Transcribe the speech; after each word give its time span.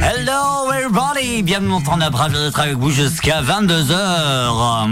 Hello 0.00 0.70
everybody, 0.72 1.42
bienvenue 1.42 1.70
dans 1.70 1.80
ton 1.80 2.00
après 2.00 2.30
d'être 2.30 2.60
avec 2.60 2.76
vous 2.76 2.90
jusqu'à 2.90 3.42
22h. 3.42 4.88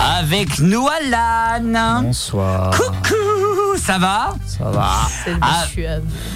Avec 0.00 0.58
nous 0.60 0.88
Alan. 0.88 2.00
Bonsoir. 2.00 2.70
Coucou, 2.70 3.76
ça 3.76 3.98
va? 3.98 4.34
Ça 4.46 4.70
va. 4.70 4.90
Ah, 5.42 5.64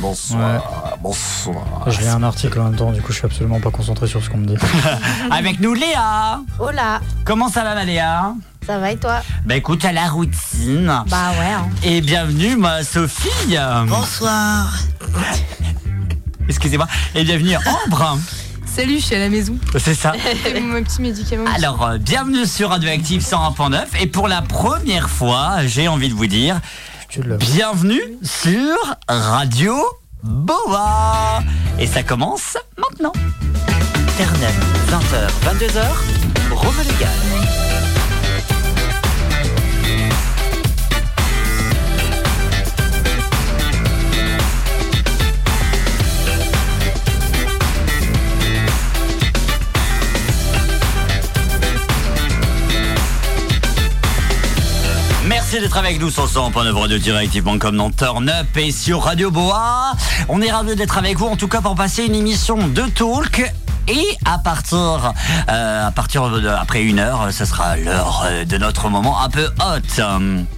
bonsoir, 0.00 0.98
bonsoir. 1.00 1.84
Je 1.86 2.00
lis 2.00 2.08
un 2.08 2.22
article 2.22 2.60
en 2.60 2.64
même 2.64 2.76
temps, 2.76 2.92
du 2.92 3.00
coup 3.00 3.12
je 3.12 3.18
suis 3.18 3.26
absolument 3.26 3.60
pas 3.60 3.70
concentré 3.70 4.06
sur 4.06 4.22
ce 4.22 4.28
qu'on 4.28 4.36
me 4.36 4.46
dit. 4.46 4.56
Avec 5.30 5.58
nous 5.60 5.72
Léa. 5.72 6.40
Hola, 6.58 7.00
Comment 7.24 7.48
ça 7.48 7.62
va 7.62 7.74
ma 7.74 7.84
Léa? 7.84 8.34
Ça 8.68 8.78
va 8.78 8.90
et 8.92 8.96
toi 8.98 9.22
Bah 9.46 9.56
écoute, 9.56 9.82
à 9.86 9.92
la 9.92 10.08
routine. 10.08 10.86
Bah 11.08 11.30
ouais. 11.38 11.46
hein. 11.54 11.68
Et 11.82 12.02
bienvenue 12.02 12.54
ma 12.56 12.84
Sophie. 12.84 13.56
Bonsoir. 13.86 14.74
Excusez-moi. 16.48 16.86
Et 17.14 17.24
bienvenue 17.24 17.56
Ambre. 17.86 18.18
Salut, 18.66 18.98
je 18.98 19.04
suis 19.06 19.14
à 19.14 19.20
la 19.20 19.30
maison. 19.30 19.56
C'est 19.78 19.94
ça. 19.94 20.12
C'est 20.44 20.60
mon 20.60 20.82
petit 20.82 21.00
médicament. 21.00 21.44
Alors, 21.56 21.82
euh, 21.82 21.96
bienvenue 21.98 22.44
sur 22.46 22.68
Radioactive 22.68 23.22
101.9 23.22 23.84
et 24.00 24.06
pour 24.06 24.28
la 24.28 24.42
première 24.42 25.08
fois, 25.08 25.66
j'ai 25.66 25.88
envie 25.88 26.10
de 26.10 26.14
vous 26.14 26.26
dire 26.26 26.60
Tu 27.08 27.22
le- 27.22 27.38
bienvenue 27.38 28.02
sur 28.22 28.76
Radio 29.08 29.74
Boa. 30.22 31.42
Et 31.78 31.86
ça 31.86 32.02
commence 32.02 32.58
maintenant. 32.76 33.12
Internet, 34.18 34.54
20h, 34.90 35.54
22h, 35.56 35.82
Rome 36.52 36.74
légal. 36.84 37.67
Merci 55.50 55.62
d'être 55.62 55.78
avec 55.78 55.98
nous 55.98 56.10
sur 56.10 56.26
100.9 56.26 56.72
Radio 56.72 56.98
Directive.com 56.98 57.74
dans 57.74 57.90
Turn 57.90 58.28
Up 58.28 58.54
et 58.56 58.70
sur 58.70 59.04
Radio 59.04 59.30
Boa. 59.30 59.94
On 60.28 60.42
est 60.42 60.50
ravis 60.50 60.76
d'être 60.76 60.98
avec 60.98 61.16
vous 61.16 61.24
en 61.24 61.36
tout 61.36 61.48
cas 61.48 61.62
pour 61.62 61.74
passer 61.74 62.04
une 62.04 62.14
émission 62.14 62.68
de 62.68 62.82
talk. 62.82 63.50
Et 63.88 64.04
à 64.26 64.36
partir, 64.36 65.14
euh, 65.48 65.86
à 65.86 65.90
partir 65.90 66.30
après 66.60 66.82
une 66.82 66.98
heure, 66.98 67.32
ce 67.32 67.46
sera 67.46 67.78
l'heure 67.78 68.24
euh, 68.26 68.44
de 68.44 68.58
notre 68.58 68.90
moment 68.90 69.22
un 69.22 69.30
peu 69.30 69.46
hot. 69.58 70.57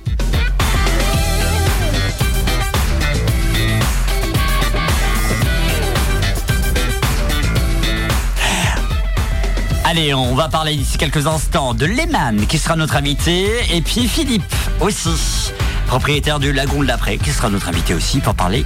Allez, 9.90 10.14
on 10.14 10.36
va 10.36 10.48
parler 10.48 10.76
d'ici 10.76 10.98
quelques 10.98 11.26
instants 11.26 11.74
de 11.74 11.84
Lehman 11.84 12.46
qui 12.46 12.58
sera 12.58 12.76
notre 12.76 12.94
invité 12.94 13.48
et 13.74 13.80
puis 13.80 14.06
Philippe 14.06 14.44
aussi, 14.78 15.50
propriétaire 15.88 16.38
du 16.38 16.52
Lagon 16.52 16.82
de 16.82 16.86
l'Après 16.86 17.18
qui 17.18 17.30
sera 17.30 17.48
notre 17.48 17.68
invité 17.68 17.92
aussi 17.92 18.20
pour 18.20 18.36
parler 18.36 18.64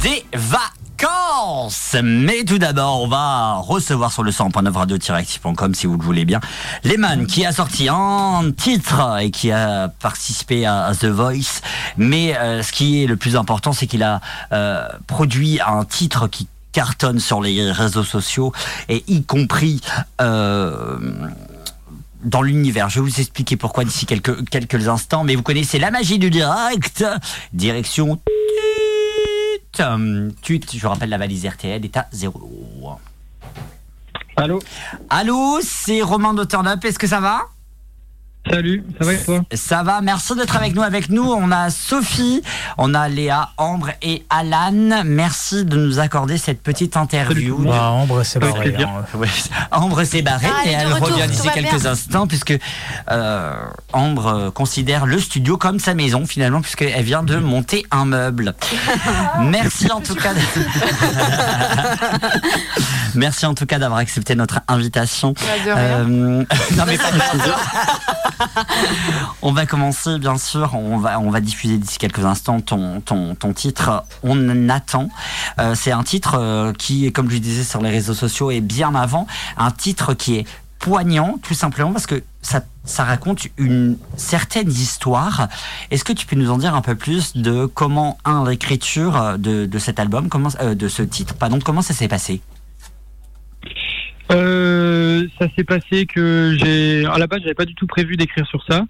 des 0.00 0.24
vacances. 0.32 1.94
Mais 2.02 2.42
tout 2.42 2.58
d'abord, 2.58 3.00
on 3.00 3.06
va 3.06 3.58
recevoir 3.58 4.10
sur 4.10 4.24
le 4.24 4.32
100.9 4.32 4.72
radio-active.com 4.72 5.72
si 5.72 5.86
vous 5.86 5.96
le 5.96 6.02
voulez 6.02 6.24
bien. 6.24 6.40
Lehman 6.82 7.28
qui 7.28 7.46
a 7.46 7.52
sorti 7.52 7.88
un 7.88 8.50
titre 8.50 9.18
et 9.20 9.30
qui 9.30 9.52
a 9.52 9.86
participé 9.86 10.66
à, 10.66 10.86
à 10.86 10.96
The 10.96 11.04
Voice. 11.04 11.60
Mais 11.96 12.36
euh, 12.36 12.64
ce 12.64 12.72
qui 12.72 13.04
est 13.04 13.06
le 13.06 13.14
plus 13.14 13.36
important, 13.36 13.72
c'est 13.72 13.86
qu'il 13.86 14.02
a 14.02 14.20
euh, 14.52 14.84
produit 15.06 15.60
un 15.64 15.84
titre 15.84 16.26
qui 16.26 16.48
cartonne 16.72 17.20
sur 17.20 17.40
les 17.40 17.70
réseaux 17.70 18.04
sociaux 18.04 18.52
et 18.88 19.04
y 19.06 19.22
compris 19.22 19.80
euh, 20.20 20.98
dans 22.24 22.42
l'univers. 22.42 22.88
Je 22.88 23.00
vais 23.00 23.08
vous 23.08 23.20
expliquer 23.20 23.56
pourquoi 23.56 23.84
d'ici 23.84 24.06
quelques, 24.06 24.48
quelques 24.48 24.88
instants, 24.88 25.24
mais 25.24 25.36
vous 25.36 25.42
connaissez 25.42 25.78
la 25.78 25.90
magie 25.90 26.18
du 26.18 26.30
direct. 26.30 27.04
Direction 27.52 28.16
tut. 29.72 29.82
Tut. 30.42 30.60
Je 30.72 30.80
vous 30.80 30.88
rappelle 30.88 31.10
la 31.10 31.18
valise 31.18 31.46
RTL 31.46 31.84
est 31.84 31.96
à 31.96 32.06
zéro. 32.12 32.98
Allô? 34.36 34.60
Allô, 35.10 35.60
c'est 35.62 36.02
Romain 36.02 36.34
de 36.34 36.44
Turn 36.44 36.66
Up, 36.66 36.84
est-ce 36.84 36.98
que 36.98 37.06
ça 37.06 37.20
va? 37.20 37.42
Salut, 38.50 38.82
ça 38.98 39.04
va 39.06 39.12
et 39.12 39.18
toi 39.22 39.40
Ça 39.54 39.82
va, 39.84 40.00
merci 40.00 40.34
d'être 40.34 40.56
avec 40.56 40.74
nous. 40.74 40.82
Avec 40.82 41.10
nous, 41.10 41.22
on 41.22 41.52
a 41.52 41.70
Sophie, 41.70 42.42
on 42.76 42.92
a 42.92 43.08
Léa, 43.08 43.50
Ambre 43.56 43.90
et 44.02 44.24
Alan. 44.30 45.04
Merci 45.04 45.64
de 45.64 45.76
nous 45.76 46.00
accorder 46.00 46.38
cette 46.38 46.60
petite 46.60 46.96
interview. 46.96 47.56
Bah, 47.58 47.90
Ambre, 47.90 48.24
c'est 48.24 48.42
Avec 48.42 48.54
barré. 48.54 48.70
plaisir. 48.72 48.88
hein. 48.88 49.04
Ouais. 49.16 49.28
Ambre 49.70 50.02
s'est 50.02 50.22
barrée 50.22 50.48
Ah, 50.52 50.64
et 50.66 50.70
de 50.74 50.80
elle 50.80 50.92
retour, 50.92 51.08
revient 51.16 51.28
d'ici 51.28 51.48
quelques 51.54 51.80
bien. 51.80 51.90
instants 51.92 52.26
puisque 52.26 52.58
euh, 53.12 53.54
Ambre 53.92 54.26
euh, 54.26 54.50
considère 54.50 55.06
le 55.06 55.20
studio 55.20 55.56
comme 55.56 55.78
sa 55.78 55.94
maison 55.94 56.26
finalement 56.26 56.62
puisqu'elle 56.62 57.00
vient 57.04 57.22
de 57.22 57.36
monter 57.36 57.86
un 57.92 58.06
meuble. 58.06 58.54
Merci 59.40 59.88
en 59.92 60.00
tout 60.00 60.16
cas. 60.16 60.34
de- 60.34 60.40
Merci 63.14 63.44
en 63.46 63.54
tout 63.54 63.66
cas 63.66 63.78
d'avoir 63.78 64.00
accepté 64.00 64.34
notre 64.34 64.60
invitation. 64.68 65.34
Rien. 65.64 65.76
Euh, 65.76 66.04
non 66.76 66.84
mais 66.86 66.96
pas. 66.98 67.10
On 69.42 69.52
va 69.52 69.66
commencer 69.66 70.18
bien 70.18 70.38
sûr, 70.38 70.74
on 70.74 70.98
va, 70.98 71.18
on 71.20 71.30
va 71.30 71.40
diffuser 71.40 71.78
d'ici 71.78 71.98
quelques 71.98 72.24
instants 72.24 72.60
ton, 72.60 73.00
ton, 73.00 73.34
ton 73.34 73.52
titre 73.52 74.04
On 74.22 74.68
attend. 74.68 75.08
Euh, 75.58 75.74
c'est 75.74 75.92
un 75.92 76.02
titre 76.02 76.36
euh, 76.38 76.72
qui, 76.72 77.10
comme 77.12 77.30
je 77.30 77.38
disais 77.38 77.64
sur 77.64 77.82
les 77.82 77.90
réseaux 77.90 78.14
sociaux, 78.14 78.50
est 78.50 78.60
bien 78.60 78.94
avant, 78.94 79.26
un 79.56 79.70
titre 79.70 80.14
qui 80.14 80.36
est 80.36 80.46
poignant 80.78 81.38
tout 81.42 81.54
simplement 81.54 81.92
parce 81.92 82.06
que 82.06 82.22
ça, 82.42 82.62
ça 82.84 83.04
raconte 83.04 83.46
une 83.56 83.96
certaine 84.16 84.70
histoire. 84.70 85.48
Est-ce 85.90 86.04
que 86.04 86.12
tu 86.12 86.26
peux 86.26 86.36
nous 86.36 86.50
en 86.50 86.58
dire 86.58 86.74
un 86.74 86.82
peu 86.82 86.96
plus 86.96 87.36
de 87.36 87.66
comment, 87.66 88.18
un, 88.24 88.48
l'écriture 88.48 89.38
de, 89.38 89.66
de 89.66 89.78
cet 89.78 90.00
album, 90.00 90.28
euh, 90.60 90.74
de 90.74 90.88
ce 90.88 91.02
titre, 91.02 91.34
pardon, 91.34 91.60
comment 91.64 91.82
ça 91.82 91.94
s'est 91.94 92.08
passé? 92.08 92.40
Euh, 94.32 95.26
Ça 95.38 95.46
s'est 95.56 95.64
passé 95.64 96.06
que 96.06 96.56
j'ai. 96.58 97.04
À 97.06 97.18
la 97.18 97.26
base, 97.26 97.40
j'avais 97.42 97.54
pas 97.54 97.64
du 97.64 97.74
tout 97.74 97.86
prévu 97.86 98.16
d'écrire 98.16 98.46
sur 98.46 98.64
ça. 98.68 98.84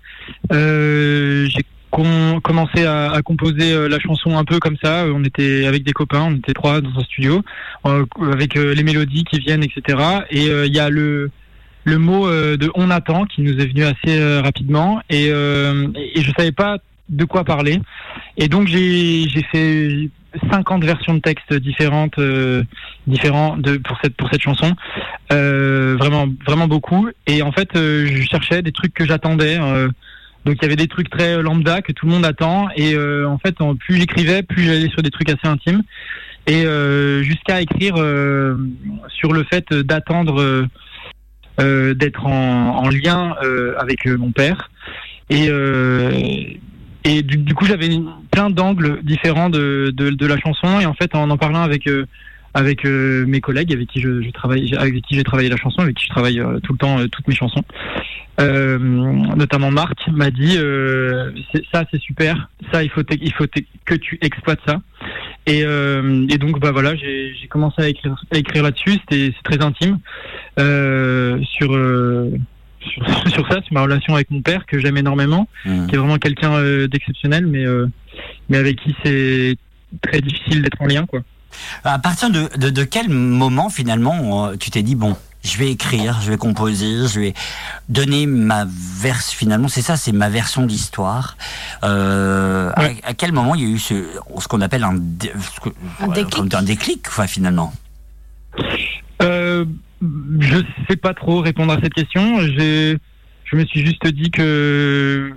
Euh, 0.52 1.46
j'ai 1.48 1.62
com- 1.90 2.40
commencé 2.42 2.84
à, 2.84 3.20
composer 3.24 3.72
euh, 3.72 3.88
la 3.88 3.98
chanson 3.98 4.36
un 4.36 4.44
peu 4.44 4.58
comme 4.58 4.76
ça. 4.82 5.06
On 5.06 5.24
était 5.24 5.66
avec 5.66 5.84
des 5.84 5.92
copains, 5.92 6.22
on 6.30 6.36
était 6.36 6.52
trois 6.54 6.80
dans 6.80 6.98
un 6.98 7.04
studio, 7.04 7.42
euh, 7.86 8.04
avec 8.32 8.56
euh, 8.56 8.74
les 8.74 8.82
mélodies 8.82 9.24
qui 9.24 9.38
viennent, 9.38 9.64
etc. 9.64 9.98
Et 10.30 10.48
euh, 10.48 10.66
il 10.66 10.74
y 10.74 10.80
a 10.80 10.90
le 10.90 11.30
le 11.84 11.98
mot 11.98 12.28
euh, 12.28 12.56
de 12.56 12.70
on 12.76 12.90
attend 12.90 13.24
qui 13.24 13.42
nous 13.42 13.58
est 13.58 13.66
venu 13.66 13.82
assez 13.82 14.16
euh, 14.16 14.40
rapidement 14.40 15.00
et, 15.10 15.30
euh, 15.32 15.88
et 15.96 16.22
je 16.22 16.30
savais 16.36 16.52
pas 16.52 16.78
de 17.08 17.24
quoi 17.24 17.42
parler 17.42 17.80
et 18.36 18.46
donc 18.46 18.68
j'ai 18.68 19.26
fait 19.50 20.08
50 20.50 20.84
versions 20.84 21.14
de 21.14 21.20
textes 21.20 21.52
différentes 21.54 22.18
euh, 22.18 22.62
différents 23.06 23.56
de 23.56 23.76
pour 23.76 23.98
cette 24.02 24.16
pour 24.16 24.28
cette 24.30 24.42
chanson. 24.42 24.74
Euh, 25.32 25.96
vraiment 25.98 26.26
vraiment 26.46 26.68
beaucoup. 26.68 27.08
Et 27.26 27.42
en 27.42 27.52
fait 27.52 27.76
euh, 27.76 28.06
je 28.06 28.22
cherchais 28.22 28.62
des 28.62 28.72
trucs 28.72 28.94
que 28.94 29.04
j'attendais 29.04 29.58
euh, 29.60 29.88
donc 30.44 30.56
il 30.60 30.62
y 30.62 30.66
avait 30.66 30.76
des 30.76 30.88
trucs 30.88 31.10
très 31.10 31.40
lambda 31.40 31.82
que 31.82 31.92
tout 31.92 32.06
le 32.06 32.12
monde 32.12 32.24
attend. 32.24 32.68
Et 32.76 32.94
euh, 32.94 33.28
en 33.28 33.38
fait 33.38 33.56
plus 33.78 33.96
j'écrivais 33.96 34.42
plus 34.42 34.64
j'allais 34.64 34.88
sur 34.88 35.02
des 35.02 35.10
trucs 35.10 35.28
assez 35.28 35.46
intimes. 35.46 35.82
Et 36.46 36.66
euh, 36.66 37.22
jusqu'à 37.22 37.60
écrire 37.60 37.94
sur 39.08 39.32
le 39.32 39.44
fait 39.44 39.72
d'attendre 39.72 40.66
d'être 41.58 42.26
en, 42.26 42.84
en 42.84 42.88
lien 42.88 43.36
avec 43.78 44.06
mon 44.06 44.32
père. 44.32 44.70
Et 45.30 45.48
et 47.04 47.22
du, 47.22 47.54
coup 47.54 47.64
j'avais 47.64 47.88
plein 48.30 48.50
d'angles 48.50 49.00
différents 49.02 49.50
de, 49.50 49.92
de, 49.94 50.26
la 50.26 50.38
chanson. 50.38 50.80
Et 50.80 50.86
en 50.86 50.94
fait 50.94 51.14
en 51.14 51.30
en 51.30 51.36
parlant 51.36 51.62
avec 51.62 51.86
euh, 51.86 52.06
avec 52.54 52.84
euh, 52.84 53.24
mes 53.26 53.40
collègues 53.40 53.72
avec 53.72 53.88
qui 53.88 54.00
je, 54.00 54.30
travaille 54.30 54.74
avec 54.76 55.02
qui 55.02 55.16
j'ai 55.16 55.24
travaillé 55.24 55.48
la 55.48 55.56
chanson 55.56 55.82
avec 55.82 55.96
qui 55.96 56.04
je 56.04 56.10
travaille 56.10 56.38
euh, 56.38 56.60
tout 56.60 56.72
le 56.72 56.78
temps 56.78 56.98
toutes 57.10 57.26
mes 57.26 57.34
chansons 57.34 57.62
notamment 58.38 59.70
Marc 59.70 60.08
m'a 60.08 60.30
dit 60.30 60.58
ça 61.72 61.84
c'est 61.90 62.00
super. 62.00 62.48
Ça 62.72 62.82
il 62.82 62.90
faut 62.90 63.02
il 63.08 63.32
faut 63.32 63.44
que 63.84 63.94
tu 63.94 64.18
exploites 64.20 64.58
ça. 64.66 64.80
Et, 65.46 65.60
et 65.60 66.38
donc 66.38 66.58
bah 66.58 66.72
voilà 66.72 66.96
j'ai 66.96 67.46
commencé 67.48 67.82
à 67.82 67.88
écrire 67.88 68.16
à 68.32 68.38
écrire 68.38 68.64
là-dessus. 68.64 68.98
C'était 69.02 69.32
c'est 69.36 69.42
très 69.44 69.64
intime. 69.64 69.98
Sur, 70.56 71.70
sur 72.84 73.04
sur 73.32 73.48
ça 73.48 73.62
sur 73.62 73.72
ma 73.72 73.82
relation 73.82 74.14
avec 74.14 74.30
mon 74.30 74.42
père 74.42 74.66
que 74.66 74.78
j'aime 74.80 74.96
énormément 74.96 75.48
Mhm. 75.64 75.86
qui 75.86 75.94
est 75.94 75.98
vraiment 75.98 76.18
quelqu'un 76.18 76.52
euh, 76.54 76.88
d'exceptionnel 76.88 77.46
mais 77.46 77.64
euh, 77.64 77.86
mais 78.48 78.58
avec 78.58 78.80
qui 78.80 78.94
c'est 79.04 79.56
très 80.02 80.20
difficile 80.20 80.62
d'être 80.62 80.80
en 80.80 80.86
lien 80.86 81.06
quoi 81.06 81.20
À 81.84 81.98
partir 81.98 82.30
de, 82.30 82.48
de, 82.58 82.70
de 82.70 82.84
quel 82.84 83.08
moment 83.08 83.68
finalement 83.70 84.48
euh, 84.48 84.56
tu 84.56 84.70
t'es 84.70 84.82
dit 84.82 84.94
bon, 84.94 85.16
je 85.44 85.58
vais 85.58 85.70
écrire, 85.72 86.20
je 86.22 86.30
vais 86.30 86.36
composer, 86.38 87.08
je 87.08 87.20
vais 87.20 87.34
donner 87.88 88.26
ma 88.26 88.64
version. 88.64 89.36
Finalement, 89.36 89.66
c'est 89.68 89.82
ça, 89.82 89.96
c'est 89.96 90.12
ma 90.12 90.28
version 90.28 90.64
d'histoire. 90.66 91.36
Euh, 91.82 92.70
à, 92.76 93.12
quel 93.14 93.32
moment 93.32 93.56
il 93.56 93.62
y 93.62 93.64
a 93.64 93.68
eu 93.68 93.78
ce, 93.80 93.94
ce 94.38 94.46
qu'on 94.46 94.60
appelle 94.60 94.84
un, 94.84 94.94
un 96.00 96.08
déclic, 96.08 96.54
un 96.54 96.62
déclic 96.62 97.06
enfin, 97.08 97.26
finalement? 97.26 97.72
Euh, 99.22 99.64
Je 100.40 100.56
sais 100.88 100.96
pas 100.96 101.14
trop 101.14 101.40
répondre 101.40 101.72
à 101.72 101.80
cette 101.80 101.94
question. 101.94 102.40
Je 102.40 102.96
me 103.56 103.64
suis 103.66 103.84
juste 103.84 104.06
dit 104.08 104.30
que 104.30 105.32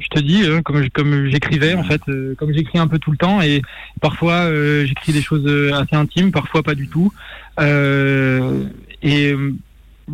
je 0.00 0.08
te 0.08 0.20
dis, 0.20 0.42
hein, 0.46 0.62
comme, 0.62 1.28
j'écrivais 1.28 1.74
en 1.74 1.84
fait, 1.84 2.00
euh, 2.08 2.34
comme 2.34 2.52
j'écris 2.52 2.78
un 2.78 2.88
peu 2.88 2.98
tout 2.98 3.10
le 3.10 3.16
temps 3.16 3.42
et 3.42 3.62
parfois 4.00 4.32
euh, 4.32 4.86
j'écris 4.86 5.12
des 5.12 5.22
choses 5.22 5.46
assez 5.72 5.94
intimes, 5.94 6.32
parfois 6.32 6.62
pas 6.62 6.74
du 6.74 6.88
tout. 6.88 7.12
Euh, 7.58 8.64
et 9.02 9.34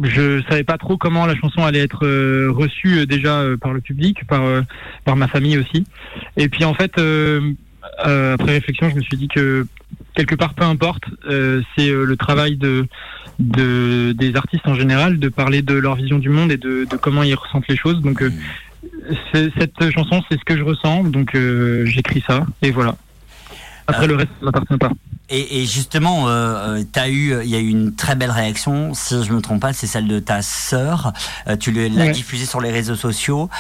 je 0.03 0.43
savais 0.49 0.65
pas 0.65 0.77
trop 0.77 0.97
comment 0.97 1.25
la 1.27 1.37
chanson 1.37 1.65
allait 1.65 1.81
être 1.81 2.07
reçue 2.49 3.07
déjà 3.07 3.45
par 3.61 3.73
le 3.73 3.81
public, 3.81 4.25
par 4.27 5.17
ma 5.17 5.29
famille 5.29 5.59
aussi. 5.59 5.85
Et 6.37 6.49
puis 6.49 6.65
en 6.65 6.75
fait, 6.75 7.01
après 7.99 8.53
réflexion, 8.53 8.91
je 8.91 8.97
me 8.97 9.01
suis 9.03 9.17
dit 9.17 9.29
que 9.29 9.67
quelque 10.17 10.35
part, 10.35 10.55
peu 10.55 10.65
importe, 10.65 11.05
c'est 11.25 11.91
le 11.91 12.17
travail 12.17 12.57
de, 12.57 12.87
de, 13.39 14.13
des 14.13 14.35
artistes 14.35 14.67
en 14.67 14.75
général 14.75 15.19
de 15.19 15.29
parler 15.29 15.63
de 15.63 15.75
leur 15.75 15.95
vision 15.95 16.19
du 16.19 16.31
monde 16.31 16.51
et 16.51 16.57
de, 16.57 16.87
de 16.91 16.97
comment 16.97 17.23
ils 17.23 17.35
ressentent 17.35 17.69
les 17.69 17.77
choses. 17.77 18.01
Donc, 18.01 18.25
cette 19.33 19.91
chanson, 19.91 20.23
c'est 20.29 20.39
ce 20.39 20.45
que 20.45 20.57
je 20.57 20.63
ressens, 20.63 21.05
donc 21.05 21.35
euh, 21.35 21.85
j'écris 21.87 22.23
ça, 22.27 22.47
et 22.63 22.71
voilà. 22.71 22.97
Après, 23.87 24.05
euh, 24.05 24.09
le 24.09 24.17
reste 24.17 24.31
ne 24.41 24.47
m'appartient 24.47 24.77
pas. 24.79 24.91
Et, 25.29 25.67
justement, 25.67 26.29
euh, 26.29 26.83
as 26.95 27.09
eu, 27.09 27.43
il 27.43 27.51
y 27.51 27.57
a 27.57 27.59
eu 27.59 27.69
une 27.69 27.97
très 27.97 28.15
belle 28.15 28.31
réaction. 28.31 28.95
Si 28.95 29.25
je 29.25 29.33
me 29.33 29.41
trompe 29.41 29.61
pas, 29.61 29.73
c'est 29.73 29.89
celle 29.89 30.07
de 30.07 30.21
ta 30.21 30.41
sœur. 30.41 31.13
tu 31.59 31.73
l'as 31.73 32.09
diffusée 32.11 32.47
sur 32.47 32.61
les 32.61 32.71
réseaux 32.71 32.95
sociaux. 32.95 33.51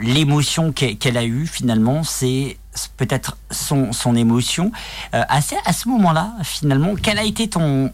L'émotion 0.00 0.72
qu'elle 0.72 1.18
a 1.18 1.24
eue 1.24 1.46
finalement, 1.46 2.04
c'est 2.04 2.56
peut-être 2.96 3.36
son, 3.50 3.92
son 3.92 4.16
émotion. 4.16 4.72
à 5.12 5.42
ce 5.42 5.88
moment-là, 5.90 6.32
finalement, 6.42 6.94
quel 6.94 7.18
a 7.18 7.24
été 7.24 7.48
ton 7.48 7.92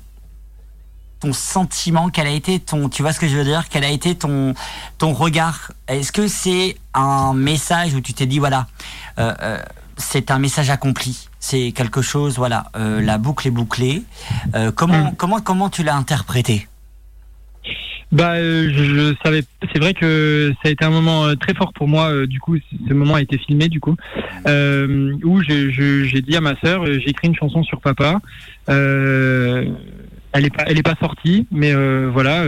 ton 1.25 1.33
sentiment 1.33 2.11
Quel 2.11 2.27
a 2.27 2.31
été 2.31 2.61
ton, 2.61 2.89
tu 2.89 3.03
vois 3.03 3.12
ce 3.12 3.21
que 3.21 3.29
je 3.29 3.37
veux 3.37 3.45
dire 3.45 3.65
Quel 3.71 3.85
a 3.85 3.91
été 3.91 4.15
ton 4.15 4.55
ton 4.99 5.12
regard? 5.12 5.73
Est-ce 5.89 6.12
que 6.12 6.29
c'est 6.29 6.77
un 6.93 7.35
message 7.35 7.95
où 7.95 8.01
tu 8.01 8.12
t'es 8.12 8.27
dit 8.27 8.39
voilà, 8.39 8.67
euh, 9.19 9.35
euh, 9.43 9.59
c'est 9.96 10.31
un 10.31 10.38
message 10.38 10.70
accompli, 10.70 11.29
c'est 11.38 11.73
quelque 11.73 12.02
chose, 12.02 12.37
voilà, 12.37 12.67
euh, 12.76 13.00
la 13.00 13.19
boucle 13.19 13.49
est 13.49 13.50
bouclée. 13.50 14.02
comment 14.75 15.11
hmm. 15.11 15.14
comment 15.17 15.41
comment 15.41 15.70
tu 15.70 15.82
l'as 15.82 15.96
interprété 15.96 16.69
bah, 18.12 18.37
je, 18.37 19.12
savais. 19.25 19.43
C'est 19.73 19.81
vrai 19.81 19.93
que 19.93 20.52
ça 20.62 20.69
a 20.69 20.73
été 20.73 20.85
un 20.85 20.91
moment 20.91 21.35
très 21.35 21.52
fort 21.52 21.73
pour 21.73 21.88
moi. 21.88 22.26
du 22.26 22.38
coup, 22.38 22.56
ce 22.88 22.94
moment 22.94 23.17
a 23.17 23.23
été 23.23 23.38
filmé, 23.38 23.69
du 23.69 23.81
coup, 23.81 23.96
où 24.46 25.43
j'ai 25.43 26.23
dit 26.23 26.37
à 26.37 26.41
ma 26.41 26.55
sœur, 26.61 26.87
j'ai 26.87 27.08
écrit 27.08 27.26
une 27.26 27.35
chanson 27.35 27.64
sur 27.64 27.81
papa. 27.81 28.20
Elle 30.35 30.46
est 30.46 30.55
pas, 30.55 30.64
elle 30.67 30.79
est 30.79 30.82
pas 30.82 30.96
sortie, 31.00 31.46
mais 31.52 31.73
euh, 31.73 32.11
voilà. 32.12 32.44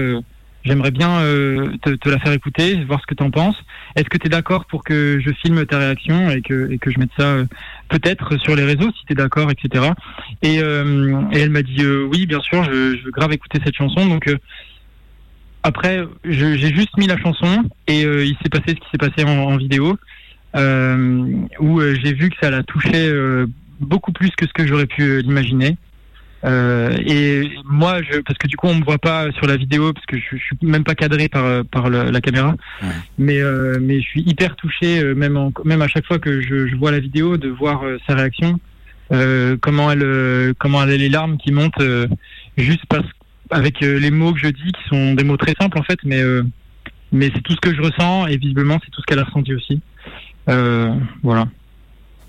Euh, 0.66 0.68
j'aimerais 0.68 0.90
bien 0.90 1.20
euh, 1.20 1.76
te, 1.82 2.08
la 2.08 2.18
faire 2.18 2.32
écouter, 2.32 2.82
voir 2.84 3.00
ce 3.00 3.06
que 3.06 3.14
tu 3.14 3.22
en 3.22 3.30
penses. 3.30 3.56
Est-ce 3.94 4.08
que 4.08 4.18
tu 4.18 4.26
es 4.26 4.30
d'accord 4.30 4.66
pour 4.66 4.84
que 4.84 5.18
je 5.20 5.30
filme 5.42 5.64
ta 5.66 5.78
réaction 5.78 6.30
et 6.30 6.42
que, 6.42 6.78
je 6.86 6.98
mette 6.98 7.10
ça 7.18 7.36
peut-être 7.88 8.36
sur 8.38 8.56
les 8.56 8.64
réseaux 8.64 8.90
si 8.92 9.04
tu 9.06 9.12
es 9.12 9.16
d'accord, 9.16 9.50
etc. 9.50 9.92
Et, 10.42 10.56
elle 10.56 11.50
m'a 11.50 11.62
dit 11.62 11.84
oui, 11.86 12.26
bien 12.26 12.40
sûr, 12.40 12.64
je, 12.64 13.04
veux 13.04 13.10
grave 13.10 13.32
écouter 13.32 13.58
cette 13.64 13.76
chanson. 13.76 14.06
Donc 14.06 14.30
après, 15.62 16.04
j'ai 16.24 16.74
juste 16.74 16.96
mis 16.96 17.06
la 17.06 17.16
chanson 17.16 17.64
et 17.86 18.02
il 18.02 18.36
s'est 18.42 18.48
passé 18.50 18.68
ce 18.68 18.74
qui 18.74 18.90
s'est 18.90 18.98
passé 18.98 19.24
en, 19.24 19.38
en 19.38 19.56
vidéo, 19.56 19.96
où 20.54 21.80
j'ai 21.80 22.12
vu 22.12 22.30
que 22.30 22.36
ça 22.40 22.50
l'a 22.50 22.62
touché 22.62 23.12
beaucoup 23.80 24.12
plus 24.12 24.30
que 24.30 24.46
ce 24.46 24.52
que 24.52 24.66
j'aurais 24.66 24.86
pu 24.86 25.22
l'imaginer. 25.22 25.76
Euh, 26.44 26.96
et 27.04 27.50
moi, 27.64 28.02
je, 28.02 28.20
parce 28.20 28.38
que 28.38 28.46
du 28.46 28.56
coup, 28.56 28.66
on 28.66 28.74
me 28.74 28.84
voit 28.84 28.98
pas 28.98 29.32
sur 29.32 29.46
la 29.46 29.56
vidéo 29.56 29.92
parce 29.92 30.06
que 30.06 30.18
je, 30.18 30.36
je 30.36 30.36
suis 30.36 30.56
même 30.62 30.84
pas 30.84 30.94
cadré 30.94 31.28
par 31.28 31.64
par 31.64 31.88
la 31.88 32.20
caméra, 32.20 32.54
mais 33.18 33.40
euh, 33.40 33.78
mais 33.80 34.00
je 34.00 34.06
suis 34.06 34.22
hyper 34.22 34.54
touché, 34.56 35.00
euh, 35.00 35.14
même 35.14 35.36
en, 35.36 35.52
même 35.64 35.82
à 35.82 35.88
chaque 35.88 36.06
fois 36.06 36.18
que 36.18 36.40
je, 36.40 36.66
je 36.66 36.76
vois 36.76 36.90
la 36.90 37.00
vidéo, 37.00 37.36
de 37.36 37.48
voir 37.48 37.82
sa 38.06 38.14
réaction, 38.14 38.60
comment 39.60 39.90
elle 39.90 40.54
comment 40.58 40.82
elle 40.82 40.90
a 40.90 40.96
les 40.96 41.08
larmes 41.08 41.38
qui 41.38 41.52
montent, 41.52 41.82
juste 42.56 42.84
parce 42.88 43.06
avec 43.50 43.80
les 43.80 44.10
mots 44.10 44.32
que 44.32 44.40
je 44.40 44.48
dis 44.48 44.72
qui 44.72 44.88
sont 44.88 45.14
des 45.14 45.24
mots 45.24 45.36
très 45.36 45.54
simples 45.58 45.78
en 45.78 45.82
fait, 45.82 45.98
mais 46.04 46.22
mais 47.12 47.30
c'est 47.34 47.42
tout 47.42 47.54
ce 47.54 47.60
que 47.60 47.74
je 47.74 47.80
ressens 47.80 48.26
et 48.26 48.36
visiblement 48.36 48.78
c'est 48.84 48.90
tout 48.90 49.00
ce 49.00 49.06
qu'elle 49.06 49.20
a 49.20 49.24
ressenti 49.24 49.54
aussi. 49.54 49.80
voilà. 51.22 51.48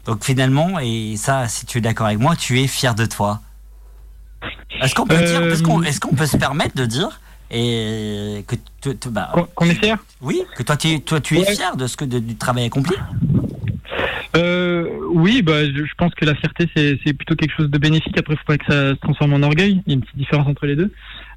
Donc 0.06 0.24
finalement, 0.24 0.80
et 0.80 1.18
ça, 1.18 1.50
si 1.50 1.66
tu 1.66 1.80
es 1.80 1.82
d'accord 1.82 2.08
avec 2.08 2.20
moi, 2.20 2.38
tu 2.38 2.58
es 2.62 2.68
fier 2.68 2.96
de 2.96 3.06
toi. 3.06 3.42
Est-ce 4.82 4.96
qu'on 4.96 5.06
peut 5.06 5.16
est-ce 5.16 5.64
qu'on, 5.64 5.84
est-ce 5.84 6.00
qu'on 6.00 6.16
peut 6.16 6.26
se 6.26 6.38
permettre 6.38 6.76
de 6.76 6.86
dire 6.86 7.20
et 7.50 8.44
que 8.46 8.56
tu, 8.82 9.10
bah, 9.10 9.32
qu'on 9.56 9.66
est 9.66 9.76
fier 9.76 9.98
Oui, 10.22 10.42
que 10.56 10.64
toi 10.64 10.76
tu, 10.76 11.00
toi, 11.02 11.22
tu 11.22 11.38
es 11.38 11.46
fier 11.46 11.78
de 11.78 11.88
ce 11.88 11.96
que 11.96 12.06
du 12.06 12.36
travail 12.36 12.66
accompli? 12.66 12.96
Euh, 14.36 14.90
oui, 15.10 15.42
bah, 15.42 15.66
je, 15.66 15.94
pense 15.98 16.14
que 16.14 16.26
la 16.26 16.36
fierté 16.36 16.70
c'est, 16.76 17.14
plutôt 17.14 17.36
quelque 17.36 17.56
chose 17.56 17.70
de 17.70 17.78
bénéfique. 17.78 18.18
Après, 18.18 18.36
faut 18.36 18.44
pas 18.46 18.58
que 18.58 18.66
ça 18.66 18.90
se 18.92 18.96
transforme 18.96 19.34
en 19.34 19.44
orgueil. 19.44 19.82
Il 19.86 19.92
y 19.92 19.94
a 19.94 19.96
une 19.96 20.02
petite 20.02 20.18
différence 20.18 20.48
entre 20.48 20.66
les 20.66 20.76
deux. 20.76 20.92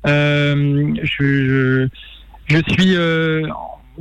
Euh, 0.06 0.94
je, 1.02 1.08
je, 1.08 1.88
je, 2.46 2.72
suis, 2.72 2.96
euh, 2.96 3.46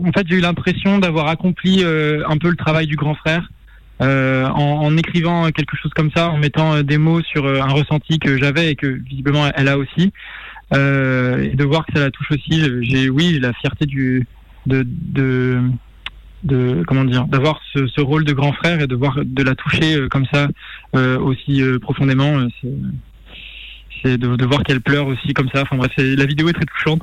en 0.03 0.11
fait, 0.11 0.25
j'ai 0.27 0.35
eu 0.35 0.41
l'impression 0.41 0.97
d'avoir 0.97 1.27
accompli 1.27 1.83
euh, 1.83 2.23
un 2.27 2.37
peu 2.37 2.49
le 2.49 2.55
travail 2.55 2.87
du 2.87 2.95
grand 2.95 3.15
frère. 3.15 3.49
Euh, 4.01 4.47
en, 4.47 4.85
en, 4.85 4.97
écrivant 4.97 5.49
quelque 5.51 5.75
chose 5.75 5.91
comme 5.93 6.09
ça, 6.15 6.29
en 6.29 6.37
mettant 6.37 6.75
euh, 6.75 6.83
des 6.83 6.97
mots 6.97 7.21
sur 7.21 7.45
euh, 7.45 7.59
un 7.59 7.67
ressenti 7.67 8.17
que 8.17 8.37
j'avais 8.37 8.71
et 8.71 8.75
que 8.75 8.87
visiblement 8.87 9.51
elle 9.53 9.67
a 9.67 9.77
aussi, 9.77 10.13
euh, 10.73 11.43
et 11.43 11.53
de 11.55 11.63
voir 11.65 11.85
que 11.85 11.91
ça 11.93 11.99
la 11.99 12.11
touche 12.11 12.31
aussi, 12.31 12.63
j'ai 12.81 13.09
oui 13.09 13.39
la 13.39 13.51
fierté 13.51 13.85
du 13.85 14.25
de, 14.67 14.85
de, 14.87 15.61
de 16.43 16.83
comment 16.87 17.03
dire 17.03 17.25
d'avoir 17.25 17.59
ce, 17.73 17.87
ce, 17.87 17.99
rôle 17.99 18.23
de 18.23 18.31
grand 18.31 18.53
frère 18.53 18.79
et 18.79 18.87
de 18.87 18.95
voir 18.95 19.19
de 19.21 19.43
la 19.43 19.55
toucher 19.55 20.07
comme 20.09 20.25
ça 20.31 20.47
aussi 21.19 21.61
profondément. 21.81 22.47
c'est 24.01 24.17
de, 24.17 24.35
de, 24.37 24.45
voir 24.45 24.63
qu'elle 24.63 24.81
pleure 24.81 25.07
aussi 25.07 25.33
comme 25.33 25.49
ça. 25.53 25.63
Enfin 25.63 25.75
bref, 25.75 25.91
la 25.97 26.25
vidéo 26.25 26.47
est 26.47 26.53
très 26.53 26.65
touchante. 26.65 27.01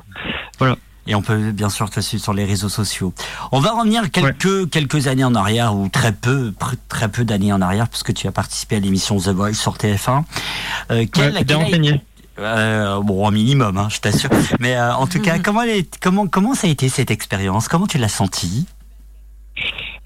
Voilà. 0.57 0.77
Et 1.07 1.15
on 1.15 1.21
peut 1.21 1.51
bien 1.51 1.69
sûr 1.69 1.89
te 1.89 1.99
suivre 2.01 2.21
sur 2.21 2.33
les 2.33 2.45
réseaux 2.45 2.69
sociaux. 2.69 3.13
On 3.51 3.59
va 3.59 3.71
revenir 3.71 4.11
quelques, 4.11 4.69
quelques 4.69 5.07
années 5.07 5.23
en 5.23 5.35
arrière, 5.35 5.75
ou 5.75 5.87
très 5.87 6.11
peu, 6.11 6.53
très 6.89 7.09
peu 7.09 7.23
d'années 7.23 7.53
en 7.53 7.61
arrière, 7.61 7.87
puisque 7.87 8.13
tu 8.13 8.27
as 8.27 8.31
participé 8.31 8.75
à 8.75 8.79
l'émission 8.79 9.17
The 9.17 9.29
Voice 9.29 9.53
sur 9.53 9.75
TF1. 9.75 10.23
Euh, 10.91 11.05
quel, 11.11 11.33
ouais, 11.33 11.53
enseigné. 11.53 12.01
Euh, 12.39 12.99
bon, 13.01 13.27
un 13.27 13.31
minimum, 13.31 13.77
hein, 13.77 13.87
je 13.89 13.99
t'assure. 13.99 14.29
Mais 14.59 14.75
euh, 14.75 14.93
en 14.93 15.07
tout 15.07 15.21
cas, 15.21 15.39
comment, 15.43 15.63
comment, 16.01 16.27
comment 16.27 16.53
ça 16.53 16.67
a 16.67 16.69
été 16.69 16.89
cette 16.89 17.09
expérience? 17.09 17.67
Comment 17.67 17.87
tu 17.87 17.97
l'as 17.97 18.09
senti 18.09 18.65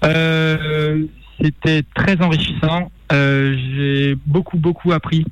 euh, 0.04 1.04
C'était 1.40 1.82
très 1.94 2.20
enrichissant. 2.22 2.90
Euh, 3.10 3.56
J'ai 3.74 4.16
beaucoup, 4.26 4.56
beaucoup 4.56 4.92
appris 4.92 5.26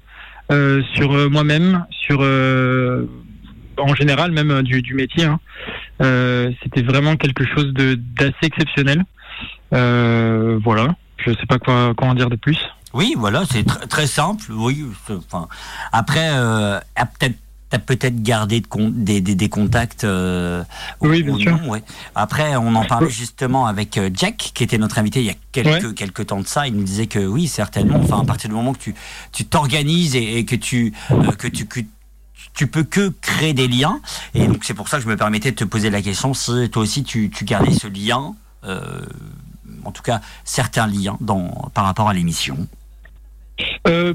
euh, 0.50 0.82
sur 0.94 1.30
moi-même, 1.30 1.86
sur 1.90 2.18
en 3.80 3.94
général 3.94 4.32
même 4.32 4.50
euh, 4.50 4.62
du, 4.62 4.94
métier. 4.94 5.24
Hein. 5.24 5.40
Euh, 6.02 6.50
c'était 6.62 6.82
vraiment 6.82 7.16
quelque 7.16 7.44
chose 7.44 7.72
d'assez 7.74 8.34
exceptionnel. 8.42 9.04
Euh, 9.72 10.58
voilà, 10.62 10.96
je 11.18 11.30
sais 11.30 11.46
pas 11.48 11.58
quoi, 11.58 11.94
quoi 11.96 12.08
en 12.08 12.14
dire 12.14 12.30
de 12.30 12.36
plus. 12.36 12.58
Oui, 12.92 13.14
voilà, 13.16 13.44
c'est 13.48 13.64
très 13.88 14.06
simple. 14.06 14.44
Oui, 14.50 14.84
enfin, 15.08 15.48
après, 15.92 16.30
euh, 16.32 16.78
peut-être 17.18 17.36
T'as 17.70 17.78
peut-être 17.78 18.20
gardé 18.20 18.64
des, 18.76 19.20
des, 19.20 19.36
des, 19.36 19.48
contacts 19.48 20.04
Oui, 21.00 21.22
bien 21.22 21.38
sûr. 21.38 21.56
Après, 22.16 22.56
on 22.56 22.74
en 22.74 22.84
parlait 22.84 23.08
justement 23.08 23.66
avec 23.66 24.00
Jack, 24.12 24.50
qui 24.54 24.64
était 24.64 24.76
notre 24.76 24.98
invité 24.98 25.20
il 25.20 25.26
y 25.26 25.30
a 25.30 25.36
quelques, 25.52 25.94
quelques 25.94 26.26
temps 26.26 26.40
de 26.40 26.48
ça. 26.48 26.66
Il 26.66 26.74
nous 26.74 26.82
disait 26.82 27.06
que 27.06 27.20
oui, 27.20 27.46
certainement. 27.46 28.00
Enfin, 28.02 28.22
à 28.22 28.24
partir 28.24 28.50
du 28.50 28.56
moment 28.56 28.72
que 28.72 28.80
tu 28.80 28.96
tu 29.30 29.44
t'organises 29.44 30.16
et, 30.16 30.44
que 30.44 30.56
tu 30.56 30.92
que 31.38 31.46
tu 31.46 31.66
que 31.66 31.78
tu 32.54 32.66
peux 32.66 32.84
que 32.84 33.08
créer 33.20 33.52
des 33.52 33.68
liens. 33.68 34.00
Et 34.34 34.46
donc 34.46 34.64
c'est 34.64 34.74
pour 34.74 34.88
ça 34.88 34.98
que 34.98 35.04
je 35.04 35.08
me 35.08 35.16
permettais 35.16 35.50
de 35.50 35.56
te 35.56 35.64
poser 35.64 35.90
la 35.90 36.02
question 36.02 36.34
si 36.34 36.68
toi 36.70 36.82
aussi 36.82 37.04
tu, 37.04 37.30
gardais 37.42 37.72
ce 37.72 37.86
lien, 37.86 38.34
euh, 38.64 38.80
en 39.84 39.92
tout 39.92 40.02
cas 40.02 40.20
certains 40.44 40.86
liens 40.86 41.16
dans, 41.20 41.70
par 41.74 41.84
rapport 41.84 42.08
à 42.08 42.14
l'émission. 42.14 42.56
Euh, 43.86 44.14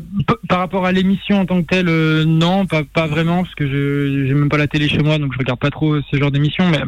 par 0.50 0.58
rapport 0.58 0.88
à 0.88 0.92
l'émission 0.92 1.40
en 1.40 1.46
tant 1.46 1.62
que 1.62 1.68
telle, 1.68 1.88
euh, 1.88 2.26
non, 2.26 2.66
pas, 2.66 3.08
vraiment, 3.08 3.44
parce 3.44 3.54
que 3.54 3.68
je 3.68 4.26
j'ai 4.28 4.34
même 4.34 4.50
pas 4.50 4.58
la 4.58 4.68
télé 4.68 4.90
chez 4.90 5.04
moi, 5.04 5.20
donc 5.20 5.34
je 5.34 5.38
regarde 5.38 5.60
pas 5.60 5.70
trop 5.70 6.02
ce 6.02 6.18
genre 6.18 6.32
d'émission. 6.32 6.68
Mais 6.70 6.82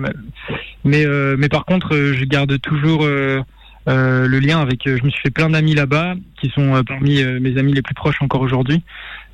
mais 0.84 1.06
mais 1.38 1.50
par 1.50 1.66
contre, 1.66 1.96
je 1.96 2.26
garde 2.26 2.60
toujours 2.62 3.06
le 3.06 4.40
lien 4.40 4.60
avec. 4.60 4.82
je 4.86 5.04
me 5.04 5.10
suis 5.12 5.22
fait 5.22 5.30
plein 5.30 5.52
d'amis 5.52 5.76
là-bas, 5.76 6.16
qui 6.42 6.50
sont 6.50 6.84
parmi 6.84 7.24
mes 7.24 7.58
amis 7.60 7.74
les 7.74 7.84
plus 7.84 7.94
proches 7.94 8.22
encore 8.22 8.42
aujourd'hui. 8.42 8.82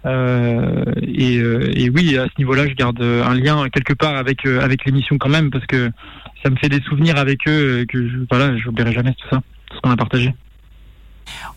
Et, 0.05 1.35
et, 1.35 1.89
oui, 1.89 2.17
à 2.17 2.25
ce 2.25 2.31
niveau-là, 2.37 2.67
je 2.67 2.73
garde 2.73 3.01
un 3.01 3.33
lien 3.33 3.69
quelque 3.69 3.93
part 3.93 4.15
avec 4.15 4.45
avec 4.45 4.85
l'émission 4.85 5.17
quand 5.17 5.29
même 5.29 5.49
parce 5.49 5.65
que 5.65 5.89
ça 6.43 6.49
me 6.49 6.55
fait 6.57 6.69
des 6.69 6.81
souvenirs 6.81 7.17
avec 7.17 7.47
eux 7.47 7.85
que 7.87 8.07
je, 8.07 8.17
voilà, 8.29 8.57
je 8.57 8.65
n'oublierai 8.65 8.91
jamais 8.91 9.13
tout 9.13 9.27
ça, 9.29 9.41
tout 9.69 9.77
ce 9.77 9.81
qu'on 9.81 9.91
a 9.91 9.95
partagé. 9.95 10.33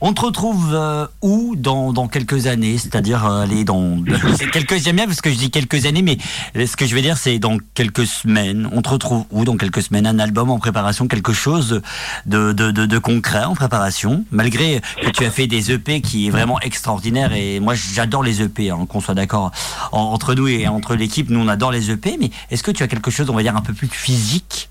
On 0.00 0.12
te 0.12 0.20
retrouve 0.20 0.73
euh, 0.75 1.06
où 1.23 1.54
dans, 1.56 1.92
dans, 1.92 2.08
quelques 2.08 2.46
années? 2.46 2.78
C'est-à-dire 2.78 3.26
euh, 3.26 3.42
aller 3.42 3.64
dans 3.64 4.02
quelques 4.52 4.78
j'aime 4.78 4.96
bien 4.96 5.06
parce 5.06 5.20
que 5.20 5.30
je 5.30 5.37
dis 5.37 5.50
quelques 5.50 5.87
années, 5.87 6.02
mais 6.02 6.18
ce 6.54 6.76
que 6.76 6.87
je 6.87 6.94
veux 6.94 7.02
dire 7.02 7.16
c'est 7.16 7.38
dans 7.38 7.58
quelques 7.75 8.06
semaines. 8.06 8.68
On 8.73 8.82
te 8.82 8.88
retrouve 8.88 9.25
où 9.30 9.44
dans 9.44 9.56
quelques 9.56 9.82
semaines? 9.82 10.06
Un 10.06 10.18
album 10.18 10.50
en 10.50 10.58
préparation, 10.58 11.08
quelque 11.08 11.32
chose 11.32 11.80
de, 12.26 12.52
de, 12.52 12.70
de, 12.70 12.87
de, 12.87 12.99
concret 12.99 13.44
en 13.44 13.54
préparation, 13.54 14.25
malgré 14.30 14.80
que 15.02 15.11
tu 15.11 15.25
as 15.25 15.30
fait 15.30 15.46
des 15.46 15.73
EP 15.73 16.00
qui 16.00 16.26
est 16.26 16.30
vraiment 16.30 16.61
extraordinaire 16.61 17.32
et 17.32 17.61
moi 17.61 17.75
j'adore 17.75 18.23
les 18.23 18.42
EP, 18.42 18.70
hein, 18.70 18.87
qu'on 18.88 19.00
soit 19.00 19.14
d'accord 19.14 19.52
entre 19.92 20.35
nous 20.35 20.49
et 20.49 20.68
entre 20.68 20.94
l'équipe, 20.94 21.30
nous 21.30 21.40
on 21.40 21.49
adore 21.49 21.73
les 21.73 21.90
EP, 21.90 22.16
mais 22.18 22.30
est-ce 22.50 22.62
que 22.62 22.70
tu 22.70 22.82
as 22.82 22.88
quelque 22.88 23.11
chose, 23.11 23.30
on 23.30 23.35
va 23.35 23.42
dire 23.42 23.56
un 23.56 23.62
peu 23.62 23.73
plus 23.73 23.88
physique? 23.88 24.68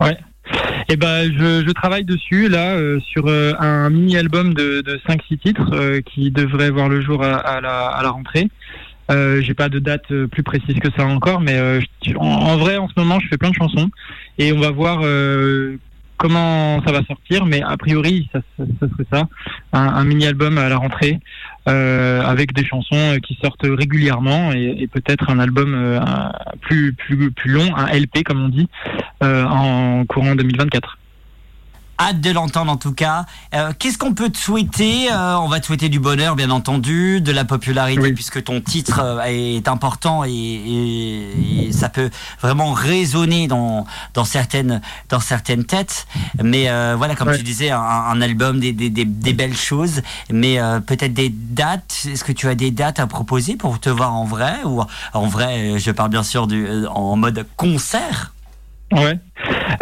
Ouais, 0.00 0.18
eh 0.88 0.96
ben, 0.96 1.32
je, 1.32 1.70
travaille 1.72 2.04
dessus 2.04 2.48
là 2.48 2.74
euh, 2.74 2.98
sur 3.00 3.26
euh, 3.26 3.52
un 3.60 3.90
mini 3.90 4.16
album 4.16 4.54
de, 4.54 4.80
de 4.80 5.00
5-6 5.08 5.38
titres 5.38 5.70
euh, 5.72 6.00
qui 6.00 6.30
devrait 6.30 6.70
voir 6.70 6.88
le 6.88 7.00
jour 7.00 7.22
à, 7.22 7.60
la, 7.60 7.86
à 7.86 8.02
la, 8.02 8.10
rentrée. 8.10 8.48
J'ai 9.08 9.54
pas 9.54 9.68
de 9.68 9.80
date 9.80 10.12
plus 10.26 10.44
précise 10.44 10.78
que 10.78 10.88
ça 10.96 11.04
encore, 11.04 11.40
mais 11.40 11.80
en, 12.16 12.56
vrai, 12.58 12.76
en 12.76 12.88
ce 12.88 12.94
moment, 12.96 13.18
je 13.18 13.26
fais 13.26 13.38
plein 13.38 13.50
de 13.50 13.56
chansons. 13.56 13.90
Et 14.38 14.52
on 14.52 14.60
va 14.60 14.70
voir 14.70 15.00
comment 16.16 16.80
ça 16.84 16.92
va 16.92 17.02
sortir, 17.02 17.44
mais 17.44 17.60
a 17.60 17.76
priori, 17.76 18.28
ça, 18.32 18.40
serait 18.58 19.06
ça, 19.12 19.26
un, 19.72 19.80
un 19.80 20.04
mini-album 20.04 20.58
à 20.58 20.68
la 20.68 20.76
rentrée, 20.76 21.18
avec 21.70 22.52
des 22.52 22.64
chansons 22.64 23.18
qui 23.22 23.38
sortent 23.42 23.66
régulièrement 23.66 24.52
et, 24.52 24.88
peut-être 24.92 25.30
un 25.30 25.38
album 25.38 25.74
euh, 25.74 26.00
plus, 26.60 26.92
plus, 26.92 27.30
plus 27.30 27.50
long, 27.50 27.74
un 27.76 27.86
LP 27.86 28.22
comme 28.24 28.44
on 28.44 28.48
dit, 28.48 28.68
euh, 29.22 29.44
en 29.44 30.04
courant 30.04 30.34
2024. 30.34 30.98
Hâte 32.02 32.22
de 32.22 32.30
l'entendre 32.30 32.72
en 32.72 32.78
tout 32.78 32.94
cas. 32.94 33.26
Euh, 33.54 33.72
Qu'est-ce 33.78 33.98
qu'on 33.98 34.14
peut 34.14 34.30
te 34.30 34.38
souhaiter 34.38 35.12
euh, 35.12 35.36
On 35.36 35.48
va 35.48 35.60
te 35.60 35.66
souhaiter 35.66 35.90
du 35.90 36.00
bonheur, 36.00 36.34
bien 36.34 36.48
entendu, 36.48 37.20
de 37.20 37.30
la 37.30 37.44
popularité, 37.44 38.00
oui. 38.00 38.12
puisque 38.14 38.42
ton 38.42 38.62
titre 38.62 39.00
euh, 39.04 39.20
est 39.26 39.68
important 39.68 40.24
et, 40.24 40.30
et, 40.30 41.66
et, 41.66 41.72
ça 41.72 41.90
peut 41.90 42.08
vraiment 42.40 42.72
résonner 42.72 43.48
dans, 43.48 43.84
dans, 44.14 44.24
certaines, 44.24 44.80
dans 45.10 45.20
certaines 45.20 45.64
têtes. 45.64 46.06
Mais 46.42 46.70
euh, 46.70 46.94
voilà, 46.96 47.14
comme 47.14 47.28
ouais. 47.28 47.36
tu 47.36 47.44
disais, 47.44 47.68
un, 47.70 47.78
un 47.78 48.22
album, 48.22 48.60
des, 48.60 48.72
des, 48.72 48.88
des, 48.88 49.04
des, 49.04 49.32
belles 49.34 49.56
choses, 49.56 50.00
mais 50.32 50.58
peut-être 50.86 51.12
des 51.12 51.28
dates. 51.28 52.06
Est-ce 52.10 52.24
que 52.24 52.32
tu 52.32 52.48
as 52.48 52.54
des 52.54 52.70
dates 52.70 52.98
à 52.98 53.06
proposer 53.06 53.56
pour 53.56 53.78
te 53.78 53.90
voir 53.90 54.14
en 54.14 54.24
vrai? 54.24 54.54
Ou 54.64 54.82
en 55.12 55.26
vrai, 55.26 55.78
je 55.78 55.90
parle 55.90 56.08
bien 56.08 56.22
sûr 56.22 56.46
du, 56.46 56.66
en 56.86 57.16
mode 57.16 57.46
concert? 57.58 58.32
Ouais. 58.92 59.18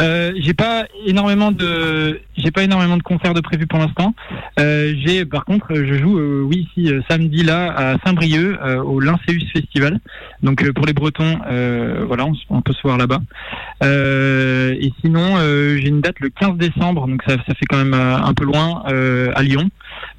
Euh, 0.00 0.33
j'ai 0.37 0.55
pas 0.55 0.85
énormément 1.07 1.50
de 1.50 2.21
j'ai 2.37 2.50
pas 2.50 2.62
énormément 2.62 2.97
de 2.97 3.03
concerts 3.03 3.35
de 3.35 3.41
prévus 3.41 3.67
pour 3.67 3.79
l'instant. 3.79 4.15
Euh, 4.61 4.95
j'ai 5.05 5.25
par 5.25 5.45
contre 5.45 5.75
je 5.75 5.95
joue 5.95 6.19
euh, 6.19 6.43
oui 6.43 6.69
ici 6.71 6.93
euh, 6.93 7.00
samedi 7.09 7.43
là 7.43 7.73
à 7.73 7.97
Saint-Brieuc 8.05 8.59
euh, 8.62 8.83
au 8.83 9.00
Linceus 9.00 9.47
Festival. 9.53 9.99
Donc 10.43 10.62
euh, 10.62 10.73
pour 10.73 10.87
les 10.87 10.93
Bretons 10.93 11.38
voilà 12.07 12.27
on, 12.27 12.35
on, 12.50 12.61
peut 12.61 12.75
se 12.75 12.83
voir 12.83 12.99
là-bas. 12.99 13.21
et 13.83 14.93
sinon 15.00 15.37
j'ai 15.38 15.88
une 15.88 16.00
date 16.00 16.21
le 16.21 16.29
15 16.29 16.57
décembre 16.59 17.07
donc 17.07 17.23
ça, 17.27 17.37
ça 17.47 17.55
fait 17.55 17.67
quand 17.67 17.79
même 17.79 17.95
un 17.95 18.35
peu 18.35 18.45
loin 18.45 18.83
à 18.85 19.43
Lyon. 19.43 19.71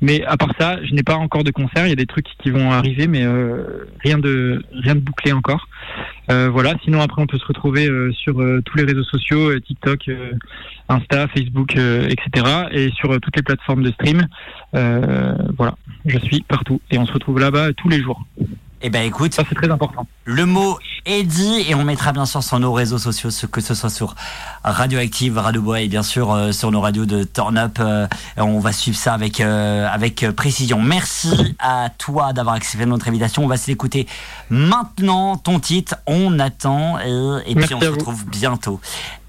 Mais 0.01 0.24
à 0.25 0.38
part 0.38 0.53
ça 0.60 0.79
je 0.84 0.94
n'ai 0.94 1.03
pas 1.03 1.15
encore 1.15 1.44
de 1.44 1.51
concert. 1.51 1.86
Il 1.86 1.89
y 1.89 1.94
a 1.94 1.96
des 1.96 2.06
trucs 2.06 2.27
qui 2.41 2.50
vont 2.50 2.72
arriver 2.72 3.08
mais 3.08 3.25
rien 4.03 4.18
de 4.18 4.63
rien 4.72 4.96
de 4.96 5.00
bouclé 5.00 5.32
encore. 5.32 5.68
voilà 6.27 6.74
sinon 6.84 7.01
après 7.01 7.22
on 7.22 7.27
peut 7.27 7.38
se 7.38 7.46
retrouver 7.46 7.89
sur 8.13 8.36
tous 8.65 8.77
les 8.77 8.84
réseaux 8.84 9.03
sociaux 9.03 9.60
TikTok, 9.60 10.08
euh, 10.10 10.32
Insta, 10.89 11.27
Facebook, 11.27 11.75
euh, 11.75 12.10
etc. 12.10 12.68
Et 12.72 12.89
sur 12.91 13.12
euh, 13.12 13.20
toutes 13.20 13.36
les 13.36 13.44
plateformes 13.44 13.84
de 13.84 13.91
stream. 13.91 14.27
voilà, 14.74 15.75
je 16.06 16.18
suis 16.20 16.41
partout 16.41 16.82
et 16.91 16.98
on 16.98 17.06
se 17.06 17.13
retrouve 17.13 17.39
là-bas 17.39 17.74
tous 17.74 17.89
les 17.89 18.01
jours. 18.01 18.25
Eh 18.81 18.89
ben 18.89 19.03
écoute, 19.03 19.33
ça 19.33 19.43
c'est 19.48 19.55
très 19.55 19.69
important. 19.69 20.07
Le 20.24 20.45
mot 20.45 20.79
est 21.05 21.24
dit 21.24 21.65
et 21.67 21.75
on 21.75 21.83
mettra 21.83 22.13
bien 22.13 22.25
sûr 22.25 22.41
sur 22.41 22.59
nos 22.59 22.71
réseaux 22.71 22.98
sociaux, 22.98 23.29
ce 23.29 23.45
que 23.45 23.59
ce 23.59 23.74
soit 23.74 23.89
sur 23.89 24.15
Radioactive, 24.63 25.38
Radio 25.38 25.62
Bois 25.62 25.81
et 25.81 25.88
bien 25.88 26.03
sûr 26.03 26.31
euh, 26.31 26.51
sur 26.53 26.71
nos 26.71 26.79
radios 26.79 27.05
de 27.05 27.24
Turn 27.24 27.57
Up. 27.57 27.77
Euh, 27.79 28.07
on 28.38 28.59
va 28.59 28.71
suivre 28.71 28.98
ça 28.98 29.13
avec 29.13 29.41
euh, 29.41 29.88
avec 29.91 30.25
précision. 30.31 30.81
Merci 30.81 31.55
à 31.59 31.89
toi 31.98 32.31
d'avoir 32.31 32.55
accepté 32.55 32.86
notre 32.86 33.09
invitation. 33.09 33.43
On 33.43 33.48
va 33.48 33.57
s'écouter 33.57 34.07
maintenant 34.50 35.36
ton 35.36 35.59
titre. 35.59 35.95
On 36.07 36.39
attend 36.39 37.00
et, 37.00 37.51
et 37.51 37.55
puis 37.55 37.74
on 37.74 37.81
se 37.81 37.88
retrouve 37.88 38.25
bientôt. 38.27 38.79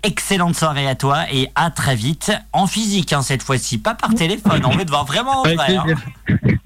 Excellente 0.03 0.55
soirée 0.55 0.89
à 0.89 0.95
toi 0.95 1.25
et 1.31 1.49
à 1.55 1.71
très 1.71 1.95
vite 1.95 2.33
en 2.53 2.67
physique 2.67 3.13
hein, 3.13 3.23
cette 3.23 3.43
fois-ci, 3.43 3.79
pas 3.79 3.95
par 3.95 4.15
téléphone. 4.15 4.63
On 4.65 4.71
veut 4.71 4.85
te 4.85 4.91
voir 4.91 5.05
vraiment 5.05 5.41
en 5.41 5.45
avec 5.45 5.59
vrai. 5.59 5.67
Plaisir. 5.67 5.99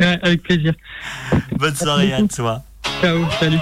Hein. 0.00 0.19
avec 0.23 0.43
plaisir. 0.43 0.75
Bonne 1.53 1.75
soirée 1.75 2.12
à 2.12 2.23
toi. 2.26 2.62
Ciao, 3.00 3.25
salut. 3.38 3.59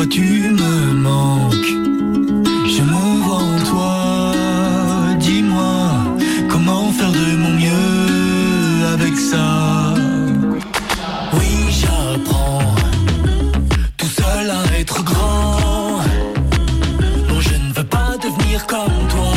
toi 0.00 0.06
tu 0.08 0.50
me 0.60 0.94
manques. 0.94 1.72
Je 2.74 2.82
m'en 2.90 3.14
vais 3.24 3.44
en 3.44 3.64
toi, 3.70 4.12
dis-moi 5.18 5.82
comment 6.48 6.90
faire 6.92 7.12
de 7.12 7.36
mon 7.36 7.50
mieux 7.50 8.86
avec 8.94 9.14
ça. 9.18 9.94
Oui, 11.34 11.52
j'apprends 11.80 12.62
tout 13.98 14.06
seul 14.06 14.50
à 14.50 14.78
être 14.78 15.02
grand. 15.04 16.00
Non, 17.28 17.40
je 17.40 17.54
ne 17.64 17.72
veux 17.74 17.88
pas 17.96 18.16
devenir 18.24 18.66
comme 18.66 19.00
toi. 19.14 19.32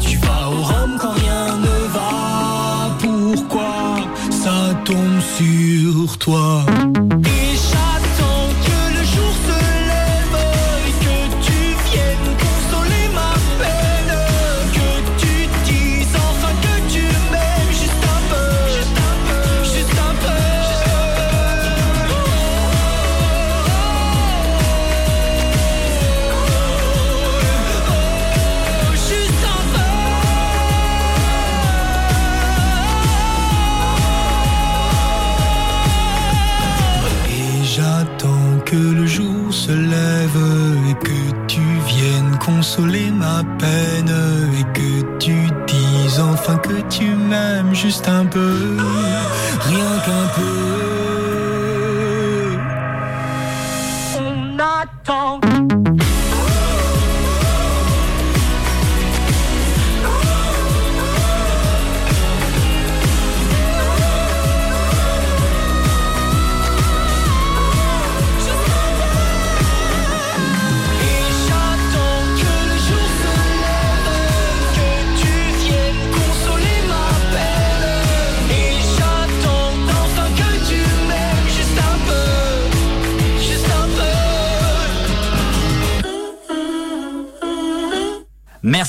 Tu 0.00 0.16
vas 0.18 0.48
au 0.48 0.62
Rhum 0.62 0.92
quand 1.00 1.14
rien 1.24 1.56
ne 1.66 1.76
va. 1.96 2.96
Pourquoi 3.00 3.96
ça 4.30 4.74
tombe 4.84 5.20
sur 5.36 6.18
toi? 6.18 6.64
peine 43.58 44.14
et 44.58 44.64
que 44.76 45.18
tu 45.18 45.36
dises 45.66 46.20
enfin 46.20 46.56
que 46.58 46.80
tu 46.88 47.04
m'aimes 47.04 47.74
juste 47.74 48.08
un 48.08 48.24
peu, 48.26 48.76
rien 49.68 49.92
qu'un 50.04 50.26
peu. 50.36 50.52
On 54.18 54.58
attend 54.58 55.41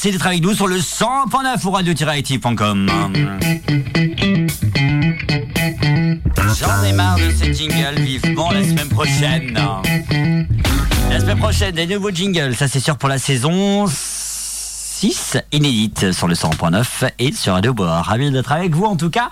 Merci 0.03 0.17
d'être 0.17 0.27
avec 0.27 0.43
nous 0.43 0.53
sur 0.53 0.67
le 0.67 0.79
100.9 0.79 1.65
ou 1.65 1.71
radio-active.com. 1.71 2.91
J'en 6.59 6.83
ai 6.83 6.91
marre 6.91 7.15
de 7.15 7.31
ces 7.31 7.53
jingles, 7.53 8.01
vivement 8.01 8.51
la 8.51 8.65
semaine 8.65 8.89
prochaine. 8.89 9.57
La 11.09 11.21
semaine 11.21 11.37
prochaine, 11.37 11.73
des 11.73 11.87
nouveaux 11.87 12.11
jingles, 12.11 12.53
ça 12.53 12.67
c'est 12.67 12.81
sûr 12.81 12.97
pour 12.97 13.07
la 13.07 13.17
saison 13.17 13.85
6, 13.87 15.37
inédite 15.53 16.11
sur 16.11 16.27
le 16.27 16.35
100.9 16.35 17.11
et 17.19 17.31
sur 17.31 17.53
Radio 17.53 17.73
Bois. 17.73 18.01
Ravi 18.01 18.29
d'être 18.29 18.51
avec 18.51 18.75
vous 18.75 18.83
en 18.83 18.97
tout 18.97 19.09
cas. 19.09 19.31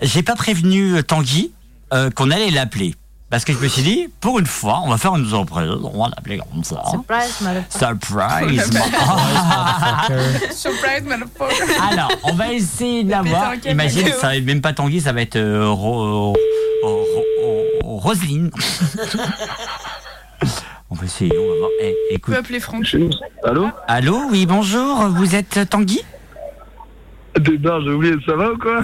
J'ai 0.00 0.22
pas 0.22 0.34
prévenu 0.34 1.04
Tanguy 1.04 1.52
euh, 1.92 2.08
qu'on 2.08 2.30
allait 2.30 2.50
l'appeler. 2.50 2.94
Parce 3.30 3.44
que 3.44 3.52
je 3.52 3.58
me 3.58 3.68
suis 3.68 3.82
dit, 3.82 4.08
pour 4.20 4.40
une 4.40 4.46
fois, 4.46 4.80
on 4.84 4.90
va 4.90 4.98
faire 4.98 5.14
une 5.14 5.24
surprise. 5.24 5.70
On 5.70 6.02
va 6.02 6.08
l'appeler 6.08 6.38
comme 6.38 6.64
ça. 6.64 6.82
Surprise, 6.90 7.32
Surprise, 7.70 8.72
Surprise, 10.50 11.04
motherfucker. 11.04 11.80
Alors, 11.92 12.10
on 12.24 12.32
va 12.32 12.52
essayer 12.52 13.04
de 13.04 13.10
l'avoir. 13.10 13.54
Imagine, 13.64 14.08
ça 14.20 14.26
va 14.28 14.36
être 14.36 14.44
même 14.44 14.60
pas 14.60 14.72
Tanguy, 14.72 15.00
ça 15.00 15.12
va 15.12 15.22
être 15.22 15.36
euh, 15.36 15.68
Ro, 15.68 16.34
Roselyne. 17.84 18.50
on 20.90 20.96
va 20.96 21.04
essayer, 21.04 21.38
on 21.38 21.52
va 21.52 21.58
voir. 21.58 21.70
Eh, 21.82 21.94
écoute. 22.10 22.34
Peux 22.34 22.40
appeler 22.40 22.58
Franck. 22.58 22.96
Allô? 23.44 23.68
Allô, 23.86 24.22
oui, 24.28 24.44
bonjour. 24.44 25.06
Vous 25.06 25.36
êtes 25.36 25.70
Tanguy? 25.70 26.02
Débarre, 27.38 27.80
j'ai 27.82 27.90
oublié, 27.90 28.14
ça 28.26 28.34
va 28.34 28.52
ou 28.52 28.58
quoi 28.58 28.82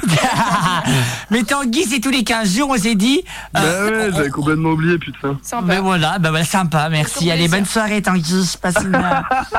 Mais 1.30 1.42
Tanguy, 1.42 1.82
c'est 1.84 2.00
tous 2.00 2.10
les 2.10 2.22
15 2.22 2.56
jours, 2.56 2.70
on 2.70 2.76
s'est 2.76 2.94
dit. 2.94 3.24
Euh, 3.56 3.60
bah 3.90 3.90
ouais, 3.90 4.10
j'avais 4.14 4.30
complètement 4.30 4.70
oublié, 4.70 4.98
putain. 4.98 5.36
Sympa. 5.42 5.66
Mais 5.66 5.78
voilà, 5.80 6.18
bah 6.20 6.30
voilà, 6.30 6.44
sympa, 6.44 6.88
merci. 6.88 7.30
Allez, 7.30 7.48
bonne 7.48 7.64
soirée, 7.64 8.02
Tanguy. 8.02 8.56
Passe 8.62 8.76
une... 8.84 8.96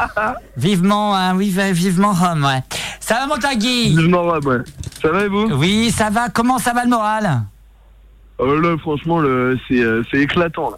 vivement, 0.57 1.15
hein, 1.15 1.35
oui, 1.35 1.53
vivement 1.73 2.13
Rome, 2.13 2.45
ouais. 2.45 2.63
Ça 3.01 3.15
va, 3.15 3.27
mon 3.27 3.37
Tanguy? 3.37 3.89
Vivement 3.95 4.23
Rome, 4.23 4.45
ouais. 4.45 4.59
Ça 5.01 5.09
va 5.11 5.25
et 5.25 5.27
vous? 5.27 5.47
Oui, 5.51 5.91
ça 5.91 6.09
va. 6.09 6.29
Comment 6.29 6.57
ça 6.57 6.73
va 6.73 6.83
le 6.83 6.89
moral? 6.89 7.41
Oh, 8.37 8.55
Là, 8.55 8.77
franchement, 8.77 9.19
le... 9.19 9.57
c'est 9.69 10.17
éclatant, 10.17 10.71
là. 10.71 10.77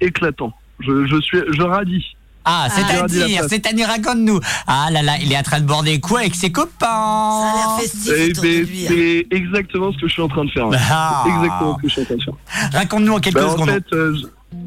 éclatant. 0.00 0.52
Je, 0.80 1.06
je 1.06 1.20
suis, 1.20 1.38
je 1.52 1.62
radis. 1.62 2.16
Ah, 2.44 2.68
c'est-à-dire, 2.70 3.44
c'est-à-dire, 3.48 3.88
raconte-nous. 3.88 4.40
Ah 4.66 4.88
là 4.90 5.02
là, 5.02 5.12
il 5.22 5.32
est 5.32 5.38
en 5.38 5.42
train 5.42 5.60
de 5.60 5.66
border 5.66 6.00
quoi 6.00 6.20
avec 6.20 6.34
ses 6.34 6.50
copains 6.50 6.70
Ça 6.80 7.52
a 7.52 7.56
l'air 7.56 7.78
festif 7.80 8.12
eh 8.16 8.32
ben, 8.40 8.66
C'est 8.88 9.26
exactement 9.30 9.92
ce 9.92 9.98
que 9.98 10.08
je 10.08 10.12
suis 10.12 10.22
en 10.22 10.28
train 10.28 10.44
de 10.44 10.50
faire. 10.50 10.68
Ah. 10.90 11.24
exactement 11.26 11.76
ce 11.76 11.82
que 11.82 11.88
je 11.88 11.92
suis 11.92 12.02
en 12.02 12.04
train 12.04 12.16
de 12.16 12.22
faire. 12.22 12.34
Raconte-nous 12.72 13.12
en 13.12 13.20
quelques 13.20 13.36
bah, 13.36 13.50
secondes. 13.50 13.70
En 13.70 13.72
fait, 13.72 13.92
euh, 13.92 14.16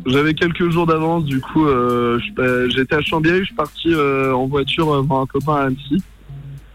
j'avais 0.06 0.34
quelques 0.34 0.70
jours 0.70 0.86
d'avance, 0.86 1.26
du 1.26 1.42
coup, 1.42 1.66
euh, 1.66 2.20
bah, 2.36 2.70
j'étais 2.70 2.96
à 2.96 3.02
Chambéry, 3.02 3.40
je 3.40 3.46
suis 3.46 3.56
parti 3.56 3.94
euh, 3.94 4.34
en 4.34 4.48
voiture 4.48 5.02
voir 5.04 5.22
un 5.22 5.26
copain 5.26 5.56
à 5.56 5.62
Annecy. 5.66 6.02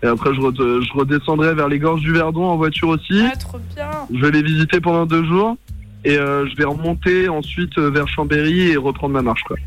Et 0.02 0.07
après, 0.07 0.30
je, 0.35 0.40
je, 0.40 0.99
redescendrai 0.99 1.54
vers 1.54 1.69
les 1.69 1.78
gorges 1.78 2.00
du 2.00 2.12
Verdon 2.12 2.47
en 2.47 2.57
voiture 2.57 2.88
aussi. 2.88 3.23
Ah, 3.23 3.37
trop 3.37 3.58
bien. 3.75 3.91
Je 4.13 4.19
vais 4.19 4.30
les 4.30 4.43
visiter 4.43 4.80
pendant 4.80 5.04
deux 5.06 5.25
jours. 5.25 5.56
Et 6.02 6.15
je 6.15 6.56
vais 6.56 6.65
remonter 6.65 7.28
ensuite 7.28 7.78
vers 7.78 8.08
Chambéry 8.08 8.71
et 8.71 8.78
reprendre 8.78 9.13
ma 9.13 9.21
marche. 9.21 9.43
Quoi. 9.43 9.58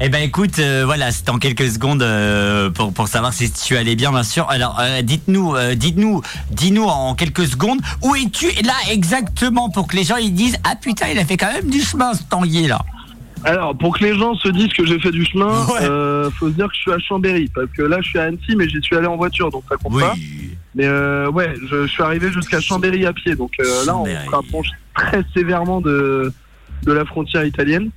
Eh 0.00 0.08
ben 0.08 0.22
écoute, 0.22 0.58
euh, 0.58 0.82
voilà, 0.84 1.12
c'est 1.12 1.28
en 1.30 1.38
quelques 1.38 1.70
secondes 1.70 2.02
euh, 2.02 2.68
pour, 2.68 2.92
pour 2.92 3.06
savoir 3.06 3.32
si 3.32 3.52
tu 3.52 3.76
allais 3.76 3.94
bien, 3.94 4.10
bien 4.10 4.24
sûr. 4.24 4.48
Alors, 4.50 4.80
euh, 4.80 5.02
dites-nous, 5.02 5.54
dites-nous, 5.76 6.20
dis-nous 6.50 6.84
en 6.84 7.14
quelques 7.14 7.46
secondes, 7.46 7.78
où 8.02 8.16
es-tu 8.16 8.46
là 8.64 8.74
exactement 8.90 9.70
pour 9.70 9.86
que 9.86 9.94
les 9.94 10.02
gens 10.02 10.16
ils 10.16 10.34
disent 10.34 10.56
ah 10.64 10.74
putain, 10.80 11.06
il 11.12 11.18
a 11.18 11.24
fait 11.24 11.36
quand 11.36 11.52
même 11.52 11.70
du 11.70 11.80
chemin 11.80 12.12
ce 12.14 12.24
tanguier 12.24 12.66
là. 12.66 12.80
Alors, 13.44 13.76
pour 13.76 13.96
que 13.96 14.04
les 14.04 14.18
gens 14.18 14.34
se 14.34 14.48
disent 14.48 14.72
que 14.72 14.84
j'ai 14.84 14.98
fait 14.98 15.12
du 15.12 15.24
chemin, 15.26 15.64
faut 16.30 16.48
se 16.48 16.54
dire 16.54 16.66
que 16.66 16.74
je 16.74 16.80
suis 16.80 16.92
à 16.92 16.98
Chambéry, 16.98 17.48
parce 17.54 17.68
que 17.76 17.82
là, 17.82 17.98
je 18.00 18.08
suis 18.08 18.18
à 18.18 18.24
Annecy, 18.24 18.56
mais 18.56 18.68
j'y 18.68 18.80
suis 18.82 18.96
allé 18.96 19.06
en 19.06 19.16
voiture, 19.16 19.50
donc 19.50 19.64
ça 19.68 19.76
compte 19.76 20.00
pas. 20.00 20.14
Mais 20.74 20.88
ouais, 20.88 21.54
je, 21.70 21.86
suis 21.86 22.02
arrivé 22.02 22.32
jusqu'à 22.32 22.60
Chambéry 22.60 23.06
à 23.06 23.12
pied, 23.12 23.36
donc 23.36 23.52
là, 23.86 23.96
on 23.96 24.06
se 24.06 24.30
rapproche 24.30 24.68
très 24.94 25.22
sévèrement 25.36 25.80
de, 25.80 26.32
de 26.84 26.92
la 26.92 27.04
frontière 27.04 27.44
italienne. 27.44 27.90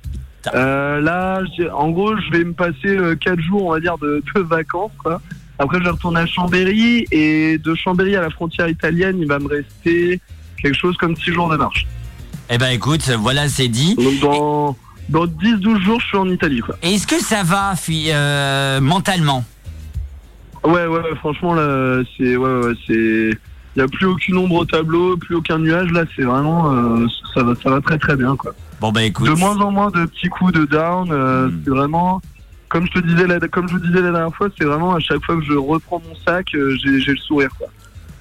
Euh, 0.54 1.00
là, 1.00 1.42
en 1.74 1.90
gros, 1.90 2.16
je 2.16 2.30
vais 2.30 2.44
me 2.44 2.52
passer 2.52 2.98
4 3.20 3.38
euh, 3.38 3.42
jours, 3.42 3.66
on 3.66 3.72
va 3.72 3.80
dire, 3.80 3.98
de, 3.98 4.22
vacances. 4.36 4.92
Quoi. 4.98 5.20
Après, 5.58 5.78
je 5.78 5.84
vais 5.84 5.90
retourner 5.90 6.20
à 6.20 6.26
Chambéry 6.26 7.06
et 7.10 7.58
de 7.58 7.74
Chambéry 7.74 8.16
à 8.16 8.20
la 8.20 8.30
frontière 8.30 8.68
italienne, 8.68 9.18
il 9.18 9.26
va 9.26 9.38
me 9.38 9.48
rester 9.48 10.20
quelque 10.62 10.76
chose 10.76 10.96
comme 10.96 11.16
6 11.16 11.32
jours 11.32 11.48
de 11.48 11.56
marche. 11.56 11.86
Eh 12.50 12.56
ben 12.56 12.68
écoute, 12.68 13.06
voilà, 13.18 13.48
c'est 13.48 13.68
dit. 13.68 13.94
Donc 13.94 14.20
dans, 14.20 14.76
dans 15.08 15.26
10-12 15.26 15.82
jours, 15.82 16.00
je 16.00 16.06
suis 16.06 16.16
en 16.16 16.28
Italie. 16.30 16.60
Quoi. 16.60 16.76
Est-ce 16.82 17.06
que 17.06 17.20
ça 17.22 17.42
va 17.42 17.74
euh, 17.90 18.80
mentalement? 18.80 19.44
Ouais, 20.64 20.86
ouais, 20.86 21.14
franchement, 21.16 21.54
là, 21.54 22.02
c'est. 22.16 22.36
Ouais, 22.36 22.60
ouais, 22.60 22.72
c'est. 22.86 23.30
Il 23.76 23.82
n'y 23.82 23.82
a 23.82 23.88
plus 23.88 24.06
aucune 24.06 24.36
ombre 24.38 24.56
au 24.56 24.64
tableau, 24.64 25.16
plus 25.16 25.36
aucun 25.36 25.58
nuage. 25.58 25.90
Là, 25.92 26.04
c'est 26.16 26.22
vraiment. 26.22 26.72
Euh, 26.72 27.06
ça, 27.34 27.42
va, 27.42 27.54
ça 27.62 27.70
va 27.70 27.80
très 27.80 27.98
très 27.98 28.16
bien, 28.16 28.34
quoi. 28.36 28.54
Bon 28.80 28.92
bah 28.92 29.02
écoute. 29.02 29.28
De 29.28 29.34
moins 29.34 29.56
en 29.56 29.70
moins 29.70 29.90
de 29.90 30.06
petits 30.06 30.28
coups 30.28 30.52
de 30.52 30.64
down. 30.64 31.10
Euh, 31.10 31.48
hmm. 31.48 31.62
C'est 31.64 31.70
vraiment, 31.70 32.22
comme 32.68 32.86
je 32.86 33.00
te 33.00 33.06
disais, 33.06 33.26
la, 33.26 33.40
comme 33.48 33.68
je 33.68 33.74
vous 33.74 33.80
disais 33.80 34.00
la 34.00 34.12
dernière 34.12 34.34
fois, 34.34 34.48
c'est 34.56 34.64
vraiment 34.64 34.94
à 34.94 35.00
chaque 35.00 35.24
fois 35.24 35.36
que 35.36 35.44
je 35.44 35.54
reprends 35.54 36.00
mon 36.06 36.14
sac, 36.14 36.46
euh, 36.54 36.76
j'ai 36.80 37.12
le 37.12 37.18
sourire. 37.18 37.50
Quoi. 37.58 37.68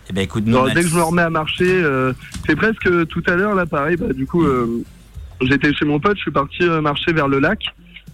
Eh 0.09 0.13
ben 0.13 0.21
écoute, 0.21 0.45
dès 0.45 0.81
que 0.81 0.87
je 0.87 0.95
me 0.95 1.03
remets 1.03 1.21
à 1.21 1.29
marcher, 1.29 1.69
euh, 1.69 2.13
c'est 2.45 2.55
presque 2.55 3.07
tout 3.07 3.23
à 3.27 3.35
l'heure 3.35 3.55
là, 3.55 3.65
pareil. 3.65 3.97
Bah, 3.97 4.13
du 4.13 4.25
coup, 4.25 4.45
j'étais 5.41 5.73
chez 5.73 5.85
mon 5.85 5.99
pote, 5.99 6.17
je 6.17 6.21
suis 6.21 6.31
parti 6.31 6.63
marcher 6.81 7.13
vers 7.13 7.27
le 7.27 7.39
lac, 7.39 7.59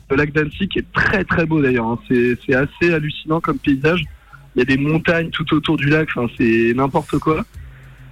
le 0.10 0.18
lac 0.18 0.34
d'Annecy 0.34 0.68
qui 0.68 0.80
est 0.80 0.92
très 0.92 1.24
très 1.24 1.46
beau 1.46 1.62
d'ailleurs. 1.62 1.88
Hein. 1.88 2.00
C'est 2.10 2.56
assez 2.56 2.94
hallucinant 2.94 3.40
comme 3.40 3.60
paysage. 3.60 4.04
Il 4.56 4.60
y 4.60 4.62
a 4.62 4.66
des 4.66 4.78
montagnes 4.78 5.30
tout 5.30 5.52
autour 5.54 5.78
du 5.78 5.90
lac. 5.90 6.10
Enfin, 6.16 6.32
c'est 6.38 6.74
n'importe 6.76 7.18
quoi 7.20 7.44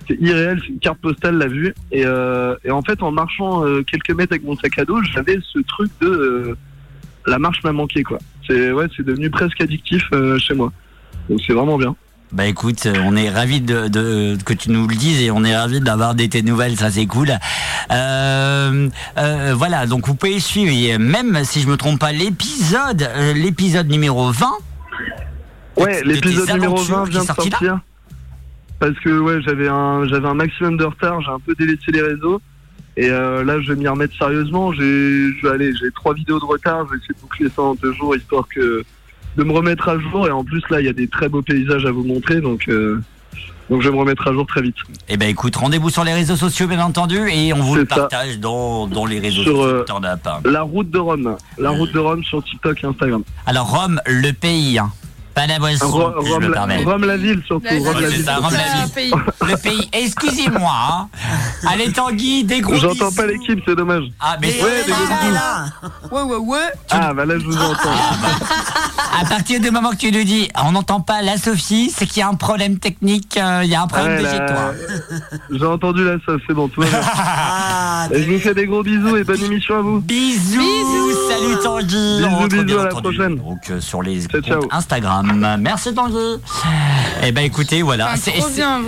c'est 0.08 0.18
irréel, 0.20 0.60
c'est 0.62 0.70
une 0.70 0.80
carte 0.80 1.00
postale 1.00 1.38
la 1.38 1.48
vue. 1.48 1.74
Et, 1.92 2.06
euh, 2.06 2.56
et 2.64 2.72
en 2.72 2.82
fait, 2.82 3.02
en 3.04 3.12
marchant 3.12 3.66
euh, 3.66 3.84
quelques 3.84 4.12
mètres 4.12 4.34
avec 4.34 4.44
mon 4.44 4.56
sac 4.56 4.78
à 4.80 4.86
dos, 4.86 5.02
j'avais 5.04 5.40
ce 5.42 5.60
truc 5.60 5.92
de 6.02 6.08
euh, 6.08 6.58
la 7.26 7.40
marche 7.40 7.64
m'a 7.64 7.72
manqué 7.72 8.04
quoi. 8.04 8.18
C'est 8.48 8.72
ouais, 8.72 8.88
c'est 8.96 9.06
devenu 9.06 9.30
presque 9.30 9.62
addictif 9.62 10.04
chez 10.40 10.54
moi. 10.54 10.72
Donc 11.30 11.40
c'est 11.46 11.54
vraiment 11.54 11.78
bien. 11.78 11.96
Bah 12.32 12.46
écoute, 12.48 12.88
on 13.04 13.18
est 13.18 13.30
ravis 13.30 13.60
de, 13.60 13.90
de, 13.90 14.38
que 14.46 14.54
tu 14.54 14.72
nous 14.72 14.88
le 14.88 14.96
dises 14.96 15.22
et 15.22 15.32
on 15.32 15.44
est 15.44 15.56
ravis 15.56 15.82
d'avoir 15.82 16.16
des 16.16 16.30
tes 16.30 16.42
nouvelles, 16.42 16.78
ça 16.78 16.90
c'est 16.90 17.06
cool. 17.06 17.38
Euh, 17.92 18.90
voilà, 19.54 19.86
donc 19.86 20.08
vous 20.08 20.16
pouvez 20.16 20.40
suivre, 20.40 20.98
même 20.98 21.44
si 21.44 21.60
je 21.60 21.68
me 21.68 21.76
trompe 21.76 22.00
pas, 22.00 22.14
l'épisode, 22.14 23.10
l'épisode 23.36 23.90
numéro 23.90 24.32
20. 24.32 24.48
Ouais, 25.76 26.02
l'épisode 26.06 26.50
numéro 26.52 26.78
20 26.78 27.10
vient 27.10 27.20
de 27.20 27.26
sortir 27.26 27.82
parce 28.82 29.00
que 29.00 29.20
ouais, 29.20 29.44
j'avais 29.44 29.68
un, 29.68 30.08
j'avais 30.08 30.28
un 30.28 30.34
maximum 30.34 30.76
de 30.76 30.86
retard, 30.86 31.22
j'ai 31.22 31.30
un 31.30 31.40
peu 31.40 31.54
délaissé 31.54 31.92
les 31.92 32.02
réseaux. 32.02 32.42
Et 32.98 33.12
euh, 33.12 33.44
là, 33.44 33.62
je 33.62 33.72
vais 33.72 33.76
m'y 33.80 33.88
remettre 33.88 34.18
sérieusement. 34.18 34.74
J'ai, 34.74 34.82
je 34.82 35.42
vais 35.44 35.50
aller, 35.50 35.72
j'ai 35.80 35.92
trois 35.92 36.16
vidéos 36.16 36.40
de 36.40 36.46
retard. 36.46 36.88
Je 36.88 36.94
vais 36.94 36.98
essayer 36.98 37.14
de 37.14 37.22
boucler 37.22 37.48
ça 37.56 37.62
en 37.62 37.76
deux 37.76 37.94
jours, 37.94 38.16
histoire 38.16 38.48
que 38.48 38.84
de 39.38 39.44
me 39.44 39.52
remettre 39.52 39.88
à 39.88 40.00
jour. 40.00 40.28
Et 40.28 40.32
en 40.32 40.44
plus, 40.44 40.64
là, 40.72 40.82
il 40.82 40.88
y 40.88 40.90
a 40.90 40.94
des 40.94 41.08
très 41.08 41.30
beaux 41.30 41.44
paysages 41.44 41.86
à 41.86 41.92
vous 41.92 42.04
montrer, 42.04 42.42
donc. 42.42 42.68
Euh, 42.70 43.00
donc 43.70 43.82
je 43.82 43.88
vais 43.88 43.94
me 43.94 44.00
remettre 44.00 44.28
à 44.28 44.34
jour 44.34 44.46
très 44.46 44.62
vite. 44.62 44.76
Eh 45.08 45.16
ben 45.16 45.30
écoute, 45.30 45.56
rendez-vous 45.56 45.90
sur 45.90 46.04
les 46.04 46.14
réseaux 46.14 46.36
sociaux 46.36 46.68
bien 46.68 46.84
entendu 46.84 47.30
et 47.30 47.54
on 47.54 47.62
vous 47.62 47.76
le 47.76 47.86
partage 47.86 48.38
dans, 48.38 48.86
dans, 48.86 49.06
les 49.06 49.20
réseaux 49.20 49.44
sur, 49.44 49.56
sociaux. 49.56 49.86
Euh, 49.96 50.42
la 50.44 50.62
route 50.64 50.90
de 50.90 51.00
Rome, 51.00 51.38
la 51.58 51.70
route 51.70 51.94
de 51.94 52.00
Rome 52.00 52.22
sur 52.26 52.44
TikTok 52.44 52.84
et 52.84 52.88
Instagram. 52.88 53.24
Alors 53.46 53.70
Rome, 53.70 54.02
le 54.06 54.34
pays. 54.34 54.78
Hein. 54.78 54.92
Pas 55.34 55.48
la 55.48 55.60
boisson, 55.60 55.88
Rome, 55.88 56.14
je 56.26 56.48
me 56.48 56.52
permets. 56.52 56.84
Rome 56.84 57.06
la 57.06 57.18
ville 57.18 57.42
surtout. 57.46 57.68
Rome, 57.70 58.02
la 58.02 58.10
ville. 58.10 58.24
Ça, 58.24 58.36
Rome 58.36 58.52
la 58.52 58.86
ville. 58.86 59.14
Le 59.48 59.58
pays. 59.58 59.90
Excusez-moi. 59.94 60.72
Hein. 60.72 61.08
Allez 61.68 61.92
Tanguy, 61.92 62.44
des 62.44 62.62
gros 62.62 62.76
J'entends 62.76 63.12
pas 63.12 63.26
l'équipe, 63.26 63.60
c'est 63.66 63.76
dommage. 63.76 64.04
Ah 64.20 64.38
mais 64.42 64.48
ouais, 64.48 64.84
des 64.86 66.16
Ouais 66.16 66.22
ouais 66.22 66.38
ouais. 66.38 66.58
Ah 66.90 67.14
bah 67.14 67.26
là 67.26 67.40
je 67.40 67.46
vous 67.46 67.58
entends. 67.58 67.80
Ah, 67.86 68.16
bah. 68.22 68.46
À 69.22 69.26
partir 69.26 69.60
du 69.60 69.72
moment 69.72 69.92
que 69.92 69.98
tu 69.98 70.12
nous 70.12 70.24
dis, 70.24 70.50
on 70.64 70.72
n'entend 70.74 71.02
pas 71.02 71.22
la 71.22 71.38
Sophie, 71.38 71.92
c'est 71.96 72.06
qu'il 72.06 72.20
y 72.20 72.24
a 72.24 72.28
un 72.28 72.36
problème 72.36 72.80
technique, 72.80 73.38
euh, 73.38 73.62
il 73.64 73.70
y 73.70 73.76
a 73.76 73.82
un 73.82 73.88
problème 73.88 74.22
de 74.22 74.28
chez 74.28 74.38
toi. 74.38 74.74
J'ai 75.50 75.66
entendu 75.66 76.04
la 76.04 76.18
Sophie, 76.26 76.44
c'est 76.48 76.54
bon, 76.54 76.68
tout 76.68 76.84
ah, 76.94 78.08
Et 78.12 78.24
je 78.24 78.32
vous 78.32 78.40
fais 78.40 78.54
des 78.54 78.66
gros 78.66 78.84
bisous 78.84 79.18
et 79.18 79.24
bonne 79.24 79.44
émission 79.44 79.76
à 79.76 79.82
vous. 79.82 80.02
Bisous. 80.02 80.60
bisous. 80.60 81.12
Salut 81.30 81.64
Tanguy. 81.64 82.18
Bisous, 82.18 82.64
bisous 82.66 82.80
à 82.80 82.84
la 82.86 82.90
prochaine. 82.90 83.36
Donc 83.36 83.70
euh, 83.70 83.80
sur 83.80 84.02
les 84.02 84.28
Instagram 84.72 85.21
Merci 85.60 85.94
Tanguy. 85.94 86.40
Eh 87.24 87.32
ben 87.32 87.44
écoutez, 87.46 87.82
voilà. 87.82 88.16
C'est 88.18 88.34
hein. 88.40 88.82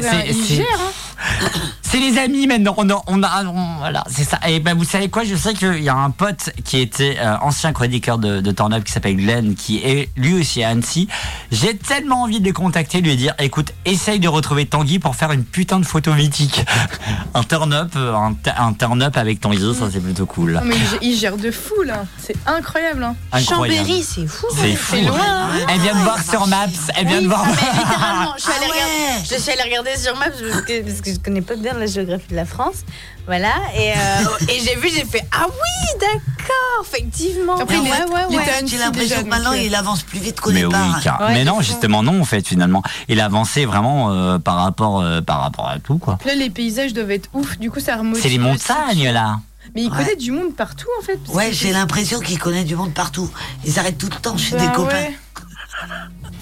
C'est 1.82 2.00
les 2.00 2.18
amis 2.18 2.48
maintenant. 2.48 2.74
On 2.78 2.90
a, 2.90 3.02
on 3.08 3.22
a 3.22 3.44
voilà, 3.78 4.04
c'est 4.10 4.24
ça. 4.24 4.40
Et 4.48 4.60
ben 4.60 4.74
vous 4.76 4.84
savez 4.84 5.10
quoi? 5.10 5.24
Je 5.24 5.36
sais 5.36 5.54
qu'il 5.54 5.84
y 5.84 5.90
a 5.90 5.96
un 5.96 6.10
pote 6.10 6.50
qui 6.66 6.80
était 6.80 7.18
euh, 7.20 7.36
ancien 7.42 7.72
chroniqueur 7.72 8.18
de, 8.18 8.42
de 8.42 8.52
Turn 8.52 8.74
Up 8.74 8.84
qui 8.84 8.92
s'appelle 8.92 9.16
Glenn, 9.16 9.54
qui 9.54 9.78
est 9.78 10.10
lui 10.18 10.34
aussi 10.42 10.64
à 10.64 10.70
Annecy. 10.70 11.08
J'ai 11.52 11.78
tellement 11.78 12.24
envie 12.24 12.40
de 12.40 12.46
les 12.46 12.52
contacter, 12.52 13.00
lui 13.02 13.16
dire, 13.16 13.36
écoute, 13.38 13.74
essaye 13.86 14.20
de 14.20 14.28
retrouver 14.28 14.66
Tanguy 14.66 14.98
pour 14.98 15.16
faire 15.16 15.32
une 15.32 15.44
putain 15.44 15.80
de 15.80 15.86
photo 15.86 16.14
mythique. 16.14 16.66
un 17.36 17.44
Turn 17.44 17.72
Up, 17.74 17.96
un, 17.96 18.34
un 18.58 18.74
Turn 18.74 19.02
Up 19.04 19.16
avec 19.16 19.40
Tanguy, 19.40 19.76
ça 19.78 19.86
c'est 19.94 20.00
plutôt 20.02 20.26
cool. 20.26 20.54
Non, 20.54 20.62
mais 20.66 20.76
il, 21.02 21.10
il 21.12 21.16
gère 21.18 21.38
de 21.38 21.52
fou 21.52 21.84
là. 21.84 22.06
C'est 22.18 22.36
incroyable. 22.48 23.04
Hein. 23.04 23.16
Incroyable. 23.32 23.78
Chambéry, 23.86 24.04
c'est 24.04 24.26
fou. 24.28 24.48
C'est 24.56 24.76
fou. 24.76 24.96
C'est 24.96 25.04
loin. 25.04 25.20
hein. 25.22 25.50
Elle 25.70 25.80
vient 25.82 25.94
de 25.94 26.00
voir 26.04 26.18
sur 26.24 26.48
Maps. 26.48 26.68
Elle 26.96 27.08
vient 27.08 27.22
de 27.22 27.28
voir. 27.28 27.46
Ah, 27.46 27.52
mais 27.52 27.80
littéralement, 27.80 28.34
je 28.38 28.42
suis, 28.44 28.52
allée 28.52 28.60
Ah 28.62 28.68
ouais. 28.68 28.74
regarder, 28.74 29.26
je 29.30 29.36
suis 29.42 29.52
allée 29.52 29.64
regarder 29.64 29.98
sur 29.98 30.16
Maps 30.18 30.26
parce 30.30 30.62
que, 30.66 30.82
parce 30.82 31.02
que 31.02 31.14
je 31.14 31.20
connais 31.20 31.42
pas 31.42 31.56
bien 31.56 31.74
la 31.74 31.86
géographie 31.86 32.28
de 32.30 32.36
la 32.36 32.46
France. 32.46 32.78
Voilà, 33.26 33.54
et, 33.78 33.92
euh, 33.92 34.48
et 34.50 34.60
j'ai 34.60 34.76
vu, 34.76 34.90
j'ai 34.94 35.06
fait 35.06 35.22
Ah 35.32 35.46
oui, 35.48 36.00
d'accord, 36.02 36.84
effectivement. 36.86 37.56
Après, 37.58 37.78
il 37.78 37.88
est- 37.88 37.92
ouais, 37.92 38.12
ouais, 38.14 38.22
il 38.32 38.38
ouais. 38.38 38.44
J'ai 38.66 38.78
l'impression 38.78 39.24
que 39.24 39.30
maintenant 39.30 39.52
donc, 39.52 39.60
euh, 39.60 39.64
il 39.66 39.76
avance 39.76 40.04
plus 40.04 40.20
vite 40.20 40.42
qu'au 40.42 40.52
Mais 40.52 40.66
oui, 40.66 40.72
départ. 40.72 41.00
car- 41.02 41.22
Ouais, 41.22 41.34
mais 41.34 41.44
non, 41.46 41.62
justement 41.62 42.04
non 42.04 42.20
en 42.20 42.26
fait 42.26 42.46
finalement. 42.46 42.84
Il 43.08 43.22
a 43.22 43.26
avancé 43.26 43.66
vraiment 43.66 44.12
euh, 44.12 44.40
par 44.40 44.56
rapport 44.58 45.00
euh, 45.02 45.22
par 45.22 45.40
rapport 45.42 45.70
à 45.70 45.80
tout 45.80 45.98
quoi. 46.00 46.18
Là, 46.26 46.36
les 46.36 46.50
paysages 46.50 46.92
doivent 46.94 47.12
être 47.12 47.30
ouf. 47.34 47.58
Du 47.60 47.72
coup, 47.72 47.80
ça 47.80 47.96
remotive. 47.96 48.22
C'est 48.24 48.30
les 48.30 48.40
montagnes 48.40 49.10
là. 49.12 49.40
Mais 49.74 49.84
il 49.84 49.90
Ouais. 49.90 49.98
connaît 49.98 50.16
du 50.18 50.32
monde 50.32 50.54
partout 50.56 50.88
en 51.00 51.04
fait. 51.06 51.18
Ouais, 51.30 51.54
j'ai 51.54 51.72
l'impression 51.72 52.20
qu'il 52.20 52.38
connaît 52.38 52.66
du 52.66 52.76
monde 52.76 52.94
partout. 52.94 53.30
Ils 53.66 53.80
arrêtent 53.80 53.98
tout 53.98 54.10
le 54.14 54.20
temps 54.20 54.38
chez 54.38 54.56
Bah 54.58 54.66
des 54.68 54.72
copains. 54.74 54.96
ouais. 54.96 55.18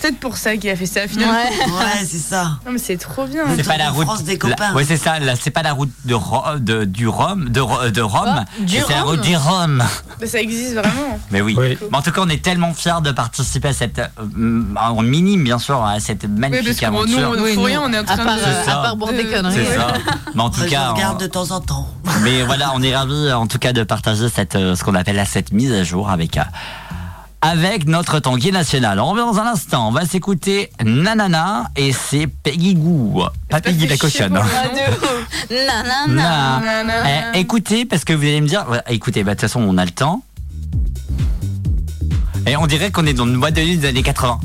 Peut-être 0.02 0.20
pour 0.20 0.36
ça 0.38 0.58
qu'il 0.58 0.70
a 0.72 0.76
fait 0.76 0.88
ça 0.88 1.08
finalement. 1.08 1.34
Ouais. 1.34 1.50
Ouais, 1.67 2.06
c'est 2.06 2.17
ça. 2.17 2.58
Non, 2.65 2.72
mais 2.72 2.80
c'est 2.80 2.98
trop 2.98 3.26
bien. 3.28 3.44
C'est 3.56 3.67
pas 3.67 3.78
la 3.78 3.91
route. 3.91 4.06
France 4.06 4.24
des 4.24 4.34
la- 4.34 4.38
copains. 4.39 4.74
ouais, 4.74 4.84
c'est 4.84 4.98
ça. 4.98 5.20
là, 5.20 5.34
C'est 5.39 5.52
pas 5.52 5.62
la 5.62 5.74
route 5.74 5.91
de, 6.06 6.15
Ro- 6.15 6.58
de 6.58 6.86
du 6.86 7.08
Rome, 7.08 7.50
de, 7.50 7.89
de 7.89 8.02
Rome. 8.02 8.46
Oh, 8.60 8.63
c'est 8.67 8.89
la 8.89 9.04
route 9.04 9.22
du 9.22 9.36
Rhum. 9.36 9.84
Bah, 10.20 10.26
ça 10.28 10.39
existe 10.41 10.74
vraiment. 10.74 11.20
Mais 11.32 11.41
oui. 11.41 11.56
Oui. 11.58 11.78
Mais 11.91 11.98
en 11.98 12.02
tout 12.02 12.12
cas, 12.12 12.22
on 12.24 12.30
est 12.30 12.41
tellement 12.44 12.74
fiers 12.74 13.02
de 13.04 13.12
participer 13.12 13.67
à 13.70 13.74
cette, 13.74 14.00
euh, 14.00 14.63
en 14.76 15.02
minime 15.04 15.44
bien 15.44 15.60
sûr, 15.60 15.84
à 15.86 16.00
cette 16.00 16.24
Oui, 16.24 16.30
parce 16.30 16.39
magnifique 16.52 16.80
que 16.80 16.86
bon, 16.88 17.06
nous, 17.06 17.17
aventure. 17.20 17.36
on 17.39 17.44
Oui, 17.44 17.56
nous, 17.56 17.63
rien, 17.63 17.82
on 17.86 17.94
est 17.94 18.00
en 18.00 18.02
À 18.02 18.06
train 18.06 18.26
part, 18.26 18.36
de. 18.38 18.41
euh, 18.41 18.63
ça. 18.65 18.80
à 18.80 18.84
part 18.84 18.98
pour 18.98 19.12
des 19.13 19.24
de- 19.24 19.32
conneries. 19.32 19.54
C'est 19.67 19.76
ça. 19.78 19.94
Mais 20.34 20.41
en 20.41 20.50
tout 20.50 20.65
cas, 20.65 20.89
regarde 20.94 21.17
on- 21.17 21.24
de 21.24 21.28
temps 21.28 21.52
en 21.52 21.60
temps. 21.62 21.88
Mais 22.24 22.41
voilà, 22.44 22.72
on 22.74 22.82
est 22.82 22.96
ravis 22.96 23.32
en 23.34 23.46
tout 23.46 23.60
cas 23.60 23.72
de 23.72 23.84
partager 23.84 24.30
cette, 24.30 24.56
euh, 24.56 24.76
ce 24.76 24.84
qu'on 24.84 24.96
appelle 24.96 25.15
là, 25.15 25.26
cette 25.26 25.52
mise 25.54 25.72
à 25.72 25.84
jour 25.84 26.10
avec, 26.10 26.38
euh, 26.38 26.41
avec 27.41 27.88
notre 27.88 28.19
Tanguy 28.19 28.51
national. 28.51 28.99
On 28.99 29.08
revient 29.08 29.21
dans 29.34 29.39
un 29.39 29.47
instant, 29.47 29.88
on 29.88 29.91
va 29.91 30.06
s'écouter 30.06 30.69
Nanana 30.84 31.65
et 31.75 31.91
c'est 31.91 32.27
Peggy 32.27 32.75
Goo. 32.75 33.23
Pas 33.49 33.62
Peggy 33.62 33.82
fait 33.88 33.88
la 33.88 33.97
cochonne. 33.97 34.38
hein. 34.38 34.45
Nanana. 35.49 36.62
Eh, 37.34 37.39
écoutez, 37.39 37.86
parce 37.86 38.06
que 38.06 38.13
vous 38.13 38.23
allez 38.23 38.41
me 38.41 38.47
dire, 38.47 38.65
ouais, 38.69 38.82
écoutez, 38.89 39.23
bah, 39.23 39.32
de 39.32 39.39
toute 39.39 39.49
façon, 39.49 39.62
on 39.62 39.77
a 39.77 39.86
le 39.86 39.91
temps. 39.91 40.21
Et 42.47 42.56
on 42.58 42.67
dirait 42.67 42.91
qu'on 42.91 43.06
est 43.06 43.13
dans 43.13 43.25
une 43.27 43.39
boîte 43.39 43.56
de 43.56 43.62
nuit 43.62 43.77
des 43.77 43.88
années 43.88 44.04
80. 44.04 44.39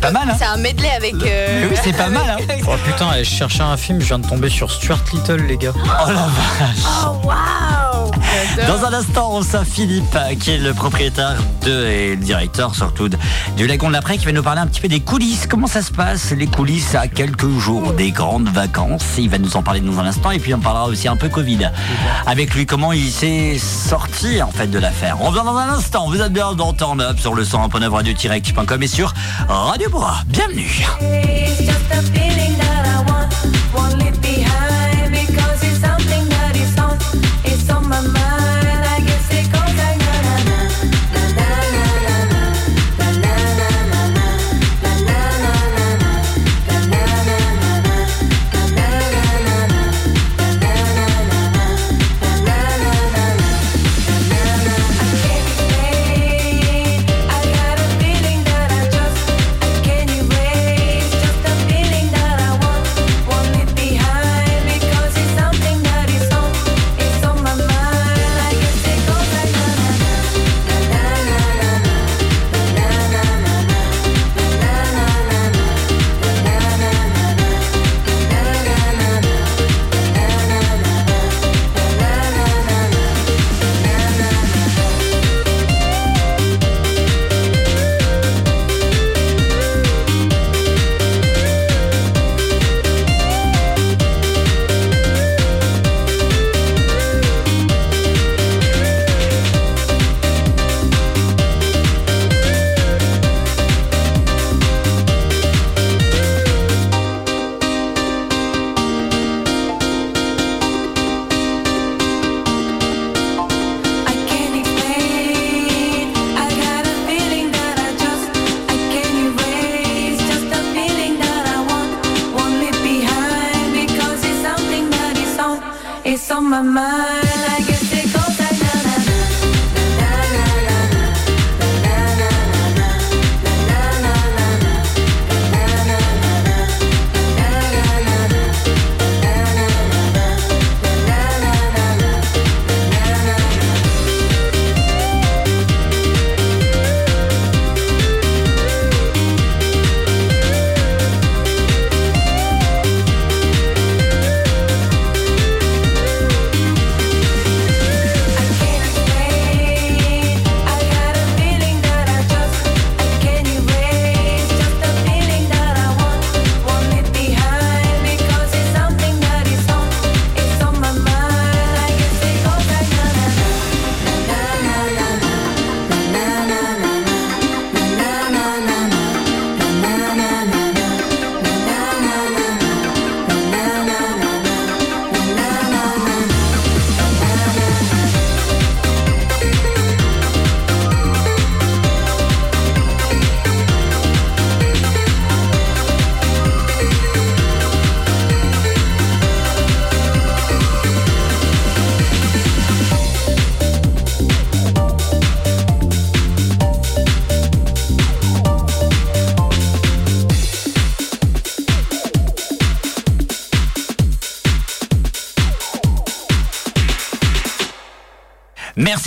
C'est 0.00 0.12
pas 0.12 0.12
mal, 0.12 0.30
hein 0.30 0.36
C'est 0.38 0.44
un 0.44 0.56
medley 0.58 0.88
avec. 0.90 1.14
euh, 1.24 1.66
Oui, 1.68 1.76
c'est 1.82 1.92
pas 1.92 2.08
mal, 2.08 2.22
hein 2.30 2.36
Oh 2.68 2.74
putain, 2.84 3.06
je 3.18 3.24
cherchais 3.24 3.62
un 3.64 3.76
film, 3.76 4.00
je 4.00 4.06
viens 4.06 4.20
de 4.20 4.28
tomber 4.28 4.48
sur 4.48 4.70
Stuart 4.70 5.00
Little, 5.12 5.44
les 5.46 5.56
gars. 5.56 5.72
Oh 5.74 5.80
la 6.06 6.28
vache 6.28 6.76
Oh, 7.04 7.26
waouh! 7.26 7.87
Dans 8.66 8.84
un 8.84 8.92
instant, 8.92 9.30
on 9.32 9.36
reçoit 9.38 9.64
Philippe, 9.64 10.16
qui 10.40 10.50
est 10.52 10.58
le 10.58 10.74
propriétaire 10.74 11.36
de, 11.64 11.70
et 11.86 12.10
le 12.10 12.22
directeur 12.22 12.74
surtout 12.74 13.08
de- 13.08 13.16
du 13.56 13.66
Lagon 13.66 13.88
de 13.88 13.92
l'Après, 13.92 14.18
qui 14.18 14.26
va 14.26 14.32
nous 14.32 14.42
parler 14.42 14.60
un 14.60 14.66
petit 14.66 14.80
peu 14.80 14.88
des 14.88 15.00
coulisses. 15.00 15.46
Comment 15.46 15.66
ça 15.66 15.80
se 15.80 15.90
passe, 15.92 16.32
les 16.32 16.46
coulisses 16.46 16.94
à 16.94 17.08
quelques 17.08 17.48
jours 17.58 17.92
des 17.94 18.10
grandes 18.10 18.48
vacances? 18.48 19.04
Il 19.16 19.30
va 19.30 19.38
nous 19.38 19.56
en 19.56 19.62
parler 19.62 19.80
dans 19.80 19.98
un 20.00 20.06
instant 20.06 20.30
et 20.32 20.38
puis 20.38 20.52
on 20.54 20.58
parlera 20.60 20.86
aussi 20.86 21.08
un 21.08 21.16
peu 21.16 21.28
Covid. 21.28 21.70
Avec 22.26 22.54
lui, 22.54 22.66
comment 22.66 22.92
il 22.92 23.10
s'est 23.10 23.58
sorti 23.58 24.42
en 24.42 24.50
fait 24.50 24.66
de 24.68 24.78
l'affaire. 24.78 25.16
On 25.20 25.28
revient 25.30 25.44
dans 25.44 25.56
un 25.56 25.68
instant. 25.70 26.08
Vous 26.08 26.20
êtes 26.20 26.32
bien 26.32 26.52
dans 26.54 26.72
Turn 26.72 27.00
Up 27.00 27.18
sur 27.20 27.34
le 27.34 27.44
101.9 27.44 27.88
radio-active.com 27.88 28.82
et 28.82 28.88
sur 28.88 29.14
Radio 29.48 29.88
Bois. 29.90 30.16
Bienvenue. 30.26 30.84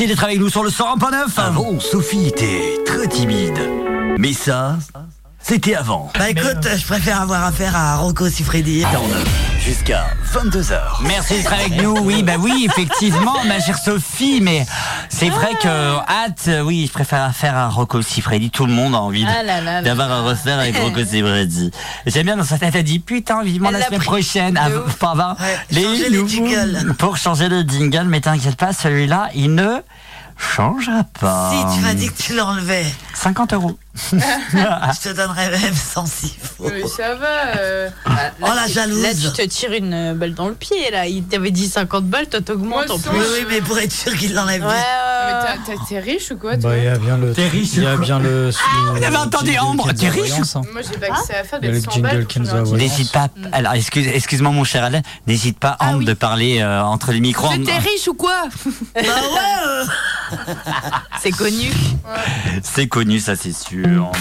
Merci 0.01 0.15
d'être 0.15 0.23
avec 0.23 0.39
nous 0.39 0.49
sur 0.49 0.63
le 0.63 0.71
101.9. 0.71 1.27
Avant, 1.37 1.79
Sophie 1.79 2.25
était 2.25 2.79
très 2.87 3.05
timide. 3.05 3.59
Mais 4.17 4.33
ça, 4.33 4.79
c'était 5.39 5.75
avant. 5.75 6.11
Bah 6.17 6.27
écoute, 6.27 6.67
je 6.75 6.83
préfère 6.87 7.21
avoir 7.21 7.45
affaire 7.45 7.75
à 7.75 7.97
Rocco 7.97 8.27
Siffredi. 8.27 8.83
Jusqu'à 9.59 10.07
22h. 10.33 11.03
Merci 11.03 11.35
d'être 11.35 11.53
avec 11.53 11.79
nous. 11.83 11.99
Oui, 11.99 12.23
bah 12.23 12.37
oui, 12.39 12.67
effectivement, 12.67 13.43
ma 13.45 13.59
chère 13.59 13.77
Sophie, 13.77 14.39
mais 14.41 14.65
c'est 15.21 15.29
vrai 15.29 15.51
que 15.61 15.67
hâte, 16.09 16.49
oui, 16.65 16.85
je 16.87 16.91
préfère 16.91 17.33
faire 17.35 17.55
un 17.55 17.67
Rocco 17.69 18.01
Siffredi. 18.01 18.49
Tout 18.49 18.65
le 18.65 18.73
monde 18.73 18.95
a 18.95 18.99
envie 18.99 19.23
de- 19.23 19.29
Ah 19.29 19.43
là 19.43 19.61
là 19.61 19.73
là 19.75 19.81
d'avoir 19.83 20.11
un 20.11 20.21
roster 20.23 20.51
avec 20.51 20.75
Rocco 20.77 20.99
Siffredi. 21.05 21.71
J'aime 22.07 22.25
bien 22.25 22.37
dans 22.37 22.43
sa 22.43 22.57
tête, 22.57 22.73
elle 22.75 22.83
dit 22.83 22.99
putain, 22.99 23.43
vivement 23.43 23.67
Elle 23.69 23.73
la 23.73 23.79
l'a 23.81 23.85
semaine 23.85 24.01
prochaine, 24.01 24.57
à- 24.57 24.69
ouf. 24.69 24.95
pour 24.95 25.09
avoir 25.09 25.37
les 25.69 26.27
jingles. 26.27 26.95
Pour 26.97 27.17
changer 27.17 27.49
le 27.49 27.61
jingle, 27.61 28.05
mais 28.07 28.21
t'inquiète 28.21 28.55
pas, 28.55 28.73
celui-là, 28.73 29.29
il 29.35 29.53
ne 29.53 29.77
changera 30.37 31.03
pas. 31.19 31.51
Si 31.51 31.75
tu 31.77 31.81
m'as 31.85 31.93
dit 31.93 32.09
que 32.09 32.19
tu 32.21 32.33
l'enlevais, 32.33 32.85
50 33.13 33.53
euros. 33.53 33.77
je 34.13 35.01
te 35.09 35.13
donnerais 35.13 35.49
même 35.51 35.73
100 35.75 36.05
s'il 36.07 36.29
faut. 36.29 36.63
Mais 36.69 36.87
ça 36.87 37.13
va. 37.15 37.57
euh, 37.57 37.89
Oh 38.41 38.47
la 38.55 38.65
jalouse. 38.67 39.03
Là, 39.03 39.09
tu 39.13 39.29
te 39.33 39.45
tires 39.47 39.73
une 39.73 39.93
euh, 39.93 40.13
balle 40.13 40.33
dans 40.33 40.47
le 40.47 40.53
pied. 40.55 40.89
Là, 40.91 41.05
il 41.07 41.23
t'avait 41.25 41.51
dit 41.51 41.67
50 41.67 42.05
balles, 42.05 42.27
toi 42.27 42.39
t'augmentes 42.41 42.89
en 42.89 42.97
plus. 42.97 43.11
Oui, 43.11 43.25
oui, 43.33 43.45
mais 43.49 43.59
pour 43.61 43.77
être 43.77 43.91
sûr 43.91 44.15
qu'il 44.17 44.33
l'enlève 44.33 44.61
Ouais, 44.61 44.67
bien. 44.69 44.77
ouais, 44.77 45.10
T'es 45.87 45.99
riche 45.99 46.31
ou 46.31 46.37
quoi 46.37 46.55
Bah, 46.57 46.77
il 46.77 46.83
y 46.83 46.87
a 46.87 46.97
bien 46.97 47.17
le. 47.17 47.33
T'es 47.33 47.47
riche 47.47 47.71
Il 47.75 47.83
y 47.83 47.85
a 47.87 47.97
bien 47.97 48.19
le. 48.19 48.49
vous 48.95 49.03
avez 49.03 49.17
entendu 49.17 49.57
Ambre, 49.59 49.91
t'es 49.93 50.09
riche. 50.09 50.31
Moi 50.55 50.81
j'ai 50.81 50.97
pas 50.97 51.07
accès 51.13 51.35
à 51.35 51.43
faire 51.43 51.59
des 51.59 51.69
le 51.69 51.79
100 51.81 51.99
balles. 51.99 52.27
N'hésite 52.73 53.11
pas. 53.11 53.27
Alors, 53.51 53.73
excuse, 53.73 54.07
excuse-moi, 54.07 54.51
mon 54.51 54.63
cher 54.63 54.83
Alain. 54.83 55.01
N'hésite 55.27 55.59
pas, 55.59 55.75
Ah 55.79 55.89
Ambre, 55.89 55.99
oui. 55.99 56.05
de 56.05 56.13
parler 56.13 56.59
euh, 56.61 56.81
entre 56.83 57.11
les 57.11 57.19
micros. 57.19 57.49
Mais 57.57 57.63
T'es 57.63 57.77
riche 57.77 58.07
ou 58.07 58.13
quoi 58.13 58.43
Bah 58.95 59.01
ouais, 59.01 60.37
C'est 61.21 61.31
connu. 61.31 61.69
C'est 62.63 62.87
connu, 62.87 63.19
ça, 63.19 63.35
c'est 63.35 63.55
sûr. 63.55 64.11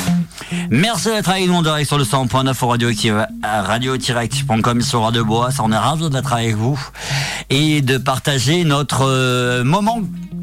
Merci 0.71 1.09
d'être 1.09 1.29
avec 1.31 1.47
nous 1.47 1.55
en 1.55 1.63
direct 1.63 1.87
sur 1.89 1.99
le 1.99 2.05
100.9 2.05 2.55
au 2.65 2.69
radioactive, 2.69 3.27
à 3.43 3.63
radio-active.com 3.63 4.81
sur 4.83 5.03
Radio 5.03 5.25
Bois. 5.25 5.51
Ça, 5.51 5.63
on 5.65 5.73
est 5.73 5.77
ravis 5.77 6.11
d'être 6.11 6.33
avec 6.33 6.55
vous 6.57 6.79
et 7.51 7.83
de 7.83 7.99
partager 7.99 8.65
notre 8.65 9.07
euh, 9.07 9.65
moment 9.65 10.01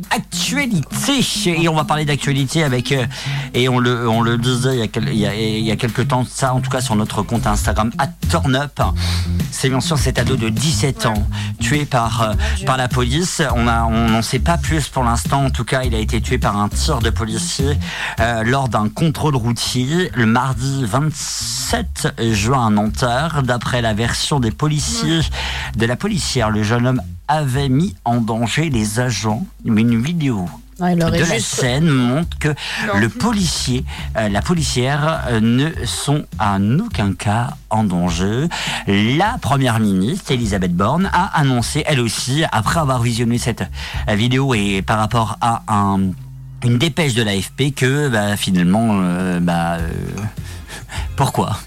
actualité. 0.10 1.22
Et 1.46 1.68
on 1.70 1.76
va 1.76 1.84
parler 1.84 2.06
d'actualité 2.06 2.64
avec, 2.64 2.92
euh, 2.92 3.06
et 3.54 3.70
on 3.70 3.80
le, 3.80 4.08
on 4.10 4.22
le 4.22 4.38
disait 4.38 4.76
il 4.76 4.80
y, 4.80 4.84
a 4.84 4.88
quel- 4.88 5.10
il, 5.10 5.18
y 5.20 5.26
a, 5.28 5.36
il 5.36 5.64
y 5.64 5.72
a 5.72 5.76
quelques 5.76 6.08
temps, 6.08 6.26
ça 6.30 6.54
en 6.54 6.60
tout 6.62 6.70
cas 6.70 6.82
sur 6.82 6.96
notre 6.96 7.22
compte 7.24 7.48
Instagram, 7.48 7.92
@turnup. 8.30 8.82
C'est 9.52 9.70
bien 9.70 9.80
sûr 9.82 9.98
cet 9.98 10.20
ado 10.20 10.36
de 10.36 10.50
17 10.50 11.06
ans 11.08 11.28
tué 11.60 11.86
par, 11.86 12.22
euh, 12.22 12.34
par 12.66 12.78
la 12.78 12.88
police. 12.88 13.42
On 13.56 13.68
a, 13.68 13.84
on 13.86 14.10
n'en 14.10 14.22
sait 14.22 14.40
pas 14.40 14.58
plus 14.58 14.88
pour 14.90 15.04
l'instant. 15.04 15.46
En 15.46 15.50
tout 15.50 15.64
cas, 15.66 15.84
il 15.84 15.96
a 15.96 16.00
été 16.00 16.22
tué 16.22 16.38
par 16.38 16.58
un 16.58 16.70
tir 16.70 17.00
de 17.00 17.10
policier 17.10 17.78
euh, 18.20 18.44
lors 18.44 18.70
d'un 18.70 18.90
contrôle 18.90 19.36
routier 19.36 20.12
le 20.14 20.26
mardi 20.26 20.84
27 20.86 22.08
juin 22.34 22.68
à 22.68 22.70
Nanterre. 22.70 23.42
D'après 23.44 23.82
la 23.82 23.94
version 23.94 24.40
des 24.40 24.52
policiers, 24.52 25.22
de 25.76 25.86
la 25.86 25.96
policière, 25.96 26.50
le 26.50 26.64
jeune 26.64 26.88
homme 26.88 27.02
avait 27.28 27.70
mis 27.70 27.96
en 28.06 28.22
danger 28.22 28.70
les 28.70 29.00
agents. 29.00 29.46
Une 29.66 30.02
vidéo 30.02 30.48
de 30.80 31.10
la 31.10 31.24
juste. 31.26 31.56
scène 31.56 31.90
montre 31.90 32.38
que 32.38 32.50
Non. 32.50 33.00
le 33.00 33.10
policier, 33.10 33.84
euh, 34.16 34.30
la 34.30 34.42
policière 34.44 35.24
euh, 35.28 35.40
ne 35.40 35.70
sont 35.86 36.26
en 36.40 36.80
aucun 36.80 37.14
cas 37.14 37.50
en 37.72 37.84
danger. 37.84 38.48
La 38.86 39.38
première 39.42 39.80
ministre, 39.80 40.32
Elisabeth 40.32 40.76
Borne, 40.76 41.10
a 41.14 41.38
annoncé, 41.40 41.84
elle 41.88 42.00
aussi, 42.00 42.44
après 42.52 42.80
avoir 42.80 43.02
visionné 43.02 43.40
cette 43.40 43.64
euh, 44.08 44.14
vidéo 44.14 44.54
et 44.54 44.82
par 44.84 45.00
rapport 45.00 45.38
à 45.42 45.64
un, 45.68 46.12
une 46.64 46.78
dépêche 46.78 47.16
de 47.16 47.24
l'AFP, 47.24 47.74
que 47.76 48.10
bah, 48.10 48.38
finalement, 48.38 49.00
euh, 49.02 49.40
bah, 49.40 49.78
euh, 49.78 49.90
pourquoi? 51.16 51.58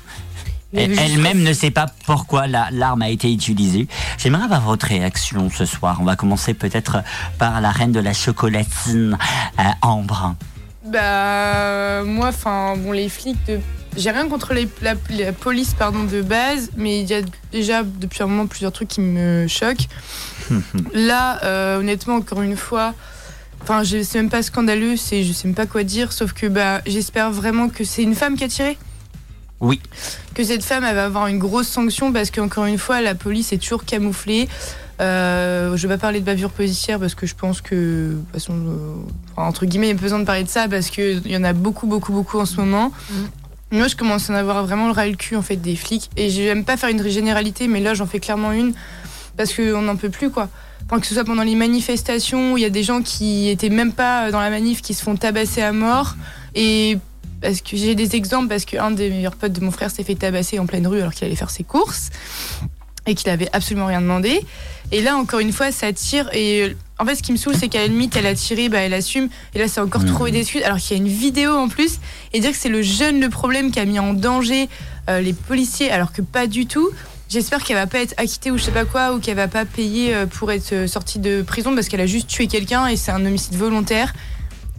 Elle-même 0.74 1.42
ne 1.42 1.52
sait 1.52 1.70
pas 1.70 1.87
pourquoi 2.06 2.46
la- 2.46 2.68
l'arme 2.70 3.02
a 3.02 3.09
été 3.09 3.33
utilisée. 3.33 3.88
J'aimerais 4.18 4.44
avoir 4.44 4.61
votre 4.62 4.87
réaction 4.87 5.50
ce 5.50 5.64
soir. 5.64 5.98
On 6.00 6.04
va 6.04 6.16
commencer 6.16 6.54
peut-être 6.54 7.02
par 7.38 7.61
la 7.61 7.70
reine 7.70 7.92
de 7.92 8.00
la 8.00 8.12
chocolatine, 8.12 9.18
euh, 9.59 9.62
Ambre. 9.83 10.35
Bah 10.85 12.02
moi, 12.04 12.28
enfin 12.28 12.74
bon, 12.76 12.92
les 12.92 13.09
flics 13.09 13.38
de. 13.46 13.59
J'ai 13.96 14.11
rien 14.12 14.28
contre 14.28 14.54
les, 14.54 14.68
la, 14.83 14.94
la 15.11 15.33
police 15.33 15.74
pardon 15.74 16.04
de 16.04 16.22
base, 16.22 16.70
mais 16.76 17.00
il 17.00 17.11
y 17.11 17.14
a 17.14 17.22
déjà 17.50 17.83
depuis 17.83 18.22
un 18.22 18.26
moment 18.26 18.46
plusieurs 18.46 18.70
trucs 18.72 18.88
qui 18.88 19.00
me 19.00 19.46
choquent. 19.48 19.88
Là, 20.94 21.40
euh, 21.44 21.80
honnêtement, 21.80 22.14
encore 22.14 22.42
une 22.42 22.56
fois, 22.56 22.94
enfin, 23.62 23.83
je 23.83 24.02
sais 24.02 24.18
même 24.18 24.30
pas 24.30 24.42
scandaleux, 24.42 24.96
c'est 24.96 25.24
je 25.24 25.33
sais 25.33 25.48
même 25.48 25.56
pas 25.56 25.66
quoi 25.66 25.83
dire, 25.83 26.12
sauf 26.12 26.33
que 26.33 26.46
bah 26.46 26.80
j'espère 26.87 27.30
vraiment 27.33 27.68
que 27.68 27.83
c'est 27.85 28.02
une 28.04 28.14
femme 28.14 28.37
qui 28.37 28.44
a 28.44 28.48
tiré. 28.48 28.78
Oui. 29.61 29.81
Que 30.35 30.42
cette 30.42 30.64
femme 30.64 30.85
elle 30.85 30.94
va 30.94 31.05
avoir 31.05 31.27
une 31.27 31.38
grosse 31.38 31.68
sanction 31.68 32.12
parce 32.12 32.31
qu'encore 32.31 32.64
une 32.64 32.79
fois, 32.79 33.01
la 33.01 33.14
police 33.14 33.53
est 33.53 33.59
toujours 33.59 33.85
camouflée. 33.85 34.49
Euh, 35.01 35.77
je 35.77 35.87
vais 35.87 35.94
pas 35.94 36.01
parler 36.01 36.20
de 36.20 36.27
bavure 36.27 36.51
policière 36.51 36.99
parce 36.99 37.14
que 37.14 37.27
je 37.27 37.35
pense 37.35 37.61
que, 37.61 38.14
de 38.14 38.33
façon, 38.33 38.55
euh, 38.55 38.94
enfin, 39.33 39.49
entre 39.49 39.64
guillemets, 39.64 39.87
il 39.88 39.94
y 39.94 39.99
a 39.99 40.01
besoin 40.01 40.18
de 40.18 40.25
parler 40.25 40.44
de 40.44 40.49
ça 40.49 40.68
parce 40.68 40.90
qu'il 40.90 41.27
y 41.27 41.37
en 41.37 41.44
a 41.44 41.53
beaucoup, 41.53 41.87
beaucoup, 41.87 42.12
beaucoup 42.12 42.38
en 42.38 42.46
ce 42.46 42.57
moment. 42.57 42.92
Moi, 43.70 43.87
je 43.87 43.96
commence 43.96 44.29
à 44.29 44.33
en 44.33 44.37
avoir 44.37 44.64
vraiment 44.64 44.87
le 44.87 44.92
ras 44.92 45.07
le 45.07 45.14
cul 45.14 45.37
en 45.37 45.42
fait 45.42 45.57
des 45.57 45.77
flics 45.77 46.11
et 46.16 46.29
j'aime 46.29 46.64
pas 46.64 46.77
faire 46.77 46.88
une 46.88 47.07
généralité, 47.09 47.68
mais 47.68 47.81
là, 47.81 47.94
j'en 47.94 48.07
fais 48.07 48.20
clairement 48.20 48.53
une 48.53 48.73
parce 49.37 49.55
qu'on 49.55 49.81
n'en 49.83 49.96
peut 49.96 50.11
plus 50.11 50.31
quoi. 50.31 50.49
Enfin, 50.87 51.01
que 51.01 51.07
ce 51.07 51.14
soit 51.14 51.25
pendant 51.25 51.44
les 51.44 51.55
manifestations 51.55 52.55
où 52.55 52.59
il 52.59 52.62
y 52.62 52.66
a 52.66 52.70
des 52.70 52.83
gens 52.83 53.01
qui 53.01 53.49
étaient 53.49 53.68
même 53.68 53.92
pas 53.92 54.31
dans 54.33 54.40
la 54.40 54.51
manif 54.51 54.83
qui 54.83 54.92
se 54.92 55.03
font 55.03 55.14
tabasser 55.14 55.62
à 55.62 55.73
mort 55.73 56.16
et 56.55 56.99
parce 57.40 57.61
que 57.61 57.76
j'ai 57.76 57.94
des 57.94 58.16
exemples 58.16 58.48
parce 58.48 58.64
qu'un 58.64 58.90
des 58.90 59.11
meilleurs 59.11 59.37
potes 59.37 59.53
de 59.53 59.61
mon 59.61 59.70
frère 59.70 59.90
s'est 59.90 60.05
fait 60.05 60.14
tabasser 60.14 60.59
en 60.59 60.66
pleine 60.66 60.87
rue 60.87 61.00
alors 61.00 61.12
qu'il 61.14 61.24
allait 61.26 61.37
faire 61.37 61.50
ses 61.50 61.64
courses 61.64 62.11
et 63.07 63.14
qu'il 63.14 63.31
avait 63.31 63.48
absolument 63.53 63.87
rien 63.87 64.00
demandé. 64.03 64.40
Et 64.92 65.00
là, 65.03 65.16
encore 65.16 65.40
une 65.40 65.53
fois, 65.53 65.72
ça 65.72 65.92
tire. 65.92 66.29
Et 66.35 66.62
euh, 66.64 66.74
en 66.98 67.07
fait, 67.07 67.14
ce 67.14 67.22
qui 67.22 67.33
me 67.33 67.37
saoule, 67.38 67.55
c'est 67.57 67.68
qu'à 67.68 67.79
la 67.81 67.87
limite, 67.87 68.14
elle 68.16 68.26
a 68.26 68.35
tiré, 68.35 68.68
bah, 68.68 68.79
elle 68.81 68.92
assume. 68.92 69.29
Et 69.55 69.59
là, 69.59 69.68
c'est 69.68 69.81
encore 69.81 70.03
Mhm. 70.03 70.09
trouver 70.09 70.31
des 70.33 70.40
excuses, 70.40 70.62
alors 70.62 70.79
qu'il 70.79 70.96
y 70.96 71.00
a 71.00 71.03
une 71.03 71.09
vidéo 71.09 71.53
en 71.57 71.68
plus. 71.68 71.98
Et 72.35 72.40
dire 72.40 72.50
que 72.50 72.57
c'est 72.59 72.68
le 72.68 72.83
jeune 72.83 73.20
le 73.20 73.31
problème 73.31 73.70
qui 73.70 73.81
a 73.81 73.85
mis 73.87 73.98
en 73.98 74.12
danger 74.12 74.68
euh, 75.09 75.20
les 75.20 75.33
policiers, 75.33 75.90
alors 75.90 76.12
que 76.12 76.20
pas 76.22 76.46
du 76.46 76.66
tout. 76.66 76.90
J'espère 77.31 77.64
qu'elle 77.64 77.76
va 77.76 77.87
pas 77.87 78.00
être 78.00 78.14
acquittée 78.18 78.50
ou 78.50 78.59
je 78.59 78.64
sais 78.64 78.70
pas 78.70 78.85
quoi, 78.85 79.14
ou 79.14 79.18
qu'elle 79.20 79.37
va 79.37 79.48
pas 79.48 79.64
payer 79.64 80.14
euh, 80.14 80.26
pour 80.26 80.53
être 80.53 80.87
sortie 80.88 81.20
de 81.20 81.42
prison 81.42 81.74
parce 81.74 81.88
qu'elle 81.88 82.00
a 82.00 82.07
juste 82.07 82.26
tué 82.26 82.48
quelqu'un 82.48 82.87
et 82.87 82.96
c'est 82.96 83.12
un 83.12 83.24
homicide 83.24 83.55
volontaire. 83.55 84.12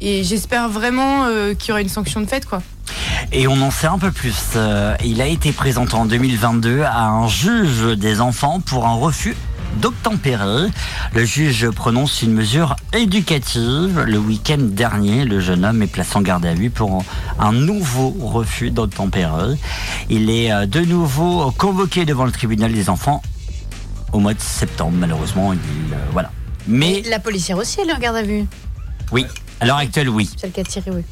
Et 0.02 0.24
j'espère 0.24 0.68
vraiment 0.68 1.26
euh, 1.26 1.54
qu'il 1.54 1.70
y 1.70 1.72
aura 1.72 1.82
une 1.82 1.90
sanction 1.90 2.22
de 2.22 2.26
fait, 2.26 2.46
quoi. 2.46 2.62
Et 3.32 3.48
on 3.48 3.62
en 3.62 3.72
sait 3.72 3.88
un 3.88 4.00
peu 4.00 4.12
plus. 4.12 4.36
Euh, 4.56 4.96
il 5.06 5.22
a 5.22 5.28
été 5.28 5.52
présenté 5.52 5.94
en 5.94 6.06
2022 6.06 6.82
à 6.82 7.06
un 7.08 7.28
juge 7.28 7.84
des 7.98 8.20
enfants 8.20 8.60
pour 8.60 8.88
un 8.88 8.96
refus 8.96 9.36
d'obtempérer. 9.78 10.68
Le 11.14 11.24
juge 11.24 11.70
prononce 11.70 12.24
une 12.24 12.34
mesure 12.34 12.76
éducative. 12.94 14.04
Le 14.06 14.18
week-end 14.18 14.58
dernier, 14.60 15.24
le 15.24 15.40
jeune 15.40 15.64
homme 15.64 15.82
est 15.82 15.88
placé 15.88 16.18
en 16.18 16.22
garde 16.22 16.46
à 16.46 16.54
vue 16.54 16.70
pour 16.72 17.06
un 17.40 17.54
nouveau 17.54 18.10
refus 18.20 18.72
d'obtempérer. 18.72 19.56
Il 20.10 20.30
est 20.30 20.52
euh, 20.52 20.66
de 20.66 20.82
nouveau 20.82 21.52
convoqué 21.52 22.06
devant 22.06 22.26
le 22.26 22.32
tribunal 22.32 22.74
des 22.74 22.90
enfants 22.90 23.22
au 24.12 24.20
mois 24.20 24.34
de 24.34 24.42
septembre. 24.42 24.98
Malheureusement, 25.00 25.54
il, 25.54 25.60
euh, 25.94 25.98
voilà. 26.12 26.32
Mais 26.68 26.96
Et 27.00 27.02
la 27.10 27.20
policière 27.20 27.58
aussi, 27.58 27.80
elle 27.82 27.90
est 27.90 27.94
en 27.94 28.00
garde 28.00 28.18
à 28.18 28.24
vue? 28.24 28.46
oui, 29.12 29.26
à 29.62 29.66
l'heure 29.66 29.78
actuelle, 29.78 30.10
oui. 30.10 30.30
Celle 30.38 30.52
qui 30.52 30.60
a 30.60 30.64
tiré, 30.64 30.92
oui. 30.92 31.04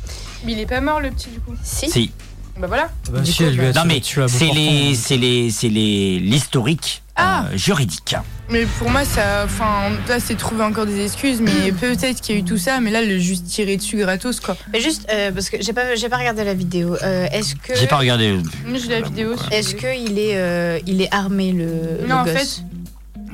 Mais 0.46 0.52
il 0.54 0.60
est 0.60 0.66
pas 0.66 0.82
mort, 0.82 1.00
le 1.00 1.12
petit, 1.12 1.30
du 1.30 1.40
coup. 1.40 1.54
Si. 1.64 1.90
Si. 1.90 2.12
Bah 2.60 2.68
voilà. 2.68 2.90
Bah, 3.12 3.22
Du 3.22 3.32
si, 3.32 3.38
coup, 3.38 3.44
elle 3.44 3.56
lui 3.56 3.66
a 3.68 3.72
Non 3.72 3.86
mais 3.86 4.02
c'est 4.04 4.52
les, 4.52 4.94
c'est 4.94 5.16
les, 5.16 5.50
c'est 5.50 5.70
les, 5.70 6.20
l'historique 6.20 7.02
Ah. 7.16 7.46
euh, 7.46 7.58
juridique. 7.58 8.16
Mais 8.50 8.66
pour 8.66 8.90
moi, 8.90 9.06
ça, 9.06 9.44
enfin, 9.46 9.92
là, 10.10 10.20
c'est 10.20 10.36
trouver 10.36 10.64
encore 10.64 10.86
des 10.86 11.06
excuses, 11.06 11.40
mais 11.40 11.72
peut-être 11.80 12.20
qu'il 12.20 12.36
y 12.36 12.38
a 12.38 12.42
eu 12.42 12.44
tout 12.44 12.58
ça, 12.58 12.82
mais 12.82 12.92
là, 12.92 13.02
le 13.02 13.18
juste 13.18 13.46
tirer 13.46 13.78
dessus 13.78 13.96
gratos, 13.98 14.42
quoi. 14.42 14.58
Mais 14.74 14.82
juste, 14.82 15.08
euh, 15.10 15.32
parce 15.32 15.50
que 15.50 15.62
j'ai 15.62 15.72
pas, 15.72 15.96
j'ai 15.96 16.10
pas 16.10 16.18
regardé 16.18 16.44
la 16.44 16.54
vidéo. 16.54 16.98
Euh, 17.02 17.28
est-ce 17.32 17.56
que. 17.56 17.76
J'ai 17.78 17.88
pas 17.88 17.98
regardé. 17.98 18.38
J'ai 18.76 18.90
la 18.90 19.02
vidéo. 19.02 19.36
Est-ce 19.52 19.78
voulez. 19.78 20.04
qu'il 20.04 20.20
est, 20.20 20.36
euh, 20.36 20.80
il 20.86 21.02
est 21.02 21.14
armé, 21.14 21.54
le. 21.54 21.66
Non, 22.08 22.08
le 22.08 22.14
en 22.16 22.24
gosse 22.26 22.34
fait, 22.34 22.64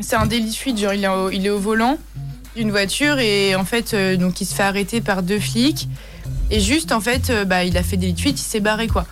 c'est 0.02 0.18
un 0.18 0.28
délit 0.28 0.52
de 0.52 0.56
fuite. 0.56 0.78
Genre, 0.78 0.94
il 0.94 1.04
est 1.04 1.08
au, 1.08 1.32
il 1.32 1.46
est 1.48 1.50
au 1.50 1.60
volant 1.60 1.98
d'une 2.56 2.72
voiture 2.72 3.20
et 3.20 3.56
en 3.56 3.66
fait, 3.66 3.94
euh, 3.94 4.18
donc, 4.18 4.42
il 4.42 4.46
se 4.46 4.56
fait 4.56 4.64
arrêter 4.64 5.02
par 5.02 5.24
deux 5.24 5.40
flics. 5.40 5.88
Et 6.52 6.60
juste, 6.60 6.92
en 6.92 7.02
fait, 7.02 7.30
euh, 7.30 7.46
bah, 7.46 7.64
il 7.64 7.78
a 7.78 7.84
fait 7.84 7.98
délit 7.98 8.14
de 8.14 8.20
fuite, 8.20 8.40
il 8.40 8.44
s'est 8.44 8.60
barré, 8.60 8.88
quoi. 8.88 9.06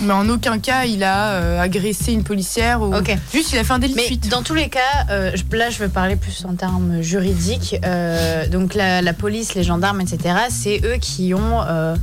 Mais 0.00 0.12
en 0.12 0.28
aucun 0.28 0.58
cas, 0.58 0.84
il 0.86 1.04
a 1.04 1.28
euh, 1.34 1.60
agressé 1.60 2.12
une 2.12 2.24
policière 2.24 2.82
ou. 2.82 2.94
Ok. 2.94 3.16
Juste, 3.32 3.52
il 3.52 3.58
a 3.58 3.64
fait 3.64 3.72
un 3.74 3.78
délit 3.78 3.92
de 3.94 3.98
Mais 3.98 4.06
fuite. 4.06 4.28
dans 4.28 4.42
tous 4.42 4.54
les 4.54 4.68
cas, 4.68 4.80
euh, 5.10 5.30
je- 5.34 5.56
là 5.56 5.70
je 5.70 5.78
veux 5.78 5.88
parler 5.88 6.16
plus 6.16 6.44
en 6.46 6.54
termes 6.56 7.00
juridiques. 7.00 7.76
Euh, 7.84 8.48
donc 8.48 8.74
la, 8.74 9.02
la 9.02 9.12
police, 9.12 9.54
les 9.54 9.62
gendarmes, 9.62 10.00
etc., 10.00 10.34
c'est 10.50 10.80
eux 10.84 10.96
qui 11.00 11.32
ont. 11.32 11.62
euh, 11.62 11.94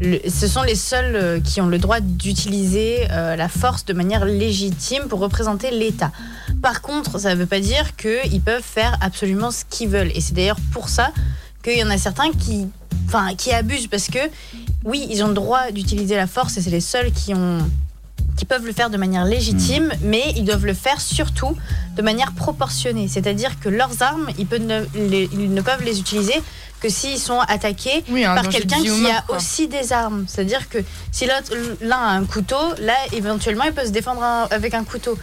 le- 0.00 0.20
ce 0.28 0.46
sont 0.46 0.62
les 0.62 0.74
seuls 0.74 1.14
euh, 1.16 1.38
qui 1.40 1.60
ont 1.60 1.66
le 1.66 1.78
droit 1.78 2.00
d'utiliser 2.00 3.06
euh, 3.10 3.36
la 3.36 3.48
force 3.48 3.84
de 3.84 3.92
manière 3.92 4.24
légitime 4.24 5.02
pour 5.08 5.18
représenter 5.20 5.70
l'État. 5.70 6.10
Par 6.64 6.80
contre, 6.80 7.18
ça 7.20 7.34
ne 7.34 7.38
veut 7.40 7.46
pas 7.46 7.60
dire 7.60 7.94
qu'ils 7.94 8.40
peuvent 8.40 8.62
faire 8.64 8.96
absolument 9.02 9.50
ce 9.50 9.64
qu'ils 9.68 9.88
veulent. 9.90 10.10
Et 10.14 10.20
c'est 10.22 10.32
d'ailleurs 10.34 10.56
pour 10.72 10.88
ça 10.88 11.10
qu'il 11.62 11.76
y 11.78 11.84
en 11.84 11.90
a 11.90 11.98
certains 11.98 12.30
qui, 12.32 12.66
enfin, 13.06 13.34
qui 13.36 13.52
abusent 13.52 13.86
parce 13.86 14.06
que, 14.08 14.18
oui, 14.82 15.06
ils 15.10 15.22
ont 15.22 15.28
le 15.28 15.34
droit 15.34 15.70
d'utiliser 15.72 16.16
la 16.16 16.26
force 16.26 16.56
et 16.56 16.62
c'est 16.62 16.70
les 16.70 16.80
seuls 16.80 17.12
qui 17.12 17.34
ont 17.34 17.58
qui 18.36 18.46
peuvent 18.46 18.64
le 18.66 18.72
faire 18.72 18.90
de 18.90 18.96
manière 18.96 19.24
légitime, 19.24 19.92
mais 20.02 20.32
ils 20.36 20.44
doivent 20.44 20.66
le 20.66 20.74
faire 20.74 21.00
surtout 21.00 21.54
de 21.96 22.02
manière 22.02 22.32
proportionnée. 22.32 23.06
C'est-à-dire 23.08 23.60
que 23.60 23.68
leurs 23.68 24.02
armes, 24.02 24.28
ils, 24.38 24.46
peuvent 24.46 24.60
ne, 24.66 24.82
les- 24.94 25.28
ils 25.32 25.52
ne 25.54 25.60
peuvent 25.60 25.84
les 25.84 26.00
utiliser 26.00 26.34
que 26.80 26.88
s'ils 26.88 27.18
sont 27.20 27.38
attaqués 27.40 28.02
Oui, 28.08 28.24
un 28.24 28.34
par 28.34 28.48
quelqu'un 28.48 28.80
qui 28.82 29.06
a 29.08 29.22
quoi. 29.22 29.36
aussi 29.36 29.68
des 29.68 29.92
armes. 29.92 30.24
C'est-à-dire 30.26 30.68
que 30.68 30.78
si 31.12 31.26
l'un 31.26 31.96
a 31.96 32.10
un 32.10 32.24
couteau, 32.24 32.56
là, 32.80 32.94
éventuellement, 33.12 33.64
il 33.64 33.72
peut 33.72 33.84
se 33.86 33.90
défendre 33.92 34.22
un- 34.24 34.48
avec 34.50 34.74
un 34.74 34.82
couteau. 34.82 35.16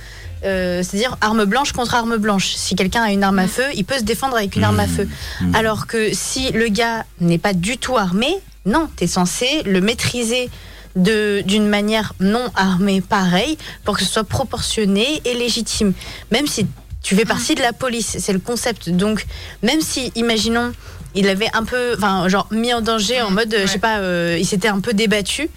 Euh, 0.43 0.81
C'est-à-dire 0.83 1.17
arme 1.21 1.45
blanche 1.45 1.71
contre 1.71 1.93
arme 1.95 2.17
blanche. 2.17 2.53
Si 2.55 2.75
quelqu'un 2.75 3.03
a 3.03 3.11
une 3.11 3.23
arme 3.23 3.39
à 3.39 3.47
feu, 3.47 3.65
il 3.75 3.85
peut 3.85 3.97
se 3.97 4.03
défendre 4.03 4.35
avec 4.37 4.55
une 4.55 4.63
arme 4.63 4.79
à 4.79 4.87
feu. 4.87 5.07
Alors 5.53 5.87
que 5.87 6.13
si 6.13 6.51
le 6.51 6.67
gars 6.69 7.05
n'est 7.19 7.37
pas 7.37 7.53
du 7.53 7.77
tout 7.77 7.97
armé, 7.97 8.27
non, 8.65 8.87
tu 8.97 9.03
es 9.03 9.07
censé 9.07 9.61
le 9.65 9.81
maîtriser 9.81 10.49
de- 10.95 11.41
d'une 11.45 11.67
manière 11.67 12.13
non 12.19 12.45
armée 12.55 13.01
pareille 13.01 13.57
pour 13.85 13.97
que 13.97 14.03
ce 14.03 14.09
soit 14.11 14.23
proportionné 14.23 15.21
et 15.25 15.33
légitime. 15.35 15.93
Même 16.31 16.47
si 16.47 16.65
tu 17.03 17.15
fais 17.15 17.25
partie 17.25 17.55
de 17.55 17.61
la 17.61 17.73
police, 17.73 18.17
c'est 18.19 18.33
le 18.33 18.39
concept. 18.39 18.89
Donc, 18.89 19.25
même 19.63 19.81
si, 19.81 20.11
imaginons, 20.15 20.71
il 21.15 21.27
avait 21.27 21.49
un 21.53 21.63
peu, 21.63 21.93
enfin, 21.97 22.27
genre, 22.29 22.47
mis 22.51 22.73
en 22.73 22.81
danger 22.81 23.21
en 23.21 23.31
mode, 23.31 23.53
euh, 23.53 23.61
je 23.65 23.71
sais 23.71 23.79
pas, 23.79 23.99
euh, 23.99 24.37
il 24.39 24.45
s'était 24.45 24.67
un 24.67 24.79
peu 24.79 24.93
débattu, 24.93 25.49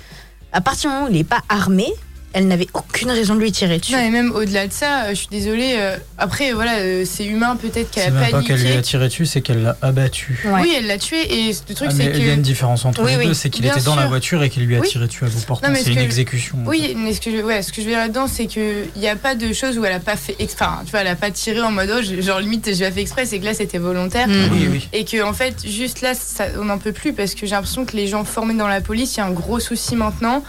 à 0.53 0.61
partir 0.61 0.88
du 0.90 0.94
moment 0.94 1.07
où 1.09 1.11
il 1.11 1.16
n'est 1.16 1.25
pas 1.25 1.42
armé, 1.49 1.87
elle 2.35 2.49
n'avait 2.49 2.66
aucune 2.75 3.11
raison 3.11 3.35
de 3.37 3.40
lui 3.40 3.53
tirer 3.53 3.79
dessus. 3.79 3.92
Non, 3.92 4.01
et 4.01 4.11
même 4.11 4.33
au-delà 4.33 4.66
de 4.66 4.73
ça, 4.73 5.05
euh, 5.05 5.09
je 5.11 5.14
suis 5.14 5.29
désolée. 5.31 5.77
euh, 5.79 5.97
après, 6.18 6.53
voilà, 6.53 6.79
euh, 6.79 7.05
c'est 7.07 7.25
humain 7.25 7.57
peut-être 7.57 7.90
qu'elle 7.90 8.14
a 8.16 8.27
pas 8.31 8.42
qu'elle 8.42 8.61
lui 8.61 8.73
a 8.73 8.83
tiré 8.83 9.07
dessus, 9.07 9.25
c'est 9.25 9.40
qu'elle 9.40 9.62
l'a 9.62 9.77
abattu. 9.83 10.38
Ouais. 10.44 10.61
Oui, 10.62 10.75
elle 10.77 10.87
l'a 10.87 10.99
tué. 10.99 11.16
Et 11.33 11.53
le 11.68 11.75
truc, 11.75 11.88
Ah, 11.90 11.94
c'est 11.97 12.05
il 12.07 12.27
y 12.27 12.31
a 12.31 12.35
une 12.35 12.40
que. 12.40 12.44
différence 12.47 12.85
entre 12.85 13.03
Oui, 13.05 13.12
les 13.12 13.16
oui, 13.18 13.27
deux, 13.29 13.35
c'est 13.35 13.51
qu'il 13.51 13.64
était 13.64 13.81
dans 13.81 13.97
la 13.97 14.07
voiture 14.07 14.42
et 14.42 14.51
qu'il 14.51 14.64
lui 14.64 14.77
a 14.77 14.81
Oui. 14.81 14.88
tiré 14.88 15.07
dessus 15.07 15.25
à 15.25 15.29
bout 15.29 15.40
portant. 15.47 15.68
Non, 15.68 15.73
mais 15.73 15.79
C'est 15.79 15.85
ce 15.87 15.90
une 15.90 15.97
que- 15.97 16.03
exécution. 16.03 16.57
Oui, 16.66 16.94
mais 16.97 17.12
ce 17.14 17.20
que 17.20 17.31
je, 17.31 17.37
ouais, 17.42 17.62
ce 17.62 17.70
que 17.73 17.77
je 17.81 17.87
veux 17.87 17.90
dire 17.92 18.01
là-dedans, 18.01 18.27
c'est 18.27 18.47
qu'il 18.47 18.88
n'y 18.97 19.09
a 19.09 19.16
pas 19.16 19.35
de 19.37 19.53
choses 19.53 19.79
où 19.79 19.85
elle 19.85 19.92
a 19.94 20.01
pas 20.01 20.16
fait. 20.16 20.35
ex- 20.38 20.55
Enfin, 20.55 20.81
tu 20.85 20.90
vois, 20.90 21.01
elle 21.01 21.07
a 21.09 21.16
pas 21.16 21.31
tiré 21.31 21.61
en 21.62 21.70
mode, 21.70 21.90
oh, 21.97 22.03
genre 22.20 22.40
limite, 22.40 22.75
je 22.75 22.85
l'ai 22.85 22.90
fait 22.90 23.01
exprès, 23.01 23.27
c'est 23.27 23.38
que 23.38 23.44
là, 23.44 23.55
c'était 23.55 23.79
volontaire. 23.79 24.27
Mm. 24.29 24.33
Oui, 24.53 24.68
oui. 24.70 24.88
Et 24.92 25.05
que, 25.05 25.23
en 25.23 25.33
fait, 25.33 25.64
juste 25.66 26.01
là, 26.01 26.14
ça- 26.14 26.49
on 26.61 26.64
n'en 26.64 26.79
peut 26.79 26.92
plus 26.92 27.12
parce 27.12 27.35
que 27.35 27.47
j'ai 27.47 27.53
l'impression 27.55 27.85
que 27.85 27.97
les 27.97 28.09
gens 28.09 28.25
formés 28.25 28.55
dans 28.55 28.68
la 28.68 28.81
police, 28.81 29.14
il 29.14 29.18
y 29.18 29.20
a 29.20 29.27
un 29.27 29.31
gros 29.31 29.61
souci 29.61 29.94
maintenant. 29.97 30.42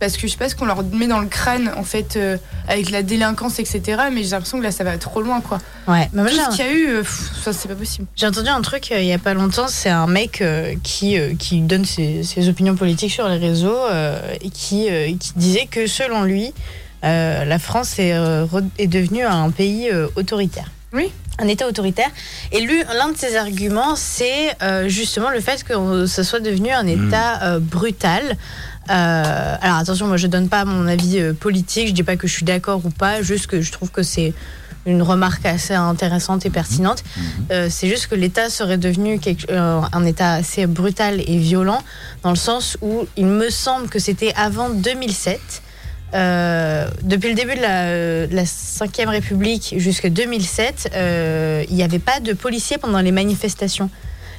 Parce 0.00 0.16
que 0.16 0.26
je 0.28 0.32
sais 0.32 0.38
pas 0.38 0.48
ce 0.48 0.54
qu'on 0.54 0.66
leur 0.66 0.84
met 0.84 1.08
dans 1.08 1.18
le 1.18 1.26
crâne, 1.26 1.72
en 1.76 1.82
fait, 1.82 2.16
euh, 2.16 2.36
avec 2.68 2.90
la 2.90 3.02
délinquance, 3.02 3.58
etc. 3.58 3.82
Mais 4.12 4.22
j'ai 4.22 4.30
l'impression 4.30 4.58
que 4.58 4.62
là, 4.62 4.70
ça 4.70 4.84
va 4.84 4.96
trop 4.98 5.22
loin, 5.22 5.40
quoi. 5.40 5.58
Ouais, 5.88 6.08
mais 6.12 6.22
moi, 6.22 6.30
Tout 6.30 6.36
j'ai 6.36 6.42
ce 6.44 6.56
qu'il 6.56 6.64
y 6.64 6.68
a 6.68 6.72
eu, 6.72 6.88
euh, 6.88 7.02
pff, 7.02 7.30
ça, 7.42 7.52
c'est 7.52 7.66
pas 7.68 7.74
possible. 7.74 8.06
J'ai 8.14 8.26
entendu 8.26 8.48
un 8.48 8.60
truc 8.62 8.92
euh, 8.92 9.00
il 9.00 9.06
y 9.06 9.12
a 9.12 9.18
pas 9.18 9.34
longtemps, 9.34 9.66
c'est 9.68 9.88
un 9.90 10.06
mec 10.06 10.40
euh, 10.40 10.74
qui, 10.84 11.18
euh, 11.18 11.34
qui 11.36 11.60
donne 11.62 11.84
ses, 11.84 12.22
ses 12.22 12.48
opinions 12.48 12.76
politiques 12.76 13.12
sur 13.12 13.28
les 13.28 13.38
réseaux 13.38 13.76
euh, 13.90 14.20
et 14.40 14.50
qui, 14.50 14.88
euh, 14.88 15.08
qui 15.18 15.32
disait 15.34 15.66
que 15.66 15.86
selon 15.88 16.22
lui, 16.22 16.52
euh, 17.04 17.44
la 17.44 17.58
France 17.58 17.98
est, 17.98 18.12
euh, 18.12 18.46
est 18.78 18.86
devenue 18.86 19.24
un 19.24 19.50
pays 19.50 19.88
euh, 19.90 20.06
autoritaire. 20.16 20.70
Oui. 20.92 21.10
Un 21.40 21.46
État 21.46 21.68
autoritaire. 21.68 22.08
Et 22.50 22.60
lui, 22.60 22.82
l'un 22.92 23.10
de 23.12 23.16
ses 23.16 23.36
arguments, 23.36 23.94
c'est 23.94 24.56
euh, 24.62 24.88
justement 24.88 25.30
le 25.30 25.38
fait 25.40 25.62
que 25.62 26.06
ça 26.06 26.24
soit 26.24 26.40
devenu 26.40 26.70
un 26.70 26.86
État 26.86 27.42
euh, 27.42 27.58
brutal. 27.60 28.36
Euh, 28.90 29.56
alors 29.60 29.76
attention, 29.76 30.06
moi 30.06 30.16
je 30.16 30.26
donne 30.26 30.48
pas 30.48 30.64
mon 30.64 30.86
avis 30.86 31.18
euh, 31.18 31.32
politique, 31.34 31.88
je 31.88 31.92
dis 31.92 32.02
pas 32.02 32.16
que 32.16 32.26
je 32.26 32.32
suis 32.32 32.44
d'accord 32.44 32.80
ou 32.84 32.90
pas, 32.90 33.22
juste 33.22 33.46
que 33.46 33.60
je 33.60 33.70
trouve 33.72 33.90
que 33.90 34.02
c'est 34.02 34.32
une 34.86 35.02
remarque 35.02 35.44
assez 35.44 35.74
intéressante 35.74 36.46
et 36.46 36.50
pertinente. 36.50 37.04
Euh, 37.50 37.68
c'est 37.70 37.88
juste 37.88 38.06
que 38.06 38.14
l'État 38.14 38.48
serait 38.48 38.78
devenu 38.78 39.18
quelque- 39.18 39.50
euh, 39.50 39.80
un 39.92 40.04
État 40.06 40.32
assez 40.32 40.66
brutal 40.66 41.20
et 41.26 41.36
violent, 41.36 41.82
dans 42.22 42.30
le 42.30 42.36
sens 42.36 42.78
où 42.80 43.06
il 43.16 43.26
me 43.26 43.50
semble 43.50 43.88
que 43.88 43.98
c'était 43.98 44.32
avant 44.34 44.70
2007. 44.70 45.40
Euh, 46.14 46.88
depuis 47.02 47.28
le 47.28 47.34
début 47.34 47.54
de 47.54 47.60
la, 47.60 47.82
euh, 47.88 48.26
de 48.26 48.34
la 48.34 48.44
5e 48.46 49.10
République 49.10 49.74
jusqu'à 49.76 50.08
2007, 50.08 50.90
euh, 50.94 51.62
il 51.68 51.76
n'y 51.76 51.82
avait 51.82 51.98
pas 51.98 52.20
de 52.20 52.32
policiers 52.32 52.78
pendant 52.78 53.00
les 53.00 53.12
manifestations. 53.12 53.90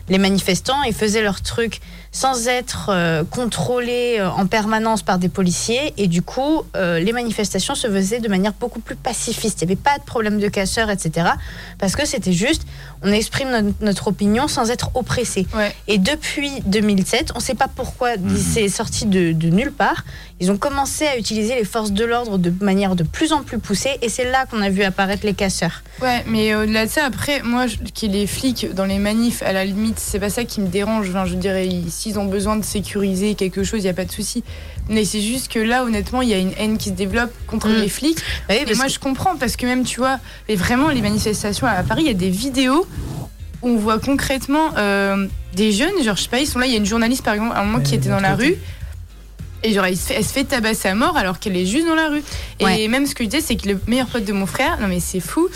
Les 0.07 0.17
manifestants, 0.17 0.81
ils 0.81 0.95
faisaient 0.95 1.21
leur 1.21 1.41
truc 1.41 1.79
sans 2.11 2.47
être 2.47 2.89
euh, 2.89 3.23
contrôlés 3.23 4.17
euh, 4.19 4.29
en 4.29 4.47
permanence 4.47 5.03
par 5.03 5.19
des 5.19 5.29
policiers. 5.29 5.93
Et 5.97 6.07
du 6.07 6.21
coup, 6.21 6.63
euh, 6.75 6.99
les 6.99 7.11
manifestations 7.13 7.75
se 7.75 7.87
faisaient 7.87 8.19
de 8.19 8.27
manière 8.27 8.53
beaucoup 8.59 8.79
plus 8.79 8.95
pacifiste. 8.95 9.61
Il 9.61 9.65
n'y 9.67 9.73
avait 9.73 9.81
pas 9.81 9.97
de 9.99 10.03
problème 10.03 10.39
de 10.39 10.47
casseurs, 10.47 10.89
etc. 10.89 11.27
Parce 11.77 11.95
que 11.95 12.05
c'était 12.05 12.33
juste, 12.33 12.63
on 13.03 13.11
exprime 13.11 13.49
notre, 13.51 13.75
notre 13.81 14.07
opinion 14.07 14.47
sans 14.47 14.71
être 14.71 14.89
oppressé. 14.95 15.45
Ouais. 15.55 15.73
Et 15.87 15.97
depuis 15.99 16.51
2007, 16.65 17.31
on 17.35 17.39
ne 17.39 17.43
sait 17.43 17.53
pas 17.55 17.67
pourquoi 17.67 18.09
c'est 18.37 18.69
sorti 18.69 19.05
de, 19.05 19.31
de 19.31 19.49
nulle 19.49 19.71
part. 19.71 20.03
Ils 20.41 20.51
ont 20.51 20.57
commencé 20.57 21.05
à 21.05 21.17
utiliser 21.17 21.55
les 21.55 21.65
forces 21.65 21.91
de 21.91 22.05
l'ordre 22.05 22.37
de 22.37 22.51
manière 22.63 22.95
de 22.95 23.03
plus 23.03 23.33
en 23.33 23.43
plus 23.43 23.59
poussée. 23.59 23.97
Et 24.01 24.09
c'est 24.09 24.29
là 24.31 24.45
qu'on 24.45 24.61
a 24.61 24.69
vu 24.69 24.83
apparaître 24.83 25.25
les 25.25 25.33
casseurs. 25.33 25.83
Ouais, 26.01 26.23
mais 26.27 26.55
au-delà 26.55 26.85
de 26.85 26.89
ça, 26.91 27.05
après, 27.05 27.41
moi, 27.43 27.67
je- 27.67 27.75
qu'il 27.93 28.13
y 28.13 28.17
ait 28.17 28.21
les 28.21 28.27
flics 28.27 28.73
dans 28.73 28.85
les 28.85 28.99
manifs, 28.99 29.43
à 29.43 29.51
la 29.51 29.65
limite, 29.65 29.99
c'est 29.99 30.19
pas 30.19 30.29
ça 30.29 30.45
qui 30.45 30.61
me 30.61 30.67
dérange. 30.67 31.09
Enfin, 31.09 31.25
je 31.25 31.35
dirais, 31.35 31.67
ils- 31.67 31.91
s'ils 31.99 32.17
ont 32.17 32.25
besoin 32.25 32.55
de 32.55 32.63
sécuriser 32.63 33.35
quelque 33.35 33.63
chose, 33.63 33.79
il 33.81 33.83
n'y 33.83 33.89
a 33.89 33.93
pas 33.93 34.05
de 34.05 34.11
souci. 34.11 34.43
Mais 34.89 35.03
c'est 35.03 35.21
juste 35.21 35.51
que 35.51 35.59
là, 35.59 35.83
honnêtement, 35.83 36.21
il 36.21 36.29
y 36.29 36.33
a 36.33 36.37
une 36.37 36.53
haine 36.57 36.77
qui 36.77 36.89
se 36.89 36.93
développe 36.93 37.31
contre 37.45 37.67
Mm. 37.67 37.81
les 37.81 37.89
flics. 37.89 38.17
Oui, 38.49 38.55
Et 38.67 38.73
moi, 38.75 38.85
que- 38.85 38.91
je 38.91 38.99
comprends, 38.99 39.35
parce 39.35 39.55
que 39.57 39.65
même, 39.65 39.83
tu 39.83 39.99
vois, 39.99 40.19
mais 40.47 40.55
vraiment, 40.55 40.87
les 40.89 41.01
manifestations 41.01 41.67
à 41.67 41.83
Paris, 41.83 42.03
il 42.03 42.07
y 42.07 42.11
a 42.11 42.13
des 42.13 42.29
vidéos 42.29 42.87
où 43.61 43.67
on 43.69 43.75
voit 43.75 43.99
concrètement 43.99 44.71
euh, 44.77 45.27
des 45.53 45.71
jeunes, 45.73 46.01
genre, 46.03 46.15
je 46.15 46.23
sais 46.23 46.29
pas, 46.29 46.39
ils 46.39 46.47
sont 46.47 46.59
là, 46.59 46.65
il 46.65 46.71
y 46.71 46.75
a 46.75 46.77
une 46.77 46.85
journaliste, 46.85 47.23
par 47.23 47.33
exemple, 47.33 47.53
à 47.55 47.59
un 47.59 47.65
moment, 47.65 47.79
Ouais, 47.79 47.83
qui 47.83 47.95
était 47.95 48.09
dans 48.09 48.21
la 48.21 48.35
rue. 48.35 48.55
Et 49.61 49.73
genre, 49.73 49.85
elle 49.85 49.97
se, 49.97 50.03
fait, 50.07 50.13
elle 50.13 50.23
se 50.23 50.31
fait 50.31 50.45
tabasser 50.45 50.87
à 50.87 50.95
mort 50.95 51.17
alors 51.17 51.37
qu'elle 51.37 51.57
est 51.57 51.65
juste 51.65 51.85
dans 51.85 51.95
la 51.95 52.07
rue. 52.07 52.23
Et 52.61 52.63
Ouais. 52.63 52.87
même 52.87 53.05
ce 53.05 53.13
que 53.13 53.25
je 53.25 53.29
disais, 53.29 53.43
c'est 53.45 53.57
que 53.57 53.67
le 53.67 53.77
meilleur 53.87 54.07
pote 54.07 54.23
de 54.23 54.31
mon 54.31 54.45
frère, 54.45 54.79
non 54.79 54.87
mais 54.87 55.01
c'est 55.01 55.19
fou, 55.19 55.49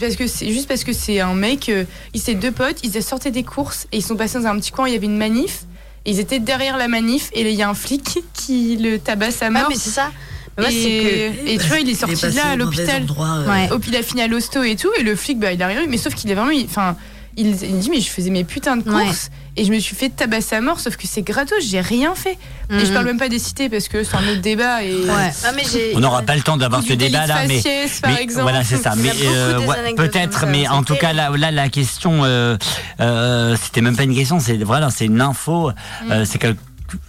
parce 0.00 0.16
que 0.16 0.26
c'est 0.26 0.50
juste 0.50 0.66
parce 0.68 0.84
que 0.84 0.94
c'est 0.94 1.20
un 1.20 1.34
mec, 1.34 1.68
euh, 1.68 1.84
il 2.14 2.20
c'est 2.20 2.34
deux 2.34 2.50
potes, 2.50 2.78
ils 2.82 3.02
sortaient 3.02 3.30
des 3.30 3.42
courses 3.42 3.86
et 3.92 3.98
ils 3.98 4.02
sont 4.02 4.16
passés 4.16 4.38
dans 4.40 4.46
un 4.46 4.58
petit 4.58 4.70
coin, 4.70 4.88
il 4.88 4.94
y 4.94 4.96
avait 4.96 5.04
une 5.04 5.18
manif, 5.18 5.64
et 5.64 5.66
ils 6.06 6.18
étaient 6.20 6.38
derrière 6.40 6.76
la 6.76 6.88
manif 6.88 7.30
et 7.32 7.42
il 7.42 7.54
y 7.54 7.62
a 7.62 7.68
un 7.68 7.74
flic 7.74 8.18
qui 8.34 8.76
le 8.76 8.98
tabasse 8.98 9.42
à 9.42 9.46
Ah, 9.46 9.50
mort. 9.50 9.66
mais 9.68 9.76
c'est 9.76 9.90
ça. 9.90 10.10
Et, 10.58 10.62
c'est 10.64 10.70
que. 10.70 11.48
et 11.50 11.58
tu 11.58 11.66
vois, 11.68 11.78
il 11.78 11.88
est 11.88 11.94
sorti 11.94 12.14
de 12.26 12.36
là 12.36 12.46
à 12.50 12.56
l'hôpital. 12.56 13.02
euh, 13.08 13.46
Ouais. 13.48 13.68
Il 13.88 13.96
a 13.96 14.02
fini 14.02 14.20
à 14.22 14.26
l'hosto 14.26 14.62
et 14.62 14.76
tout, 14.76 14.90
et 14.98 15.02
le 15.02 15.16
flic, 15.16 15.38
bah, 15.38 15.52
il 15.52 15.60
est 15.60 15.64
arrivé, 15.64 15.86
mais 15.88 15.96
sauf 15.96 16.14
qu'il 16.14 16.30
est 16.30 16.34
vraiment. 16.34 16.50
il- 16.50 16.66
Enfin, 16.66 16.94
il, 17.36 17.46
il 17.62 17.74
me 17.74 17.80
dit, 17.80 17.90
mais 17.90 18.00
je 18.00 18.08
faisais 18.08 18.30
mes 18.30 18.44
putains 18.44 18.76
de 18.76 18.88
Ouais. 18.90 19.04
courses, 19.04 19.30
et 19.56 19.64
je 19.64 19.72
me 19.72 19.78
suis 19.78 19.94
fait 19.96 20.08
tabasser 20.10 20.56
à 20.56 20.60
mort, 20.60 20.80
sauf 20.80 20.96
que 20.96 21.06
c'est 21.06 21.22
gratos, 21.22 21.58
j'ai 21.66 21.80
rien 21.80 22.14
fait. 22.14 22.38
Et 22.70 22.80
je 22.80 22.86
Mhm. 22.86 22.92
parle 22.94 23.04
même 23.06 23.18
pas 23.18 23.28
des 23.28 23.38
cités, 23.38 23.68
parce 23.68 23.88
que 23.88 24.02
c'est 24.04 24.16
un 24.16 24.26
autre 24.28 24.40
débat. 24.40 24.82
Et... 24.82 24.94
Ouais. 24.94 25.30
Ah, 25.44 25.52
mais. 25.54 25.62
On 25.94 26.00
n'aura 26.00 26.22
pas 26.22 26.36
le 26.36 26.42
temps 26.42 26.56
d'avoir 26.56 26.82
ce 26.82 26.92
débat 26.94 27.26
là, 27.26 27.44
mais, 27.46 27.56
faciès, 27.56 28.00
par 28.00 28.12
mais 28.12 28.26
voilà, 28.40 28.64
c'est 28.64 28.76
ça. 28.78 28.94
Mais 28.96 29.10
euh, 29.24 29.58
ouais, 29.66 29.94
peut-être, 29.94 30.46
mais 30.46 30.66
en 30.68 30.82
tout 30.82 30.94
cas 30.96 31.12
là, 31.12 31.30
là, 31.36 31.50
la 31.50 31.68
question, 31.68 32.24
euh, 32.24 32.56
euh, 33.00 33.56
c'était 33.62 33.80
même 33.82 33.96
pas 33.96 34.04
une 34.04 34.14
question, 34.14 34.40
c'est 34.40 34.56
voilà, 34.62 34.90
c'est 34.90 35.06
une 35.06 35.20
info. 35.20 35.70
Mm. 36.06 36.12
euh, 36.12 36.24
c'est 36.24 36.38
que 36.38 36.54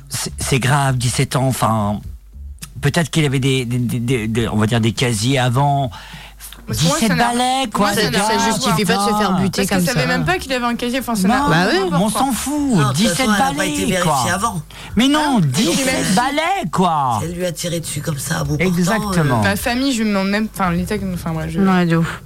c'est 0.10 0.34
c'est 0.38 0.60
grave, 0.60 0.97
17 0.97 1.36
ans. 1.36 1.47
Enfin, 1.47 2.00
peut-être 2.82 3.10
qu'il 3.10 3.24
avait 3.26 3.39
des, 3.39 3.66
des- 3.66 3.78
des- 3.78 4.00
des- 4.00 4.28
des- 4.28 4.47
on 4.50 4.58
va 4.58 4.66
dire 4.68 4.82
des 4.82 4.91
casiers 4.91 5.39
avant. 5.39 5.91
Parce 6.66 6.80
que 6.80 6.86
moi, 6.86 6.95
17 6.99 7.09
ça 7.09 7.16
balais, 7.16 7.70
quoi. 7.74 7.91
moi, 7.91 7.93
ça 7.95 8.38
justifie 8.51 8.86
pas 8.86 8.95
de 8.97 9.01
se 9.11 9.18
faire 9.18 9.34
buter 9.38 9.61
Parce 9.61 9.68
que 9.70 9.74
comme 9.76 9.82
je 9.82 9.86
savais 9.88 10.01
ça. 10.01 10.07
même 10.07 10.26
pas 10.26 10.38
qu'il 10.38 10.53
avait 10.53 10.66
un 10.66 10.76
casier, 10.76 10.99
enfin, 10.99 11.16
ça 11.16 11.28
Non, 11.28 11.49
Bah 11.49 11.66
oui. 11.72 11.78
on 11.91 12.09
s'en 12.09 12.32
fout. 12.32 12.53
non, 12.57 12.78
de 12.78 12.84
toute 12.86 12.95
17 12.95 13.16
façon, 13.18 13.32
elle 13.34 13.39
n'a 13.39 13.53
pas 13.57 13.66
été 13.66 13.86
balais, 13.86 14.01
quoi. 14.01 14.26
avant. 14.34 14.61
Mais 14.95 15.07
non, 15.09 15.39
Ah, 15.39 15.41
17 15.45 15.86
même- 15.86 16.16
balais, 16.16 16.70
quoi. 16.72 17.20
Elle 17.24 17.34
lui 17.34 17.45
a 17.45 17.51
tiré 17.51 17.80
dessus 17.80 18.01
comme 18.01 18.18
ça 18.18 18.39
à 18.39 18.43
bout 18.43 18.55
Exactement. 18.59 19.41
Ma 19.41 19.55
famille, 19.55 19.93
je 19.93 20.03
me 20.03 20.09
demande 20.09 20.30
même. 20.30 20.47
Enfin, 20.53 20.72
l'état. 20.72 20.95
Enfin, 21.14 21.32
voilà, 21.34 21.49
je. 21.49 21.59
Ouais, 21.59 21.86
de 21.86 21.97
ouf. 21.97 22.22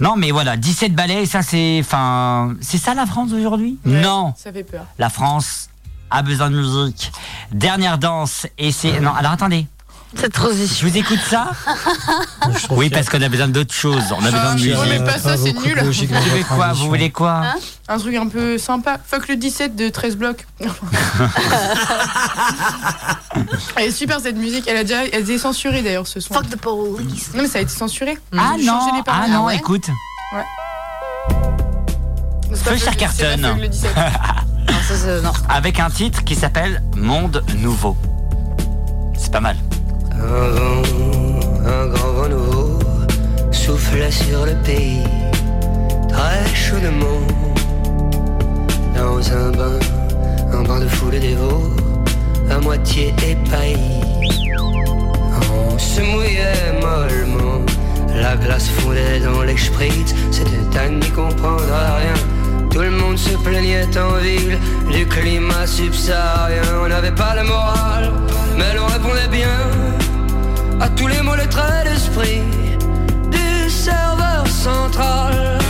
Non, 0.00 0.16
mais 0.16 0.30
voilà, 0.32 0.56
17 0.56 0.94
balais, 0.94 1.26
ça 1.26 1.42
c'est, 1.42 1.78
enfin, 1.80 2.54
c'est 2.60 2.78
ça 2.78 2.94
la 2.94 3.06
France 3.06 3.30
aujourd'hui? 3.32 3.78
Ouais, 3.84 4.00
Non, 4.00 4.34
Ça 4.36 4.50
fait 4.52 4.64
peur. 4.64 4.84
la 4.98 5.10
France 5.10 5.68
a 6.10 6.22
besoin 6.22 6.50
de 6.50 6.56
musique. 6.56 7.12
Dernière 7.52 7.98
danse 7.98 8.46
et 8.58 8.72
c'est 8.72 8.98
non. 9.00 9.12
Alors 9.14 9.32
attendez, 9.32 9.66
Cette 10.14 10.34
je 10.36 10.40
transition. 10.40 10.86
vous 10.88 10.96
écoute 10.96 11.18
ça 11.28 11.50
Je 12.50 12.66
Oui, 12.70 12.90
parce 12.90 13.08
qu'on 13.08 13.20
a 13.22 13.28
besoin 13.28 13.48
d'autres 13.48 13.72
choses. 13.74 14.04
On 14.12 14.18
a 14.24 14.30
besoin 14.30 14.40
de 14.40 14.46
Ah, 14.50 14.54
musique. 14.54 14.76
ouais, 14.78 14.98
mais 14.98 15.04
pas 15.04 15.18
ça, 15.18 15.36
c'est 15.36 15.52
nul. 15.52 15.78
Vous 15.82 15.92
voulez 15.92 16.44
quoi 16.44 16.72
Vous 16.72 16.86
voulez 16.88 17.10
quoi 17.10 17.42
Hein 17.44 17.54
Un 17.88 17.98
truc 17.98 18.14
un 18.16 18.26
peu 18.28 18.58
sympa. 18.58 18.98
Fuck 19.04 19.28
le 19.28 19.36
17 19.36 19.74
de 19.74 19.88
13 19.88 20.16
blocs. 20.16 20.46
elle 23.76 23.86
est 23.86 23.90
super 23.90 24.20
cette 24.20 24.36
musique. 24.36 24.66
Elle 24.68 24.76
a 24.76 24.82
déjà 24.84 25.04
elle 25.06 25.28
est 25.28 25.38
censurée 25.38 25.82
d'ailleurs 25.82 26.06
ce 26.06 26.20
son. 26.20 26.34
Fuck 26.34 26.48
the 26.50 26.56
police. 26.56 27.30
Non 27.34 27.42
mais 27.42 27.48
ça 27.48 27.58
a 27.58 27.62
été 27.62 27.72
censuré. 27.72 28.18
Ah 28.36 28.52
changé 28.52 28.64
non, 28.66 29.02
ah 29.06 29.28
non, 29.28 29.44
ouais 29.46 29.56
écoute. 29.56 29.86
C'est 32.54 32.64
pas 32.64 32.70
Feu 32.72 32.76
Fuck- 32.76 32.90
c'est 32.90 32.96
Carton. 32.96 33.42
pas 33.42 33.48
Fuck 33.48 33.60
le 33.60 33.68
17. 33.68 33.90
Non, 34.68 34.74
ça, 34.88 34.94
c'est- 34.96 35.20
non. 35.22 35.32
Avec 35.48 35.80
un 35.80 35.90
titre 35.90 36.22
qui 36.24 36.34
s'appelle 36.36 36.82
Monde 36.96 37.42
Nouveau. 37.56 37.96
C'est 39.18 39.32
pas 39.32 39.40
mal. 39.40 39.56
Un 40.20 40.48
vent, 40.50 40.82
un 41.66 41.86
grand 41.86 42.12
vent 42.12 42.28
nouveau 42.28 42.78
souffle 43.50 44.10
sur 44.10 44.44
le 44.44 44.54
pays 44.62 45.02
très 46.08 46.54
chaudement. 46.54 47.20
dans 48.94 49.32
un 49.32 49.50
bain, 49.50 49.78
un 50.52 50.62
bain 50.62 50.80
de 50.80 50.88
foule 50.88 51.18
dévot, 51.18 51.70
à 52.50 52.58
moitié 52.58 53.14
épaillis. 53.26 54.52
On 55.52 55.78
se 55.78 56.00
mouillait 56.00 56.72
mollement, 56.80 57.60
la 58.14 58.36
glace 58.36 58.68
fondait 58.68 59.20
dans 59.20 59.42
les 59.42 59.56
spritz, 59.56 60.14
c'était 60.30 60.78
à 60.78 60.88
n'y 60.88 61.10
comprendre 61.10 61.64
rien. 61.64 62.14
Tout 62.70 62.80
le 62.80 62.90
monde 62.90 63.18
se 63.18 63.36
plaignait 63.36 63.98
en 63.98 64.14
ville 64.14 64.58
du 64.90 65.06
climat 65.06 65.66
subsaharien. 65.66 66.62
On 66.82 66.88
n'avait 66.88 67.14
pas 67.14 67.34
le 67.34 67.44
moral, 67.44 68.12
mais 68.56 68.74
l'on 68.74 68.86
répondait 68.86 69.28
bien 69.30 69.81
à 70.82 70.88
tous 70.88 71.06
les 71.06 71.22
mots, 71.22 71.36
les 71.36 71.48
traits 71.48 71.84
d'esprit 71.84 72.42
du 73.30 73.70
serveur 73.70 74.46
central. 74.48 75.61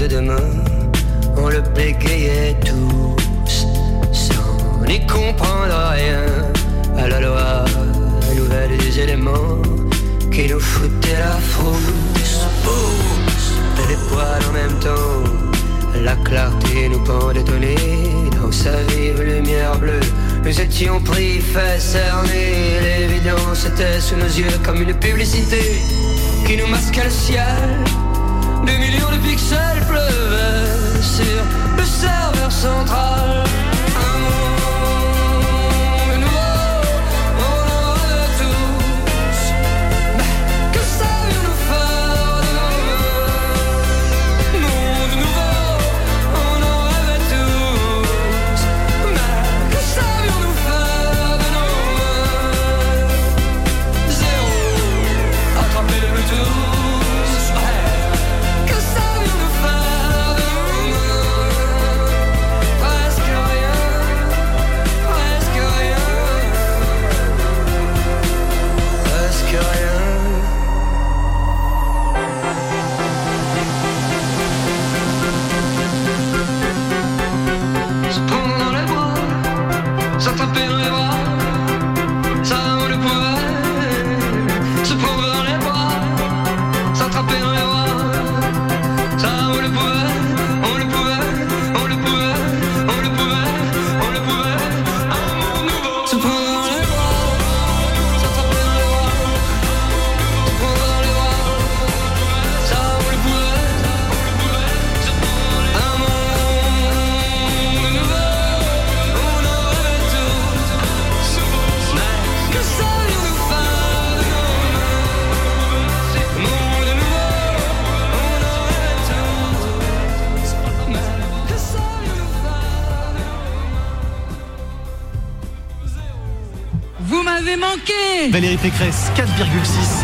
De 0.00 0.06
demain, 0.06 0.48
on 1.36 1.48
le 1.48 1.60
bégayait 1.74 2.56
tous, 2.64 3.66
sans 4.12 4.86
n'y 4.86 5.06
comprendre 5.06 5.74
rien 5.92 6.24
à 6.96 7.06
la 7.06 7.20
loi 7.20 7.64
nouvelle 8.34 8.78
des 8.78 8.98
éléments 8.98 9.60
qui 10.32 10.48
nous 10.48 10.60
foutaient 10.60 11.18
la 11.18 11.36
frousse. 11.52 12.46
Pousse, 12.64 13.52
les 13.88 13.96
poils 14.08 14.44
en 14.48 14.52
même 14.52 14.78
temps. 14.80 16.02
La 16.02 16.16
clarté 16.24 16.88
nous 16.88 17.04
pendait 17.04 17.44
dans 17.44 18.52
sa 18.52 18.76
vive 18.88 19.20
lumière 19.20 19.76
bleue. 19.78 20.00
Nous 20.44 20.60
étions 20.60 20.98
pris, 21.00 21.40
fait 21.40 21.78
cerner. 21.78 22.80
L'évidence 22.82 23.66
était 23.66 24.00
sous 24.00 24.16
nos 24.16 24.24
yeux 24.24 24.58
comme 24.64 24.80
une 24.80 24.94
publicité 24.94 25.62
qui 26.46 26.56
nous 26.56 26.68
masquait 26.68 27.04
le 27.04 27.10
ciel. 27.10 28.09
Des 28.64 28.78
millions 28.78 29.10
de 29.10 29.16
pixels 29.18 29.84
pleuvaient 29.88 31.02
sur 31.02 31.44
le 31.76 31.84
serveur 31.84 32.52
central. 32.52 33.69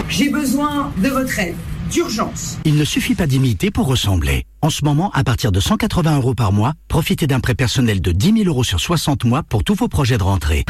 J'ai 0.08 0.30
besoin 0.30 0.92
de 0.96 1.08
votre 1.08 1.38
aide 1.38 1.56
d'urgence. 1.90 2.56
Il 2.64 2.76
ne 2.76 2.84
suffit 2.84 3.14
pas 3.14 3.26
d'imiter 3.26 3.70
pour 3.70 3.86
ressembler. 3.86 4.46
En 4.62 4.70
ce 4.70 4.82
moment, 4.82 5.10
à 5.12 5.24
partir 5.24 5.52
de 5.52 5.60
180 5.60 6.16
euros 6.16 6.34
par 6.34 6.52
mois, 6.52 6.72
profitez 6.88 7.26
d'un 7.26 7.40
prêt 7.40 7.54
personnel 7.54 8.00
de 8.00 8.12
10 8.12 8.44
000 8.44 8.44
euros 8.46 8.64
sur 8.64 8.80
60 8.80 9.24
mois 9.24 9.42
pour 9.42 9.62
tous 9.62 9.74
vos 9.74 9.88
projets 9.88 10.16
de 10.16 10.22
rentrée. 10.22 10.64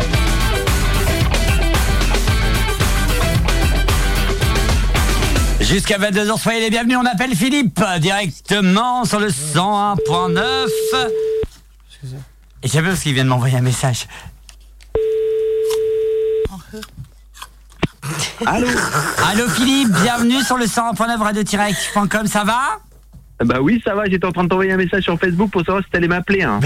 Jusqu'à 5.60 5.98
22h, 5.98 6.36
soyez 6.36 6.60
les 6.60 6.70
bienvenus. 6.70 6.98
On 7.00 7.06
appelle 7.06 7.36
Philippe 7.36 7.80
euh, 7.80 7.98
directement 8.00 9.04
sur 9.04 9.20
le 9.20 9.28
101.9. 9.28 10.66
Et 12.62 12.68
je 12.68 12.68
sais 12.68 12.82
pas 12.82 12.88
parce 12.88 13.02
qu'il 13.02 13.14
vient 13.14 13.24
de 13.24 13.28
m'envoyer 13.28 13.56
un 13.56 13.62
message. 13.62 14.06
Allô 18.46 18.66
Allô 19.30 19.48
Philippe, 19.48 19.90
bienvenue 20.02 20.40
sur 20.42 20.56
le 20.56 20.64
101.9 20.66 21.18
radio-actif.com, 21.18 22.26
ça 22.26 22.44
va? 22.44 22.60
Bah 23.44 23.56
oui, 23.60 23.82
ça 23.84 23.94
va, 23.94 24.04
j'étais 24.06 24.24
en 24.26 24.32
train 24.32 24.44
de 24.44 24.48
t'envoyer 24.48 24.72
un 24.72 24.78
message 24.78 25.02
sur 25.02 25.18
Facebook 25.18 25.50
pour 25.50 25.62
savoir 25.62 25.84
si 25.84 25.90
t'allais 25.90 26.08
m'appeler. 26.08 26.42
Hein. 26.42 26.60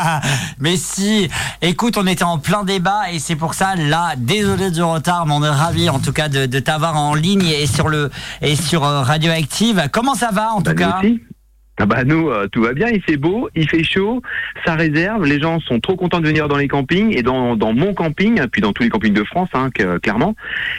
Mais 0.58 0.76
si, 0.78 1.28
écoute, 1.60 1.98
on 1.98 2.06
était 2.06 2.24
en 2.24 2.38
plein 2.38 2.64
débat 2.64 3.10
et 3.12 3.18
c'est 3.18 3.36
pour 3.36 3.52
ça, 3.52 3.74
là, 3.76 4.14
désolé 4.16 4.70
du 4.70 4.82
retard, 4.82 5.26
mais 5.26 5.34
on 5.34 5.44
est 5.44 5.50
ravis 5.50 5.90
en 5.90 5.98
tout 5.98 6.12
cas 6.12 6.30
de, 6.30 6.46
de 6.46 6.58
t'avoir 6.60 6.96
en 6.96 7.14
ligne 7.14 7.44
et 7.44 7.66
sur 7.66 7.88
le 7.88 8.10
et 8.40 8.56
sur 8.56 8.84
euh, 8.84 9.02
Radioactive. 9.02 9.88
Comment 9.92 10.14
ça 10.14 10.30
va 10.32 10.52
en 10.52 10.62
tout 10.62 10.72
Bah, 10.72 10.72
nous 10.72 10.78
cas? 10.78 10.98
aussi. 11.00 11.20
Ah 11.76 11.86
bah 11.86 12.04
nous, 12.04 12.30
euh, 12.30 12.46
tout 12.46 12.62
va 12.62 12.72
bien, 12.72 12.88
il 12.88 13.02
fait 13.02 13.16
beau, 13.16 13.48
il 13.56 13.68
fait 13.68 13.82
chaud, 13.82 14.22
ça 14.64 14.76
réserve, 14.76 15.24
les 15.24 15.40
gens 15.40 15.58
sont 15.58 15.80
trop 15.80 15.96
contents 15.96 16.20
de 16.20 16.26
venir 16.26 16.46
dans 16.46 16.56
les 16.56 16.68
campings 16.68 17.12
et 17.16 17.22
dans, 17.22 17.56
mon 17.56 17.94
camping, 17.94 18.40
puis 18.46 18.62
dans 18.62 18.72
tous 18.72 18.84
les 18.84 18.88
campings 18.88 19.12
de 19.12 19.24
France, 19.24 19.48
hein, 19.54 19.70
clairement. 20.00 20.36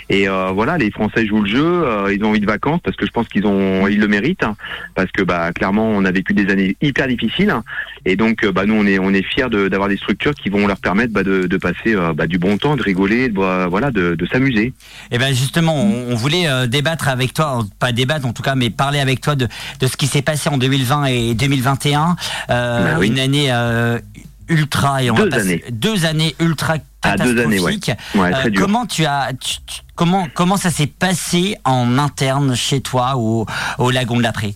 Et 0.09 0.29
euh, 0.29 0.51
voilà, 0.53 0.77
les 0.77 0.91
Français 0.91 1.27
jouent 1.27 1.41
le 1.41 1.49
jeu, 1.49 1.65
euh, 1.65 2.13
ils 2.13 2.23
ont 2.23 2.29
envie 2.29 2.39
de 2.39 2.45
vacances 2.45 2.79
parce 2.81 2.95
que 2.95 3.05
je 3.05 3.11
pense 3.11 3.27
qu'ils 3.27 3.45
ont, 3.45 3.87
ils 3.89 3.99
le 3.99 4.07
méritent, 4.07 4.43
hein, 4.43 4.55
parce 4.95 5.11
que 5.11 5.21
bah 5.21 5.51
clairement 5.51 5.89
on 5.89 6.05
a 6.05 6.11
vécu 6.11 6.33
des 6.33 6.49
années 6.49 6.77
hyper 6.81 7.07
difficiles, 7.09 7.49
hein. 7.49 7.65
et 8.05 8.15
donc 8.15 8.45
bah 8.47 8.65
nous 8.65 8.75
on 8.75 8.85
est 8.85 8.97
on 8.97 9.13
est 9.13 9.23
fiers 9.23 9.49
d'avoir 9.49 9.89
des 9.89 9.97
structures 9.97 10.33
qui 10.33 10.49
vont 10.49 10.65
leur 10.65 10.77
permettre 10.77 11.11
bah, 11.11 11.23
de, 11.23 11.57
passer 11.57 11.93
bah, 12.15 12.25
du 12.25 12.37
bon 12.37 12.57
temps, 12.57 12.77
de 12.77 12.83
rigoler, 12.83 13.27
de, 13.27 13.67
voilà, 13.67 13.91
de, 13.91 14.25
s'amuser. 14.31 14.71
Eh 15.11 15.17
ben 15.17 15.33
justement, 15.33 15.75
on, 15.75 16.13
on 16.13 16.15
voulait 16.15 16.47
débattre 16.67 17.09
avec 17.09 17.33
toi, 17.33 17.65
pas 17.79 17.91
débattre 17.91 18.25
en 18.25 18.31
tout 18.31 18.43
cas, 18.43 18.55
mais 18.55 18.69
parler 18.69 18.99
avec 18.99 19.19
toi 19.19 19.35
de, 19.35 19.49
de 19.81 19.87
ce 19.87 19.97
qui 19.97 20.07
s'est 20.07 20.21
passé 20.21 20.49
en 20.49 20.57
2020 20.57 20.84
et 21.05 21.33
2021. 21.33 22.15
Euh, 22.49 22.91
Bah 22.93 22.99
oui. 22.99 23.07
Une 23.07 23.19
année 23.19 23.47
euh, 23.51 23.99
ultra 24.47 25.01
et 25.03 25.09
on 25.11 25.15
va 25.15 25.23
Deux 25.23 25.29
passer- 25.29 25.41
années. 25.41 25.63
deux 25.71 26.05
années 26.05 26.35
ultra 26.39 26.75
Ah, 27.01 27.11
ouais. 27.11 27.17
catastrophiques. 27.17 27.91
Ouais, 28.15 28.49
dur. 28.51 28.61
comment 28.61 28.85
tu 28.85 29.05
as, 29.05 29.29
tu- 29.39 29.57
tu- 29.65 29.81
comment 29.95 30.27
comment 30.33 30.57
ça 30.57 30.69
s'est 30.71 30.87
passé 30.87 31.57
en 31.65 31.97
interne 31.97 32.55
chez 32.55 32.81
toi 32.81 33.15
au, 33.17 33.45
au 33.77 33.91
lagon 33.91 34.17
de 34.17 34.23
l'Après 34.23 34.53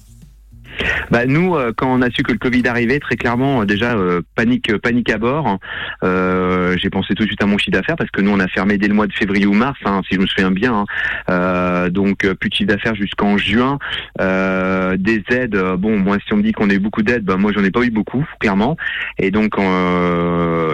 Bah 1.12 1.26
nous, 1.26 1.56
euh, 1.56 1.72
quand 1.76 1.92
on 1.92 2.02
a 2.02 2.10
su 2.10 2.24
que 2.24 2.32
le 2.32 2.38
Covid 2.38 2.68
arrivait, 2.68 3.00
très 3.00 3.16
clairement, 3.16 3.62
euh, 3.62 3.66
déjà 3.66 3.96
euh, 3.96 4.22
panique, 4.36 4.76
panique 4.78 5.10
à 5.10 5.18
bord. 5.18 5.58
J'ai 6.02 6.90
pensé 6.90 7.14
tout 7.16 7.24
de 7.24 7.28
suite 7.28 7.44
à 7.44 7.46
mon 7.46 7.58
chiffre 7.58 7.72
d'affaires 7.72 7.96
parce 7.96 8.12
que 8.12 8.22
nous, 8.22 8.32
on 8.32 8.40
a 8.40 8.48
fermé 8.48 8.78
dès 8.78 8.88
le 8.88 8.94
mois 8.94 9.08
de 9.08 9.14
février 9.14 9.46
ou 9.46 9.54
mars, 9.54 9.80
hein, 9.86 10.02
si 10.08 10.16
je 10.16 10.20
me 10.22 10.28
souviens 10.28 10.52
bien. 10.52 10.86
hein. 11.28 11.90
Donc 11.90 12.28
plus 12.36 12.50
de 12.50 12.56
chiffre 12.56 12.70
d'affaires 12.70 12.96
jusqu'en 12.96 13.38
juin. 13.38 13.80
Des 14.20 15.24
aides, 15.32 15.58
bon, 15.78 15.98
moi, 15.98 16.18
si 16.26 16.34
on 16.34 16.38
me 16.38 16.44
dit 16.44 16.52
qu'on 16.52 16.70
a 16.70 16.74
eu 16.74 16.80
beaucoup 16.80 17.02
d'aides, 17.02 17.24
bah 17.24 17.38
moi, 17.38 17.52
j'en 17.54 17.64
ai 17.64 17.72
pas 17.72 17.84
eu 17.84 17.92
beaucoup, 17.92 18.26
clairement. 18.40 18.78
Et 19.18 19.32
donc, 19.32 19.56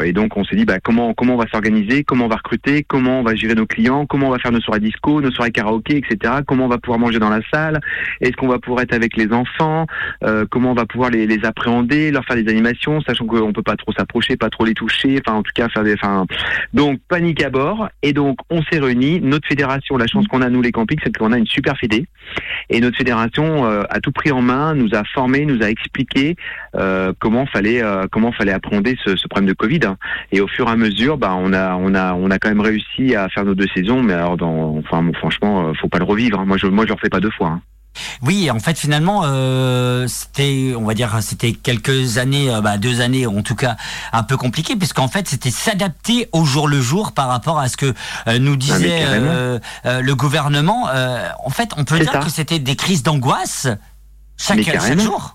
et 0.04 0.14
donc, 0.14 0.38
on 0.38 0.44
s'est 0.44 0.56
dit, 0.56 0.66
bah 0.66 0.80
comment, 0.84 1.14
comment 1.14 1.36
on 1.36 1.38
va 1.38 1.48
s'organiser, 1.52 2.04
comment 2.04 2.26
on 2.26 2.30
va 2.30 2.38
recruter, 2.38 2.84
comment 2.84 3.20
on 3.20 3.24
va 3.24 3.36
gérer 3.36 3.56
nos 3.56 3.66
clients, 3.66 4.06
comment 4.06 4.28
on 4.28 4.32
va 4.32 4.40
faire 4.40 4.52
nos 4.52 4.62
soirées 4.62 4.80
disco, 4.80 5.22
nos 5.22 5.32
soirées 5.32 5.52
karaoké, 5.52 5.98
etc. 5.98 6.36
Comment 6.48 6.66
on 6.66 6.70
va 6.70 6.78
pouvoir 6.78 7.00
manger 7.00 7.20
dans 7.20 7.30
la 7.30 7.42
salle, 7.54 7.80
est-ce 8.22 8.34
qu'on 8.34 8.48
va 8.48 8.60
pouvoir 8.60 8.84
être 8.84 8.94
avec 8.94 9.16
les 9.18 9.32
enfants, 9.32 9.86
euh, 10.24 10.46
comment 10.50 10.72
on 10.72 10.76
va 10.76 10.86
pouvoir 10.86 11.10
les, 11.10 11.28
les 11.28 11.46
appréhender, 11.46 12.12
leur 12.12 12.26
faire 12.26 12.36
des 12.36 12.50
animations, 12.50 13.02
sachant 13.02 13.26
qu'on 13.26 13.54
peut 13.54 13.64
pas 13.64 13.76
trop 13.76 13.92
s'approcher, 13.94 14.38
pas 14.38 14.50
trop 14.50 14.66
les 14.66 14.74
toucher, 14.74 15.22
enfin 15.26 15.38
en 15.38 15.44
tout 15.44 15.52
cas 15.54 15.70
faire 15.70 15.84
des, 15.84 15.94
enfin 15.94 16.26
donc 16.74 17.00
panique 17.08 17.44
à 17.44 17.50
bord. 17.50 17.90
Et 18.02 18.14
donc 18.14 18.38
on 18.50 18.62
s'est 18.64 18.80
réunis. 18.80 19.20
Notre 19.22 19.48
fédération, 19.48 19.98
la 19.98 20.08
chance 20.08 20.28
qu'on 20.28 20.42
a 20.42 20.50
nous 20.50 20.62
les 20.62 20.72
campings, 20.72 21.00
c'est 21.04 21.16
qu'on 21.16 21.32
a 21.32 21.38
une 21.38 21.46
super 21.48 21.78
fédé. 21.78 22.06
Et 22.70 22.80
notre 22.80 22.98
fédération 22.98 23.66
euh, 23.66 23.84
a 23.90 24.00
tout 24.00 24.12
pris 24.12 24.32
en 24.32 24.42
main, 24.42 24.74
nous 24.74 24.90
a 24.94 25.04
formés, 25.14 25.46
nous 25.46 25.62
a 25.64 25.70
expliqué 25.70 26.36
euh, 26.76 27.14
comment 27.20 27.46
fallait 27.46 27.82
euh, 27.84 28.06
comment 28.12 28.32
fallait 28.32 28.52
appréhender 28.54 28.98
ce, 29.04 29.16
ce 29.16 29.28
problème 29.28 29.48
de 29.50 29.54
Covid. 29.54 29.80
hein. 29.86 29.98
Et 30.32 30.42
au 30.42 30.48
fur 30.48 30.68
et 30.68 30.72
à 30.72 30.76
mesure, 30.76 31.18
bah 31.18 31.34
on 31.38 31.54
a 31.54 31.76
on 31.76 31.94
a 31.94 32.14
on 32.14 32.32
a 32.32 32.40
quand 32.40 32.50
même 32.50 32.62
réussi 32.62 33.16
à 33.16 33.30
faire 33.30 33.46
nos 33.46 33.56
deux 33.56 33.68
saisons. 33.76 34.02
Mais 34.04 34.14
alors 34.14 34.38
dans 34.38 34.76
enfin 34.78 35.04
bon, 35.04 35.14
franchement, 35.14 35.72
faut 35.80 35.88
pas 35.90 36.00
le 36.00 36.06
revivre. 36.06 36.40
hein. 36.40 36.46
Moi 36.46 36.58
je 36.58 36.68
moi 36.68 36.84
je 36.86 36.90
le 36.90 36.94
refais 36.96 37.10
pas 37.10 37.20
deux 37.20 37.32
fois. 37.32 37.50
hein. 37.50 37.62
Oui, 38.22 38.50
en 38.52 38.60
fait, 38.60 38.78
finalement, 38.78 39.22
euh, 39.26 40.08
c'était, 40.08 40.74
on 40.78 40.84
va 40.84 40.94
dire, 40.94 41.18
c'était 41.22 41.54
quelques 41.54 42.18
années, 42.18 42.54
euh, 42.54 42.62
bah, 42.62 42.78
deux 42.78 43.02
années, 43.02 43.28
en 43.28 43.42
tout 43.42 43.56
cas, 43.56 43.76
un 44.12 44.24
peu 44.24 44.38
compliqué, 44.38 44.76
puisqu'en 44.76 45.08
fait, 45.08 45.28
c'était 45.28 45.52
s'adapter 45.52 46.30
au 46.32 46.46
jour 46.46 46.68
le 46.68 46.82
jour 46.82 47.12
par 47.12 47.28
rapport 47.28 47.60
à 47.60 47.68
ce 47.70 47.78
que 47.78 47.94
euh, 48.28 48.40
nous 48.40 48.56
disait 48.56 49.04
euh, 49.06 49.60
euh, 49.86 50.02
le 50.02 50.16
gouvernement. 50.16 50.88
Euh, 50.90 51.28
en 51.44 51.50
fait, 51.50 51.72
on 51.78 51.84
peut 51.84 52.00
dire 52.00 52.12
ça. 52.12 52.20
que 52.20 52.30
c'était 52.30 52.60
des 52.60 52.76
crises 52.76 53.04
d'angoisse 53.04 53.68
chaque, 54.38 54.64
chaque 54.64 55.00
jour. 55.00 55.35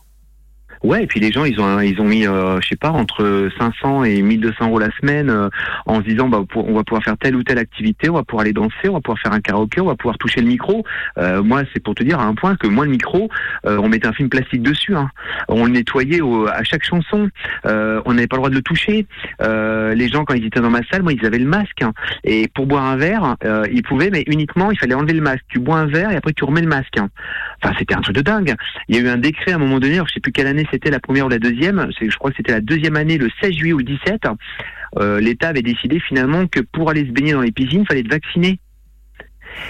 Ouais, 0.82 1.04
et 1.04 1.06
puis 1.06 1.20
les 1.20 1.30
gens, 1.30 1.44
ils 1.44 1.60
ont, 1.60 1.78
ils 1.80 2.00
ont 2.00 2.04
mis, 2.04 2.26
euh, 2.26 2.58
je 2.62 2.68
sais 2.68 2.76
pas, 2.76 2.90
entre 2.90 3.50
500 3.58 4.04
et 4.04 4.22
1200 4.22 4.66
euros 4.66 4.78
la 4.78 4.90
semaine, 4.98 5.28
euh, 5.28 5.48
en 5.84 5.96
se 5.96 6.06
disant, 6.06 6.28
bah, 6.28 6.42
on 6.54 6.72
va 6.72 6.84
pouvoir 6.84 7.02
faire 7.04 7.18
telle 7.18 7.36
ou 7.36 7.42
telle 7.42 7.58
activité, 7.58 8.08
on 8.08 8.14
va 8.14 8.22
pouvoir 8.24 8.42
aller 8.44 8.54
danser, 8.54 8.88
on 8.88 8.94
va 8.94 9.00
pouvoir 9.00 9.18
faire 9.18 9.32
un 9.32 9.40
karaoké, 9.40 9.80
on 9.82 9.86
va 9.86 9.94
pouvoir 9.94 10.16
toucher 10.16 10.40
le 10.40 10.46
micro. 10.46 10.82
Euh, 11.18 11.42
moi, 11.42 11.62
c'est 11.74 11.82
pour 11.82 11.94
te 11.94 12.02
dire 12.02 12.18
à 12.18 12.24
un 12.24 12.34
point 12.34 12.56
que 12.56 12.66
moi, 12.66 12.86
le 12.86 12.90
micro, 12.92 13.28
euh, 13.66 13.76
on 13.78 13.88
mettait 13.90 14.06
un 14.06 14.14
film 14.14 14.30
plastique 14.30 14.62
dessus, 14.62 14.96
hein. 14.96 15.10
on 15.48 15.66
le 15.66 15.72
nettoyait 15.72 16.22
au- 16.22 16.46
à 16.48 16.62
chaque 16.64 16.82
chanson, 16.84 17.28
euh, 17.66 18.00
on 18.06 18.14
n'avait 18.14 18.26
pas 18.26 18.36
le 18.36 18.40
droit 18.40 18.50
de 18.50 18.54
le 18.54 18.62
toucher. 18.62 19.06
Euh, 19.42 19.94
les 19.94 20.08
gens, 20.08 20.24
quand 20.24 20.34
ils 20.34 20.46
étaient 20.46 20.60
dans 20.60 20.70
ma 20.70 20.82
salle, 20.90 21.02
moi, 21.02 21.12
ils 21.12 21.26
avaient 21.26 21.38
le 21.38 21.44
masque, 21.46 21.82
hein. 21.82 21.92
et 22.24 22.48
pour 22.54 22.66
boire 22.66 22.84
un 22.86 22.96
verre, 22.96 23.36
ils 23.70 23.82
pouvaient, 23.82 24.08
mais 24.10 24.24
uniquement, 24.26 24.70
il 24.70 24.78
fallait 24.78 24.94
enlever 24.94 25.12
le 25.12 25.20
masque. 25.20 25.44
Tu 25.48 25.58
bois 25.58 25.76
un 25.76 25.86
verre 25.86 26.10
et 26.10 26.16
après 26.16 26.32
tu 26.32 26.44
remets 26.44 26.62
le 26.62 26.68
masque. 26.68 26.96
hein. 26.98 27.08
Enfin, 27.62 27.74
c'était 27.78 27.94
un 27.94 28.00
truc 28.00 28.16
de 28.16 28.22
dingue. 28.22 28.54
Il 28.88 28.96
y 28.96 28.98
a 28.98 29.02
eu 29.02 29.08
un 29.08 29.18
décret 29.18 29.52
à 29.52 29.56
un 29.56 29.58
moment 29.58 29.78
donné, 29.78 29.94
alors, 29.96 30.08
je 30.08 30.14
sais 30.14 30.20
plus 30.20 30.32
quelle 30.32 30.46
année 30.46 30.66
c'était, 30.70 30.90
la 30.90 31.00
première 31.00 31.26
ou 31.26 31.28
la 31.28 31.38
deuxième, 31.38 31.88
je 32.00 32.16
crois 32.16 32.30
que 32.30 32.36
c'était 32.36 32.52
la 32.52 32.60
deuxième 32.60 32.96
année, 32.96 33.18
le 33.18 33.28
16 33.40 33.52
juillet 33.52 33.72
ou 33.72 33.78
le 33.78 33.84
17, 33.84 34.22
euh, 34.98 35.20
l'État 35.20 35.48
avait 35.48 35.62
décidé 35.62 36.00
finalement 36.00 36.46
que 36.46 36.60
pour 36.60 36.90
aller 36.90 37.06
se 37.06 37.10
baigner 37.12 37.32
dans 37.32 37.42
les 37.42 37.52
piscines, 37.52 37.82
il 37.82 37.86
fallait 37.86 38.00
être 38.00 38.10
vacciné. 38.10 38.58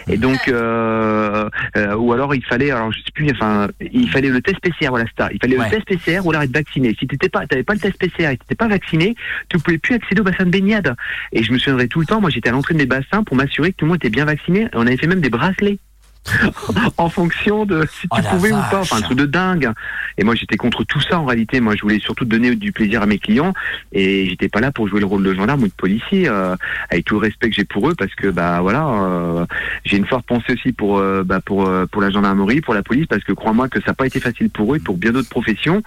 Et 0.09 0.18
donc, 0.18 0.38
euh, 0.48 1.48
euh, 1.76 1.94
ou 1.94 2.12
alors 2.12 2.34
il 2.34 2.44
fallait, 2.44 2.70
alors 2.70 2.92
je 2.92 2.98
sais 2.98 3.12
plus, 3.14 3.30
enfin, 3.30 3.68
il 3.80 4.09
fallait 4.11 4.28
le 4.28 4.40
test 4.42 4.61
PCR, 4.61 4.88
voilà, 4.90 5.07
c'est 5.07 5.22
ça. 5.22 5.30
Il 5.32 5.38
fallait 5.40 5.57
Ouais. 5.59 5.64
le 5.70 5.70
test 5.82 5.86
PCR 5.86 6.20
ou 6.24 6.30
alors 6.30 6.42
être 6.42 6.53
vacciné. 6.53 6.94
Si 6.98 7.07
t'étais 7.07 7.28
pas, 7.28 7.46
t'avais 7.46 7.62
pas 7.62 7.74
le 7.74 7.80
test 7.80 7.98
PCR 7.98 8.30
et 8.32 8.36
t'étais 8.36 8.55
pas 8.55 8.68
vacciné, 8.68 9.14
tu 9.48 9.59
pouvais 9.59 9.78
plus 9.78 9.94
accéder 9.94 10.20
au 10.20 10.24
bassin 10.24 10.44
de 10.44 10.51
baignade. 10.51 10.94
Et 11.32 11.42
je 11.42 11.53
me 11.53 11.59
souviendrai 11.59 11.88
tout 11.88 12.01
le 12.01 12.07
temps, 12.07 12.20
moi 12.20 12.30
j'étais 12.30 12.51
à 12.51 12.53
l'entrée 12.53 12.74
de 12.74 12.78
mes 12.78 12.86
bassins 12.86 13.24
pour 13.24 13.36
m'assurer 13.36 13.72
que 13.72 13.76
tout 13.76 13.84
le 13.86 13.90
monde 13.90 13.96
était 13.96 14.11
bien 14.11 14.26
vacciné. 14.26 14.68
On 14.74 14.86
avait 14.86 14.96
fait 14.98 15.07
même 15.07 15.20
des 15.20 15.30
bracelets. 15.30 15.78
en 16.98 17.08
fonction 17.08 17.64
de 17.64 17.86
si 17.86 18.02
tu 18.02 18.08
Oh 18.10 18.28
pouvais 18.30 18.52
ou 18.52 18.60
pas, 18.70 18.80
enfin 18.80 18.96
un 18.98 19.00
truc 19.00 19.18
de 19.18 19.26
dingue. 19.26 19.70
Et 20.18 20.24
moi 20.24 20.34
j'étais 20.34 20.56
contre 20.56 20.84
tout 20.84 21.00
ça 21.00 21.18
en 21.18 21.24
réalité. 21.24 21.60
Moi 21.60 21.74
je 21.76 21.82
voulais 21.82 21.98
surtout 21.98 22.24
donner 22.24 22.54
du 22.54 22.72
plaisir 22.72 23.02
à 23.02 23.06
mes 23.06 23.18
clients 23.18 23.52
et 23.92 24.28
j'étais 24.28 24.48
pas 24.48 24.60
là 24.60 24.70
pour 24.70 24.88
jouer 24.88 25.00
le 25.00 25.06
rôle 25.06 25.22
de 25.22 25.34
gendarme 25.34 25.62
ou 25.62 25.68
de 25.68 25.72
policier, 25.72 26.28
euh, 26.28 26.56
avec 26.90 27.04
tout 27.04 27.14
le 27.14 27.20
respect 27.20 27.48
que 27.50 27.56
j'ai 27.56 27.64
pour 27.64 27.88
eux 27.88 27.94
parce 27.94 28.14
que 28.14 28.28
bah 28.28 28.60
voilà, 28.60 28.86
euh, 28.86 29.46
j'ai 29.84 29.96
une 29.96 30.06
forte 30.06 30.26
pensée 30.26 30.52
aussi 30.52 30.72
pour 30.72 30.98
euh, 30.98 31.22
bah, 31.24 31.40
pour 31.44 31.70
pour 31.90 32.02
la 32.02 32.10
gendarmerie, 32.10 32.60
pour 32.60 32.74
la 32.74 32.82
police 32.82 33.06
parce 33.06 33.24
que 33.24 33.32
crois-moi 33.32 33.68
que 33.68 33.80
ça 33.80 33.88
n'a 33.88 33.94
pas 33.94 34.06
été 34.06 34.20
facile 34.20 34.50
pour 34.50 34.74
eux 34.74 34.76
et 34.76 34.80
pour 34.80 34.96
bien 34.98 35.12
d'autres 35.12 35.30
professions. 35.30 35.82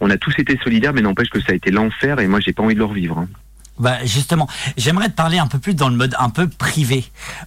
On 0.00 0.10
a 0.10 0.16
tous 0.16 0.34
été 0.38 0.58
solidaires, 0.62 0.92
mais 0.92 1.02
n'empêche 1.02 1.30
que 1.30 1.40
ça 1.40 1.52
a 1.52 1.54
été 1.54 1.70
l'enfer 1.70 2.20
et 2.20 2.28
moi 2.28 2.40
j'ai 2.40 2.52
pas 2.52 2.62
envie 2.62 2.74
de 2.74 2.80
le 2.80 2.84
revivre. 2.84 3.18
hein. 3.18 3.28
Bah 3.78 4.04
justement, 4.04 4.48
j'aimerais 4.76 5.08
te 5.08 5.14
parler 5.14 5.38
un 5.38 5.46
peu 5.46 5.58
plus 5.58 5.74
dans 5.74 5.88
le 5.88 5.96
mode 5.96 6.14
un 6.18 6.30
peu 6.30 6.48
privé. 6.48 7.04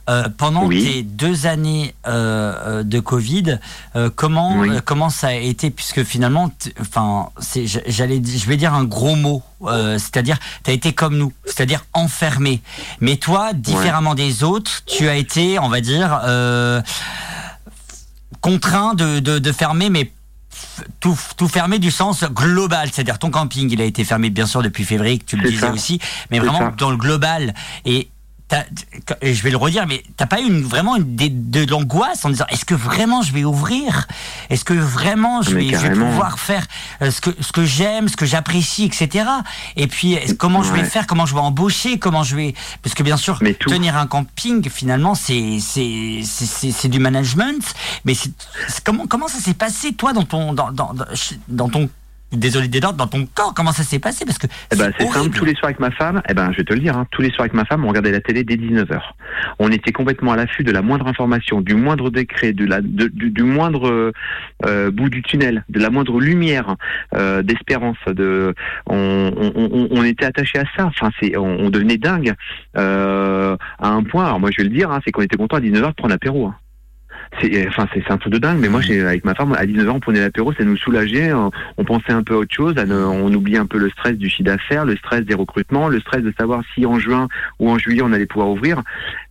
Euh, 0.10 0.30
pendant 0.38 0.66
Oui. 0.66 0.84
tes 0.84 1.04
deux 1.04 1.46
années 1.46 1.94
euh, 2.08 2.80
euh, 2.80 2.84
de 2.84 3.00
Covid, 3.00 3.60
euh, 3.96 4.10
comment 4.16 4.60
Oui. 4.60 4.70
euh, 4.70 4.82
comment 4.84 5.10
ça 5.10 5.28
a 5.28 5.34
été? 5.34 5.72
Puisque 5.72 6.04
finalement, 6.04 6.52
enfin, 6.80 7.30
c'est 7.40 7.66
j'allais 7.68 8.22
je 8.24 8.46
vais 8.48 8.58
dire 8.58 8.74
un 8.74 8.86
gros 8.86 9.16
mot, 9.16 9.44
euh, 9.64 9.98
c'est-à-dire 9.98 10.38
tu 10.64 10.72
as 10.72 10.74
été 10.74 10.94
comme 10.94 11.18
nous, 11.18 11.34
c'est-à-dire 11.46 11.86
enfermé. 11.94 12.62
Mais 13.02 13.18
toi, 13.18 13.52
différemment 13.54 14.16
des 14.16 14.44
autres, 14.44 14.84
tu 14.86 15.08
as 15.10 15.16
été, 15.16 15.60
on 15.60 15.70
va 15.70 15.82
dire, 15.82 16.22
euh, 16.26 16.82
contraint 18.42 18.94
de, 18.96 19.20
de, 19.20 19.40
de 19.40 19.52
fermer, 19.52 19.90
mais 19.90 20.12
tout, 21.00 21.18
tout 21.38 21.48
fermé 21.48 21.80
du 21.80 21.92
sens 21.92 22.24
global, 22.24 22.90
c'est-à-dire 22.92 23.20
ton 23.20 23.30
camping, 23.30 23.70
il 23.72 23.82
a 23.82 23.86
été 23.86 24.04
fermé 24.04 24.30
bien 24.30 24.46
sûr 24.46 24.62
depuis 24.62 24.84
février, 24.84 25.20
que 25.20 25.26
tu 25.26 25.38
le 25.38 25.50
disais 25.50 25.68
ça. 25.68 25.72
aussi, 25.72 26.00
mais 26.30 26.40
vraiment 26.40 26.60
ça. 26.60 26.74
dans 26.78 26.92
le 26.92 26.98
global. 26.98 27.54
Et, 27.86 28.10
et 29.22 29.34
je 29.34 29.44
vais 29.44 29.50
le 29.52 29.58
redire, 29.58 29.86
mais 29.88 30.04
t'as 30.18 30.26
pas 30.26 30.42
eu 30.42 30.46
une, 30.46 30.62
vraiment 30.64 30.96
une, 30.98 31.16
de 31.16 31.66
l'angoisse 31.70 32.26
en 32.26 32.30
disant 32.30 32.46
est-ce 32.50 32.66
que 32.66 32.74
vraiment 32.76 33.22
je 33.22 33.32
vais 33.34 33.44
ouvrir? 33.44 34.08
Est-ce 34.50 34.66
que 34.66 34.74
vraiment 34.74 35.42
je 35.42 35.52
Mais 35.56 35.62
vais, 35.62 35.68
je 35.68 35.76
vais 35.78 35.82
carrément. 35.84 36.10
pouvoir 36.10 36.40
faire 36.40 36.66
euh, 37.02 37.12
ce 37.12 37.22
que, 37.22 37.30
ce 37.40 37.52
que 37.52 37.64
j'aime, 37.66 38.08
ce 38.10 38.18
que 38.18 38.26
j'apprécie, 38.26 38.86
etc. 38.86 39.26
Et 39.78 39.88
puis 39.88 40.18
comment 40.38 40.64
je 40.64 40.72
vais 40.74 40.84
faire? 40.84 41.08
Comment 41.08 41.26
je 41.26 41.34
vais 41.34 41.40
embaucher? 41.42 41.98
Comment 42.00 42.24
je 42.24 42.36
vais 42.36 42.54
Parce 42.84 42.94
que 42.96 43.04
bien 43.04 43.18
sûr, 43.18 43.38
Mais 43.42 43.54
tenir 43.54 43.96
un 43.98 44.08
camping, 44.08 44.70
finalement, 44.70 45.16
c'est 45.16 45.58
c'est 45.60 46.22
c'est- 46.24 46.72
c'est 46.72 46.88
du 46.90 47.00
management. 47.00 47.64
Mais 48.06 48.14
comment 48.84 49.08
comment 49.08 49.28
ça 49.28 49.40
s'est 49.40 49.54
passé 49.54 49.94
toi 49.94 50.14
dans 50.14 50.24
ton 50.24 50.54
dans 50.54 50.72
dans 50.72 50.94
dans, 50.94 51.06
dans 51.48 51.70
ton 51.70 51.90
désolé 52.32 52.68
des 52.68 52.80
dans 52.80 52.94
ton 52.94 53.26
corps 53.34 53.54
Comment 53.56 53.72
ça 53.72 53.84
s'est 53.84 54.00
passé? 54.00 54.26
Parce 54.26 54.38
que 54.38 54.48
Eh 54.72 54.76
ben, 54.76 54.92
c'est 54.98 55.08
simple, 55.08 55.30
tous 55.38 55.46
les 55.46 55.54
soirs 55.54 55.66
avec 55.70 55.80
ma 55.80 55.92
femme, 55.92 56.22
eh 56.30 56.34
ben, 56.34 56.52
je 56.52 56.58
vais 56.58 56.64
te 56.64 56.74
le 56.74 56.80
dire, 56.80 56.98
hein, 56.98 57.06
tous 57.12 57.22
les 57.22 57.30
soirs 57.30 57.42
avec 57.42 57.54
ma 57.54 57.66
femme, 57.66 57.86
on 57.86 57.90
regardait 57.90 58.12
la 58.12 58.22
télé 58.22 58.44
dès 58.44 58.56
19h. 58.56 59.00
On 59.60 59.70
était 59.72 59.92
complètement 59.92 60.32
à 60.32 60.36
l'affût 60.36 60.64
de 60.64 60.72
la 60.72 60.82
moindre 60.82 61.08
information, 61.08 61.62
du 61.62 61.76
moindre 61.76 62.10
décret, 62.10 62.54
de 62.54 62.66
la, 62.66 62.82
de- 62.82 63.08
du, 63.08 63.30
du 63.30 63.44
moindre 63.44 64.12
euh, 64.66 64.92
bout 64.92 65.10
du 65.10 65.22
tunnel, 65.24 65.64
de 65.70 65.80
la 65.80 65.90
moindre 65.90 66.20
lumière 66.20 66.76
euh, 67.16 67.42
d'espérance. 67.44 67.98
De, 68.08 68.54
on, 68.88 69.32
on, 69.38 69.52
on, 69.56 69.88
on 69.92 70.04
était 70.04 70.26
attaché 70.26 70.60
à 70.60 70.64
ça. 70.76 70.86
Enfin, 70.86 71.12
c'est, 71.22 71.38
on, 71.38 71.60
on 71.60 71.70
devenait 71.70 71.98
dingue 71.98 72.34
euh, 72.78 73.56
à 73.80 73.90
un 73.90 74.04
point. 74.04 74.26
Alors 74.26 74.40
moi, 74.40 74.50
je 74.52 74.58
vais 74.64 74.70
le 74.70 74.76
dire, 74.76 74.92
hein, 74.92 75.00
c'est 75.06 75.12
qu'on 75.12 75.22
était 75.22 75.38
content 75.38 75.58
à 75.58 75.62
19h 75.62 75.88
de 75.90 75.94
prendre 75.94 76.10
l'apéro. 76.10 76.48
hein. 76.48 76.56
C'est, 77.40 77.68
enfin, 77.68 77.88
c'est 77.94 78.12
un 78.12 78.18
truc 78.18 78.34
de 78.34 78.40
dingue. 78.40 78.60
Mais 78.60 78.68
moi, 78.68 78.82
j'ai, 78.82 79.02
avec 79.02 79.24
ma 79.24 79.34
femme, 79.34 79.54
à 79.54 79.66
19h, 79.66 79.90
on 79.90 80.00
prenait 80.00 80.20
l'apéro, 80.20 80.54
ça 80.54 80.64
nous 80.64 80.78
soulageait. 80.78 81.32
On, 81.34 81.84
pensait 81.86 82.12
un 82.12 82.24
peu 82.24 82.36
à 82.36 82.38
autre 82.38 82.54
chose. 82.54 82.76
on 82.78 83.34
oubliait 83.34 83.58
un 83.58 83.66
peu 83.66 83.78
le 83.78 83.90
stress 83.90 84.18
du 84.18 84.30
chiffre 84.30 84.44
d'affaires, 84.44 84.86
le 84.86 84.96
stress 84.98 85.22
des 85.22 85.34
recrutements, 85.34 85.88
le 85.88 86.00
stress 86.00 86.22
de 86.22 86.34
savoir 86.38 86.62
si 86.74 86.86
en 86.86 87.00
juin 87.00 87.28
ou 87.60 87.70
en 87.70 87.78
juillet 87.78 88.02
on 88.04 88.12
allait 88.14 88.26
pouvoir 88.26 88.50
ouvrir. 88.50 88.82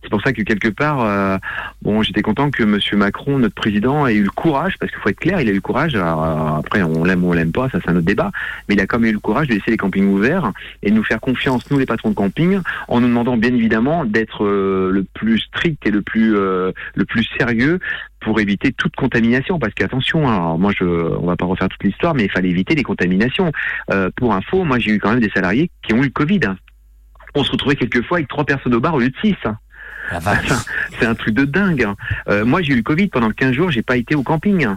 C'est 0.03 0.09
pour 0.09 0.21
ça 0.21 0.33
que 0.33 0.41
quelque 0.41 0.69
part, 0.69 1.01
euh, 1.01 1.37
bon, 1.81 2.01
j'étais 2.01 2.21
content 2.21 2.49
que 2.49 2.63
Monsieur 2.63 2.97
Macron, 2.97 3.37
notre 3.37 3.55
président, 3.55 4.07
ait 4.07 4.15
eu 4.15 4.23
le 4.23 4.29
courage, 4.31 4.77
parce 4.79 4.91
qu'il 4.91 4.99
faut 4.99 5.09
être 5.09 5.19
clair, 5.19 5.39
il 5.41 5.47
a 5.47 5.51
eu 5.51 5.55
le 5.55 5.61
courage. 5.61 5.95
alors, 5.95 6.23
euh, 6.23 6.59
après, 6.59 6.81
on 6.81 7.03
l'aime 7.03 7.23
ou 7.23 7.29
on 7.29 7.33
l'aime 7.33 7.51
pas, 7.51 7.69
ça 7.69 7.79
c'est 7.83 7.89
un 7.89 7.95
autre 7.95 8.05
débat. 8.05 8.31
Mais 8.67 8.75
il 8.75 8.81
a 8.81 8.87
quand 8.87 8.99
même 8.99 9.09
eu 9.09 9.13
le 9.13 9.19
courage 9.19 9.47
de 9.47 9.53
laisser 9.53 9.71
les 9.71 9.77
campings 9.77 10.07
ouverts 10.07 10.51
et 10.81 10.89
de 10.89 10.95
nous 10.95 11.03
faire 11.03 11.19
confiance, 11.19 11.69
nous 11.69 11.77
les 11.77 11.85
patrons 11.85 12.09
de 12.09 12.15
camping, 12.15 12.59
en 12.87 12.99
nous 12.99 13.07
demandant 13.07 13.37
bien 13.37 13.53
évidemment 13.53 14.05
d'être 14.05 14.45
euh, 14.45 14.91
le 14.91 15.03
plus 15.03 15.39
strict 15.39 15.85
et 15.85 15.91
le 15.91 16.01
plus 16.01 16.35
euh, 16.35 16.71
le 16.95 17.05
plus 17.05 17.27
sérieux 17.37 17.79
pour 18.19 18.39
éviter 18.39 18.71
toute 18.71 18.95
contamination. 18.95 19.59
Parce 19.59 19.73
qu'attention, 19.73 20.27
hein, 20.27 20.35
alors 20.35 20.59
moi 20.59 20.71
je, 20.75 20.85
on 20.85 21.25
va 21.25 21.35
pas 21.35 21.45
refaire 21.45 21.69
toute 21.69 21.83
l'histoire, 21.83 22.13
mais 22.15 22.25
il 22.25 22.31
fallait 22.31 22.49
éviter 22.49 22.75
les 22.75 22.83
contaminations. 22.83 23.51
Euh, 23.91 24.09
pour 24.15 24.33
info, 24.33 24.63
moi 24.63 24.79
j'ai 24.79 24.91
eu 24.91 24.99
quand 24.99 25.11
même 25.11 25.19
des 25.19 25.31
salariés 25.31 25.69
qui 25.83 25.93
ont 25.93 25.97
eu 25.97 26.05
le 26.05 26.09
Covid. 26.09 26.41
On 27.35 27.43
se 27.43 27.51
retrouvait 27.51 27.75
quelquefois 27.75 28.17
avec 28.17 28.27
trois 28.27 28.45
personnes 28.45 28.73
au 28.73 28.79
bar 28.79 28.95
au 28.95 28.99
lieu 28.99 29.09
de 29.09 29.15
six. 29.21 29.35
C'est 30.99 31.05
un 31.05 31.15
truc 31.15 31.33
de 31.35 31.45
dingue. 31.45 31.83
hein. 31.83 31.95
Euh, 32.27 32.45
moi, 32.45 32.61
j'ai 32.61 32.73
eu 32.73 32.77
le 32.77 32.83
Covid 32.83 33.07
pendant 33.07 33.29
15 33.31 33.53
jours, 33.53 33.71
j'ai 33.71 33.81
pas 33.81 33.97
été 33.97 34.15
au 34.15 34.23
camping. 34.23 34.67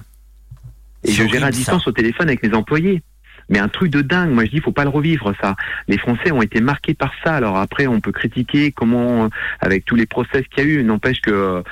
Et 1.03 1.13
je 1.13 1.27
gérais 1.27 1.39
à 1.39 1.47
ça. 1.47 1.51
distance 1.51 1.87
au 1.87 1.93
téléphone 1.93 2.29
avec 2.29 2.43
mes 2.43 2.55
employés. 2.55 3.03
Mais 3.49 3.59
un 3.59 3.69
truc 3.69 3.91
de 3.91 4.03
dingue. 4.03 4.31
Moi, 4.31 4.45
je 4.45 4.51
dis, 4.51 4.61
faut 4.61 4.73
pas 4.73 4.85
le 4.85 4.91
revivre 4.91 5.33
ça. 5.41 5.57
Les 5.89 5.99
Français 5.99 6.33
ont 6.33 6.43
été 6.43 6.61
marqués 6.61 6.95
par 6.95 7.13
ça. 7.23 7.35
Alors 7.35 7.57
après, 7.57 7.87
on 7.87 8.01
peut 8.01 8.13
critiquer 8.13 8.73
comment, 8.73 9.25
euh, 9.25 9.29
avec 9.61 9.85
tous 9.85 9.97
les 9.97 10.07
process 10.07 10.43
qu'il 10.49 10.65
y 10.65 10.67
a 10.67 10.71
eu, 10.71 10.85
n'empêche 10.85 11.21
que 11.21 11.31
euh, 11.31 11.63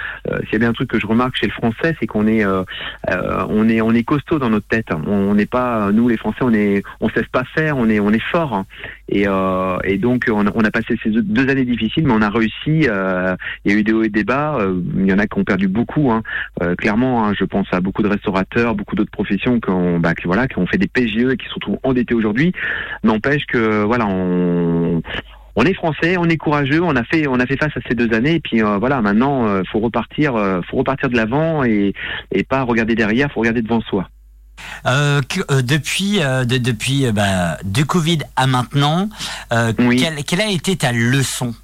s'il 0.44 0.52
y 0.52 0.56
a 0.56 0.58
bien 0.58 0.70
un 0.70 0.72
truc 0.72 0.88
que 0.90 1.00
je 1.00 1.06
remarque 1.06 1.36
chez 1.36 1.46
le 1.46 1.52
Français, 1.52 1.96
c'est 2.00 2.06
qu'on 2.06 2.26
est, 2.26 2.44
euh, 2.44 2.62
euh, 3.10 3.46
on 3.48 3.68
est, 3.68 3.80
on 3.80 3.92
est 3.92 4.02
costaud 4.04 4.38
dans 4.38 4.50
notre 4.50 4.66
tête. 4.68 4.88
On 5.06 5.34
n'est 5.34 5.46
pas, 5.46 5.90
nous 5.92 6.08
les 6.08 6.16
Français, 6.16 6.40
on 6.42 6.52
est, 6.52 6.82
on 7.00 7.08
sait 7.08 7.22
pas 7.30 7.44
faire. 7.54 7.76
On 7.78 7.88
est, 7.88 8.00
on 8.00 8.10
est 8.10 8.22
fort. 8.30 8.64
Et, 9.08 9.24
euh, 9.26 9.78
et 9.84 9.98
donc, 9.98 10.26
on 10.30 10.46
a, 10.46 10.70
passé 10.70 10.98
ces 11.02 11.10
deux- 11.10 11.48
années 11.48 11.64
difficiles, 11.64 12.06
mais 12.06 12.12
on 12.14 12.22
a 12.22 12.30
réussi. 12.30 12.86
euh, 12.88 13.34
il 13.64 13.72
y 13.72 13.74
a 13.74 13.78
eu 13.78 13.82
des 13.82 13.92
hauts 13.92 14.02
et 14.02 14.08
des 14.08 14.24
bas. 14.24 14.56
euh, 14.60 14.80
il 14.96 15.06
y 15.06 15.12
en 15.12 15.18
a 15.18 15.26
qui 15.26 15.38
ont 15.38 15.44
perdu 15.44 15.68
beaucoup. 15.68 16.10
hein. 16.10 16.22
Euh, 16.62 16.74
clairement, 16.76 17.26
hein, 17.26 17.32
je 17.38 17.44
pense 17.44 17.66
à 17.72 17.80
beaucoup 17.80 18.02
de 18.02 18.08
restaurateurs, 18.08 18.74
beaucoup 18.74 18.94
d'autres 18.96 19.10
professions 19.10 19.60
qui 19.60 19.70
ont, 19.70 19.98
bah, 19.98 20.14
qui, 20.14 20.26
voilà, 20.26 20.48
qui 20.48 20.58
ont 20.58 20.66
fait 20.66 20.78
des 20.78 20.88
PGE 20.88 21.32
et 21.32 21.36
qui 21.36 21.46
se 21.46 21.52
retrouvent 21.62 21.78
endettés 21.82 22.14
aujourd'hui. 22.14 22.52
N'empêche 23.04 23.46
que, 23.46 23.84
voilà, 23.84 24.06
on, 24.06 25.02
on 25.56 25.64
est 25.64 25.74
français, 25.74 26.16
on 26.18 26.24
est 26.28 26.36
courageux, 26.36 26.82
on 26.82 26.96
a 26.96 27.04
fait, 27.04 27.26
on 27.28 27.38
a 27.38 27.46
fait 27.46 27.56
face 27.56 27.76
à 27.76 27.80
ces 27.88 27.94
deux 27.94 28.12
années. 28.14 28.34
Et 28.34 28.40
puis 28.40 28.62
euh, 28.62 28.78
voilà, 28.78 29.00
maintenant, 29.00 29.46
euh, 29.46 29.62
faut 29.70 29.80
repartir, 29.80 30.34
euh, 30.34 30.60
faut 30.70 30.78
repartir 30.78 31.08
de 31.10 31.16
l'avant 31.16 31.62
et, 31.64 31.92
et 32.32 32.42
pas 32.42 32.62
regarder 32.62 32.94
derrière, 32.94 33.30
faut 33.32 33.40
regarder 33.40 33.62
devant 33.62 33.80
soi. 33.82 34.08
Euh, 34.86 35.20
depuis 35.62 36.20
de- 36.20 36.58
depuis 36.58 37.10
bah, 37.12 37.56
du 37.64 37.84
Covid 37.84 38.18
à 38.36 38.46
maintenant, 38.46 39.08
quelle, 39.50 40.24
quelle 40.24 40.40
a 40.40 40.50
été 40.50 40.76
ta 40.76 40.92
leçon? 40.92 41.54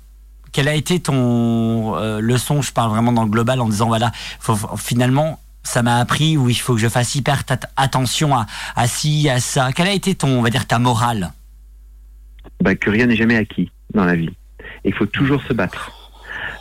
Quelle 0.53 0.69
a 0.69 0.75
été 0.75 0.99
ton 0.99 1.95
leçon? 2.21 2.63
Je 2.63 2.73
parle 2.73 2.91
vraiment 2.91 3.13
dans 3.13 3.25
le 3.25 3.31
global 3.31 3.61
en 3.61 3.69
disant 3.69 3.87
voilà, 3.89 4.11
faut- 4.41 4.77
finalement 4.77 5.39
ça 5.63 5.83
m'a 5.83 5.99
appris 5.99 6.37
où 6.37 6.49
il 6.49 6.55
faut 6.55 6.75
que 6.75 6.81
je 6.81 6.89
fasse 6.89 7.15
hyper 7.15 7.43
attention 7.77 8.37
à, 8.37 8.47
à 8.77 8.87
ci, 8.87 9.29
à 9.29 9.41
ça. 9.41 9.73
Quelle 9.73 9.89
a 9.89 9.93
été 9.93 10.15
ton, 10.15 10.39
on 10.39 10.43
va 10.43 10.51
dire, 10.51 10.67
ta 10.67 10.79
morale? 10.79 11.33
Bah, 12.61 12.75
que 12.75 12.91
rien 12.91 13.07
n'est 13.07 13.17
jamais 13.17 13.37
acquis 13.37 13.71
dans 13.95 14.05
la 14.05 14.15
vie 14.15 14.31
et 14.85 14.91
qu'il 14.91 14.95
faut 14.95 15.07
toujours 15.07 15.43
se 15.43 15.53
battre. 15.53 15.93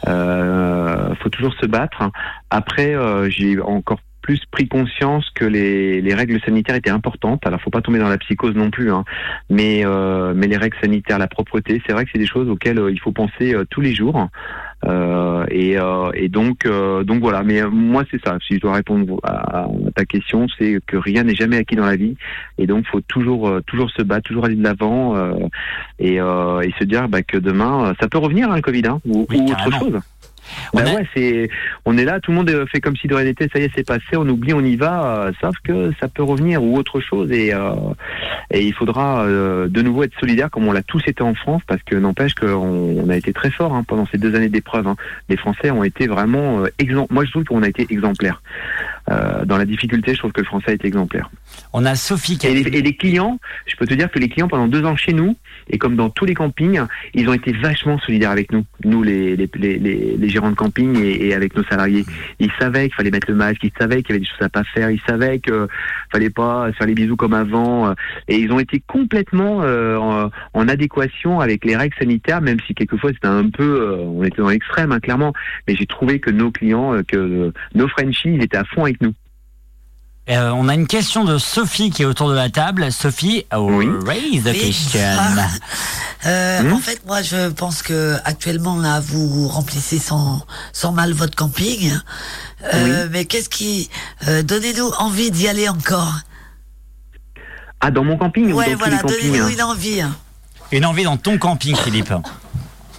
Euh, 0.07 1.15
faut 1.15 1.29
toujours 1.29 1.53
se 1.59 1.65
battre. 1.65 2.11
Après, 2.49 2.93
euh, 2.93 3.29
j'ai 3.29 3.59
encore 3.61 3.99
plus 4.27 4.45
pris 4.51 4.67
conscience 4.67 5.25
que 5.33 5.45
les, 5.45 6.01
les 6.01 6.13
règles 6.13 6.39
sanitaires 6.41 6.75
étaient 6.75 6.97
importantes. 7.01 7.47
Alors, 7.47 7.61
faut 7.61 7.69
pas 7.69 7.81
tomber 7.81 7.99
dans 7.99 8.09
la 8.09 8.17
psychose 8.17 8.55
non 8.55 8.71
plus, 8.71 8.91
hein. 8.91 9.05
mais 9.49 9.85
euh, 9.85 10.33
mais 10.35 10.47
les 10.47 10.57
règles 10.57 10.77
sanitaires, 10.81 11.17
la 11.17 11.29
propreté, 11.29 11.81
c'est 11.85 11.93
vrai 11.93 12.03
que 12.03 12.11
c'est 12.11 12.19
des 12.19 12.27
choses 12.35 12.49
auxquelles 12.49 12.77
euh, 12.77 12.91
il 12.91 12.99
faut 12.99 13.13
penser 13.13 13.55
euh, 13.55 13.63
tous 13.69 13.79
les 13.79 13.95
jours. 13.95 14.27
Euh, 14.85 15.45
et, 15.49 15.79
euh, 15.79 16.11
et 16.13 16.29
donc 16.29 16.65
euh, 16.65 17.03
donc 17.03 17.21
voilà. 17.21 17.41
Mais 17.41 17.59
moi, 17.63 18.03
c'est 18.11 18.21
ça. 18.23 18.37
Si 18.45 18.55
je 18.55 18.59
dois 18.59 18.73
répondre 18.73 19.17
à, 19.23 19.63
à 19.63 19.67
ta 19.95 20.03
question, 20.05 20.47
c'est 20.57 20.79
que 20.85 20.97
rien 20.97 21.23
n'est 21.23 21.33
jamais 21.33 21.57
acquis 21.57 21.77
dans 21.77 21.85
la 21.85 21.95
vie, 21.95 22.15
et 22.57 22.67
donc 22.67 22.85
faut 22.85 23.01
toujours 23.01 23.47
euh, 23.47 23.61
toujours 23.65 23.89
se 23.91 24.03
battre, 24.03 24.27
toujours 24.27 24.45
aller 24.45 24.55
de 24.55 24.63
l'avant 24.63 25.15
euh, 25.15 25.33
et, 25.99 26.19
euh, 26.19 26.59
et 26.61 26.71
se 26.77 26.83
dire 26.83 27.07
bah, 27.07 27.23
que 27.23 27.37
demain 27.37 27.95
ça 27.99 28.07
peut 28.09 28.19
revenir 28.19 28.51
hein, 28.51 28.57
le 28.57 28.61
Covid 28.61 28.85
hein, 28.87 28.99
ou, 29.05 29.25
ou 29.33 29.51
autre 29.51 29.71
chose. 29.79 29.99
Bah 30.73 30.83
ouais, 30.83 31.07
c'est, 31.15 31.49
on 31.85 31.97
est 31.97 32.05
là, 32.05 32.19
tout 32.19 32.31
le 32.31 32.37
monde 32.37 32.49
euh, 32.49 32.65
fait 32.65 32.79
comme 32.81 32.95
si 32.95 33.07
de 33.07 33.15
rien 33.15 33.25
n'était, 33.25 33.47
ça 33.51 33.59
y 33.59 33.63
est, 33.63 33.71
c'est 33.75 33.85
passé, 33.85 34.15
on 34.15 34.27
oublie, 34.27 34.53
on 34.53 34.63
y 34.63 34.75
va, 34.75 35.25
euh, 35.27 35.31
sauf 35.41 35.55
que 35.63 35.91
ça 35.99 36.07
peut 36.07 36.23
revenir 36.23 36.63
ou 36.63 36.77
autre 36.77 36.99
chose 36.99 37.31
et, 37.31 37.53
euh, 37.53 37.71
et 38.51 38.65
il 38.65 38.73
faudra 38.73 39.23
euh, 39.23 39.67
de 39.67 39.81
nouveau 39.81 40.03
être 40.03 40.17
solidaire 40.19 40.49
comme 40.49 40.67
on 40.67 40.71
l'a 40.71 40.83
tous 40.83 41.01
été 41.07 41.21
en 41.21 41.33
France 41.35 41.61
parce 41.67 41.81
que 41.83 41.95
n'empêche 41.95 42.33
qu'on 42.33 42.47
on 42.57 43.09
a 43.09 43.15
été 43.15 43.33
très 43.33 43.51
fort 43.51 43.73
hein, 43.73 43.83
pendant 43.87 44.05
ces 44.07 44.17
deux 44.17 44.35
années 44.35 44.49
d'épreuve. 44.49 44.87
hein. 44.87 44.95
Les 45.29 45.37
Français 45.37 45.71
ont 45.71 45.83
été 45.83 46.07
vraiment 46.07 46.61
euh, 46.61 46.67
exemplaires. 46.79 47.13
Moi, 47.13 47.25
je 47.25 47.31
trouve 47.31 47.43
qu'on 47.45 47.63
a 47.63 47.67
été 47.67 47.87
exemplaires. 47.89 48.41
Euh, 49.09 49.45
dans 49.45 49.57
la 49.57 49.65
difficulté, 49.65 50.13
je 50.13 50.19
trouve 50.19 50.31
que 50.31 50.41
le 50.41 50.45
Français 50.45 50.71
a 50.71 50.73
été 50.73 50.87
exemplaire. 50.87 51.29
On 51.73 51.85
a 51.85 51.95
Sophie 51.95 52.37
qui 52.37 52.47
et, 52.47 52.53
les, 52.53 52.77
et 52.77 52.81
les 52.81 52.95
clients, 52.95 53.39
je 53.65 53.75
peux 53.75 53.85
te 53.85 53.93
dire 53.93 54.11
que 54.11 54.19
les 54.19 54.29
clients 54.29 54.47
pendant 54.47 54.67
deux 54.67 54.83
ans 54.85 54.95
chez 54.95 55.13
nous, 55.13 55.35
et 55.69 55.77
comme 55.77 55.95
dans 55.95 56.09
tous 56.09 56.25
les 56.25 56.33
campings, 56.33 56.81
ils 57.13 57.29
ont 57.29 57.33
été 57.33 57.51
vachement 57.53 57.99
solidaires 57.99 58.31
avec 58.31 58.51
nous, 58.51 58.65
nous 58.83 59.03
les, 59.03 59.35
les, 59.35 59.49
les, 59.55 60.17
les, 60.17 60.29
gérants 60.29 60.51
de 60.51 60.55
camping 60.55 60.97
et, 61.01 61.27
et 61.27 61.33
avec 61.33 61.55
nos 61.55 61.63
salariés. 61.63 62.05
Ils 62.39 62.51
savaient 62.59 62.87
qu'il 62.87 62.95
fallait 62.95 63.11
mettre 63.11 63.29
le 63.29 63.35
masque, 63.35 63.63
ils 63.63 63.71
savaient 63.79 64.03
qu'il 64.03 64.15
y 64.15 64.17
avait 64.17 64.19
des 64.19 64.25
choses 64.25 64.41
à 64.41 64.49
pas 64.49 64.63
faire, 64.63 64.89
ils 64.91 65.01
savaient 65.07 65.39
qu'il 65.39 65.67
fallait 66.11 66.29
pas 66.29 66.71
faire 66.73 66.87
les 66.87 66.93
bisous 66.93 67.15
comme 67.15 67.33
avant, 67.33 67.87
euh, 67.87 67.93
et 68.27 68.37
ils 68.37 68.51
ont 68.51 68.59
été 68.59 68.81
complètement 68.85 69.61
euh, 69.63 69.97
en, 69.97 70.29
en 70.53 70.67
adéquation 70.67 71.39
avec 71.39 71.65
les 71.65 71.75
règles 71.75 71.95
sanitaires, 71.97 72.41
même 72.41 72.57
si 72.65 72.73
quelquefois 72.73 73.11
c'était 73.13 73.27
un 73.27 73.49
peu, 73.49 73.81
euh, 73.81 73.97
on 73.97 74.23
était 74.23 74.41
dans 74.41 74.49
l'extrême 74.49 74.91
hein, 74.91 74.99
clairement, 74.99 75.33
mais 75.67 75.75
j'ai 75.75 75.85
trouvé 75.85 76.19
que 76.19 76.29
nos 76.29 76.51
clients, 76.51 76.93
euh, 76.93 77.03
que 77.03 77.17
euh, 77.17 77.53
nos 77.75 77.87
Frenchies, 77.87 78.33
ils 78.33 78.43
étaient 78.43 78.57
à 78.57 78.65
fond 78.65 78.85
avec 78.99 79.01
nous. 79.01 79.13
Euh, 80.29 80.49
On 80.51 80.67
a 80.67 80.73
une 80.73 80.87
question 80.87 81.23
de 81.23 81.37
Sophie 81.37 81.89
qui 81.89 82.01
est 82.01 82.05
autour 82.05 82.29
de 82.29 82.35
la 82.35 82.49
table. 82.49 82.91
Sophie, 82.91 83.45
oh, 83.55 83.67
raise 84.05 84.43
the 84.43 84.47
Oui. 84.49 84.59
question. 84.59 84.99
Euh, 86.25 86.61
Hmm? 86.63 86.73
En 86.73 86.79
fait, 86.79 86.99
moi, 87.05 87.21
je 87.21 87.49
pense 87.49 87.81
que 87.81 88.17
actuellement, 88.25 88.77
là, 88.77 88.99
vous 88.99 89.47
remplissez 89.47 89.99
sans, 89.99 90.41
sans 90.73 90.91
mal 90.91 91.13
votre 91.13 91.35
camping. 91.35 91.93
Euh, 92.73 93.07
Mais 93.11 93.23
qu'est-ce 93.25 93.47
qui... 93.49 93.89
euh, 94.27 94.43
Donnez-nous 94.43 94.89
envie 94.99 95.31
d'y 95.31 95.47
aller 95.47 95.69
encore? 95.69 96.13
Ah, 97.79 97.91
dans 97.91 98.03
mon 98.03 98.17
camping? 98.17 98.51
Ou 98.51 98.57
Ouais, 98.57 98.71
dans 98.71 98.77
voilà, 98.77 99.01
donnez-nous 99.03 99.45
hein? 99.45 99.49
une 99.49 99.61
envie. 99.61 100.01
hein. 100.01 100.15
Une 100.71 100.85
envie 100.85 101.03
dans 101.03 101.15
ton 101.17 101.37
camping, 101.37 101.75
Philippe. 101.77 102.11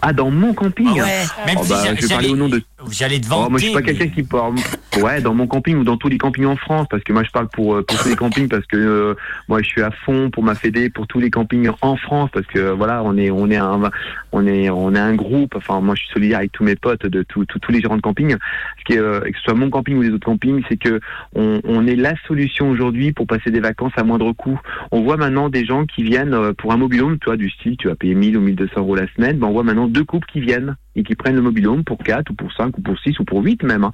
Ah, 0.01 0.13
dans 0.13 0.31
mon 0.31 0.55
camping 0.55 0.89
Ouais. 0.89 1.25
Même 1.47 1.57
Oh, 1.59 1.63
si 1.65 1.71
bah, 1.71 1.77
je 1.85 1.91
vais 2.03 2.09
parler 2.09 2.29
j'allais- 2.29 2.29
au 2.33 2.37
nom 2.37 2.49
de. 2.49 2.63
J'allais 2.91 3.19
te 3.21 3.27
Oh, 3.33 3.49
moi, 3.51 3.59
je 3.59 3.65
suis 3.65 3.73
pas 3.73 3.81
mais- 3.81 3.87
quelqu'un 3.87 4.09
qui 4.09 4.23
parle. 4.23 4.55
Ouais, 5.03 5.21
dans 5.21 5.35
mon 5.35 5.47
camping 5.47 5.77
ou 5.77 5.85
dans 5.85 5.97
tous 5.97 6.09
les 6.09 6.19
campings 6.19 6.45
en 6.47 6.57
France, 6.57 6.87
parce 6.91 7.03
que 7.05 7.13
moi, 7.13 7.23
je 7.25 7.31
parle 7.31 7.49
pour, 7.49 7.75
euh, 7.75 7.83
pour 7.85 7.99
tous 7.99 8.09
les 8.09 8.17
campings, 8.17 8.49
parce 8.49 8.65
que 8.67 8.77
euh, 8.77 9.15
moi, 9.49 9.61
je 9.63 9.67
suis 9.69 9.83
à 9.83 9.91
fond 9.91 10.31
pour 10.31 10.43
ma 10.45 10.55
fédé, 10.55 10.89
pour 10.89 11.07
tous 11.09 11.19
les 11.21 11.31
campings 11.31 11.69
en 11.83 11.97
France, 11.97 12.31
parce 12.33 12.47
que 12.47 12.71
voilà, 12.71 13.03
on 13.05 13.17
est, 13.17 13.31
on 13.31 13.51
est 13.51 13.57
un, 13.57 13.91
on 14.33 14.47
est, 14.47 14.71
on 14.71 14.95
est 14.95 14.99
un 14.99 15.15
groupe. 15.15 15.55
Enfin, 15.57 15.81
moi, 15.81 15.95
je 15.97 16.03
suis 16.05 16.13
solidaire 16.13 16.39
avec 16.39 16.53
tous 16.53 16.63
mes 16.65 16.77
potes 16.77 17.07
de 17.07 17.23
tous 17.25 17.45
tous- 17.47 17.59
tous 17.59 17.73
les 17.73 17.81
gérants 17.81 17.97
de 17.97 18.01
camping. 18.03 18.37
Ce 18.79 18.85
qui 18.85 18.93
est, 18.95 18.99
euh, 18.99 19.21
que 19.21 19.37
ce 19.37 19.43
soit 19.43 19.55
mon 19.55 19.71
camping 19.71 19.97
ou 19.99 20.03
les 20.03 20.11
autres 20.11 20.27
campings, 20.27 20.63
c'est 20.69 20.77
que 20.77 21.01
on, 21.35 21.61
on 21.65 21.87
est 21.87 21.97
la 21.97 22.15
solution 22.29 22.71
aujourd'hui 22.71 23.13
pour 23.13 23.27
passer 23.27 23.51
des 23.51 23.61
vacances 23.61 23.93
à 23.97 24.05
moindre 24.05 24.33
coût. 24.33 24.59
On 24.93 25.03
voit 25.03 25.17
maintenant 25.17 25.49
des 25.49 25.65
gens 25.65 25.85
qui 25.87 26.03
viennent 26.05 26.55
pour 26.55 26.73
un 26.73 26.77
mobilhome, 26.77 27.19
tu 27.19 27.27
vois, 27.27 27.37
du 27.37 27.51
style, 27.51 27.77
tu 27.77 27.89
vas 27.89 27.97
payer 27.97 28.15
1000 28.15 28.37
ou 28.37 28.41
1200 28.41 28.81
euros 28.81 28.95
la 28.95 29.07
semaine. 29.17 29.39
Ben, 29.39 29.49
on 29.49 29.53
voit 29.53 29.65
maintenant 29.65 29.88
deux 29.89 30.05
couples 30.05 30.27
qui 30.31 30.41
viennent 30.41 30.77
et 30.97 31.03
qui 31.03 31.15
prennent 31.15 31.37
le 31.37 31.43
mobilhome 31.43 31.85
pour 31.85 31.99
4 31.99 32.31
ou 32.31 32.35
pour 32.35 32.53
5 32.53 32.77
ou 32.79 32.83
pour 32.83 32.99
6 32.99 33.19
ou 33.21 33.25
pour 33.25 33.43
8 33.43 33.63
même. 33.63 33.85
hein. 33.85 33.93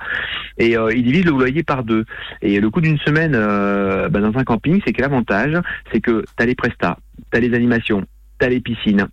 Et 0.58 0.76
euh, 0.76 0.92
ils 0.94 1.04
divisent 1.04 1.24
le 1.26 1.32
loyer 1.32 1.62
par 1.62 1.84
deux. 1.84 2.04
Et 2.42 2.60
le 2.60 2.70
coût 2.70 2.80
d'une 2.80 2.98
semaine 2.98 3.34
euh, 3.34 4.08
ben, 4.08 4.20
dans 4.20 4.38
un 4.38 4.44
camping, 4.44 4.80
c'est 4.86 4.92
que 4.92 5.02
l'avantage, 5.02 5.56
c'est 5.92 6.00
que 6.00 6.24
tu 6.36 6.42
as 6.42 6.46
les 6.46 6.54
prestats, 6.54 6.98
tu 7.30 7.36
as 7.36 7.40
les 7.40 7.54
animations, 7.54 8.04
tu 8.38 8.46
as 8.46 8.48
les 8.48 8.60
piscines. 8.60 9.06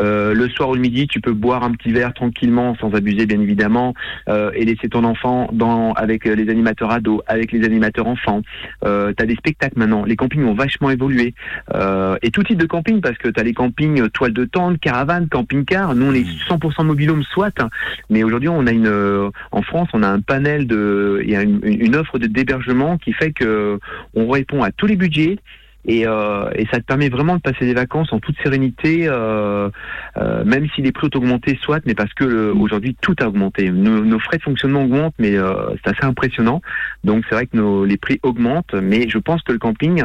Euh, 0.00 0.32
le 0.32 0.48
soir 0.48 0.70
ou 0.70 0.74
le 0.74 0.80
midi, 0.80 1.06
tu 1.06 1.20
peux 1.20 1.32
boire 1.32 1.62
un 1.62 1.72
petit 1.72 1.92
verre 1.92 2.14
tranquillement, 2.14 2.74
sans 2.76 2.94
abuser 2.94 3.26
bien 3.26 3.40
évidemment, 3.40 3.94
euh, 4.28 4.50
et 4.54 4.64
laisser 4.64 4.88
ton 4.88 5.04
enfant 5.04 5.48
dans 5.52 5.92
avec 5.92 6.26
euh, 6.26 6.34
les 6.34 6.48
animateurs 6.50 6.90
ados, 6.90 7.20
avec 7.26 7.52
les 7.52 7.64
animateurs 7.64 8.06
enfants. 8.06 8.42
Euh, 8.84 9.12
tu 9.16 9.22
as 9.22 9.26
des 9.26 9.34
spectacles 9.34 9.78
maintenant. 9.78 10.04
Les 10.04 10.16
campings 10.16 10.44
ont 10.44 10.54
vachement 10.54 10.90
évolué. 10.90 11.34
Euh, 11.74 12.16
et 12.22 12.30
tout 12.30 12.42
type 12.42 12.58
de 12.58 12.66
camping, 12.66 13.00
parce 13.00 13.18
que 13.18 13.28
tu 13.28 13.38
as 13.38 13.42
les 13.42 13.52
campings 13.52 14.00
euh, 14.00 14.08
toiles 14.08 14.32
de 14.32 14.44
tente, 14.44 14.78
caravanes, 14.78 15.28
camping-car. 15.28 15.94
Nous, 15.94 16.06
on 16.06 16.14
est 16.14 16.26
100% 16.48 16.84
mobilhome, 16.84 17.22
soit. 17.24 17.58
Mais 18.08 18.22
aujourd'hui, 18.22 18.48
on 18.48 18.66
a 18.66 18.72
une, 18.72 19.30
en 19.52 19.62
France, 19.62 19.88
on 19.92 20.02
a 20.02 20.08
un 20.08 20.20
panel 20.20 20.66
de, 20.66 21.20
il 21.22 21.30
y 21.30 21.36
a 21.36 21.42
une, 21.42 21.60
une 21.62 21.96
offre 21.96 22.18
de 22.18 22.26
d'hébergement 22.26 22.96
qui 22.96 23.12
fait 23.12 23.32
que 23.32 23.78
on 24.14 24.28
répond 24.28 24.62
à 24.62 24.70
tous 24.70 24.86
les 24.86 24.96
budgets. 24.96 25.38
Et, 25.86 26.06
euh, 26.06 26.50
et 26.54 26.66
ça 26.66 26.78
te 26.78 26.84
permet 26.84 27.08
vraiment 27.08 27.36
de 27.36 27.40
passer 27.40 27.64
des 27.64 27.74
vacances 27.74 28.12
en 28.12 28.18
toute 28.20 28.36
sérénité, 28.42 29.06
euh, 29.08 29.70
euh, 30.18 30.44
même 30.44 30.68
si 30.74 30.82
les 30.82 30.92
prix 30.92 31.06
ont 31.06 31.16
augmenté, 31.18 31.58
soit, 31.62 31.80
mais 31.86 31.94
parce 31.94 32.12
que 32.14 32.24
le- 32.24 32.52
aujourd'hui 32.54 32.96
tout 33.00 33.16
a 33.20 33.26
augmenté. 33.28 33.70
Nos, 33.70 34.04
nos 34.04 34.18
frais 34.18 34.36
de 34.36 34.42
fonctionnement 34.42 34.84
augmentent, 34.84 35.14
mais 35.18 35.36
euh, 35.36 35.74
c'est 35.82 35.96
assez 35.96 36.04
impressionnant. 36.04 36.60
Donc 37.02 37.24
c'est 37.28 37.34
vrai 37.34 37.46
que 37.46 37.56
nos, 37.56 37.84
les 37.84 37.96
prix 37.96 38.20
augmentent, 38.22 38.74
mais 38.74 39.08
je 39.08 39.18
pense 39.18 39.42
que 39.42 39.52
le 39.52 39.58
camping, 39.58 40.02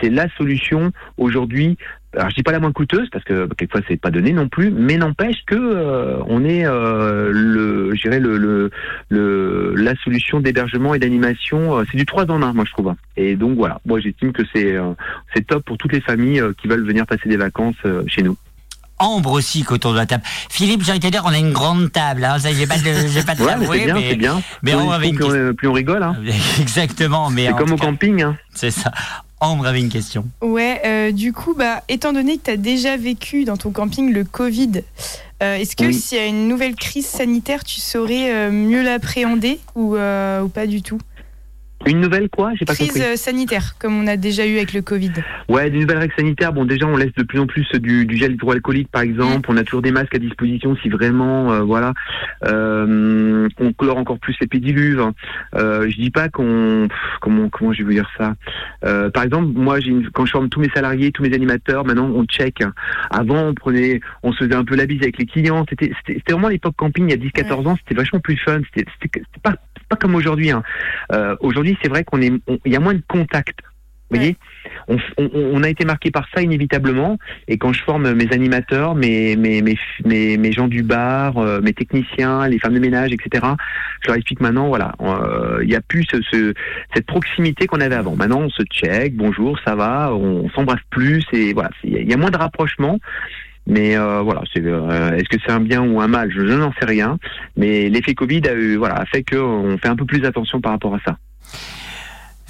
c'est 0.00 0.10
la 0.10 0.28
solution 0.36 0.92
aujourd'hui. 1.18 1.76
Alors 2.16 2.30
je 2.30 2.34
dis 2.36 2.42
pas 2.42 2.52
la 2.52 2.58
moins 2.60 2.72
coûteuse 2.72 3.08
parce 3.12 3.22
que 3.24 3.46
quelquefois 3.54 3.82
c'est 3.86 4.00
pas 4.00 4.10
donné 4.10 4.32
non 4.32 4.48
plus, 4.48 4.70
mais 4.70 4.96
n'empêche 4.96 5.44
que 5.46 5.54
euh, 5.54 6.16
on 6.26 6.42
est 6.44 6.64
euh, 6.64 7.30
le, 7.32 7.94
je 7.94 8.00
dirais 8.00 8.18
le, 8.18 8.38
le, 8.38 8.70
le 9.10 9.74
la 9.76 9.94
solution 9.96 10.40
d'hébergement 10.40 10.94
et 10.94 10.98
d'animation. 10.98 11.78
euh, 11.78 11.84
c'est 11.90 11.98
du 11.98 12.06
3 12.06 12.30
en 12.30 12.40
1 12.42 12.52
moi 12.54 12.64
je 12.66 12.72
trouve. 12.72 12.94
Et 13.18 13.36
donc 13.36 13.56
voilà, 13.58 13.78
moi 13.84 14.00
j'estime 14.00 14.32
que 14.32 14.42
c'est 14.54 14.72
euh, 14.74 14.92
c'est 15.34 15.46
top 15.46 15.64
pour 15.66 15.76
toutes 15.76 15.92
les 15.92 16.00
familles 16.00 16.42
qui 16.60 16.66
veulent 16.66 16.86
venir 16.86 17.04
passer 17.06 17.28
des 17.28 17.36
vacances 17.36 17.76
chez 18.06 18.22
nous. 18.22 18.36
Ambre 19.00 19.30
aussi 19.32 19.64
autour 19.70 19.92
de 19.92 19.98
la 19.98 20.06
table. 20.06 20.24
Philippe, 20.50 20.82
j'ai 20.82 20.90
envie 20.90 20.98
de 20.98 21.06
te 21.06 21.10
dire, 21.12 21.22
on 21.24 21.28
a 21.32 21.38
une 21.38 21.52
grande 21.52 21.92
table. 21.92 22.24
Hein. 22.24 22.40
Ça, 22.40 22.52
j'ai 22.52 22.66
pas 22.66 22.78
de, 22.78 23.06
j'ai 23.06 23.22
pas 23.22 23.36
de 23.36 23.42
Ouais, 23.44 23.54
mais 23.56 23.84
bien, 23.84 23.94
mais- 23.94 24.16
bien. 24.16 24.42
Mais 24.64 24.72
plus, 24.72 24.80
on 24.80 24.88
on, 24.88 24.90
avait 24.90 25.08
une 25.10 25.14
plus, 25.14 25.24
on, 25.50 25.54
plus 25.54 25.68
on 25.68 25.72
rigole. 25.72 26.02
Hein. 26.02 26.16
Exactement, 26.60 27.30
mais 27.30 27.46
C'est 27.46 27.52
comme 27.56 27.70
au 27.70 27.76
cas, 27.76 27.86
camping. 27.86 28.22
Hein. 28.22 28.36
C'est 28.54 28.72
ça. 28.72 28.90
Ambre 29.40 29.66
avait 29.66 29.80
une 29.80 29.88
question. 29.88 30.26
Ouais, 30.42 30.80
euh, 30.84 31.12
du 31.12 31.32
coup, 31.32 31.54
bah, 31.54 31.82
étant 31.88 32.12
donné 32.12 32.38
que 32.38 32.44
tu 32.44 32.50
as 32.50 32.56
déjà 32.56 32.96
vécu 32.96 33.44
dans 33.44 33.56
ton 33.56 33.70
camping 33.70 34.12
le 34.12 34.24
Covid, 34.24 34.82
euh, 35.42 35.54
est-ce 35.56 35.76
que 35.76 35.84
Oui. 35.84 35.94
s'il 35.94 36.18
y 36.18 36.20
a 36.20 36.26
une 36.26 36.48
nouvelle 36.48 36.74
crise 36.74 37.06
sanitaire, 37.06 37.62
tu 37.62 37.80
saurais 37.80 38.32
euh, 38.32 38.50
mieux 38.50 38.82
l'appréhender 38.82 39.60
ou, 39.76 39.94
ou 39.96 40.48
pas 40.48 40.66
du 40.66 40.82
tout? 40.82 40.98
Une 41.88 42.00
nouvelle 42.00 42.28
quoi? 42.28 42.52
J'ai 42.54 42.64
pas 42.64 42.74
Crise 42.74 42.92
compris. 42.92 43.16
sanitaire, 43.16 43.74
comme 43.78 43.98
on 43.98 44.06
a 44.06 44.16
déjà 44.16 44.46
eu 44.46 44.56
avec 44.56 44.74
le 44.74 44.82
Covid. 44.82 45.12
Ouais, 45.48 45.70
des 45.70 45.78
nouvelles 45.78 45.98
règles 45.98 46.14
sanitaires. 46.16 46.52
Bon, 46.52 46.64
déjà, 46.64 46.86
on 46.86 46.96
laisse 46.96 47.14
de 47.14 47.22
plus 47.22 47.38
en 47.38 47.46
plus 47.46 47.66
du, 47.74 48.04
du 48.04 48.16
gel 48.16 48.32
hydroalcoolique, 48.32 48.90
par 48.90 49.02
exemple. 49.02 49.50
On 49.50 49.56
a 49.56 49.64
toujours 49.64 49.82
des 49.82 49.90
masques 49.90 50.14
à 50.14 50.18
disposition 50.18 50.76
si 50.82 50.88
vraiment, 50.88 51.52
euh, 51.52 51.60
voilà. 51.60 51.94
Euh, 52.44 53.48
on 53.58 53.72
colore 53.72 53.96
encore 53.96 54.18
plus 54.18 54.36
les 54.40 54.46
pédiluves. 54.46 55.12
Euh, 55.54 55.88
je 55.88 55.96
dis 55.96 56.10
pas 56.10 56.28
qu'on, 56.28 56.88
comment, 57.20 57.48
comment 57.48 57.72
je 57.72 57.78
vais 57.78 57.84
vous 57.84 57.92
dire 57.92 58.10
ça? 58.18 58.34
Euh, 58.84 59.10
par 59.10 59.22
exemple, 59.22 59.48
moi, 59.54 59.80
j'ai 59.80 59.94
quand 60.12 60.26
je 60.26 60.32
forme 60.32 60.48
tous 60.48 60.60
mes 60.60 60.70
salariés, 60.74 61.10
tous 61.12 61.22
mes 61.22 61.32
animateurs, 61.32 61.84
maintenant, 61.84 62.10
on 62.14 62.24
check. 62.24 62.62
Avant, 63.10 63.46
on 63.48 63.54
prenait, 63.54 64.00
on 64.22 64.32
se 64.32 64.44
faisait 64.44 64.54
un 64.54 64.64
peu 64.64 64.76
la 64.76 64.86
bise 64.86 65.00
avec 65.02 65.18
les 65.18 65.26
clients. 65.26 65.64
C'était, 65.68 65.92
c'était 66.06 66.32
vraiment 66.32 66.48
l'époque 66.48 66.74
camping 66.76 67.06
il 67.08 67.10
y 67.10 67.14
a 67.14 67.42
10-14 67.44 67.66
ans. 67.68 67.76
C'était 67.76 67.94
vachement 67.94 68.20
plus 68.20 68.36
fun. 68.36 68.60
C'était, 68.74 68.90
pas, 69.42 69.54
pas 69.88 69.96
comme 69.96 70.14
aujourd'hui. 70.14 70.50
Hein. 70.50 70.62
Euh, 71.12 71.36
aujourd'hui, 71.40 71.77
c'est 71.82 71.88
vrai 71.88 72.04
qu'on 72.04 72.20
est, 72.22 72.32
il 72.64 72.72
y 72.72 72.76
a 72.76 72.80
moins 72.80 72.94
de 72.94 73.02
contact. 73.08 73.58
Vous 74.10 74.16
voyez, 74.16 74.36
on, 74.88 74.96
on, 75.18 75.30
on 75.34 75.62
a 75.62 75.68
été 75.68 75.84
marqué 75.84 76.10
par 76.10 76.26
ça 76.34 76.40
inévitablement. 76.40 77.18
Et 77.46 77.58
quand 77.58 77.74
je 77.74 77.82
forme 77.84 78.10
mes 78.14 78.32
animateurs, 78.32 78.94
mes, 78.94 79.36
mes, 79.36 79.60
mes, 79.60 79.76
mes, 80.06 80.38
mes 80.38 80.50
gens 80.52 80.66
du 80.66 80.82
bar, 80.82 81.36
euh, 81.36 81.60
mes 81.60 81.74
techniciens, 81.74 82.48
les 82.48 82.58
femmes 82.58 82.72
de 82.72 82.78
ménage, 82.78 83.12
etc., 83.12 83.44
je 84.00 84.08
leur 84.08 84.16
explique 84.16 84.40
maintenant, 84.40 84.68
voilà, 84.68 84.94
euh, 85.02 85.60
il 85.62 85.68
y 85.68 85.76
a 85.76 85.82
plus 85.82 86.04
ce, 86.10 86.22
ce- 86.30 86.54
cette 86.94 87.04
proximité 87.04 87.66
qu'on 87.66 87.82
avait 87.82 87.96
avant. 87.96 88.16
Maintenant, 88.16 88.40
on 88.40 88.48
se 88.48 88.62
check, 88.72 89.14
bonjour, 89.14 89.58
ça 89.62 89.74
va, 89.74 90.14
on, 90.14 90.48
s'embrasse 90.50 90.80
plus, 90.88 91.26
et 91.34 91.52
voilà, 91.52 91.68
il 91.84 92.08
y 92.08 92.14
a 92.14 92.16
moins 92.16 92.30
de 92.30 92.38
rapprochement. 92.38 92.98
Mais 93.66 93.98
euh, 93.98 94.22
voilà, 94.22 94.40
c'est 94.54 94.64
euh, 94.64 95.10
est-ce 95.16 95.28
que 95.28 95.36
c'est 95.44 95.52
un 95.52 95.60
bien 95.60 95.82
ou 95.82 96.00
un 96.00 96.08
mal? 96.08 96.30
Je, 96.32 96.46
je 96.46 96.54
n'en 96.54 96.72
sais 96.80 96.86
rien. 96.86 97.18
Mais 97.58 97.90
l'effet 97.90 98.14
Covid 98.14 98.40
a, 98.48 98.54
eu, 98.54 98.76
voilà, 98.76 98.94
a 98.94 99.04
fait 99.04 99.22
qu'on 99.22 99.76
fait 99.76 99.88
un 99.88 99.96
peu 99.96 100.06
plus 100.06 100.24
attention 100.24 100.62
par 100.62 100.72
rapport 100.72 100.94
à 100.94 101.00
ça. 101.06 101.18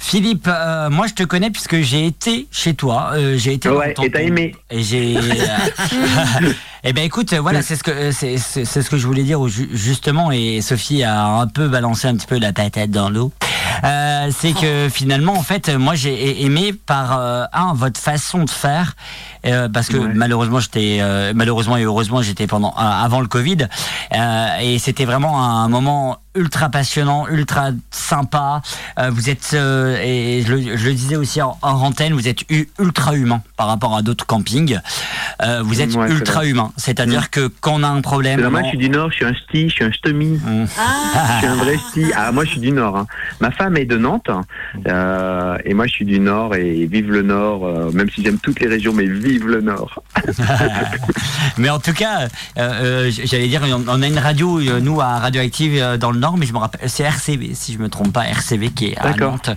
Philippe, 0.01 0.47
euh, 0.47 0.89
moi 0.89 1.07
je 1.07 1.13
te 1.13 1.23
connais 1.23 1.51
puisque 1.51 1.81
j'ai 1.81 2.05
été 2.05 2.47
chez 2.51 2.73
toi. 2.73 3.11
euh, 3.13 3.37
j'ai 3.37 3.53
été 3.53 3.69
Ouais, 3.69 3.89
dans 3.89 4.01
ton 4.01 4.03
et 4.03 4.11
t'as 4.11 4.21
aimé. 4.21 4.55
Et 4.71 4.81
j'ai. 4.81 5.13
eh 6.83 6.93
ben 6.93 7.03
écoute, 7.03 7.33
euh, 7.33 7.41
voilà, 7.41 7.61
c'est 7.61 7.75
ce 7.75 7.83
que 7.83 7.91
euh, 7.91 8.11
c'est 8.11 8.37
c'est- 8.37 8.65
c'est 8.65 8.81
ce 8.81 8.89
que 8.89 8.97
je 8.97 9.05
voulais 9.05 9.23
dire 9.23 9.39
justement. 9.47 10.31
Et 10.31 10.61
Sophie 10.61 11.03
a 11.03 11.25
un 11.27 11.47
peu 11.47 11.67
balancé 11.67 12.07
un 12.07 12.15
petit 12.15 12.27
peu 12.27 12.39
la 12.39 12.53
patate 12.53 12.89
dans 12.91 13.09
l'eau. 13.09 13.31
Euh, 13.83 14.29
c'est 14.37 14.53
que 14.53 14.87
finalement, 14.89 15.33
en 15.33 15.43
fait, 15.43 15.69
moi 15.69 15.95
j'ai 15.95 16.43
aimé 16.43 16.73
par 16.73 17.17
euh, 17.19 17.43
un 17.53 17.73
votre 17.73 17.99
façon 17.99 18.43
de 18.43 18.49
faire, 18.49 18.93
euh, 19.45 19.69
parce 19.69 19.87
que 19.87 19.97
malheureusement 19.97 20.59
j'étais 20.59 20.97
euh, 21.01 21.31
malheureusement 21.35 21.77
et 21.77 21.83
heureusement 21.83 22.21
j'étais 22.21 22.47
pendant 22.47 22.69
euh, 22.77 22.81
avant 22.81 23.21
le 23.21 23.27
Covid, 23.27 23.67
euh, 24.13 24.47
et 24.61 24.79
c'était 24.79 25.05
vraiment 25.05 25.43
un 25.43 25.67
moment 25.69 26.17
ultra 26.35 26.69
passionnant, 26.69 27.27
ultra 27.27 27.69
sympa. 27.91 28.61
Euh, 28.97 29.09
vous 29.11 29.29
êtes 29.29 29.51
euh, 29.53 29.97
et 30.03 30.43
je 30.45 30.53
le, 30.53 30.77
je 30.77 30.85
le 30.85 30.93
disais 30.93 31.15
aussi 31.15 31.41
en, 31.41 31.57
en 31.61 31.71
antenne, 31.81 32.13
vous 32.13 32.27
êtes 32.27 32.39
ultra 32.79 33.15
humain 33.15 33.41
par 33.57 33.67
rapport 33.67 33.95
à 33.95 34.01
d'autres 34.01 34.25
campings. 34.25 34.79
Euh, 35.41 35.61
vous 35.63 35.81
êtes 35.81 35.93
Ouais, 35.95 36.09
ultra 36.09 36.41
vrai. 36.41 36.49
C'est-à-dire 36.77 37.21
Mm. 37.23 37.27
que 37.31 37.47
quand 37.61 37.75
on 37.79 37.83
a 37.83 37.87
un 37.87 38.01
problème, 38.01 38.39
on- 38.53 38.63
je 38.63 38.69
suis 38.69 38.77
du 38.77 38.89
Nord, 38.89 39.09
je 39.11 39.15
suis 39.17 39.25
un 39.25 39.33
ch'ti, 39.33 39.69
je 39.69 39.73
suis 39.73 39.83
un 39.83 39.91
ch'temi. 39.91 40.39
Je 40.69 41.37
suis 41.39 41.47
un 41.47 41.55
vrai 41.55 41.75
ch'ti. 41.77 42.05
Ah, 42.15 42.31
moi, 42.31 42.45
je 42.45 42.51
suis 42.51 42.59
du 42.59 42.71
Nord. 42.71 42.95
hein. 42.97 43.07
Ma 43.39 43.51
femme 43.51 43.77
est 43.77 43.85
de 43.85 43.97
Nantes. 43.97 44.29
euh, 44.87 45.57
et 45.65 45.73
moi, 45.73 45.85
je 45.87 45.91
suis 45.91 46.05
du 46.05 46.19
Nord. 46.19 46.55
Et 46.55 46.85
vive 46.85 47.11
le 47.11 47.21
Nord. 47.21 47.65
euh, 47.65 47.91
même 47.91 48.09
si 48.09 48.23
j'aime 48.23 48.37
toutes 48.39 48.59
les 48.59 48.67
régions, 48.67 48.93
mais 48.93 49.05
vive 49.05 49.47
le 49.47 49.61
Nord. 49.61 50.01
Mais 51.57 51.69
en 51.69 51.79
tout 51.79 51.93
cas, 51.93 52.27
euh, 52.57 53.09
j'allais 53.25 53.47
dire, 53.47 53.61
on 53.87 54.01
a 54.01 54.07
une 54.07 54.17
radio, 54.19 54.61
nous, 54.81 55.01
à 55.01 55.19
Radioactive 55.19 55.97
dans 55.99 56.11
le 56.11 56.19
Nord, 56.19 56.37
mais 56.37 56.45
je 56.45 56.53
me 56.53 56.57
rappelle, 56.57 56.89
c'est 56.89 57.03
RCV, 57.03 57.51
si 57.53 57.73
je 57.73 57.79
me 57.79 57.89
trompe 57.89 58.13
pas, 58.13 58.25
RCV 58.27 58.69
qui 58.69 58.87
est 58.87 58.97
à. 58.97 59.13
Nantes, 59.15 59.49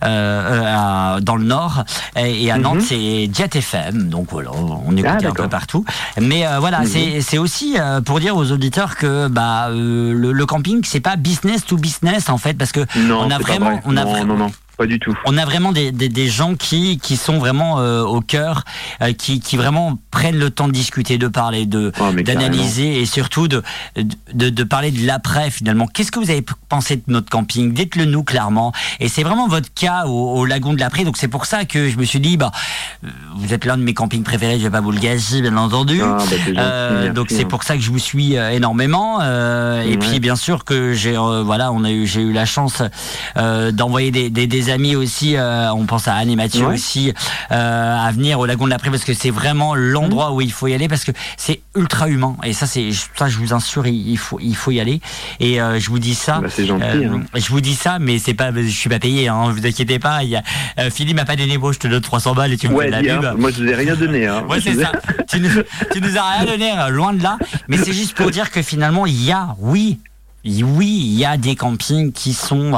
à- 0.00 1.18
dans 1.20 1.36
le 1.36 1.44
Nord. 1.44 1.84
Et, 2.16 2.44
et 2.44 2.50
à 2.50 2.56
Mhm. 2.56 2.62
Nantes, 2.62 2.80
c'est 2.82 3.28
Jet 3.34 3.54
FM. 3.56 4.08
Donc 4.08 4.28
voilà, 4.30 4.50
on 4.52 4.96
écoute 4.96 5.10
Ah, 5.22 5.28
un 5.28 5.32
peu 5.32 5.48
partout. 5.48 5.84
Mais 6.20 6.44
euh, 6.52 6.58
voilà, 6.60 6.80
Mhm. 6.80 6.86
c'est 6.86 7.20
c'est 7.20 7.38
aussi 7.38 7.76
euh, 7.78 8.00
pour 8.00 8.20
dire 8.20 8.36
aux 8.36 8.50
auditeurs 8.52 8.96
que 8.96 9.28
bah, 9.28 9.68
euh, 9.70 10.12
le, 10.12 10.32
le 10.32 10.46
camping, 10.46 10.80
c'est 10.84 11.00
pas 11.00 11.16
business 11.16 11.64
to 11.64 11.76
business, 11.76 12.28
en 12.28 12.38
fait, 12.38 12.54
parce 12.54 12.72
que 12.72 12.80
Non, 12.98 13.20
on 13.26 13.30
a 13.30 13.38
vraiment. 13.38 13.70
vrai. 13.70 13.82
On 13.84 13.96
a 13.96 14.04
non, 14.24 14.50
pas 14.76 14.86
du 14.86 14.98
tout. 14.98 15.16
on 15.26 15.36
a 15.38 15.44
vraiment 15.44 15.72
des, 15.72 15.92
des, 15.92 16.08
des 16.08 16.28
gens 16.28 16.54
qui, 16.54 16.98
qui 16.98 17.16
sont 17.16 17.38
vraiment 17.38 17.78
euh, 17.80 18.02
au 18.02 18.20
cœur, 18.20 18.64
euh, 19.02 19.12
qui, 19.12 19.40
qui 19.40 19.56
vraiment 19.56 19.98
prennent 20.10 20.38
le 20.38 20.50
temps 20.50 20.66
de 20.68 20.72
discuter, 20.72 21.18
de 21.18 21.28
parler, 21.28 21.66
de 21.66 21.92
Oh, 22.00 22.10
d'analyser 22.22 23.00
et 23.00 23.06
surtout 23.06 23.48
de, 23.48 23.62
de, 23.96 24.48
de 24.50 24.64
parler 24.64 24.90
de 24.90 25.06
l'après 25.06 25.50
finalement. 25.50 25.86
Qu'est-ce 25.86 26.10
que 26.10 26.18
vous 26.18 26.30
avez 26.30 26.44
pensé 26.68 26.96
de 26.96 27.02
notre 27.06 27.28
camping? 27.30 27.72
Dites-le 27.72 28.04
nous 28.06 28.22
clairement. 28.24 28.72
Et 29.00 29.08
c'est 29.08 29.22
vraiment 29.22 29.46
votre 29.48 29.72
cas 29.74 30.06
au, 30.06 30.38
au 30.38 30.44
lagon 30.46 30.72
de 30.72 30.80
l'après. 30.80 31.04
Donc 31.04 31.16
c'est 31.16 31.28
pour 31.28 31.46
ça 31.46 31.64
que 31.64 31.88
je 31.88 31.96
me 31.98 32.04
suis 32.04 32.20
dit, 32.20 32.36
bah, 32.36 32.50
vous 33.36 33.52
êtes 33.54 33.64
l'un 33.64 33.76
de 33.76 33.82
mes 33.82 33.94
campings 33.94 34.22
préférés, 34.24 34.58
je 34.58 34.64
vais 34.64 34.70
pas 34.70 34.80
vous 34.80 34.92
le 34.92 34.98
gâcher 35.00 35.42
bien 35.42 35.56
entendu. 35.56 36.00
Ah, 36.02 36.16
bah, 36.18 36.24
gentil, 36.24 36.54
Euh, 36.56 37.12
donc 37.12 37.26
c'est 37.30 37.44
hein. 37.44 37.48
pour 37.48 37.62
ça 37.62 37.76
que 37.76 37.82
je 37.82 37.90
vous 37.90 37.98
suis 37.98 38.34
énormément. 38.34 39.20
Et 39.82 39.96
puis 39.98 40.18
bien 40.20 40.36
sûr 40.36 40.64
que 40.64 40.92
j'ai 40.94 41.16
voilà, 41.16 41.72
on 41.72 41.84
a 41.84 41.90
eu 41.90 42.06
j'ai 42.06 42.22
eu 42.22 42.32
la 42.32 42.46
chance 42.46 42.82
d'envoyer 43.36 44.10
des, 44.10 44.30
des, 44.30 44.46
des 44.46 44.61
amis 44.70 44.96
aussi. 44.96 45.36
euh, 45.36 45.72
on 45.72 45.86
pense 45.86 46.08
à 46.08 46.14
Anne 46.14 46.30
et 46.30 46.36
Mathieu 46.36 46.66
Ouais. 46.66 46.74
aussi 46.74 47.12
euh, 47.50 47.96
à 48.06 48.10
venir 48.12 48.38
au 48.38 48.46
lagon 48.46 48.64
de 48.66 48.70
l'après 48.70 48.90
parce 48.90 49.04
que 49.04 49.14
c'est 49.14 49.30
vraiment 49.30 49.74
l'endroit 49.74 50.30
Mmh. 50.30 50.34
où 50.34 50.40
il 50.40 50.52
faut 50.52 50.66
y 50.68 50.74
aller 50.74 50.88
parce 50.88 51.04
que 51.04 51.12
c'est 51.36 51.60
ultra 51.76 52.08
humain 52.08 52.36
et 52.44 52.52
ça 52.52 52.66
c'est 52.66 52.90
ça 53.16 53.28
je 53.28 53.38
vous 53.38 53.54
assure 53.54 53.86
il, 53.86 54.16
faut 54.18 54.38
il 54.40 54.54
faut 54.54 54.70
y 54.70 54.80
aller 54.80 55.00
et 55.40 55.60
euh, 55.60 55.78
je 55.80 55.88
vous 55.90 55.98
dis 55.98 56.14
ça. 56.14 56.40
Bah, 56.40 56.48
c'est 56.50 56.66
gentil, 56.66 56.84
euh, 56.84 57.14
hein. 57.14 57.22
Je 57.34 57.48
vous 57.48 57.60
dis 57.60 57.74
ça 57.74 57.98
mais 57.98 58.18
c'est 58.18 58.34
pas 58.34 58.50
je 58.54 58.62
suis 58.68 58.88
pas 58.90 58.98
payé 58.98 59.28
hein, 59.28 59.50
vous 59.50 59.66
inquiétez 59.66 59.98
pas. 59.98 60.22
Il 60.22 60.30
y 60.30 60.36
a, 60.36 60.42
Philippe 60.90 61.16
m'a 61.16 61.24
pas 61.24 61.36
donné 61.36 61.58
beau 61.58 61.72
je 61.72 61.78
te 61.78 61.88
donne 61.88 62.00
300 62.02 62.34
balles 62.34 62.52
et 62.52 62.56
tu 62.56 62.68
me 62.68 62.72
fais 62.72 62.78
Ouais, 62.78 62.86
de 62.86 62.90
la 62.92 63.02
dis, 63.02 63.08
pub. 63.08 63.24
hein, 63.24 63.34
moi, 63.38 63.50
je 63.50 63.62
vous 63.62 63.68
ai 63.68 63.74
rien 63.74 63.94
donné. 63.96 64.26
Hein. 64.26 64.44
Ouais, 64.48 64.60
c'est 64.60 64.74
ça. 64.74 64.92
tu, 65.28 65.40
nous, 65.40 65.48
tu 65.92 66.00
nous 66.00 66.16
as 66.16 66.22
rien 66.38 66.44
donné, 66.44 66.72
loin 66.90 67.12
de 67.12 67.22
là. 67.22 67.38
Mais 67.68 67.76
c'est 67.76 67.92
juste 67.92 68.14
pour 68.14 68.30
dire 68.30 68.50
que 68.50 68.62
finalement, 68.62 69.06
il 69.06 69.22
y 69.24 69.32
a, 69.32 69.54
oui, 69.58 69.98
oui, 70.44 70.86
il 70.88 71.14
y 71.18 71.24
a 71.24 71.36
des 71.36 71.54
campings 71.56 72.12
qui 72.12 72.32
sont 72.32 72.74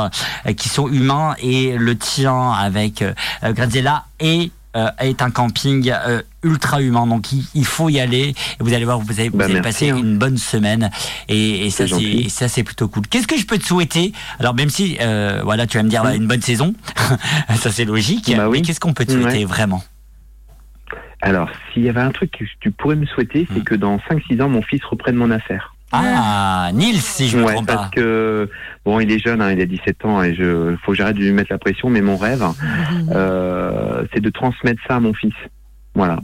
euh, 0.47 0.53
qui 0.53 0.69
sont 0.69 0.89
humains 0.89 1.35
et 1.43 1.77
le 1.79 1.97
tien 1.97 2.51
avec 2.53 3.03
euh, 3.03 3.13
Graziella 3.53 4.05
est 4.21 4.51
euh, 4.77 4.89
est 4.99 5.23
un 5.23 5.31
camping 5.31 5.89
euh, 5.91 6.21
ultra 6.43 6.83
humain. 6.83 7.07
Donc 7.07 7.31
il, 7.33 7.45
il 7.55 7.65
faut 7.65 7.89
y 7.89 8.01
aller. 8.01 8.31
Et 8.31 8.35
vous 8.59 8.75
allez 8.75 8.85
voir 8.85 8.99
vous 8.99 9.21
allez, 9.21 9.29
vous 9.29 9.39
Bah, 9.39 9.45
allez 9.45 9.63
passer 9.63 9.91
hein. 9.91 9.97
une 9.97 10.19
bonne 10.19 10.37
semaine. 10.37 10.91
Et, 11.29 11.67
et 11.67 11.71
ça 11.71 11.87
C'est 11.87 12.29
ça 12.29 12.49
c'est 12.49 12.65
plutôt 12.65 12.89
cool. 12.89 13.07
Qu'est-ce 13.07 13.29
que 13.29 13.39
je 13.39 13.47
peux 13.47 13.57
te 13.59 13.65
souhaiter? 13.65 14.13
Alors 14.41 14.53
même 14.55 14.71
si 14.71 14.97
euh, 15.01 15.43
voilà 15.45 15.67
tu 15.69 15.77
vas 15.77 15.85
me 15.85 15.89
dire 15.89 16.03
bah, 16.03 16.15
une 16.17 16.27
bonne 16.27 16.43
saison 16.43 16.75
ça 17.57 17.71
c'est 17.71 17.85
logique. 17.85 18.33
Bah 18.37 18.49
oui. 18.49 18.59
mais 18.59 18.67
qu'est-ce 18.67 18.81
qu'on 18.81 18.95
peut 18.95 19.05
te 19.07 19.13
souhaiter 19.13 19.39
Ouais. 19.39 19.45
vraiment? 19.45 19.83
Alors, 21.23 21.49
s'il 21.73 21.85
y 21.85 21.89
avait 21.89 22.03
un 22.03 22.11
truc 22.11 22.33
que 22.33 22.45
tu 22.61 22.71
pourrais 22.71 22.97
me 22.97 23.07
souhaiter, 23.07 23.49
c'est 23.55 23.65
que 23.65 23.75
dans 23.75 23.97
5-6 23.97 24.43
ans, 24.43 24.49
mon 24.51 24.61
fils 24.61 24.85
reprenne 24.85 25.15
mon 25.17 25.31
affaire. 25.31 25.74
Ah 25.93 26.71
Nils 26.73 27.01
si 27.01 27.29
je 27.29 27.39
me 27.39 27.45
ouais, 27.45 27.55
trompe 27.55 27.67
parce 27.67 27.91
pas 27.91 27.91
que 27.95 28.51
bon, 28.85 29.01
il 29.01 29.11
est 29.13 29.19
jeune, 29.19 29.41
hein, 29.41 29.53
il 29.53 29.61
a 29.61 29.67
17 29.67 30.05
ans 30.05 30.23
et 30.23 30.35
je 30.35 30.75
faut 30.83 30.93
que 30.93 30.99
j'arrête 30.99 31.17
de 31.17 31.21
lui 31.21 31.33
mettre 31.33 31.53
la 31.53 31.59
pression. 31.59 31.91
Mais 31.91 32.01
mon 32.01 32.17
rêve, 32.17 32.45
euh, 33.11 34.05
c'est 34.13 34.21
de 34.21 34.31
transmettre 34.31 34.81
ça 34.89 34.97
à 34.97 35.01
mon 35.01 35.15
fils. 35.15 35.35
Voilà. 35.95 36.19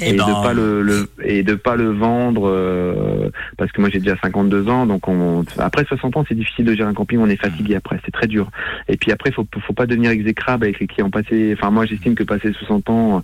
Et, 0.00 0.12
ben, 0.16 0.26
de 0.26 0.32
pas 0.42 0.52
le, 0.52 0.82
le- 0.82 1.08
et 1.22 1.42
de 1.42 1.54
pas 1.54 1.76
le 1.76 1.90
vendre 1.92 2.48
euh, 2.48 3.30
parce 3.56 3.70
que 3.72 3.80
moi 3.80 3.90
j'ai 3.90 4.00
déjà 4.00 4.16
52 4.22 4.68
ans 4.68 4.86
donc 4.86 5.06
on, 5.08 5.44
après 5.58 5.84
60 5.84 6.16
ans 6.16 6.24
c'est 6.28 6.34
difficile 6.34 6.64
de 6.64 6.74
gérer 6.74 6.88
un 6.88 6.94
camping 6.94 7.18
on 7.20 7.28
est 7.28 7.36
fatigué 7.40 7.76
après 7.76 8.00
c'est 8.04 8.10
très 8.10 8.26
dur. 8.26 8.50
Et 8.88 8.96
puis 8.96 9.12
après 9.12 9.30
faut 9.30 9.46
faut 9.60 9.72
pas 9.72 9.86
devenir 9.86 10.10
exécrable 10.10 10.64
avec 10.64 10.80
les 10.80 10.86
clients 10.86 11.10
passés. 11.10 11.54
Enfin 11.56 11.70
moi 11.70 11.86
j'estime 11.86 12.14
que 12.14 12.24
passé 12.24 12.52
60 12.52 12.90
ans 12.90 13.18
euh, 13.18 13.20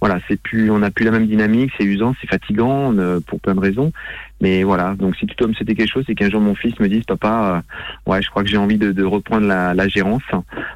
voilà 0.00 0.18
c'est 0.28 0.40
plus 0.40 0.70
on 0.70 0.78
n'a 0.78 0.90
plus 0.90 1.04
la 1.04 1.10
même 1.10 1.26
dynamique 1.26 1.72
c'est 1.76 1.84
usant 1.84 2.14
c'est 2.20 2.26
fatigant 2.28 2.94
euh, 2.96 3.20
pour 3.20 3.40
plein 3.40 3.54
de 3.54 3.60
raisons. 3.60 3.92
Mais 4.40 4.62
voilà 4.62 4.94
donc 4.98 5.16
si 5.16 5.26
tu 5.26 5.34
dois 5.36 5.48
me 5.48 5.52
souhaiter 5.54 5.74
quelque 5.74 5.90
chose 5.90 6.04
c'est 6.06 6.14
qu'un 6.14 6.30
jour 6.30 6.40
mon 6.40 6.54
fils 6.54 6.78
me 6.80 6.88
dise 6.88 7.04
papa 7.04 7.62
euh, 8.08 8.10
ouais 8.10 8.22
je 8.22 8.30
crois 8.30 8.42
que 8.42 8.48
j'ai 8.48 8.56
envie 8.56 8.78
de, 8.78 8.92
de 8.92 9.04
reprendre 9.04 9.46
la, 9.46 9.74
la 9.74 9.88
gérance 9.88 10.22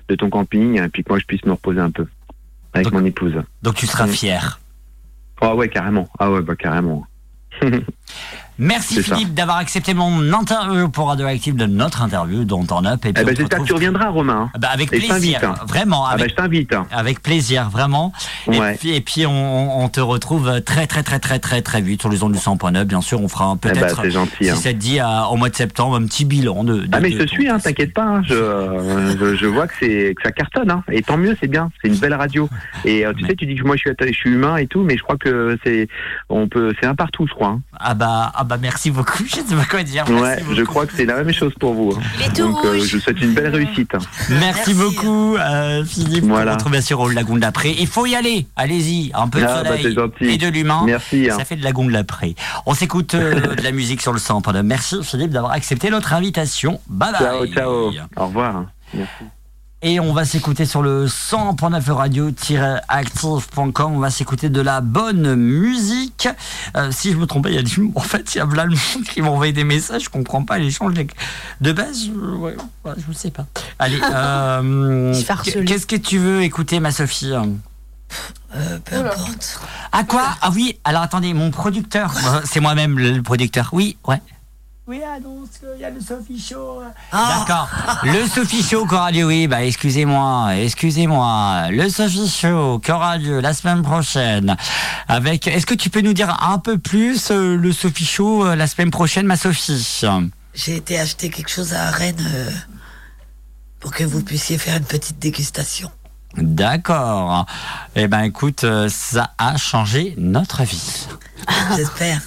de 0.09 0.14
ton 0.14 0.28
camping 0.30 0.80
et 0.82 0.88
puis 0.88 1.03
que 1.05 1.09
moi 1.11 1.18
je 1.18 1.24
puisse 1.24 1.44
me 1.44 1.53
reposer 1.53 1.80
un 1.80 1.90
peu 1.90 2.07
avec 2.74 2.92
mon 2.92 3.05
épouse. 3.05 3.34
donc 3.62 3.74
tu 3.76 3.86
seras 3.86 4.07
Mm. 4.07 4.11
fier 4.11 4.61
ah 5.41 5.55
ouais 5.55 5.68
carrément. 5.68 6.09
Ah 6.18 6.30
ouais 6.30 6.43
bah 6.43 6.57
carrément 6.57 7.05
Merci. 8.59 9.03
Philippe 9.03 9.35
d'avoir 9.35 9.59
accepté 9.59 9.95
mon 9.95 10.33
interview 10.33 10.89
pour 10.89 11.09
Radioactive 11.09 11.55
de 11.57 11.67
notre 11.67 12.03
interview 12.03 12.45
dont 12.45 12.67
on 12.71 12.85
up 12.85 13.05
et 13.05 13.13
puis 13.13 13.23
Eh 13.23 13.25
ben, 13.25 13.37
j'espère 13.37 13.61
que 13.61 13.65
tu 13.65 13.73
reviendras, 13.75 14.09
Romain. 14.09 14.51
Bah, 14.59 14.69
avec 14.73 14.93
Et 14.93 15.01
je 15.01 15.07
plaisir, 15.09 15.41
hein. 15.45 15.55
vraiment. 15.67 16.05
Ah 16.07 16.13
Avec, 16.15 16.27
bah, 16.27 16.33
je 16.37 16.43
t'invite. 16.43 16.75
avec 16.91 17.23
plaisir, 17.23 17.71
vraiment. 17.71 18.13
Et 18.51 18.59
puis, 18.79 18.91
et 18.95 19.01
puis 19.01 19.27
on, 19.27 19.81
on 19.85 19.89
te 19.89 20.01
retrouve 20.01 20.61
très, 20.63 20.87
très, 20.87 21.03
très, 21.03 21.19
très, 21.19 21.39
très, 21.39 21.63
très 21.63 21.81
vite 21.81 22.01
sur 22.01 22.11
les 22.11 22.23
ondes 22.23 22.33
du 22.33 22.39
100.9. 22.39 22.85
Bien 22.85 23.01
sûr, 23.01 23.21
on 23.23 23.29
fera 23.29 23.45
un- 23.47 23.55
Eh 23.63 23.69
ben, 23.69 23.75
peut-être, 23.75 24.03
c'est 24.03 24.11
gentil, 24.11 24.33
si 24.45 24.51
hein. 24.51 24.55
ça 24.57 24.73
te 24.73 24.77
dit, 24.79 24.99
à- 24.99 25.29
au 25.29 25.37
mois 25.37 25.51
de 25.51 25.57
septembre, 25.57 25.97
un 25.97 26.05
petit 26.07 26.25
bilan 26.25 26.65
de. 26.65 26.75
de- 26.81 26.89
Ah 26.93 27.01
mais 27.01 27.11
de 27.11 27.19
je 27.19 27.23
te 27.25 27.29
suis, 27.29 27.49
hein, 27.49 27.59
t'inquiète 27.61 27.95
pas. 27.95 28.03
hein, 28.05 28.23
je, 28.27 28.35
je, 29.21 29.37
je 29.37 29.47
vois 29.47 29.67
que 29.69 29.75
c'est 29.79 30.15
que 30.17 30.23
ça 30.23 30.33
cartonne, 30.33 30.71
hein, 30.71 30.83
et 30.91 31.03
tant 31.03 31.17
mieux, 31.17 31.37
c'est 31.41 31.49
bien. 31.49 31.71
C'est 31.83 31.89
une 31.89 31.97
belle 31.97 32.15
radio. 32.15 32.49
Et 32.85 33.07
euh, 33.07 33.13
tu 33.17 33.25
sais, 33.27 33.35
tu 33.37 33.47
dis 33.47 33.55
que 33.55 33.65
moi 33.65 33.77
je 33.77 33.81
suis, 33.81 33.91
atta- 33.91 34.07
je 34.09 34.13
suis 34.17 34.31
humain 34.31 34.57
et 34.57 34.67
tout, 34.67 34.83
mais 34.83 34.97
je 34.97 35.03
crois 35.03 35.17
que 35.17 35.57
c'est 35.65 35.89
on 36.29 36.49
peut, 36.49 36.75
c'est 36.81 36.87
un 36.87 36.95
partout, 36.95 37.27
je 37.29 37.35
crois. 37.35 37.49
hein. 37.49 37.61
Ah 37.79 37.95
bah, 37.95 38.33
ah 38.35 38.45
bah 38.49 38.57
merci 38.61 38.90
beaucoup, 38.90 39.22
je 39.26 39.34
sais 39.36 39.42
pas 39.57 39.64
quoi 39.64 39.82
dire. 39.82 40.05
Ouais, 40.11 40.42
je 40.53 40.62
crois 40.62 40.86
que 40.86 40.92
c'est 40.96 41.05
la 41.05 41.22
même 41.22 41.32
chose 41.32 41.53
pour 41.61 41.74
vous. 41.74 41.92
hein. 41.96 42.01
Il 42.18 42.22
est 42.26 42.28
tout 42.30 42.49
Donc, 42.49 42.64
euh, 42.64 42.80
je 42.82 42.96
vous 42.96 43.03
souhaite 43.03 43.20
une 43.20 43.34
belle 43.34 43.55
réussite. 43.55 43.92
Merci, 44.30 44.74
beaucoup, 44.74 45.36
euh, 45.36 45.84
Philippe. 45.84 46.24
Voilà. 46.24 46.53
On 46.53 46.55
retrouve 46.55 46.72
bien 46.72 46.80
sûr 46.80 46.99
au 47.01 47.09
lagon 47.09 47.36
de 47.36 47.40
l'après. 47.40 47.74
Il 47.78 47.86
faut 47.86 48.07
y 48.07 48.14
aller. 48.16 48.46
Allez-y. 48.57 49.11
Un 49.14 49.28
peu 49.28 49.40
de 49.40 49.44
Ah, 49.44 49.62
bah, 49.62 49.76
soleil 49.76 49.96
et 50.32 50.38
de 50.38 50.49
l'humain. 50.49 50.82
Merci, 50.86 51.28
hein. 51.30 51.36
Ça 51.38 51.44
fait 51.44 51.57
de 51.57 51.62
lagon 51.64 51.84
de 51.84 51.92
l'après. 51.92 52.34
On 52.66 52.74
s'écoute 52.74 53.14
euh, 53.14 53.55
de 53.57 53.62
la 53.62 53.70
musique 53.72 54.01
sur 54.03 54.12
le 54.12 54.18
sang. 54.18 54.40
Pardon. 54.40 54.62
Merci, 54.64 54.96
Philippe, 55.03 55.30
d'avoir 55.30 55.53
accepté 55.53 55.90
notre 55.90 56.12
invitation. 56.14 56.80
Bye 56.88 57.12
bye. 57.12 57.20
Ciao, 57.20 57.46
ciao. 57.46 57.90
Au 58.16 58.26
revoir. 58.26 58.64
Merci. 58.94 59.38
Et 59.81 60.01
on 60.01 60.12
va 60.12 60.24
s'écouter 60.24 60.66
sur 60.66 60.83
le 60.83 61.07
100.9 61.07 61.93
radio-active.com. 61.93 63.93
On 63.95 64.01
va 64.01 64.11
s'écouter 64.11 64.49
de 64.49 64.61
la 64.61 64.81
bonne 64.81 65.37
musique. 65.37 66.29
Euh, 66.76 66.91
si 66.91 67.12
je 67.12 67.16
me 67.16 67.26
trompe 67.26 67.45
pas, 67.45 67.51
il 67.51 67.55
y 67.55 67.59
a 67.59 67.62
du... 67.62 67.89
En 67.95 68.01
fait, 68.01 68.35
il 68.35 68.39
y 68.39 68.41
a 68.41 68.47
plein 68.47 68.64
de 68.64 68.70
monde 68.70 69.05
qui 69.09 69.22
m'ont 69.22 69.35
envoyé 69.35 69.53
des 69.53 69.62
messages. 69.62 70.03
Je 70.05 70.11
comprends 70.11 70.43
pas 70.43 70.59
l'échange. 70.59 70.95
de- 70.95 71.07
De 71.61 71.70
base, 71.72 72.07
je... 72.07 72.11
Ouais, 72.11 72.57
je 72.97 73.09
ne 73.09 73.14
sais 73.14 73.31
pas. 73.31 73.47
Allez, 73.79 74.01
euh, 74.12 75.14
qu'est-ce 75.64 75.87
que 75.87 75.95
tu 75.97 76.18
veux 76.18 76.43
écouter, 76.43 76.81
ma 76.81 76.91
Sophie? 76.91 77.31
Euh, 77.33 78.79
peu 78.85 78.97
importe. 78.97 79.61
À 79.93 80.03
quoi? 80.03 80.24
Ah 80.43 80.51
oui, 80.53 80.76
alors 80.83 81.03
attendez, 81.03 81.33
mon 81.35 81.53
producteur. 81.53 82.12
Euh, 82.16 82.41
C'est 82.45 82.59
moi-même 82.61 82.99
le 82.99 83.22
producteur. 83.22 83.68
Oui, 83.72 83.97
ouais. 84.09 84.20
Oui, 84.89 85.03
annonce 85.03 85.51
qu'il 85.61 85.82
y 85.82 85.84
a 85.84 85.91
le 85.91 86.01
Sophie 86.01 86.41
Show. 86.41 86.80
Ah. 87.12 87.45
D'accord. 87.47 87.68
Le 88.05 88.26
Sophie 88.26 88.62
Show 88.62 88.86
qui 88.86 88.95
aura 88.95 89.11
lieu, 89.11 89.24
oui, 89.26 89.47
bah 89.47 89.62
excusez-moi, 89.62 90.57
excusez-moi. 90.57 91.68
Le 91.70 91.91
Sophie 91.91 92.26
Show 92.26 92.78
qui 92.78 92.91
aura 92.91 93.18
lieu 93.18 93.41
la 93.41 93.53
semaine 93.53 93.82
prochaine. 93.82 94.57
Avec, 95.07 95.47
est-ce 95.47 95.66
que 95.66 95.74
tu 95.74 95.91
peux 95.91 96.01
nous 96.01 96.14
dire 96.14 96.43
un 96.43 96.59
peu 96.59 96.78
plus 96.78 97.30
euh, 97.30 97.55
le 97.55 97.70
Sophie 97.70 98.07
Show 98.07 98.47
euh, 98.47 98.57
la 98.57 98.66
semaine 98.66 98.91
prochaine, 98.91 99.26
ma 99.26 99.36
Sophie? 99.36 100.07
J'ai 100.55 100.76
été 100.76 100.99
acheter 100.99 101.28
quelque 101.28 101.51
chose 101.51 101.74
à 101.74 101.91
Rennes 101.91 102.26
euh, 102.26 102.51
pour 103.80 103.93
que 103.93 104.05
vous 104.05 104.22
puissiez 104.22 104.57
faire 104.57 104.78
une 104.78 104.86
petite 104.86 105.18
dégustation. 105.18 105.91
D'accord. 106.37 107.47
Eh 107.97 108.07
ben 108.07 108.22
écoute, 108.22 108.64
euh, 108.64 108.89
ça 108.91 109.33
a 109.39 109.57
changé 109.57 110.14
notre 110.18 110.62
vie. 110.62 111.07
J'espère. 111.76 112.20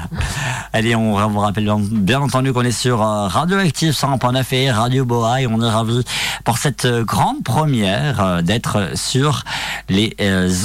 Allez, 0.72 0.96
on 0.96 1.28
vous 1.28 1.38
rappelle 1.38 1.70
bien 1.92 2.20
entendu 2.20 2.52
qu'on 2.52 2.62
est 2.62 2.72
sur 2.72 3.02
euh, 3.02 3.28
Radioactive 3.28 3.92
100.9 3.92 4.54
et 4.54 4.70
Radio 4.70 5.04
Boa 5.04 5.42
et 5.42 5.46
on 5.46 5.60
est 5.60 5.70
ravis 5.70 6.02
pour 6.44 6.56
cette 6.56 6.86
euh, 6.86 7.04
grande 7.04 7.44
première 7.44 8.42
d'être 8.42 8.96
sur 8.96 9.44
les 9.90 10.16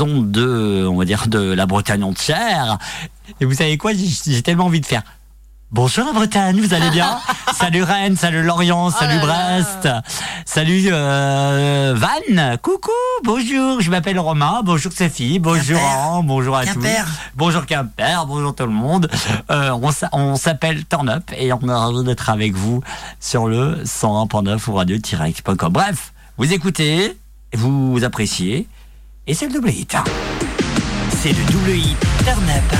ondes 0.02 0.32
de, 0.32 0.88
on 0.90 0.98
va 0.98 1.06
dire, 1.06 1.28
de 1.28 1.40
la 1.40 1.66
Bretagne 1.66 2.04
entière. 2.04 2.78
Et 3.42 3.46
vous 3.46 3.54
savez 3.54 3.78
quoi, 3.78 3.92
j'ai 3.94 4.42
tellement 4.42 4.66
envie 4.66 4.82
de 4.82 4.86
faire. 4.86 5.04
Bonjour 5.74 6.06
la 6.06 6.14
Bretagne, 6.14 6.62
vous 6.62 6.74
allez 6.76 6.92
bien 6.92 7.20
Salut 7.60 7.82
Rennes, 7.82 8.16
salut 8.16 8.44
Lorient, 8.44 8.92
salut 8.92 9.20
Brest, 9.20 9.88
salut 10.46 10.90
euh, 10.92 11.96
Vannes, 11.98 12.58
coucou, 12.62 12.92
bonjour, 13.24 13.82
je 13.82 13.90
m'appelle 13.90 14.20
Romain, 14.20 14.62
bonjour 14.64 14.92
Sophie, 14.92 15.40
bonjour 15.40 15.80
Anne, 15.80 16.28
bonjour 16.28 16.56
à 16.58 16.66
Quimper. 16.66 17.04
tous. 17.06 17.12
Bonjour 17.36 17.66
Quimper, 17.66 18.26
bonjour 18.28 18.54
tout 18.54 18.66
le 18.68 18.72
monde. 18.72 19.10
Euh, 19.50 19.72
on 19.82 19.92
s'a- 19.92 20.10
on 20.12 20.36
s'appelle 20.36 20.86
Turn 20.86 21.10
Up 21.10 21.24
et 21.36 21.52
on 21.54 21.60
est 21.62 21.74
ravis 21.74 22.04
d'être 22.04 22.30
avec 22.30 22.54
vous 22.54 22.84
sur 23.20 23.48
le 23.48 23.84
101.9 23.84 24.68
ou 24.70 24.74
radio-direct.com. 24.76 25.74
Bref, 25.74 26.14
vous 26.38 26.54
écoutez, 26.54 27.18
vous 27.54 28.00
appréciez 28.04 28.68
et 29.26 29.34
c'est 29.34 29.48
le 29.48 29.54
double 29.54 29.70
hit. 29.72 29.96
C'est 31.22 31.32
le 31.34 31.52
double 31.52 31.72
hit 31.72 31.98
Turn 32.26 32.44
Up. 32.50 32.78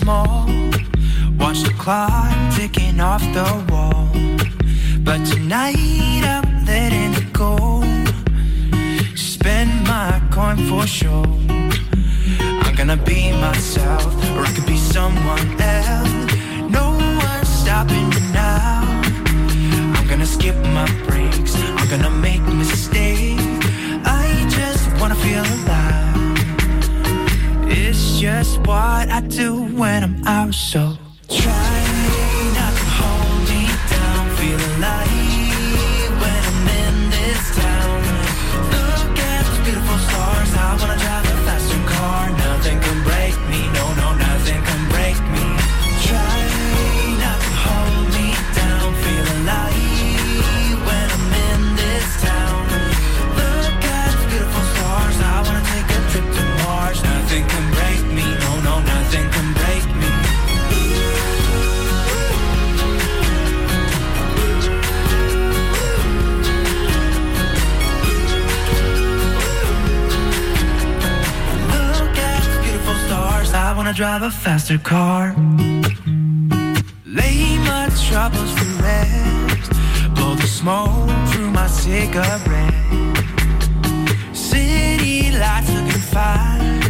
Small. 0.00 0.46
Watch 1.38 1.60
the 1.62 1.74
clock 1.76 2.32
ticking 2.56 3.00
off 3.00 3.22
the 3.38 3.48
wall. 3.68 4.08
But 5.06 5.20
tonight 5.26 6.22
I'm 6.34 6.64
letting 6.64 7.12
it 7.20 7.32
go. 7.32 7.54
Spend 9.14 9.70
my 9.92 10.10
coin 10.30 10.56
for 10.68 10.86
sure. 10.86 11.26
I'm 12.64 12.74
gonna 12.80 13.00
be 13.10 13.32
myself, 13.46 14.10
or 14.34 14.42
I 14.48 14.50
could 14.54 14.66
be 14.66 14.78
someone 14.94 15.46
else. 15.60 16.14
No 16.78 16.86
one's 17.26 17.50
stopping 17.60 18.08
me 18.14 18.22
now. 18.32 18.80
I'm 19.96 20.06
gonna 20.10 20.30
skip 20.36 20.56
my 20.78 20.88
breaks. 21.06 21.52
I'm 21.78 21.88
gonna 21.92 22.14
make 22.28 22.42
mistakes. 22.62 23.39
Just 28.20 28.58
what 28.66 29.08
I 29.08 29.22
do 29.22 29.62
when 29.80 30.04
I'm 30.04 30.22
out, 30.26 30.52
so 30.52 30.98
try 31.26 31.76
not 32.52 32.72
to 32.76 32.86
hold 33.00 33.48
me 33.48 33.64
down. 33.88 34.36
Feel 34.36 34.60
alive 34.76 36.12
when 36.20 36.42
I'm 36.50 36.68
in 36.84 36.96
this 37.16 37.42
town. 37.56 37.96
Look 38.76 39.18
at 39.18 39.46
those 39.46 39.60
beautiful 39.64 39.98
stars. 40.04 40.52
I 40.52 40.76
wanna 40.80 41.09
wanna 73.90 73.96
drive 73.96 74.22
a 74.22 74.30
faster 74.30 74.78
car. 74.78 75.34
Lay 77.06 77.58
my 77.70 77.88
troubles 78.06 78.54
to 78.54 78.64
rest. 78.82 79.72
Blow 80.14 80.34
the 80.36 80.46
smoke 80.46 81.10
through 81.30 81.50
my 81.50 81.66
cigarette. 81.66 82.74
City 84.32 85.32
lights 85.36 85.72
looking 85.72 86.04
fine. 86.14 86.82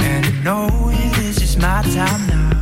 And 0.00 0.24
I 0.26 0.32
know 0.42 0.90
it 0.90 1.18
is 1.18 1.36
just 1.36 1.58
my 1.58 1.82
time 1.94 2.26
now. 2.26 2.52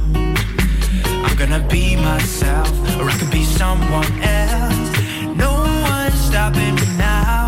I'm 1.24 1.36
gonna 1.36 1.64
be 1.68 1.94
myself, 1.94 2.68
or 2.98 3.08
I 3.08 3.16
could 3.18 3.30
be 3.30 3.44
someone 3.44 4.12
else. 4.22 4.90
No 5.36 5.52
one's 5.90 6.20
stopping 6.28 6.74
me 6.74 6.88
now. 6.96 7.46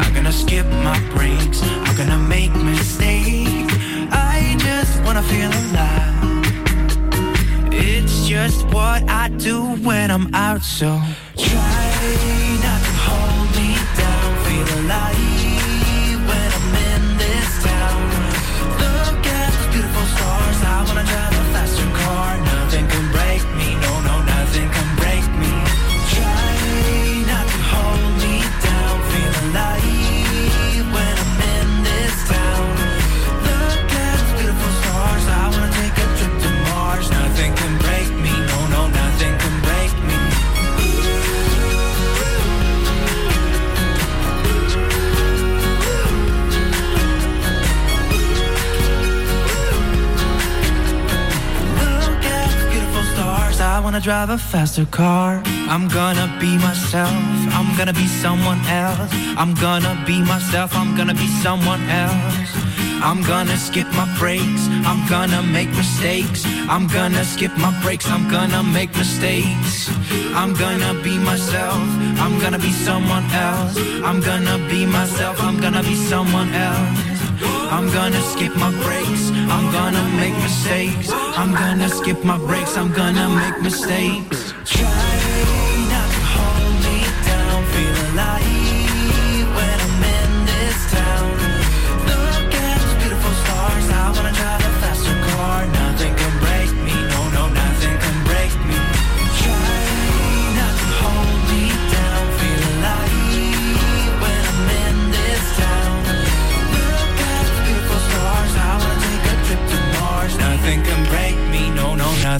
I'm 0.00 0.14
gonna 0.14 0.32
skip 0.32 0.66
my 0.88 0.98
breaks. 1.14 1.62
I'm 1.62 1.94
gonna 1.96 2.18
make 2.18 2.54
mistakes. 2.54 2.99
Feel 5.30 5.52
alive. 5.62 6.42
It's 7.72 8.26
just 8.26 8.66
what 8.66 9.08
I 9.08 9.28
do 9.38 9.62
when 9.86 10.10
I'm 10.10 10.34
out, 10.34 10.62
so 10.62 11.00
try 11.36 11.90
not 12.64 12.80
to 12.86 12.94
hold 13.06 13.48
me 13.56 13.70
down. 13.96 14.28
Feel 14.44 14.68
alive 14.80 15.39
wanna 53.90 54.00
drive 54.00 54.30
a 54.30 54.38
faster 54.38 54.86
car. 54.86 55.42
I'm 55.68 55.88
gonna 55.88 56.28
be 56.38 56.56
myself. 56.58 57.10
I'm 57.58 57.76
gonna 57.76 57.92
be 57.92 58.06
someone 58.06 58.60
else. 58.66 59.10
I'm 59.36 59.52
gonna 59.54 60.00
be 60.06 60.22
myself. 60.22 60.76
I'm 60.76 60.96
gonna 60.96 61.12
be 61.12 61.26
someone 61.42 61.82
else. 61.90 62.50
I'm 63.02 63.20
gonna 63.22 63.56
skip 63.56 63.88
my 64.00 64.06
breaks. 64.16 64.62
I'm 64.86 65.02
gonna 65.08 65.42
make 65.42 65.70
mistakes. 65.70 66.44
I'm 66.68 66.86
gonna 66.86 67.24
skip 67.24 67.50
my 67.58 67.72
breaks. 67.82 68.06
I'm 68.08 68.30
gonna 68.30 68.62
make 68.62 68.94
mistakes. 68.94 69.90
I'm 70.36 70.54
gonna 70.54 70.94
be 71.02 71.18
myself. 71.18 71.82
I'm 72.24 72.38
gonna 72.38 72.60
be 72.60 72.70
someone 72.70 73.26
else. 73.32 73.76
I'm 74.04 74.20
gonna 74.20 74.56
be 74.70 74.86
myself. 74.86 75.42
I'm 75.42 75.60
gonna 75.60 75.82
be 75.82 75.96
someone 75.96 76.54
else. 76.54 77.09
I'm 77.42 77.90
gonna 77.92 78.20
skip 78.22 78.54
my 78.56 78.70
breaks. 78.82 79.30
I'm 79.54 79.72
gonna 79.72 80.04
make 80.16 80.34
mistakes. 80.34 81.10
I'm 81.12 81.52
gonna 81.52 81.88
skip 81.88 82.22
my 82.24 82.38
breaks. 82.38 82.76
I'm 82.76 82.92
gonna 82.92 83.28
make 83.28 83.62
mistakes. 83.62 84.52
Try 84.64 84.88
not 85.92 86.08
to 86.16 86.22
hold 86.34 86.74
me 86.84 86.98
down. 87.26 87.64
Feel 87.72 88.14
alive 88.14 88.59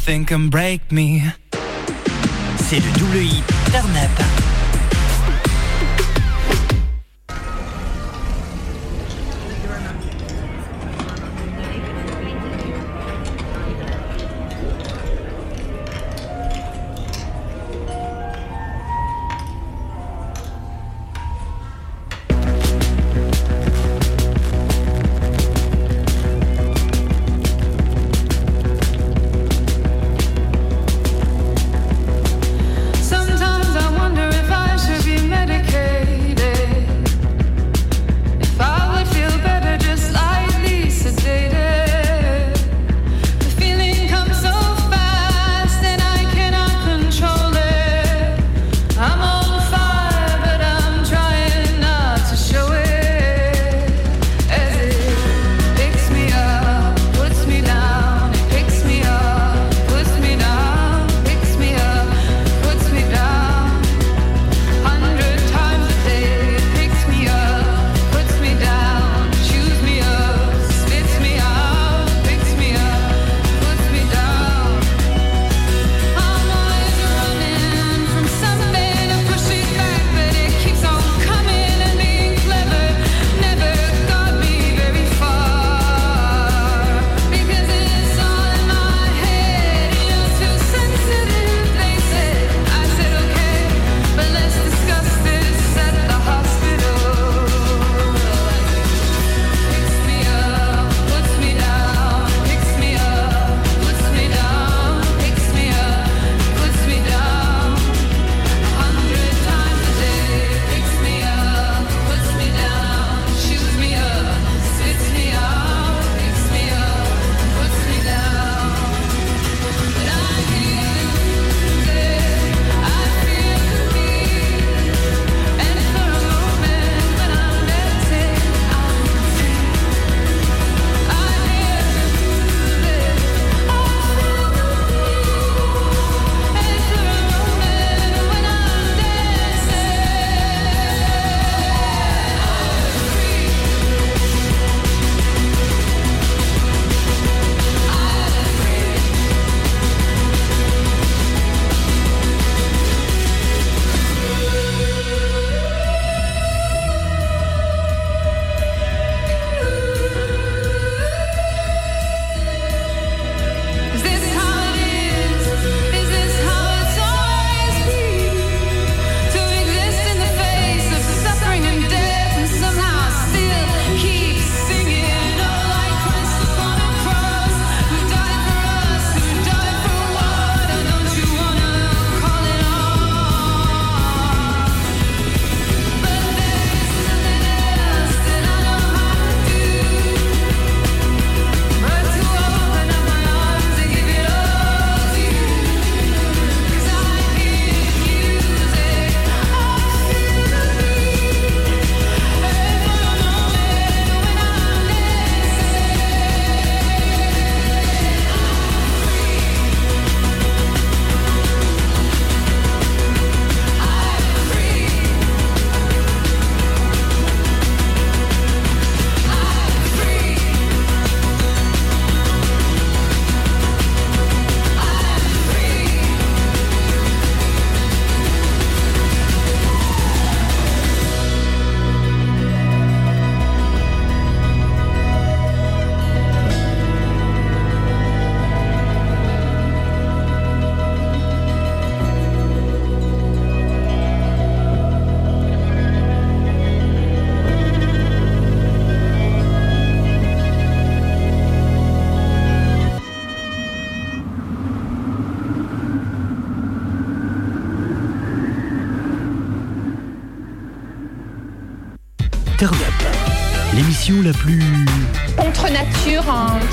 nothing 0.01 0.25
can 0.25 0.49
break 0.49 0.81
me. 0.91 1.21
C'est 2.57 2.81
le 2.81 2.99
double 2.99 3.19
hit 3.19 3.45
Turn 3.71 3.97
Up. 3.97 4.50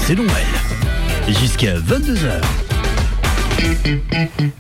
C'est 0.08 0.16
Noël. 0.16 0.30
Jusqu'à 1.28 1.74
22h. 1.76 2.32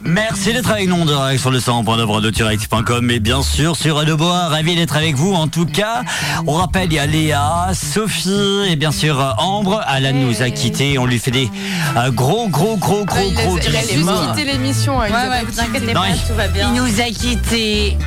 Merci 0.03 0.51
d'être 0.51 0.69
avec 0.71 0.87
nous 0.89 0.95
en 1.01 1.05
direct 1.05 1.39
sur 1.39 1.51
le 1.51 1.59
100.9 1.59 2.21
de 2.21 2.29
direct.com 2.29 3.09
et 3.11 3.19
bien 3.21 3.41
sûr 3.41 3.77
sur 3.77 4.03
Bois. 4.17 4.47
Ravi 4.49 4.75
d'être 4.75 4.97
avec 4.97 5.15
vous 5.15 5.33
en 5.33 5.47
tout 5.47 5.65
cas. 5.65 6.03
On 6.47 6.53
rappelle, 6.55 6.91
il 6.91 6.95
y 6.95 6.99
a 6.99 7.05
Léa, 7.05 7.69
Sophie 7.73 8.65
et 8.69 8.75
bien 8.75 8.91
sûr 8.91 9.19
euh, 9.21 9.31
Ambre. 9.37 9.81
Alan 9.87 10.11
nous 10.13 10.41
a 10.41 10.49
quittés. 10.49 10.97
On 10.97 11.05
lui 11.05 11.19
fait 11.19 11.31
des 11.31 11.49
euh, 11.95 12.11
gros, 12.11 12.49
gros, 12.49 12.75
gros, 12.75 13.05
gros, 13.05 13.17
il 13.29 13.33
gros 13.33 13.55
a, 13.57 13.61
il 13.61 13.75
a 13.77 13.81
quitté 14.33 14.51
l'émission. 14.51 14.99
hein, 14.99 15.05
il 15.07 15.13
Ouais, 15.13 15.19
nous 15.25 15.27
a 15.27 15.29
ouais, 15.29 15.39
pas 15.39 15.45
vous 15.45 15.51
quitté. 15.51 15.61
inquiétez 15.61 15.93
Non, 15.93 16.01
pas, 16.01 16.09
il- 16.09 16.27
tout 16.27 16.33
va 16.35 16.47
bien. 16.49 16.73
Il 16.73 16.81
nous 16.81 16.99
a 16.99 17.05
quittés. 17.05 17.97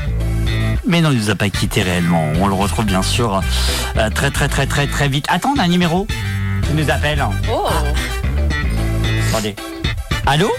Mais 0.86 1.01
non, 1.01 1.11
il 1.12 1.18
nous 1.18 1.30
a 1.30 1.34
pas 1.36 1.49
quittés 1.49 1.82
réellement. 1.82 2.24
On 2.41 2.47
le 2.49 2.55
retrouve 2.55 2.84
bien 2.84 3.03
sûr 3.03 3.41
euh, 3.97 4.11
très, 4.11 4.30
très, 4.30 4.49
très, 4.49 4.66
très, 4.66 4.86
très 4.86 5.09
vite. 5.09 5.24
Attends, 5.28 5.55
on 5.57 5.61
a 5.61 5.64
un 5.64 5.68
numéro 5.68 6.07
qui 6.70 6.76
nous 6.76 6.90
appelle. 6.90 7.24
Oh. 7.50 7.66
Attendez. 9.28 9.54
Allô 10.26 10.50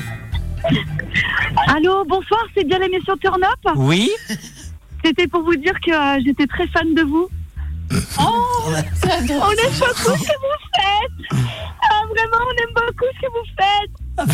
Allô, 1.67 2.03
bonsoir, 2.05 2.41
c'est 2.55 2.65
bien 2.65 2.79
l'émission 2.79 3.15
Turn 3.17 3.41
Up 3.43 3.73
Oui 3.77 4.09
C'était 5.03 5.27
pour 5.27 5.43
vous 5.43 5.55
dire 5.55 5.73
que 5.85 5.91
euh, 5.91 6.21
j'étais 6.25 6.47
très 6.47 6.67
fan 6.67 6.93
de 6.93 7.01
vous. 7.03 7.29
Oh, 8.19 8.23
on 8.65 8.73
aime 8.73 8.85
beaucoup 8.93 9.91
ce 9.97 10.03
que 10.03 10.37
vous 10.37 10.59
faites. 10.75 11.41
Ah, 11.81 12.01
vraiment, 12.09 12.45
on 12.45 12.51
aime 12.51 12.73
beaucoup 12.75 13.05
ce 13.15 13.21
que 13.21 13.31
vous 13.31 13.47
faites. 13.57 14.31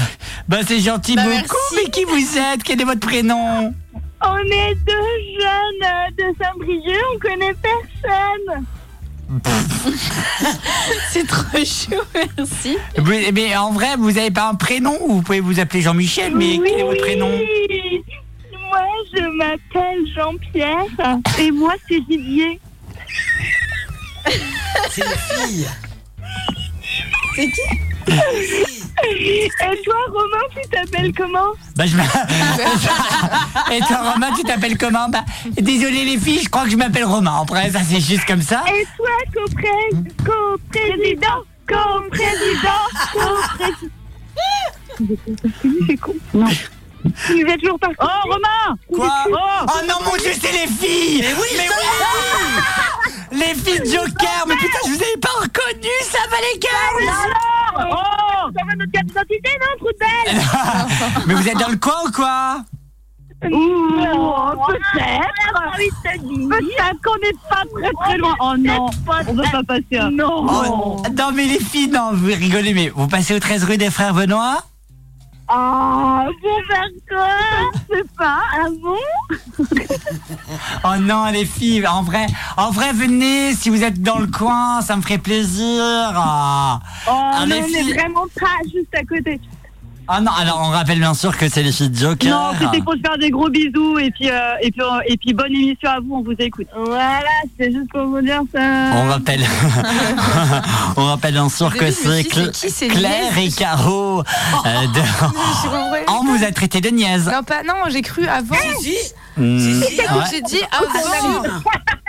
Bah 0.48 0.58
c'est 0.68 0.80
gentil 0.80 1.16
Bah, 1.16 1.24
beaucoup, 1.24 1.36
merci. 1.72 1.76
mais 1.76 1.90
qui 1.92 2.04
vous 2.06 2.38
êtes? 2.38 2.64
Quel 2.64 2.82
est 2.82 2.86
votre 2.86 3.00
prénom? 3.00 3.74
On 4.24 4.38
est 4.38 4.76
deux 4.76 5.40
jeunes 5.40 6.16
de 6.18 6.36
Saint-Brieuc, 6.42 7.04
on 7.16 7.20
connaît 7.20 7.54
personne. 7.56 8.66
C'est 11.12 11.28
trop 11.28 11.58
chaud, 11.58 12.02
merci. 12.38 12.78
Vous- 12.98 13.32
Mais 13.34 13.56
en 13.58 13.72
vrai, 13.74 13.96
vous 13.98 14.12
n'avez 14.14 14.32
pas 14.32 14.48
un 14.50 14.56
prénom 14.56 14.98
ou 15.02 15.16
vous 15.16 15.22
pouvez 15.22 15.40
vous 15.42 15.60
appeler 15.60 15.82
Jean-Michel, 15.82 16.34
mais 16.36 16.60
quel 16.64 16.80
est 16.80 16.84
votre 16.84 17.02
prénom? 17.02 17.30
Oui. 17.38 18.04
Moi, 18.70 18.80
je 19.14 19.22
m'appelle 19.38 20.06
Jean-Pierre 20.16 20.86
et 21.40 21.52
moi, 21.52 21.74
c'est 21.90 22.00
Didier. 22.08 22.60
C'est 24.92 25.02
une 25.02 25.48
fille. 25.48 25.68
C'est 27.36 27.52
qui? 27.52 28.77
Et 29.04 29.50
toi, 29.84 29.96
Romain, 30.08 30.44
tu 30.52 30.70
t'appelles 30.70 31.14
comment 31.16 31.52
Bah 31.76 31.86
je 31.86 31.96
m'a- 31.96 32.04
Et 33.76 33.80
toi 33.82 34.12
Romain, 34.14 34.32
tu 34.36 34.44
t'appelles 34.44 34.78
comment 34.78 35.08
Bah 35.10 35.24
désolé 35.56 36.04
les 36.06 36.18
filles, 36.18 36.42
je 36.44 36.50
crois 36.50 36.64
que 36.64 36.70
je 36.72 36.76
m'appelle 36.78 37.06
Romain. 37.06 37.42
Après 37.44 37.70
ça 37.70 37.80
c'est 37.88 38.00
juste 38.02 38.26
comme 38.26 38.42
ça. 38.42 38.64
Et 38.68 38.86
toi, 38.98 39.08
copré- 39.34 39.92
coprésident, 40.26 41.44
coprésident, 41.68 42.88
coprésident. 43.14 43.92
C'est 45.88 45.98
con. 45.98 46.14
Non. 46.34 46.48
Tu 47.28 47.50
êtes 47.50 47.62
toujours 47.62 47.80
pas. 47.80 47.90
Oh, 48.00 48.30
Romain 48.30 48.78
Quoi 48.94 49.14
Oh, 49.32 49.66
Oh 49.68 49.80
non 49.88 49.96
mon 50.06 50.18
dieu, 50.18 50.32
c'est 50.40 50.52
les 50.52 50.68
filles 50.68 51.22
Mais 51.22 51.34
oui, 51.34 51.48
Mais 51.58 51.68
oui. 51.70 51.86
Les 53.40 53.54
filles 53.56 53.80
de 53.82 53.86
Joker 53.86 54.46
Mais 54.48 54.56
putain, 54.56 54.80
je 54.86 54.90
vous 54.92 55.02
avais 55.04 55.18
pas 55.22 55.30
reconnu, 55.42 55.90
ça 56.04 56.20
va 56.30 56.38
les 56.54 56.60
gars 56.60 57.86
Oh. 57.92 58.50
Ça 58.58 58.66
va 58.66 58.76
notre 58.76 58.92
carte 58.92 59.06
d'identité, 59.08 59.50
non, 59.60 59.78
trou 59.78 59.90
de 59.92 59.98
belle 60.00 60.42
Mais 61.28 61.34
vous 61.34 61.48
êtes 61.48 61.58
dans 61.58 61.70
le 61.70 61.78
coin 61.78 61.96
ou 62.08 62.12
quoi 62.12 62.62
Ouh, 63.44 64.02
peut-être. 64.68 66.24
Peut-être 66.24 67.02
qu'on 67.04 67.18
n'est 67.20 67.38
pas 67.50 67.64
très 67.80 67.92
très 68.04 68.18
loin. 68.18 68.36
Oh 68.40 68.54
non, 68.58 68.88
on 69.28 69.34
veut 69.34 69.44
pas 69.52 69.62
passer. 69.64 70.10
Non. 70.12 70.48
Oh, 70.50 71.04
Non 71.16 71.32
mais 71.36 71.46
les 71.46 71.60
filles, 71.60 71.90
non, 71.90 72.12
vous 72.14 72.26
rigolez, 72.28 72.74
mais 72.74 72.90
vous 72.90 73.08
passez 73.08 73.36
au 73.36 73.40
13 73.40 73.66
rue 73.66 73.78
des 73.78 73.92
Frères 73.92 74.16
Benoît 74.16 74.64
Ah, 75.50 76.26
bon 76.42 76.50
vers 76.70 76.90
quoi? 77.08 77.28
Je 77.90 77.96
sais 77.96 78.04
pas, 78.18 78.40
ah 78.54 78.68
bon? 78.82 78.98
Oh 80.84 80.96
non 81.00 81.26
les 81.32 81.46
filles, 81.46 81.88
en 81.88 82.04
vrai, 82.04 82.26
en 82.58 82.70
vrai 82.72 82.92
venez 82.94 83.54
si 83.54 83.70
vous 83.70 83.84
êtes 83.84 84.02
dans 84.02 84.20
le 84.20 84.28
coin, 84.28 84.82
ça 84.82 84.96
me 84.98 85.02
ferait 85.02 85.18
plaisir. 85.18 85.82
Oh 86.14 86.20
Ah, 86.20 86.80
non, 87.40 87.46
les 87.56 87.62
on 87.62 87.66
filles- 87.68 87.92
est 87.92 87.94
vraiment 87.94 88.26
pas 88.40 88.58
juste 88.66 88.94
à 88.96 89.04
côté. 89.04 89.40
Ah 90.10 90.22
non, 90.22 90.32
alors 90.32 90.62
on 90.64 90.70
rappelle 90.70 91.00
bien 91.00 91.14
sûr 91.14 91.36
que 91.38 91.50
c'est 91.50 91.64
les 91.64 91.72
filles 91.72 91.90
de 91.90 91.98
Joker. 91.98 92.30
Non, 92.32 92.58
c'était 92.60 92.82
pour 92.82 92.94
se 92.94 93.00
faire 93.00 93.18
des 93.18 93.30
gros 93.30 93.50
bisous 93.50 94.00
et 94.00 94.10
puis, 94.12 94.30
euh, 94.30 94.54
et, 94.62 94.72
puis, 94.72 94.82
euh, 94.82 95.00
et 95.06 95.18
puis 95.18 95.34
bonne 95.34 95.54
émission 95.54 95.90
à 95.90 96.00
vous, 96.00 96.16
on 96.16 96.22
vous 96.24 96.36
écoute. 96.40 96.68
Voilà, 96.76 97.24
c'est 97.60 97.72
juste 97.72 97.90
pour 97.92 98.06
vous 98.06 98.22
dire 98.22 98.42
ça. 98.54 98.60
On 98.96 99.10
rappelle, 99.10 99.42
on 100.98 101.06
rappelle 101.06 101.34
bien 101.34 101.50
sûr 101.50 101.76
que 101.76 101.92
c'est 101.92 102.24
dit, 102.24 102.30
Cl- 102.30 102.90
Claire 102.90 103.38
et 103.38 103.50
Caro. 103.50 104.20
euh, 104.20 104.22
de... 104.24 105.02
J'ai 105.64 105.70
compris. 105.70 106.00
On 106.08 106.24
vous 106.24 106.44
a 106.44 106.52
traité 106.52 106.80
de 106.82 106.90
niaise. 106.90 107.26
Non, 107.32 107.44
pas, 107.44 107.64
non, 107.64 107.74
j'ai 107.90 108.02
cru 108.02 108.26
avant. 108.28 108.56
Hmm, 109.36 109.60
J'ai 109.60 109.78
ouais. 110.02 110.06
j'ai 110.32 110.42
dit 110.42 110.62
avant. 110.72 111.44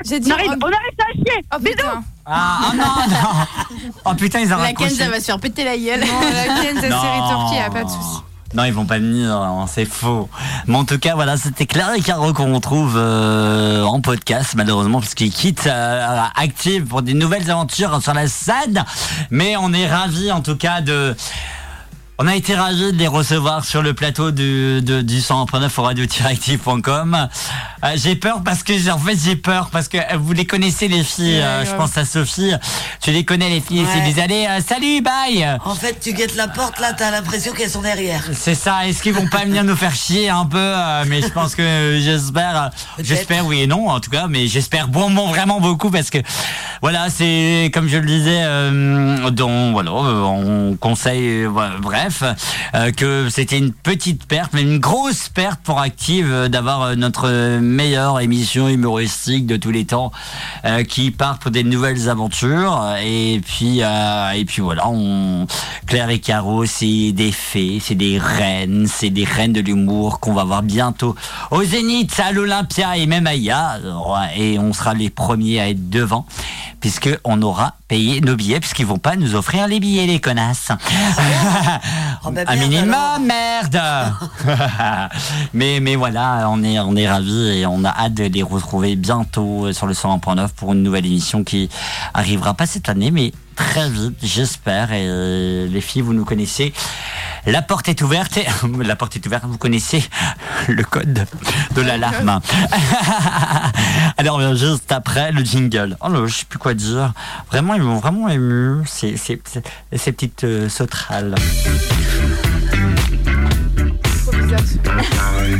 J'ai 0.04 0.20
dit. 0.20 0.30
On 0.30 0.34
arrive, 0.34 0.50
on 0.62 0.66
arrive 0.66 0.76
à 1.00 1.12
chier. 1.12 1.44
Oh 1.54 1.58
putain. 1.62 2.02
Ah, 2.30 2.58
oh 2.70 2.76
non, 2.76 2.84
non. 3.10 3.88
Oh 4.04 4.14
putain, 4.14 4.40
ils 4.40 4.52
ont 4.52 4.56
La 4.58 4.64
raccroché. 4.64 4.90
Kenza 4.96 5.10
va 5.10 5.20
se 5.20 5.24
faire 5.24 5.40
péter 5.40 5.64
la 5.64 5.76
gueule. 5.76 6.00
Non, 6.00 6.20
la 6.32 6.62
Kenza 6.62 6.80
s'est 6.82 6.88
Non. 6.90 7.00
rétorquée, 7.00 7.56
y 7.56 7.60
a 7.60 7.70
pas 7.70 7.84
de 7.84 7.88
souci. 7.88 8.22
Non, 8.54 8.64
ils 8.64 8.72
vont 8.72 8.86
pas 8.86 8.98
venir, 8.98 9.30
hein, 9.36 9.66
c'est 9.68 9.84
faux. 9.84 10.28
Mais 10.66 10.76
en 10.76 10.84
tout 10.86 10.98
cas, 10.98 11.14
voilà, 11.14 11.36
c'était 11.36 11.66
Claire 11.66 11.92
et 11.94 12.00
Caro 12.00 12.32
qu'on 12.32 12.54
retrouve 12.54 12.94
euh, 12.96 13.82
en 13.84 14.00
podcast, 14.00 14.54
malheureusement, 14.56 15.00
parce 15.00 15.14
qu'ils 15.14 15.32
quittent 15.32 15.66
euh, 15.66 16.22
Active 16.34 16.84
pour 16.86 17.02
des 17.02 17.12
nouvelles 17.12 17.50
aventures 17.50 18.02
sur 18.02 18.14
la 18.14 18.26
scène. 18.26 18.84
Mais 19.30 19.56
on 19.58 19.74
est 19.74 19.86
ravis, 19.86 20.32
en 20.32 20.40
tout 20.40 20.56
cas, 20.56 20.80
de... 20.80 21.14
On 22.20 22.26
a 22.26 22.34
été 22.34 22.56
ravis 22.56 22.92
de 22.92 22.98
les 22.98 23.06
recevoir 23.06 23.64
sur 23.64 23.80
le 23.80 23.94
plateau 23.94 24.32
du, 24.32 24.82
de, 24.82 25.02
du 25.02 25.18
100.9 25.18 25.68
au 25.78 25.82
radio-active.com. 25.82 27.28
Euh, 27.84 27.88
j'ai 27.94 28.16
peur 28.16 28.42
parce 28.44 28.64
que, 28.64 28.90
en 28.90 28.98
fait, 28.98 29.16
j'ai 29.24 29.36
peur 29.36 29.68
parce 29.70 29.86
que 29.86 29.98
euh, 29.98 30.16
vous 30.18 30.32
les 30.32 30.44
connaissez, 30.44 30.88
les 30.88 31.04
filles. 31.04 31.36
Ouais, 31.36 31.42
euh, 31.44 31.64
je 31.64 31.70
pense 31.76 31.96
à 31.96 32.04
Sophie. 32.04 32.50
Tu 33.00 33.12
les 33.12 33.24
connais, 33.24 33.48
les 33.48 33.60
filles. 33.60 33.86
C'est 33.92 34.00
Ouais. 34.00 34.12
des 34.12 34.20
allées, 34.20 34.46
euh, 34.50 34.60
salut, 34.66 35.00
bye! 35.00 35.46
En 35.64 35.76
fait, 35.76 36.00
tu 36.00 36.12
guettes 36.12 36.34
la 36.34 36.48
porte, 36.48 36.80
là, 36.80 36.92
t'as 36.92 37.12
l'impression 37.12 37.52
qu'elles 37.52 37.70
sont 37.70 37.82
derrière. 37.82 38.24
C'est 38.32 38.56
ça. 38.56 38.88
Est-ce 38.88 39.00
qu'ils 39.00 39.14
vont 39.14 39.28
pas 39.28 39.44
venir 39.44 39.62
nous 39.62 39.76
faire 39.76 39.94
chier 39.94 40.28
un 40.28 40.44
peu 40.44 40.72
Mais 41.06 41.22
je 41.22 41.28
pense 41.28 41.54
que 41.54 42.00
j'espère, 42.02 42.70
j'espère 42.98 43.46
oui 43.46 43.60
et 43.62 43.66
non 43.68 43.88
en 43.90 44.00
tout 44.00 44.10
cas, 44.10 44.26
mais 44.28 44.48
j'espère 44.48 44.88
bon, 44.88 45.08
bon 45.12 45.28
vraiment 45.28 45.60
beaucoup 45.60 45.90
parce 45.92 46.10
que 46.10 46.18
voilà, 46.82 47.10
c'est 47.10 47.70
comme 47.72 47.88
je 47.88 47.96
le 47.98 48.06
disais, 48.06 48.40
euh, 48.42 49.30
dans 49.30 49.70
voilà, 49.70 49.92
on 49.92 50.76
conseille, 50.80 51.44
voilà, 51.44 51.74
bref, 51.80 52.07
euh, 52.74 52.92
que 52.92 53.28
c'était 53.30 53.58
une 53.58 53.72
petite 53.72 54.26
perte, 54.26 54.52
mais 54.52 54.62
une 54.62 54.78
grosse 54.78 55.28
perte 55.28 55.60
pour 55.62 55.80
Active 55.80 56.30
euh, 56.30 56.48
d'avoir 56.48 56.82
euh, 56.82 56.94
notre 56.94 57.58
meilleure 57.60 58.20
émission 58.20 58.68
humoristique 58.68 59.46
de 59.46 59.56
tous 59.56 59.70
les 59.70 59.84
temps 59.84 60.12
qui 60.88 61.10
part 61.10 61.38
pour 61.38 61.50
des 61.50 61.64
nouvelles 61.64 62.08
aventures 62.08 62.82
et 63.02 63.40
puis 63.44 63.80
et 63.80 64.44
puis 64.44 64.62
voilà, 64.62 64.88
on 64.88 65.46
Claire 65.86 66.10
et 66.10 66.18
Caro, 66.18 66.66
c'est 66.66 67.12
des 67.12 67.32
fées, 67.32 67.80
c'est 67.82 67.94
des 67.94 68.18
reines, 68.18 68.86
c'est 68.86 69.10
des 69.10 69.24
reines 69.24 69.52
de 69.52 69.60
l'humour 69.60 70.20
qu'on 70.20 70.34
va 70.34 70.44
voir 70.44 70.62
bientôt 70.62 71.14
au 71.50 71.62
Zénith, 71.64 72.20
à 72.20 72.32
l'Olympia 72.32 72.96
et 72.96 73.06
même 73.06 73.26
ailleurs. 73.26 73.78
Et 74.36 74.58
on 74.58 74.72
sera 74.72 74.94
les 74.94 75.10
premiers 75.10 75.60
à 75.60 75.70
être 75.70 75.88
devant, 75.88 76.26
puisque 76.80 77.10
on 77.24 77.40
aura 77.42 77.74
payé 77.88 78.20
nos 78.20 78.36
billets, 78.36 78.60
puisqu'ils 78.60 78.86
vont 78.86 78.98
pas 78.98 79.16
nous 79.16 79.34
offrir 79.34 79.66
les 79.66 79.80
billets, 79.80 80.06
les 80.06 80.20
connasses. 80.20 80.68
Oh, 82.24 82.30
bah, 82.30 82.42
Un 82.46 82.56
minimum, 82.56 82.92
alors. 82.94 83.20
merde. 83.20 83.80
mais 85.54 85.80
mais 85.80 85.96
voilà, 85.96 86.48
on 86.50 86.62
est 86.62 86.78
on 86.80 86.94
est 86.96 87.08
ravis 87.08 87.58
et 87.58 87.66
on 87.66 87.84
a 87.84 87.90
hâte 87.90 88.14
de 88.14 88.24
les 88.24 88.42
retrouver 88.42 88.96
bientôt 88.96 89.72
sur 89.72 89.86
le 89.86 89.94
101.9 89.94 90.48
pour 90.56 90.72
une 90.72 90.82
nouvelle 90.82 91.06
émission 91.06 91.44
qui 91.44 91.68
arrivera 92.14 92.54
pas 92.54 92.66
cette 92.66 92.88
année, 92.88 93.10
mais 93.10 93.32
très 93.58 93.88
vite, 93.90 94.18
j'espère. 94.22 94.92
Et 94.92 95.06
euh, 95.08 95.66
les 95.68 95.80
filles, 95.80 96.02
vous 96.02 96.14
nous 96.14 96.24
connaissez. 96.24 96.72
La 97.46 97.60
porte 97.62 97.88
est 97.88 98.00
ouverte. 98.02 98.36
Et... 98.36 98.46
La 98.84 98.96
porte 98.96 99.16
est 99.16 99.26
ouverte. 99.26 99.44
Vous 99.46 99.58
connaissez 99.58 100.02
le 100.68 100.82
code 100.84 101.26
de 101.74 101.82
l'alarme. 101.82 102.40
Alors, 104.18 104.36
on 104.36 104.38
vient 104.38 104.54
juste 104.54 104.90
après 104.92 105.32
le 105.32 105.44
jingle. 105.44 105.96
Oh 106.00 106.08
là, 106.08 106.26
je 106.26 106.34
sais 106.34 106.44
plus 106.48 106.58
quoi 106.58 106.74
dire. 106.74 107.12
Vraiment, 107.50 107.74
ils 107.74 107.82
m'ont 107.82 107.98
vraiment 107.98 108.28
ému. 108.28 108.82
C'est- 108.86 109.16
ces 109.16 109.36
petites 110.12 110.44
euh, 110.44 110.68
sauterelles. 110.68 111.34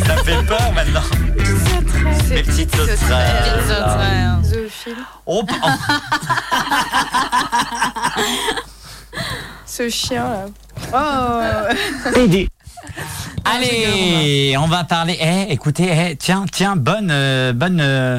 Ça 0.07 0.17
fait 0.25 0.47
peur 0.47 0.73
maintenant. 0.75 1.03
C'est 2.29 2.35
Les 2.35 2.43
petites 2.43 2.77
sauterelles. 2.77 3.63
sauterelles. 3.67 4.39
Zoophile. 4.45 4.97
Oh, 5.27 5.43
oh. 5.51 5.69
Ce 9.67 9.89
chien 9.89 10.25
là. 10.25 10.47
Oh. 10.93 11.41
Allez, 13.45 14.57
on 14.59 14.67
va 14.67 14.85
parler. 14.85 15.17
Eh, 15.21 15.53
écoutez, 15.53 15.89
eh, 15.91 16.17
tiens, 16.17 16.45
tiens, 16.51 16.77
bonne, 16.77 17.11
euh, 17.11 17.53
bonne. 17.53 17.81
euh, 17.81 18.19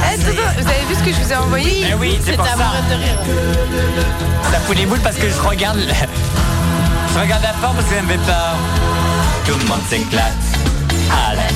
attends, 0.00 0.52
vous 0.58 0.68
avez 0.68 0.84
vu 0.88 0.94
ce 0.94 1.02
que 1.04 1.12
je 1.12 1.20
vous 1.20 1.32
ai 1.32 1.36
envoyé? 1.36 1.86
Eh 1.90 1.94
oui, 1.94 2.18
c'est 2.24 2.36
pour 2.36 2.46
ça. 2.46 2.54
Ça 4.50 4.58
fout 4.60 4.76
les 4.76 4.86
boules 4.86 5.00
parce 5.00 5.16
que 5.16 5.28
je 5.28 5.40
regarde. 5.40 5.78
Je 7.14 7.20
regarde 7.22 7.42
la 7.44 7.52
forme 7.54 7.76
parce 7.76 7.88
que 7.88 7.94
ça 7.94 8.02
me 8.02 8.08
fait 8.08 8.18
peur. 8.18 8.56
Tout 9.46 9.56
le 9.58 9.64
monde 9.64 9.80
s'éclate. 9.88 10.55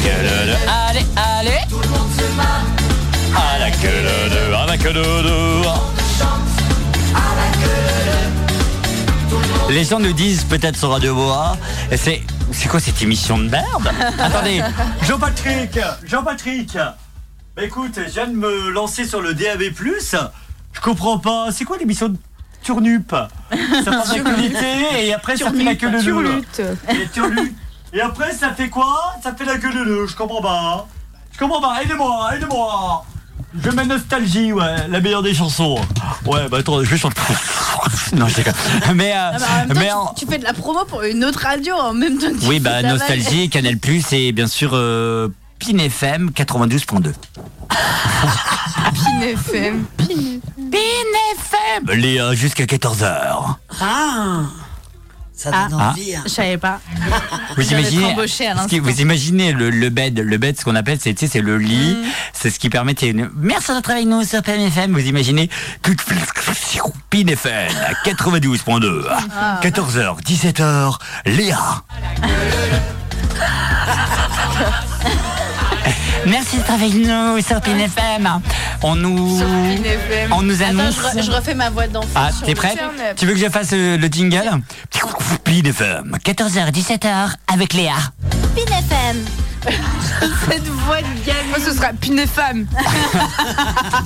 Queue 0.02 0.10
de. 0.22 0.54
Allez, 0.68 1.06
allez. 1.16 1.60
À 3.36 3.58
la 3.58 3.70
queue 3.70 3.88
de. 3.88 4.54
À 4.54 4.66
la 4.66 4.76
queue 4.78 4.92
de. 4.92 5.30
Les 9.70 9.84
gens 9.84 10.00
nous 10.00 10.12
disent 10.12 10.44
peut-être 10.44 10.76
sur 10.76 10.90
Radio 10.90 11.14
Boa, 11.14 11.56
c'est 11.96 12.22
c'est 12.50 12.68
quoi 12.68 12.80
cette 12.80 13.00
émission 13.02 13.38
de 13.38 13.48
merde 13.48 13.90
Attendez, 14.18 14.62
Jean-Patrick, 15.06 15.78
Jean-Patrick. 16.04 16.76
Bah 17.54 17.62
écoute, 17.64 17.92
je 17.96 18.10
viens 18.10 18.26
de 18.26 18.34
me 18.34 18.70
lancer 18.70 19.04
sur 19.04 19.20
le 19.20 19.34
DAB+. 19.34 19.62
Je 19.76 20.80
comprends 20.80 21.18
pas. 21.18 21.48
C'est 21.52 21.64
quoi 21.64 21.76
l'émission 21.78 22.08
de 22.08 22.16
Turnup? 22.62 23.10
Ça 23.10 23.28
parle 23.84 24.08
d'actualité 24.08 24.66
et 25.04 25.12
après 25.14 25.36
ça 25.36 25.50
fait 25.50 25.62
la 25.62 25.74
queue 25.74 25.90
de 25.90 26.00
Turlute. 26.00 26.62
Et 27.92 28.00
après 28.00 28.32
ça 28.32 28.50
fait 28.52 28.68
quoi? 28.68 29.14
Ça 29.22 29.34
fait 29.34 29.44
la 29.44 29.58
nœud. 29.58 30.06
Je 30.08 30.14
comprends 30.16 30.42
pas. 30.42 30.86
Je 31.32 31.38
comprends 31.38 31.60
pas. 31.60 31.82
Aidez-moi, 31.82 32.30
aidez-moi. 32.36 33.04
Je 33.64 33.70
mets 33.70 33.84
nostalgie, 33.84 34.52
ouais, 34.52 34.86
la 34.88 35.00
meilleure 35.00 35.22
des 35.24 35.34
chansons. 35.34 35.76
Ouais, 36.24 36.48
bah 36.48 36.58
attends, 36.58 36.84
je 36.84 36.88
vais 36.90 36.96
chanter. 36.96 37.20
Non, 38.12 38.28
je 38.28 38.36
déconne. 38.36 38.54
Mais, 38.94 39.12
euh, 39.12 39.30
Ah 39.34 39.38
bah, 39.38 39.46
en 39.46 39.56
même 39.58 39.68
temps, 39.68 39.74
mais 39.80 39.86
tu- 39.86 39.92
en- 39.92 40.14
tu, 40.14 40.26
fais 40.26 40.38
de 40.38 40.44
la 40.44 40.52
promo 40.52 40.84
pour 40.84 41.02
une 41.02 41.24
autre 41.24 41.40
radio 41.40 41.74
en 41.74 41.92
même 41.94 42.18
temps 42.18 42.28
que 42.30 42.38
tu 42.38 42.46
oui, 42.46 42.60
bah 42.60 42.82
nostalgie, 42.82 43.48
Canal 43.50 43.76
Plus 43.78 44.04
et 44.12 44.30
bien 44.32 44.46
sûr 44.46 44.70
euh, 44.74 45.28
Pin 45.58 45.78
FM 45.78 46.30
92.2. 46.30 47.12
Pin 47.68 49.20
FM. 49.22 49.84
Pin 49.96 50.40
FM 51.38 51.90
Léa 51.98 52.34
jusqu'à 52.34 52.64
14h. 52.64 53.56
Ah 53.80 54.42
Ça 55.42 55.50
Ah, 55.54 55.68
donne 55.70 55.80
envie. 55.80 56.14
hein. 56.16 56.20
je 56.24 56.28
savais 56.30 56.58
pas. 56.58 56.80
Vous 57.56 57.72
imaginez, 57.72 58.12
vous 58.14 58.26
le, 59.52 59.70
le 59.70 59.88
bed, 59.88 60.18
le 60.18 60.36
bed, 60.36 60.58
ce 60.58 60.64
qu'on 60.66 60.74
appelle, 60.74 60.98
c'est 61.00 61.14
tu 61.14 61.20
sais, 61.26 61.32
c'est 61.32 61.40
le 61.40 61.56
lit, 61.56 61.96
Mm. 61.96 62.04
c'est 62.34 62.50
ce 62.50 62.58
qui 62.58 62.68
permet. 62.68 62.92
de- 63.14 63.30
Merci 63.36 63.74
de 63.74 63.80
travailler 63.80 64.06
avec 64.06 64.18
nous 64.18 64.22
sur 64.24 64.42
PNFM. 64.42 64.92
Vous 64.92 65.06
imaginez 65.06 65.48
Pin 67.08 67.26
FM 67.26 67.72
à 67.86 67.94
92.2, 68.06 69.06
Ah. 69.34 69.60
14h, 69.62 70.16
17h, 70.22 70.98
Léa. 71.24 71.84
Merci 76.26 76.58
de 76.58 76.62
travailler 76.62 76.92
avec 76.92 77.06
nous 77.06 77.40
sur 77.42 77.60
Pin 77.60 77.78
FM. 77.78 78.28
On 78.82 78.94
nous, 78.94 79.40
on 80.30 80.42
nous 80.42 80.62
Attends, 80.62 80.70
annonce. 80.80 80.94
je, 80.96 81.18
re- 81.18 81.24
je 81.24 81.30
refais 81.30 81.54
ma 81.54 81.70
voix 81.70 81.86
d'enfant. 81.86 82.08
Ah, 82.14 82.30
t'es 82.44 82.54
prête. 82.54 82.78
Tu 83.16 83.26
veux 83.26 83.32
que 83.34 83.38
je 83.40 83.48
fasse 83.48 83.70
euh, 83.72 83.96
le 83.96 84.06
jingle 84.08 84.42
Pin 85.44 85.62
FM, 85.64 86.16
14h, 86.24 86.70
17h, 86.72 87.30
avec 87.52 87.72
Léa. 87.74 87.94
Pin 88.54 88.62
FM. 88.78 89.24
Cette 90.50 90.66
voix 90.68 90.98
de 90.98 91.26
gamin. 91.26 91.38
Moi, 91.50 91.58
ce 91.64 91.72
sera 91.74 91.88
Pin 91.88 92.16
FM. 92.16 92.66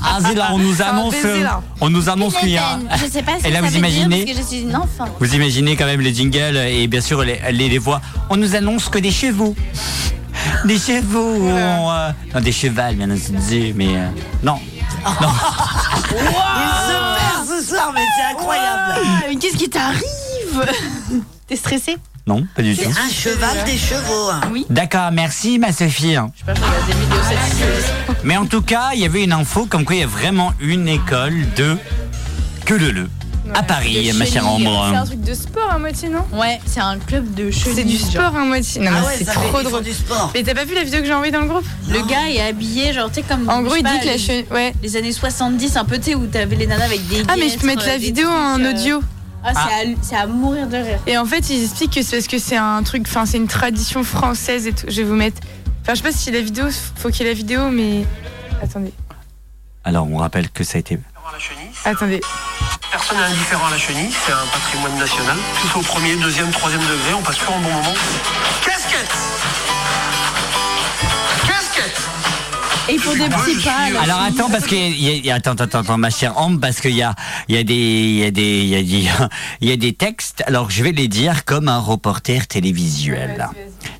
Ah, 0.02 0.18
c'est 0.24 0.34
là, 0.34 0.48
on 0.52 0.58
nous 0.58 0.82
annonce, 0.82 1.12
baiser, 1.14 1.44
on 1.80 1.90
nous 1.90 2.08
annonce 2.08 2.34
qu'il 2.36 2.50
y 2.50 2.58
a. 2.58 2.78
Je 2.96 3.10
sais 3.10 3.22
pas 3.22 3.32
ce 3.40 3.46
Et 3.46 3.50
que 3.50 3.54
là, 3.54 3.60
ça 3.60 3.66
vous 3.66 3.72
veut 3.72 3.78
imaginez, 3.78 4.24
dire 4.24 4.34
parce 4.34 4.38
que 4.38 4.42
je 4.42 4.48
suis 4.56 4.62
une 4.68 4.76
enfant. 4.76 5.06
vous 5.20 5.34
imaginez 5.34 5.76
quand 5.76 5.86
même 5.86 6.00
les 6.00 6.14
jingles 6.14 6.56
et 6.56 6.86
bien 6.86 7.00
sûr 7.00 7.22
les, 7.22 7.40
les, 7.52 7.68
les 7.68 7.78
voix. 7.78 8.00
On 8.30 8.36
nous 8.36 8.54
annonce 8.56 8.88
que 8.88 8.98
des 8.98 9.10
chevaux. 9.12 9.54
Des 10.64 10.78
chevaux. 10.78 11.44
ont, 11.48 11.90
euh, 11.90 12.10
non, 12.34 12.40
des 12.40 12.52
chevals, 12.52 12.96
bien 12.96 13.10
entendu, 13.10 13.72
mais 13.74 13.96
euh, 13.96 14.08
non. 14.42 14.58
Non. 15.20 15.28
Il 16.10 16.18
se 16.18 16.92
perd 17.18 17.46
ce 17.60 17.66
soir, 17.74 17.92
mais 17.94 18.00
c'est 18.16 18.32
incroyable. 18.34 18.82
Ah, 18.96 19.00
mais 19.28 19.36
qu'est-ce 19.36 19.56
qui 19.56 19.68
t'arrive 19.68 20.02
T'es 21.48 21.56
stressé 21.56 21.96
Non, 22.26 22.46
pas 22.56 22.62
du 22.62 22.74
C'est 22.74 22.84
tout. 22.84 22.90
un 22.90 23.10
cheval 23.12 23.64
des 23.66 23.76
chevaux. 23.76 24.30
hein. 24.30 24.40
Oui. 24.50 24.64
D'accord, 24.70 25.10
merci 25.12 25.58
ma 25.58 25.72
Sophie. 25.72 26.14
Je 26.14 26.38
sais 26.38 26.44
pas, 26.46 26.54
je 26.54 26.60
regarde 26.62 26.86
des 26.86 26.92
vidéos 26.94 27.22
satisfaisantes. 27.22 28.16
Mais 28.24 28.36
en 28.38 28.46
tout 28.46 28.62
cas, 28.62 28.90
il 28.94 29.00
y 29.00 29.04
avait 29.04 29.24
une 29.24 29.32
info 29.32 29.66
comme 29.66 29.84
quoi 29.84 29.96
il 29.96 30.00
y 30.00 30.04
a 30.04 30.06
vraiment 30.06 30.52
une 30.60 30.88
école 30.88 31.34
de 31.56 31.76
que 32.64 32.72
le 32.74 32.90
le 32.92 33.08
à 33.52 33.62
Paris, 33.62 34.10
ma 34.14 34.24
chère 34.24 34.42
C'est 34.42 34.66
un 34.66 34.70
Ambre. 34.90 35.04
truc 35.06 35.20
de 35.20 35.34
sport 35.34 35.70
à 35.70 35.78
moitié, 35.78 36.08
non? 36.08 36.24
Ouais, 36.32 36.60
c'est 36.66 36.80
un 36.80 36.98
club 36.98 37.34
de 37.34 37.50
chenilles. 37.50 37.74
C'est 37.76 37.84
du 37.84 37.98
sport 37.98 38.34
à 38.34 38.44
moitié. 38.44 38.80
Non, 38.80 38.90
Ah 38.94 39.04
mais 39.08 39.16
c'est 39.18 39.24
trop 39.26 39.62
drôle. 39.62 39.82
du 39.82 39.92
sport. 39.92 40.30
Mais 40.34 40.42
t'as 40.42 40.54
pas 40.54 40.64
vu 40.64 40.74
la 40.74 40.84
vidéo 40.84 41.00
que 41.00 41.06
j'ai 41.06 41.12
envoyée 41.12 41.32
dans 41.32 41.40
le 41.42 41.48
groupe? 41.48 41.64
Le 41.88 42.00
gars 42.06 42.28
est 42.30 42.40
habillé, 42.40 42.92
genre, 42.92 43.08
tu 43.08 43.16
sais, 43.16 43.22
comme. 43.22 43.48
En 43.48 43.62
gros, 43.62 43.74
il 43.76 43.82
dit 43.84 43.98
que 44.00 44.06
la 44.06 44.12
les- 44.12 44.18
chenille. 44.18 44.46
Ouais. 44.50 44.72
Les 44.82 44.96
années 44.96 45.12
70, 45.12 45.76
un 45.76 45.84
peu, 45.84 45.98
tu 45.98 46.04
sais, 46.04 46.14
où 46.14 46.26
t'avais 46.26 46.56
les 46.56 46.66
nanas 46.66 46.84
avec 46.86 47.06
des. 47.08 47.22
Ah, 47.28 47.34
mais 47.38 47.48
je 47.48 47.58
peux 47.58 47.66
mettre 47.66 47.86
la 47.86 47.98
des 47.98 48.04
vidéo 48.04 48.28
en 48.28 48.60
euh, 48.62 48.70
audio. 48.70 49.02
Ah, 49.44 49.52
c'est 49.52 49.58
à- 49.90 49.94
c'est 50.00 50.16
à, 50.16 50.26
mourir 50.26 50.66
de 50.66 50.76
rire. 50.78 50.98
Et 51.06 51.18
en 51.18 51.26
fait, 51.26 51.50
ils 51.50 51.64
expliquent 51.64 51.92
que 51.94 52.02
c'est 52.02 52.16
parce 52.16 52.28
que 52.28 52.38
c'est 52.38 52.56
un 52.56 52.82
truc, 52.82 53.02
enfin, 53.06 53.26
c'est 53.26 53.36
une 53.36 53.46
tradition 53.48 54.02
française 54.02 54.66
et 54.66 54.72
tout. 54.72 54.86
Je 54.88 54.96
vais 54.96 55.02
vous 55.04 55.14
mettre. 55.14 55.40
Enfin, 55.82 55.92
je 55.92 55.98
sais 55.98 56.02
pas 56.02 56.12
si 56.12 56.30
la 56.30 56.40
vidéo, 56.40 56.64
faut 56.96 57.10
qu'il 57.10 57.26
y 57.26 57.28
ait 57.28 57.32
la 57.32 57.36
vidéo, 57.36 57.68
mais. 57.70 58.06
Attendez. 58.62 58.92
Alors, 59.84 60.08
on 60.10 60.16
rappelle 60.16 60.48
que 60.50 60.64
ça 60.64 60.76
a 60.76 60.80
été. 60.80 60.98
Attendez. 61.84 62.20
Personne 62.96 63.18
n'est 63.18 63.24
indifférent 63.24 63.66
à 63.66 63.70
la 63.72 63.76
chenille, 63.78 64.12
c'est 64.24 64.30
un 64.30 64.46
patrimoine 64.52 64.96
national. 64.96 65.36
Soit 65.72 65.80
au 65.80 65.84
premier, 65.84 66.14
deuxième, 66.14 66.48
troisième 66.52 66.80
degré, 66.82 67.12
on 67.18 67.22
passe 67.22 67.38
toujours 67.38 67.56
un 67.56 67.60
bon 67.60 67.72
moment. 67.72 67.92
Casquette 68.64 69.12
Casquette 71.44 72.00
Et 72.88 72.94
pour 72.96 73.14
des 73.14 73.28
petits 73.28 73.64
pas, 73.64 73.90
là. 73.90 74.00
Alors 74.02 74.20
attends 74.20 74.48
parce 74.48 74.64
que 74.66 74.76
il 74.76 75.02
y 75.02 75.08
a- 75.08 75.14
il 75.14 75.26
y 75.26 75.30
a- 75.32 75.34
attends 75.34 75.54
attends 75.54 75.80
attends 75.80 75.98
ma 75.98 76.10
chère 76.10 76.38
Ambre 76.38 76.60
parce 76.60 76.80
qu'il 76.80 76.94
y 76.94 77.02
a 77.02 77.16
il 77.48 77.56
y 77.56 77.58
a 77.58 77.64
des 77.64 77.74
il 77.74 78.18
y 78.20 78.24
a 78.26 78.30
des 78.30 78.60
il 78.62 78.68
y 78.68 78.76
a 78.76 78.82
des 78.82 79.26
il 79.60 79.68
y 79.68 79.72
a 79.72 79.76
des 79.76 79.92
textes 79.92 80.44
alors 80.46 80.70
je 80.70 80.84
vais 80.84 80.92
les 80.92 81.08
dire 81.08 81.44
comme 81.44 81.68
un 81.68 81.80
reporter 81.80 82.46
télévisuel 82.46 83.48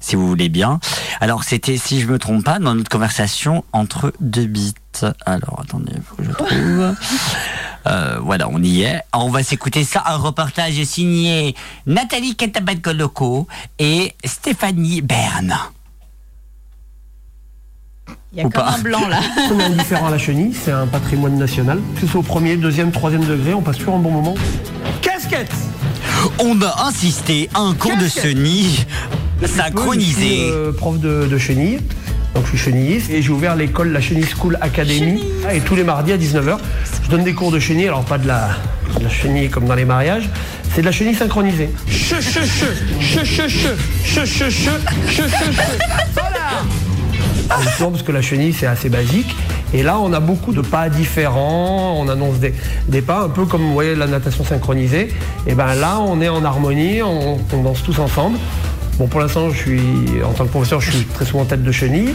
si 0.01 0.15
vous 0.15 0.29
voulez 0.29 0.49
bien. 0.51 0.79
Alors 1.21 1.43
c'était 1.43 1.79
si 1.79 2.01
je 2.01 2.07
me 2.07 2.19
trompe 2.21 2.45
pas 2.45 2.61
dans 2.61 2.75
notre 2.77 2.91
conversation 2.91 3.65
entre 3.73 4.13
deux 4.21 4.47
bits. 4.47 4.75
Alors 5.27 5.61
attendez 5.65 5.95
faut 6.09 6.15
que 6.15 6.25
je 6.25 6.31
trouve. 6.31 6.95
Euh, 7.87 8.19
voilà, 8.23 8.49
on 8.51 8.63
y 8.63 8.83
est. 8.83 9.03
On 9.13 9.29
va 9.29 9.43
s'écouter 9.43 9.85
ça, 9.85 10.03
un 10.07 10.17
reportage 10.17 10.83
signé 10.85 11.55
Nathalie 11.87 12.35
Katabat-Koloko 12.37 13.47
et 13.79 14.15
Stéphanie 14.25 15.01
Berne. 15.03 15.57
Il 18.33 18.39
y 18.39 18.43
a 18.43 18.47
Ou 18.47 18.51
comme 18.51 18.63
pas. 18.65 18.75
un 18.77 18.79
blanc, 18.83 19.07
là. 19.07 19.21
Indifférent 19.67 20.09
à 20.09 20.11
la 20.11 20.19
chenille, 20.19 20.53
c'est 20.55 20.73
un 20.73 20.87
patrimoine 20.87 21.37
national. 21.39 21.81
Que 21.95 22.01
ce 22.01 22.07
soit 22.09 22.21
au 22.21 22.25
premier, 22.25 22.57
deuxième, 22.57 22.91
troisième 22.91 23.25
degré, 23.25 23.55
on 23.55 23.63
passe 23.63 23.79
toujours 23.79 23.95
un 23.95 24.01
bon 24.01 24.11
moment. 24.11 24.35
Casquette 25.03 25.53
On 26.41 26.61
a 26.63 26.85
insisté 26.87 27.49
à 27.55 27.61
un 27.61 27.75
cours 27.75 27.97
de 27.97 28.09
chenille 28.09 28.85
synchronisé. 29.45 30.13
Je 30.21 30.25
suis, 30.25 30.51
euh, 30.51 30.73
prof 30.73 30.99
de, 30.99 31.29
de 31.31 31.39
chenille? 31.39 31.81
Donc 32.35 32.45
je 32.45 32.51
suis 32.51 32.59
chenilliste 32.59 33.11
et 33.11 33.23
j'ai 33.23 33.31
ouvert 33.31 33.55
l'école, 33.55 33.93
la 33.93 34.01
Chenille 34.01 34.27
School 34.27 34.59
Academy. 34.61 35.23
Ah, 35.47 35.55
et 35.55 35.61
tous 35.61 35.77
les 35.77 35.85
mardis 35.85 36.13
à 36.13 36.19
19h, 36.19 36.59
je 37.05 37.09
donne 37.09 37.23
des 37.23 37.33
cours 37.33 37.53
de 37.53 37.61
chenille, 37.61 37.87
alors 37.87 38.05
pas 38.05 38.19
de 38.19 38.27
la, 38.27 38.51
chenille 39.09 39.51
comme 39.51 39.67
dans 39.67 39.75
les 39.75 39.85
mariages, 39.85 40.29
c'est 40.75 40.81
de 40.81 40.87
la 40.87 40.93
chenille 40.93 41.15
synchronisée. 41.15 41.71
Che, 41.87 42.21
che, 42.21 42.41
Voilà 46.15 46.65
parce 47.79 48.03
que 48.03 48.13
la 48.13 48.23
chenille 48.23 48.53
c'est 48.53 48.67
assez 48.67 48.89
basique. 48.89 49.35
Et 49.73 49.83
là 49.83 49.99
on 50.01 50.13
a 50.13 50.21
beaucoup 50.21 50.53
de 50.53 50.61
pas 50.61 50.89
différents, 50.89 52.01
on 52.01 52.09
annonce 52.09 52.37
des, 52.39 53.03
pas, 53.03 53.23
un 53.23 53.29
peu 53.29 53.45
comme 53.45 53.63
vous 53.63 53.73
voyez 53.73 53.95
la 53.95 54.07
natation 54.07 54.45
synchronisée. 54.45 55.09
Et 55.47 55.55
ben 55.55 55.75
là 55.75 56.01
on 56.01 56.21
est 56.21 56.29
en 56.29 56.45
harmonie, 56.45 57.03
on 57.03 57.39
danse 57.63 57.83
tous 57.83 57.99
ensemble. 57.99 58.39
Bon 58.99 59.09
pour 59.09 59.21
l'instant 59.21 59.51
je 59.51 59.57
suis 59.57 59.81
en 60.25 60.33
tant 60.33 60.45
que 60.45 60.51
professeur 60.51 60.81
je 60.81 60.93
suis 60.93 61.05
très 61.05 61.25
souvent 61.25 61.45
tête 61.45 61.65
de 61.65 61.73
chenille. 61.73 62.15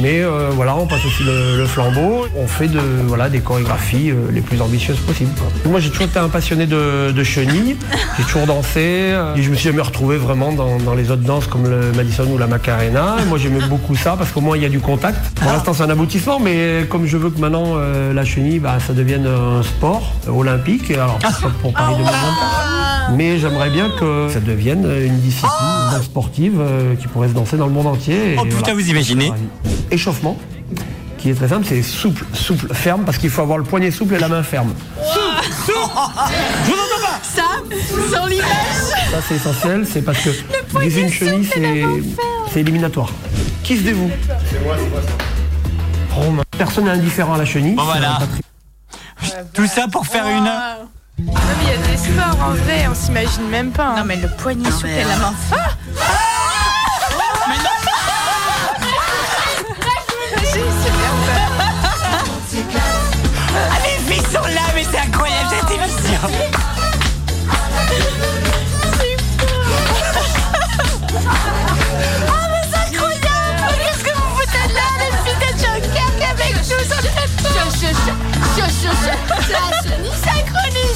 Mais 0.00 0.22
euh, 0.22 0.48
voilà 0.52 0.74
on 0.74 0.86
passe 0.86 1.04
aussi 1.04 1.22
le, 1.22 1.58
le 1.58 1.66
flambeau, 1.66 2.26
on 2.36 2.46
fait 2.46 2.68
de, 2.68 2.80
voilà, 3.06 3.28
des 3.28 3.40
chorégraphies 3.40 4.10
euh, 4.10 4.30
les 4.32 4.40
plus 4.40 4.60
ambitieuses 4.62 4.98
possibles. 5.00 5.30
Moi 5.66 5.80
j'ai 5.80 5.90
toujours 5.90 6.06
été 6.06 6.18
un 6.18 6.28
passionné 6.30 6.66
de, 6.66 7.10
de 7.12 7.24
chenille, 7.24 7.76
j'ai 8.16 8.24
toujours 8.24 8.46
dansé 8.46 8.80
euh, 9.12 9.34
et 9.36 9.42
je 9.42 9.50
me 9.50 9.54
suis 9.54 9.68
jamais 9.68 9.82
retrouvé 9.82 10.16
vraiment 10.16 10.52
dans, 10.52 10.78
dans 10.78 10.94
les 10.94 11.10
autres 11.10 11.22
danses 11.22 11.46
comme 11.46 11.68
le 11.68 11.92
Madison 11.92 12.26
ou 12.30 12.38
la 12.38 12.46
Macarena. 12.46 13.16
Et 13.22 13.26
moi 13.26 13.36
j'aimais 13.36 13.64
beaucoup 13.68 13.94
ça 13.94 14.14
parce 14.16 14.30
qu'au 14.30 14.40
moins 14.40 14.56
il 14.56 14.62
y 14.62 14.66
a 14.66 14.70
du 14.70 14.80
contact. 14.80 15.18
Pour 15.38 15.52
l'instant 15.52 15.74
c'est 15.74 15.82
un 15.82 15.90
aboutissement 15.90 16.40
mais 16.40 16.86
comme 16.88 17.06
je 17.06 17.18
veux 17.18 17.30
que 17.30 17.38
maintenant 17.38 17.76
la 17.76 18.24
chenille 18.24 18.60
bah, 18.60 18.78
ça 18.84 18.94
devienne 18.94 19.26
un 19.26 19.62
sport 19.62 20.12
olympique, 20.26 20.90
alors 20.90 21.18
pour 21.60 21.72
Paris 21.72 21.94
2024 21.96 22.74
mais 23.12 23.38
j'aimerais 23.38 23.68
bien 23.70 23.90
que 24.00 24.28
ça 24.30 24.40
devienne 24.40 24.88
une 25.04 25.18
discipline 25.18 25.50
sportive 26.14 26.60
euh, 26.60 26.94
qui 26.94 27.08
pourrait 27.08 27.26
se 27.26 27.32
danser 27.32 27.56
dans 27.56 27.66
le 27.66 27.72
monde 27.72 27.88
entier. 27.88 28.34
Et 28.34 28.36
Oh 28.38 28.44
putain, 28.44 28.58
voilà. 28.58 28.74
vous 28.74 28.88
imaginez 28.88 29.32
Échauffement, 29.90 30.38
qui 31.18 31.28
est 31.30 31.34
très 31.34 31.48
simple, 31.48 31.66
c'est 31.68 31.82
souple, 31.82 32.24
souple, 32.32 32.72
ferme, 32.72 33.02
parce 33.04 33.18
qu'il 33.18 33.30
faut 33.30 33.42
avoir 33.42 33.58
le 33.58 33.64
poignet 33.64 33.90
souple 33.90 34.14
et 34.14 34.20
la 34.20 34.28
main 34.28 34.44
ferme. 34.44 34.72
Je 35.66 35.72
vous 35.72 35.80
entends 35.82 37.02
pas 37.02 37.18
Ça, 37.20 37.42
sans 38.16 38.26
l'image 38.26 38.46
Ça 39.10 39.18
c'est 39.28 39.34
essentiel, 39.34 39.84
c'est 39.92 40.02
parce 40.02 40.20
que 40.20 40.30
viser 40.80 41.00
une 41.00 41.10
chenille, 41.10 41.48
c'est 42.52 42.60
éliminatoire. 42.60 43.10
Qui 43.64 43.76
se 43.78 43.82
dévoue? 43.82 44.08
C'est 44.52 44.62
moi, 44.62 44.76
c'est 44.78 44.90
moi. 44.90 45.00
Oh, 46.16 46.42
Personne 46.56 46.84
n'est 46.84 46.90
indifférent 46.92 47.34
à 47.34 47.38
la 47.38 47.44
chenille. 47.44 47.74
Bon 47.74 47.82
voilà. 47.82 48.20
Tout 49.52 49.66
ça 49.66 49.88
pour 49.90 50.06
faire 50.06 50.28
une. 50.28 50.48
Non, 51.18 51.32
mais 51.32 51.64
il 51.64 51.68
y 51.68 51.72
a 51.72 51.76
des 51.90 51.96
sports 51.96 52.38
en 52.44 52.50
vrai, 52.50 52.86
on 52.90 52.94
s'imagine 52.94 53.48
même 53.48 53.70
pas. 53.70 53.86
hein. 53.88 53.94
Non, 53.98 54.04
mais 54.04 54.16
le 54.16 54.28
poignet 54.28 54.70
sous 54.70 54.86
mais, 54.86 55.04
la 55.04 55.14
euh, 55.14 55.18
main. 55.18 55.34
Ah 55.52 56.74
Ah, 63.56 63.78
les 63.84 64.12
filles 64.14 64.24
sont 64.32 64.42
là, 64.42 64.62
mais 64.74 64.84
c'est 64.90 64.98
incroyable 64.98 65.48
cette 65.50 65.70
émission. 65.70 66.20
Ah, 71.16 72.48
mais 72.50 72.62
c'est 72.70 72.96
incroyable 72.96 73.82
Qu'est-ce 73.84 74.04
que 74.04 74.12
vous 74.16 74.36
foutez 74.36 74.72
là, 74.74 74.88
les 75.00 75.12
filles 75.24 75.40
de 75.40 75.58
Joker 75.58 76.30
avec 76.30 76.50
nous 76.56 76.64
chut, 76.64 76.82
chut, 78.60 79.83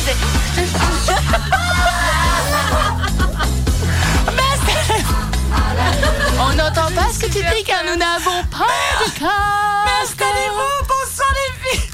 On 6.40 6.52
n'entend 6.54 6.90
pas 6.94 7.12
ce 7.12 7.18
que 7.18 7.26
tu 7.26 7.40
dis 7.40 7.64
car 7.66 7.82
nous 7.84 7.96
n'avons 7.96 8.42
pas 8.50 9.04
de 9.04 9.10
cas 9.18 9.26
Mais 9.84 9.92
installez-vous, 10.02 10.86
bon 10.88 11.04
sang 11.14 11.30
les 11.34 11.50
filles. 11.70 11.90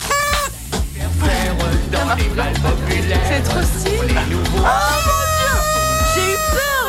C'est 3.27 3.43
trop 3.43 3.63
stylé. 3.63 3.99
Oh 3.99 4.03
mon 4.07 4.13
dieu 5.35 5.53
J'ai 6.15 6.27
eu 6.33 6.37
peur 6.53 6.87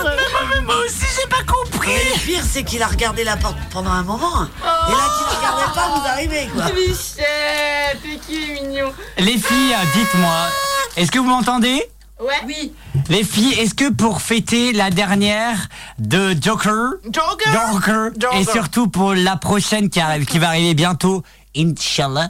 Mais 0.54 0.62
moi 0.62 0.76
aussi 0.86 1.08
j'ai 1.20 1.28
pas 1.28 1.44
compris. 1.52 1.90
Mais 1.90 2.04
le 2.14 2.18
pire, 2.20 2.44
c'est 2.48 2.64
qu'il 2.64 2.84
a 2.84 2.88
regardé 2.88 3.24
la 3.24 3.36
porte 3.38 3.58
pendant 3.72 3.92
un 3.92 4.04
moment. 4.04 4.44
Et 4.44 4.92
là, 4.92 5.08
qu'il 5.18 5.26
ne 5.26 5.32
regardait 5.38 5.74
pas, 5.74 5.88
vous 5.96 6.06
arrivez, 6.08 6.48
quoi. 6.54 6.66
Michel, 6.66 7.98
t'es 8.04 8.18
qui 8.28 8.38
mignon 8.52 8.94
Les 9.18 9.38
filles, 9.40 9.76
dites-moi, 9.96 10.50
est-ce 10.98 11.12
que 11.12 11.20
vous 11.20 11.30
m'entendez? 11.30 11.84
Ouais. 12.20 12.34
Oui. 12.46 12.72
Les 13.10 13.24
filles, 13.24 13.54
est-ce 13.60 13.74
que 13.74 13.92
pour 13.92 14.22
fêter 14.22 14.72
la 14.72 14.90
dernière 14.90 15.68
de 16.00 16.36
Joker, 16.40 16.94
Joker. 17.04 17.72
Joker, 17.74 18.12
Joker. 18.18 18.40
et 18.40 18.46
surtout 18.46 18.88
pour 18.88 19.14
la 19.14 19.36
prochaine 19.36 19.90
qui, 19.90 20.00
arrive, 20.00 20.26
qui 20.26 20.40
va 20.40 20.48
arriver 20.50 20.74
bientôt, 20.74 21.24
Inch'Allah, 21.58 22.30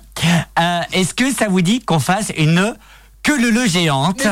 euh, 0.59 0.81
est-ce 0.91 1.13
que 1.13 1.31
ça 1.31 1.47
vous 1.47 1.61
dit 1.61 1.81
qu'on 1.81 1.99
fasse 1.99 2.31
une 2.37 2.75
que 3.21 3.31
le 3.31 3.49
le 3.49 3.65
géante 3.67 4.27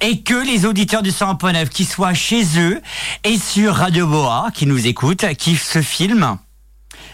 et 0.00 0.22
que 0.22 0.34
les 0.34 0.64
auditeurs 0.64 1.02
du 1.02 1.10
100.9 1.10 1.68
qui 1.68 1.84
soient 1.84 2.14
chez 2.14 2.44
eux 2.58 2.80
et 3.22 3.38
sur 3.38 3.74
Radio 3.76 4.06
Boa 4.08 4.48
qui 4.52 4.66
nous 4.66 4.86
écoutent, 4.86 5.24
qui 5.34 5.56
se 5.56 5.82
filment 5.82 6.38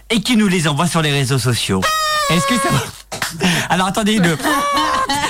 et 0.09 0.23
qui 0.23 0.37
nous 0.37 0.49
les 0.49 0.67
envoient 0.67 0.87
sur 0.87 1.03
les 1.03 1.13
réseaux 1.13 1.39
sociaux? 1.39 1.83
Est-ce 2.31 2.47
que 2.47 2.59
ça 2.59 2.69
va 2.71 2.81
Alors 3.69 3.87
attendez 3.89 4.21
deux. 4.21 4.39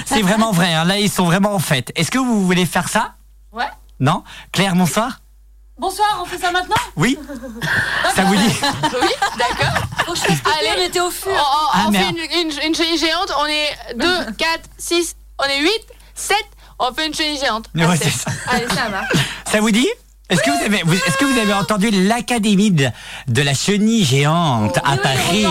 C'est 0.06 0.22
vraiment 0.22 0.52
vrai, 0.52 0.74
hein, 0.74 0.84
là 0.84 0.98
ils 0.98 1.10
sont 1.10 1.24
vraiment 1.24 1.54
en 1.54 1.58
fête. 1.58 1.92
Est-ce 1.96 2.10
que 2.10 2.18
vous 2.18 2.44
voulez 2.44 2.66
faire 2.66 2.88
ça 2.88 3.14
Ouais 3.52 3.68
Non 4.00 4.22
Claire, 4.52 4.74
bonsoir 4.74 5.20
Bonsoir, 5.78 6.18
on 6.22 6.26
fait 6.26 6.38
ça 6.38 6.50
maintenant 6.50 6.76
Oui 6.96 7.18
Ça 8.14 8.22
vous 8.24 8.36
dit 8.36 8.54
Oui, 9.00 9.08
d'accord. 9.38 9.82
Faut 10.04 10.12
que 10.12 10.18
je 10.18 10.24
fasse 10.24 10.38
Allez, 10.58 10.70
on 10.78 10.84
était 10.86 11.00
au 11.00 11.10
fur. 11.10 11.30
On, 11.32 11.68
Ah, 11.72 11.84
on 11.88 11.92
fait 11.92 12.10
une, 12.10 12.18
une, 12.18 12.62
une 12.66 12.74
chenille 12.74 12.98
géante, 12.98 13.32
on 13.40 13.46
est 13.46 13.94
2, 13.96 14.32
4, 14.36 14.60
6, 14.76 15.16
on 15.38 15.44
est 15.44 15.60
8, 15.60 15.70
7, 16.14 16.36
on 16.80 16.92
fait 16.92 17.06
une 17.06 17.14
chenille 17.14 17.38
géante. 17.38 17.70
Ouais, 17.74 17.96
ça. 17.96 18.30
Allez, 18.48 18.68
ça 18.68 18.88
marche. 18.90 19.08
Ça 19.50 19.60
vous 19.60 19.70
dit 19.70 19.88
est-ce 20.30 20.40
que, 20.42 20.50
vous 20.50 20.64
avez, 20.64 20.82
vous- 20.84 20.94
est-ce 20.94 21.16
que 21.16 21.24
vous 21.24 21.38
avez 21.38 21.52
entendu 21.52 21.90
l'Académie 21.90 22.70
de, 22.70 22.86
de 23.28 23.42
la 23.42 23.54
chenille 23.54 24.04
géante 24.04 24.78
à 24.78 24.96
Paris 24.96 25.46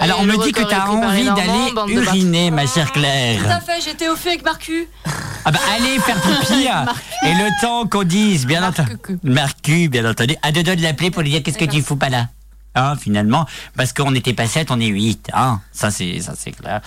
Alors 0.00 0.20
on 0.20 0.24
me 0.24 0.42
dit 0.44 0.52
que 0.52 0.62
tu 0.62 0.74
as 0.74 0.90
envie 0.90 1.24
d'aller 1.26 1.92
uriner, 1.92 2.50
ma 2.50 2.66
chère 2.66 2.90
Tout 2.92 2.98
à 3.00 3.02
Claire. 3.02 3.60
fait, 3.66 3.80
j'étais 3.84 4.08
au 4.08 4.16
feu 4.16 4.28
avec 4.30 4.44
Marcu. 4.44 4.88
Ah 5.44 5.50
bah 5.52 5.58
allez 5.76 5.98
faire 5.98 6.20
pipi 6.40 6.66
Et 7.26 7.32
le 7.34 7.60
temps 7.60 7.86
qu'on 7.86 8.02
dise, 8.04 8.46
bien 8.46 8.66
entendu. 8.66 8.96
Marcu, 9.22 9.88
bien 9.88 10.08
entendu. 10.08 10.36
À 10.42 10.52
deux 10.52 10.62
doigts 10.62 10.76
de 10.76 10.82
l'appeler 10.82 11.10
pour 11.10 11.22
lui 11.22 11.30
dire 11.30 11.42
qu'est-ce 11.42 11.58
que 11.58 11.64
tu 11.66 11.82
fous 11.82 11.96
pas 11.96 12.08
là? 12.08 12.28
Hein, 12.76 12.96
finalement, 13.00 13.46
parce 13.76 13.92
qu'on 13.92 14.10
n'était 14.10 14.32
pas 14.32 14.46
7, 14.48 14.70
on 14.72 14.80
est 14.80 14.86
8. 14.86 15.30
Hein, 15.32 15.60
ça 15.72 15.90
c'est 15.92 16.20
ça 16.20 16.32
c'est 16.36 16.50
clair. 16.50 16.80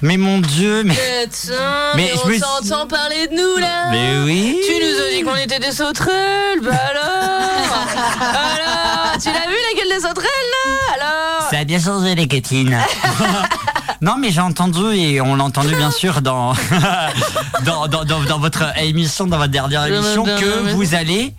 Mais 0.00 0.16
mon 0.16 0.38
Dieu, 0.38 0.84
mais. 0.84 0.94
Putain, 1.24 1.54
Mais 1.96 2.12
mais, 2.14 2.20
on 2.24 2.28
me 2.28 2.38
s'entend 2.38 2.86
parler 2.86 3.26
de 3.26 3.32
nous 3.34 3.56
là 3.60 3.90
Mais 3.90 4.18
oui. 4.24 4.56
Tu 4.64 4.72
nous 4.74 5.02
as 5.02 5.10
dit 5.16 5.22
qu'on 5.24 5.34
était 5.34 5.58
des 5.58 5.72
sauterelles, 5.72 6.60
bah 6.62 6.70
alors 6.90 7.86
Alors, 8.20 9.18
tu 9.20 9.28
l'as 9.28 9.48
vu 9.48 9.56
la 9.74 9.80
gueule 9.80 9.96
des 10.00 10.06
sauterelles 10.06 10.50
là 10.52 10.94
Alors 10.94 11.50
Ça 11.50 11.58
a 11.58 11.64
bien 11.64 11.80
changé 11.80 12.14
les 12.14 12.28
Kétines. 12.28 12.78
non 14.00 14.16
mais 14.18 14.30
j'ai 14.30 14.40
entendu 14.42 14.94
et 14.94 15.20
on 15.20 15.34
l'a 15.36 15.44
entendu 15.44 15.74
bien 15.74 15.90
sûr 15.90 16.20
dans 16.22 16.52
dans, 17.64 17.88
dans, 17.88 18.04
dans- 18.04 18.22
dans 18.22 18.38
votre 18.38 18.78
émission, 18.78 19.26
dans 19.26 19.38
votre 19.38 19.50
dernière 19.52 19.86
émission, 19.86 20.24
que 20.24 20.72
vous 20.72 20.94
allez 20.94 21.34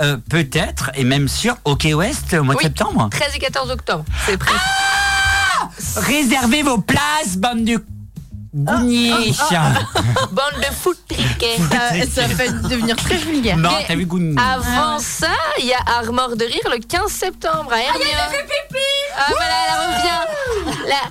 euh, 0.00 0.16
peut-être 0.30 0.90
et 0.94 1.04
même 1.04 1.28
sûr 1.28 1.56
au 1.64 1.76
Quai 1.76 1.94
Ouest 1.94 2.34
au 2.34 2.42
mois 2.42 2.54
de 2.54 2.60
septembre. 2.60 3.08
13 3.10 3.36
et 3.36 3.38
14 3.38 3.70
octobre, 3.70 4.04
c'est 4.26 4.36
prêt. 4.36 4.52
Réservez 5.96 6.62
vos 6.62 6.78
places, 6.78 7.36
bande 7.36 7.64
de 7.64 7.82
gougniers. 8.54 9.12
Bande 10.32 10.60
de 10.60 10.70
foot 10.74 10.98
triquets. 11.08 11.56
Ça, 12.10 12.28
fait 12.28 12.52
devenir 12.68 12.96
très 12.96 13.16
vulgaire. 13.16 13.56
Non, 13.56 13.70
t'as 13.86 13.94
vu 13.94 14.04
gougnier. 14.04 14.36
Avant 14.38 14.98
ça, 14.98 15.30
il 15.58 15.64
y 15.66 15.72
a 15.72 15.78
Armor 15.98 16.36
de 16.36 16.44
rire 16.44 16.68
le 16.70 16.78
15 16.78 17.10
septembre 17.10 17.72
à 17.72 17.80
Hermia. 17.80 18.04
Ah, 18.18 18.28
fait 18.30 18.42
pipi 18.42 18.84
Ah 19.16 19.26
voilà, 19.30 19.54
elle 19.68 19.78
revient 19.88 20.24
La, 20.88 21.02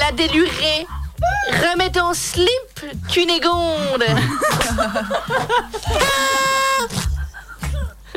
la 0.00 0.10
délurée 0.12 0.86
Remets 1.48 1.90
ton 1.90 2.12
slip, 2.14 2.48
Cunégonde 3.08 4.04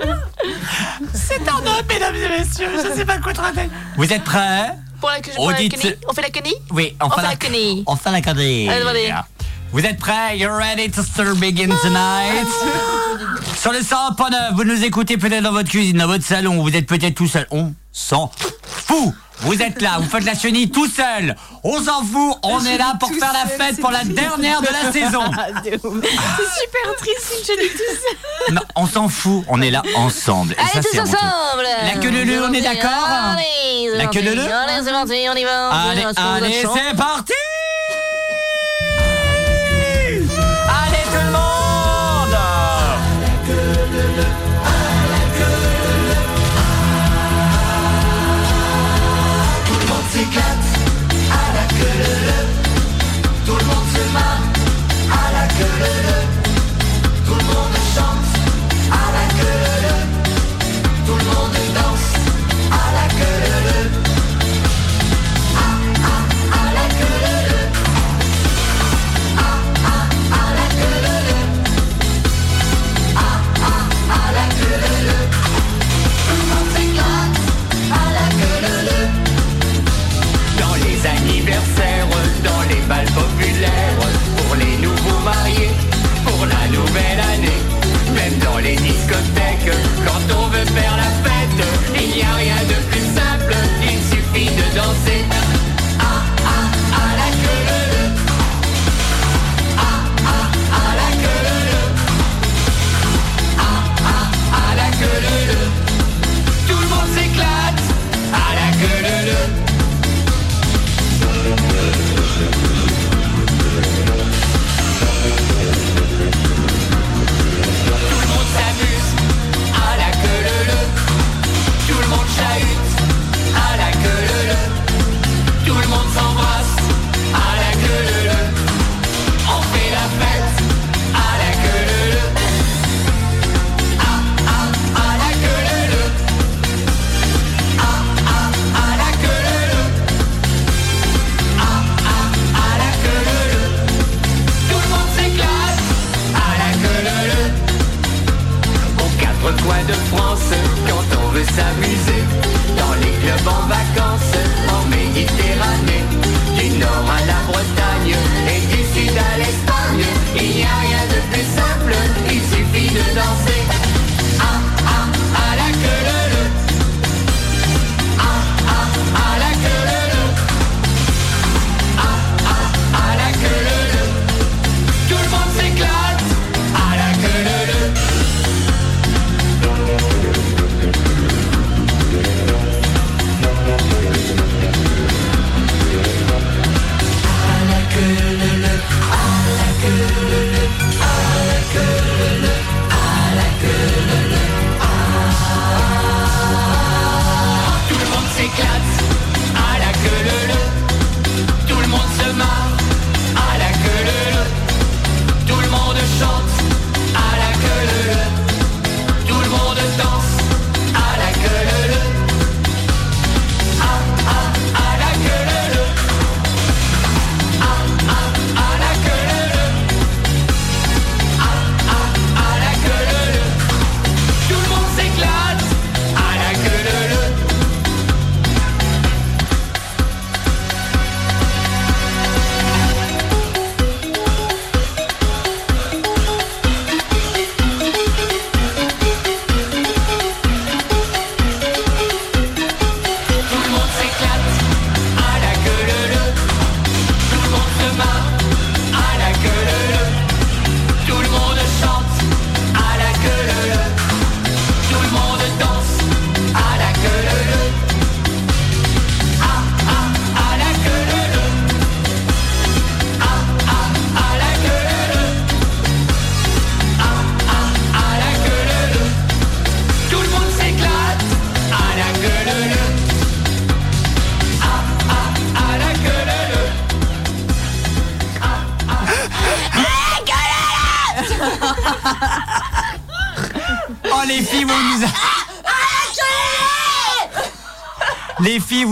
C'est 1.13 1.47
un 1.47 1.57
homme, 1.57 1.85
mesdames 1.87 2.15
et 2.15 2.29
messieurs, 2.39 2.69
je 2.75 2.95
sais 2.95 3.05
pas 3.05 3.17
quoi 3.17 3.33
te 3.33 3.41
raconter. 3.41 3.69
Vous 3.97 4.11
êtes 4.11 4.23
prêts 4.23 4.71
Pour 4.99 5.09
la, 5.09 5.19
pour 5.35 5.51
la 5.51 5.57
quenille 5.57 5.95
On 6.07 6.13
fait 6.13 6.21
la 6.21 6.29
quenille? 6.29 6.55
Oui, 6.71 6.95
on, 7.01 7.07
On 7.07 7.09
fait 7.09 7.21
la, 7.21 7.29
la 7.29 7.35
quenille. 7.35 7.83
On 7.87 7.95
fait 7.95 8.11
la 8.11 8.21
quenille. 8.21 8.69
Vous 9.71 9.83
êtes 9.85 9.97
prêts? 9.97 10.37
You're 10.37 10.55
ready 10.55 10.89
to 10.91 11.01
start 11.01 11.39
begin 11.39 11.69
tonight? 11.81 12.47
Sur 13.59 13.71
le 13.71 13.79
100.9, 13.79 14.53
vous 14.55 14.65
nous 14.65 14.83
écoutez 14.83 15.17
peut-être 15.17 15.43
dans 15.43 15.51
votre 15.51 15.69
cuisine, 15.69 15.97
dans 15.97 16.07
votre 16.07 16.23
salon, 16.23 16.61
vous 16.61 16.75
êtes 16.75 16.85
peut-être 16.85 17.15
tout 17.15 17.27
seul. 17.27 17.47
On 17.49 17.73
s'en 17.91 18.31
fout! 18.63 19.13
Vous 19.43 19.61
êtes 19.61 19.81
là, 19.81 19.97
vous 19.99 20.09
faites 20.09 20.23
la 20.23 20.35
chenille 20.35 20.69
tout 20.69 20.87
seul. 20.87 21.35
On 21.63 21.81
s'en 21.81 22.03
fout, 22.03 22.37
on 22.43 22.63
est 22.65 22.77
là 22.77 22.93
pour 22.99 23.09
faire 23.09 23.33
la 23.33 23.45
fête 23.45 23.79
pour 23.79 23.91
la 23.91 24.03
dernière 24.05 24.61
de 24.61 24.67
la 24.67 24.91
saison. 24.91 25.23
C'est 25.63 25.79
super 25.79 26.95
triste 26.97 27.33
une 27.39 27.45
chenille 27.45 27.71
tout 27.71 27.77
seul. 27.77 28.55
Non, 28.55 28.61
on 28.75 28.87
s'en 28.87 29.09
fout, 29.09 29.43
on 29.49 29.61
est 29.61 29.71
là 29.71 29.81
ensemble. 29.95 30.53
Et 30.53 30.59
Allez 30.59 30.69
ça, 30.71 30.81
tous 30.81 30.99
ensemble 30.99 31.67
La 31.83 31.99
queue 31.99 32.09
leu 32.09 32.43
on 32.45 32.53
est 32.53 32.61
d'accord 32.61 33.35
La 33.95 34.05
queue 34.07 34.21
leu 34.21 34.39
Allez, 34.51 34.83
c'est 34.83 34.91
parti, 34.91 35.25
on 35.29 35.35
y 35.35 35.43
va 35.43 35.69
Allez, 35.69 36.61
c'est 36.61 36.95
parti 36.95 37.33
la 55.83 55.89
queue 55.89 56.03
leu 56.03 56.22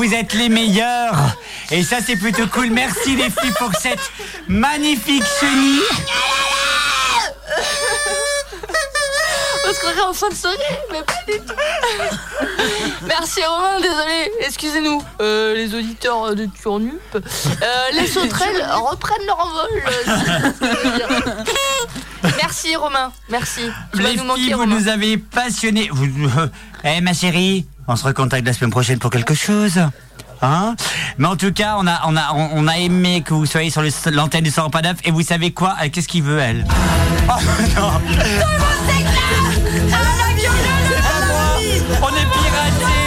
vous 0.01 0.13
êtes 0.15 0.33
les 0.33 0.49
meilleures. 0.49 1.35
Et 1.69 1.83
ça, 1.83 1.97
c'est 2.03 2.15
plutôt 2.15 2.47
cool. 2.47 2.71
Merci 2.71 3.15
les 3.15 3.29
filles 3.29 3.53
pour 3.59 3.71
cette 3.79 3.99
magnifique 4.47 5.23
chenille. 5.39 5.81
On 9.69 9.73
se 9.73 9.79
croirait 9.79 10.01
en 10.01 10.13
fin 10.13 10.29
de 10.29 10.33
soirée, 10.33 10.57
mais 10.91 11.03
pas 11.03 11.13
du 11.31 11.37
tout. 11.39 11.53
Merci 13.07 13.41
Romain, 13.45 13.79
désolé, 13.79 14.31
excusez-nous. 14.39 15.03
Euh, 15.21 15.53
les 15.53 15.75
auditeurs 15.75 16.35
de 16.35 16.45
Turnup. 16.47 16.99
Euh, 17.15 17.19
les 17.93 18.07
sauterelles 18.15 18.65
reprennent 18.73 19.25
leur 19.27 19.39
envol. 19.39 19.83
euh. 20.63 21.43
Merci 22.41 22.75
Romain, 22.75 23.11
merci. 23.29 23.61
Tu 23.93 24.01
vas 24.01 24.09
Les 24.09 24.15
nous 24.15 24.23
manquer 24.23 24.41
filles, 24.41 24.53
vous 24.53 24.59
Romain. 24.61 24.79
nous 24.79 24.87
avez 24.87 25.17
passionnés. 25.17 25.89
Vous... 25.91 26.07
Eh 26.83 26.99
ma 27.01 27.13
chérie, 27.13 27.65
on 27.91 27.95
se 27.97 28.05
recontacte 28.05 28.45
la 28.45 28.53
semaine 28.53 28.71
prochaine 28.71 28.99
pour 28.99 29.09
quelque 29.09 29.33
chose. 29.33 29.79
Hein 30.41 30.75
Mais 31.17 31.27
en 31.27 31.35
tout 31.35 31.51
cas, 31.51 31.77
on 31.77 32.67
a, 32.67 32.77
aimé 32.79 33.21
que 33.21 33.33
vous 33.33 33.45
soyez 33.45 33.69
sur 33.69 33.83
l'antenne 34.11 34.43
du 34.43 34.49
100.9 34.49 34.95
et 35.03 35.11
vous 35.11 35.21
savez 35.21 35.51
quoi 35.51 35.75
Qu'est-ce 35.91 36.07
qu'il 36.07 36.23
veut, 36.23 36.39
elle 36.39 36.65
Oh, 37.27 37.33
non. 37.75 37.91
On 42.01 42.07
est 42.07 42.29
piratés 42.31 43.01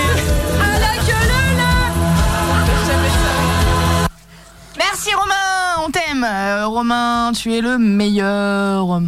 Merci 4.77 5.11
Romain, 5.15 5.85
on 5.87 5.91
t'aime. 5.91 6.25
Euh, 6.25 6.67
Romain, 6.67 7.33
tu 7.35 7.55
es 7.55 7.61
le 7.61 7.79
meilleur. 7.79 9.01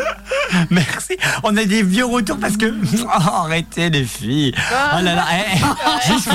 Merci. 0.70 1.16
On 1.42 1.56
a 1.56 1.64
des 1.64 1.82
vieux 1.82 2.04
retours 2.04 2.38
parce 2.38 2.56
que. 2.56 2.74
Oh, 3.04 3.08
arrêtez 3.44 3.90
les 3.90 4.04
filles. 4.04 4.54
Oh 4.94 5.02
là 5.02 5.14
là. 5.14 5.24
eh, 5.32 5.58
juste 6.12 6.28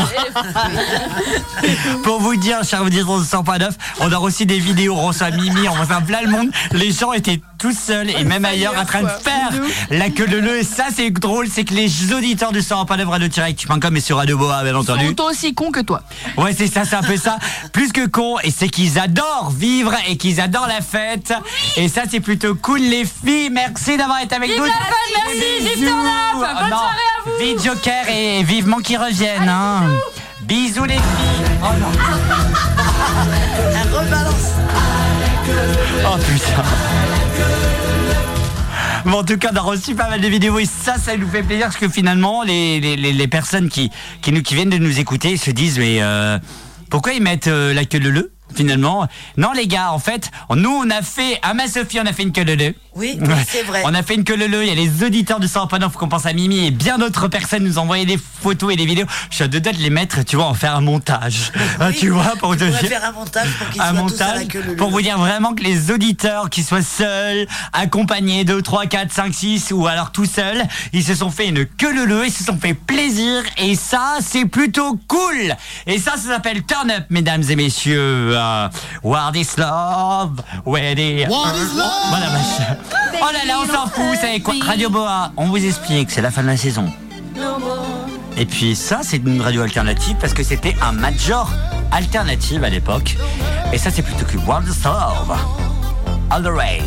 pour... 2.04 2.20
vous 2.20 2.36
dire, 2.36 2.64
chers 2.64 2.82
auditeurs 2.84 3.20
de 3.20 3.24
100.9, 3.24 3.70
on 4.00 4.12
a 4.12 4.18
reçu 4.18 4.46
des 4.46 4.60
vidéos, 4.60 4.96
on 4.96 5.08
reçoit 5.08 5.32
Mimi, 5.32 5.68
on 5.68 5.74
reçoit 5.74 6.02
plein 6.02 6.22
le 6.22 6.30
monde. 6.30 6.50
Les 6.72 6.92
gens 6.92 7.14
étaient 7.14 7.42
tous 7.58 7.78
seuls 7.78 8.10
et 8.10 8.24
même 8.24 8.46
ailleurs 8.46 8.78
en 8.78 8.86
train 8.86 9.04
de 9.04 9.08
faire 9.08 9.52
la 9.90 10.10
queue 10.10 10.28
de 10.28 10.38
le. 10.38 10.58
Et 10.58 10.64
ça, 10.64 10.86
c'est 10.96 11.10
drôle, 11.12 11.48
c'est 11.48 11.64
que 11.64 11.74
les 11.74 12.14
auditeurs 12.14 12.52
du 12.52 12.60
100.9 12.60 13.06
radio 13.06 13.28
direct.com 13.28 13.96
et 13.98 14.00
sur 14.00 14.18
Radio 14.18 14.38
Boa, 14.38 14.64
bien 14.64 14.76
entendu. 14.76 15.14
Sont 15.18 15.24
aussi 15.24 15.54
cons 15.54 15.72
que 15.72 15.82
toi. 15.82 16.02
Ouais, 16.38 16.54
c'est 16.58 16.68
ça, 16.68 16.86
c'est 16.86 16.96
un 16.96 17.04
peu 17.04 17.18
ça. 17.18 17.38
Plus 17.74 17.92
que 17.92 18.08
con, 18.08 18.38
et 18.44 18.52
c'est 18.52 18.70
qu'ils 18.70 19.00
adorent 19.00 19.52
vivre 19.52 19.94
et 20.08 20.18
qu'ils 20.18 20.40
adorent 20.42 20.68
la 20.68 20.82
fête. 20.82 21.34
Et 21.76 21.88
ça, 21.90 22.04
c'est 22.10 22.20
plutôt 22.20 22.56
cool, 22.56 22.80
les 22.80 23.06
filles. 23.06 23.47
Merci 23.52 23.98
d'avoir 23.98 24.22
été 24.22 24.36
avec 24.36 24.50
Vive 24.50 24.60
nous. 24.60 24.66
la 24.66 24.72
merci, 25.26 25.76
vive 25.76 25.88
Up, 25.88 25.94
bonne 26.36 26.48
Oh, 26.58 26.64
non. 26.64 26.78
soirée 26.78 27.10
à 27.18 27.22
vous. 27.26 27.32
Vive 27.40 27.64
Joker 27.64 28.10
et 28.10 28.44
vivement 28.44 28.78
qu'ils 28.80 28.98
reviennent. 28.98 29.50
hein. 29.50 29.84
Bisous, 30.42 30.86
les 30.86 30.94
filles. 30.96 31.04
Oh 31.62 31.68
non. 31.80 31.92
Oh 36.06 36.18
putain. 36.18 36.64
Bon, 39.06 39.20
en 39.20 39.24
tout 39.24 39.38
cas, 39.38 39.50
on 39.54 39.56
a 39.56 39.62
reçu 39.62 39.96
pas 39.96 40.10
mal 40.10 40.20
de 40.22 40.28
vidéos 40.28 40.60
et 40.60 40.66
ça, 40.66 40.98
ça 40.98 41.16
nous 41.16 41.28
fait 41.30 41.44
plaisir 41.44 41.66
parce 41.68 41.78
que 41.78 41.88
finalement, 41.90 42.44
les, 42.44 42.80
les, 42.80 42.96
les- 43.14 43.28
personnes 43.28 43.70
qui, 43.70 43.90
qui, 44.22 44.32
nous, 44.32 44.42
qui 44.42 44.56
viennent 44.56 44.70
de 44.70 44.78
nous 44.78 45.00
écouter 45.00 45.38
se 45.38 45.52
disent, 45.52 45.80
mais 45.80 46.02
euh, 46.02 46.38
pourquoi 46.90 47.14
ils 47.14 47.22
mettent 47.24 47.48
euh, 47.48 47.74
la 47.74 47.86
queue 47.86 48.00
leu? 48.00 48.32
Finalement 48.56 49.08
Non, 49.38 49.52
les 49.54 49.68
gars, 49.68 49.92
en 49.92 50.00
fait, 50.00 50.32
nous, 50.56 50.70
on 50.70 50.90
a 50.90 51.02
fait, 51.02 51.40
à 51.42 51.54
ma 51.54 51.68
Sophie, 51.68 52.00
on 52.02 52.06
a 52.06 52.14
fait 52.14 52.24
une 52.24 52.32
queue 52.32 52.44
leu 52.44 52.74
Oui, 52.96 53.18
oui, 53.20 53.34
c'est 53.48 53.64
vrai. 53.64 53.82
On 53.86 53.94
a 53.94 54.04
fait 54.04 54.16
une 54.16 54.24
queue 54.24 54.36
leu 54.36 54.64
Il 54.64 54.70
y 54.70 54.72
a 54.72 54.76
les 54.76 55.04
auditeurs 55.04 55.40
du 55.40 55.48
100.9 55.48 55.92
qu'on 55.92 56.08
pense 56.08 56.26
à 56.26 56.34
Mimi 56.34 56.66
et 56.66 56.72
bien 56.72 56.98
d'autres 56.98 57.28
personnes 57.28 57.64
nous 57.64 57.78
envoyaient 57.78 58.06
des 58.06 58.18
photos 58.18 58.74
et 58.74 58.76
des 58.76 58.86
vidéos. 58.86 59.06
Je 59.30 59.36
suis 59.36 59.44
à 59.44 59.48
deux 59.48 59.60
doigts 59.60 59.74
de 59.74 59.80
les 59.80 59.90
mettre, 59.90 60.24
tu 60.24 60.36
vois, 60.36 60.46
en 60.46 60.54
faire 60.54 60.76
un 60.76 60.82
montage. 60.82 61.52
Hein, 61.80 61.92
tu 61.98 62.10
vois, 62.10 62.36
pour 62.40 62.56
te 62.56 62.70
faire 62.72 63.04
un 63.06 63.12
montage 63.12 63.50
pour 63.60 63.70
qu'ils 63.70 63.82
un 63.82 63.94
soient 63.94 64.08
tous 64.08 64.22
à 64.22 64.28
la 64.28 64.34
montage 64.34 64.48
queue 64.48 64.76
pour 64.76 64.90
vous 64.90 65.02
dire 65.02 65.18
vraiment 65.18 65.54
que 65.54 65.64
les 65.64 65.92
auditeurs 65.92 66.50
qui 66.50 66.64
soient 66.64 66.82
seuls, 66.82 67.48
accompagnés 67.74 68.44
2, 68.44 68.62
3, 68.62 68.86
4, 68.86 69.12
5, 69.12 69.34
6 69.34 69.72
ou 69.72 69.88
alors 69.88 70.12
tout 70.12 70.26
seuls, 70.26 70.64
ils 70.94 71.04
se 71.04 71.16
sont 71.16 71.32
fait 71.32 71.48
une 71.48 71.66
queue 71.66 72.06
leu, 72.06 72.26
ils 72.26 72.32
se 72.32 72.44
sont 72.44 72.58
fait 72.58 72.74
plaisir 72.74 73.44
et 73.58 73.76
ça 73.76 74.18
c'est 74.22 74.46
plutôt 74.46 75.00
cool. 75.08 75.56
Et 75.86 76.00
ça 76.00 76.12
ça 76.18 76.30
s'appelle 76.30 76.64
Turn 76.64 76.90
Up 76.92 77.06
mesdames 77.10 77.44
et 77.50 77.56
messieurs. 77.56 78.37
Euh, 78.38 78.70
What 79.04 79.32
is 79.36 79.58
love? 79.58 80.42
Where 80.66 80.94
the- 80.96 81.28
What 81.30 81.54
is 81.56 81.76
love? 81.76 82.10
Voilà, 82.10 82.28
vache. 82.30 82.78
Oh 83.22 83.26
là 83.34 83.46
là, 83.48 83.56
on 83.64 83.66
s'en 83.66 83.88
fout, 83.88 84.04
savez 84.22 84.40
quoi 84.42 84.54
Radio 84.66 84.90
Boa, 84.90 85.32
on 85.38 85.48
vous 85.48 85.58
explique, 85.66 86.12
c'est 86.12 86.22
la 86.22 86.30
fin 86.32 86.44
de 86.44 86.48
la 86.48 86.58
saison. 86.58 86.86
Et 88.38 88.46
puis 88.46 88.76
ça, 88.76 89.00
c'est 89.02 89.18
une 89.18 89.42
radio 89.42 89.64
alternative 89.64 90.16
parce 90.22 90.34
que 90.34 90.44
c'était 90.44 90.76
un 90.82 90.92
major 90.92 91.50
alternative 91.92 92.64
à 92.64 92.70
l'époque. 92.70 93.18
Et 93.74 93.78
ça, 93.80 93.90
c'est 93.90 94.04
plutôt 94.04 94.26
que 94.26 94.38
is 94.70 94.84
love? 94.84 95.36
All 96.30 96.44
the 96.44 96.48
way. 96.56 96.82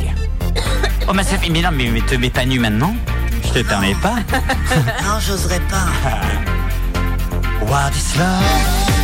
Oh, 1.08 1.12
ma 1.12 1.24
Sophie, 1.24 1.50
mais 1.50 1.62
non, 1.62 1.70
mais, 1.72 1.86
mais 1.90 2.00
te 2.02 2.14
mets 2.14 2.30
pas 2.30 2.44
nu 2.44 2.58
maintenant. 2.60 2.94
Je 3.42 3.60
te 3.60 3.66
permets 3.66 3.96
pas. 3.96 4.16
non, 5.02 5.18
j'oserais 5.18 5.60
pas. 5.60 5.88
What 7.66 7.90
is 7.96 8.16
love? 8.16 8.99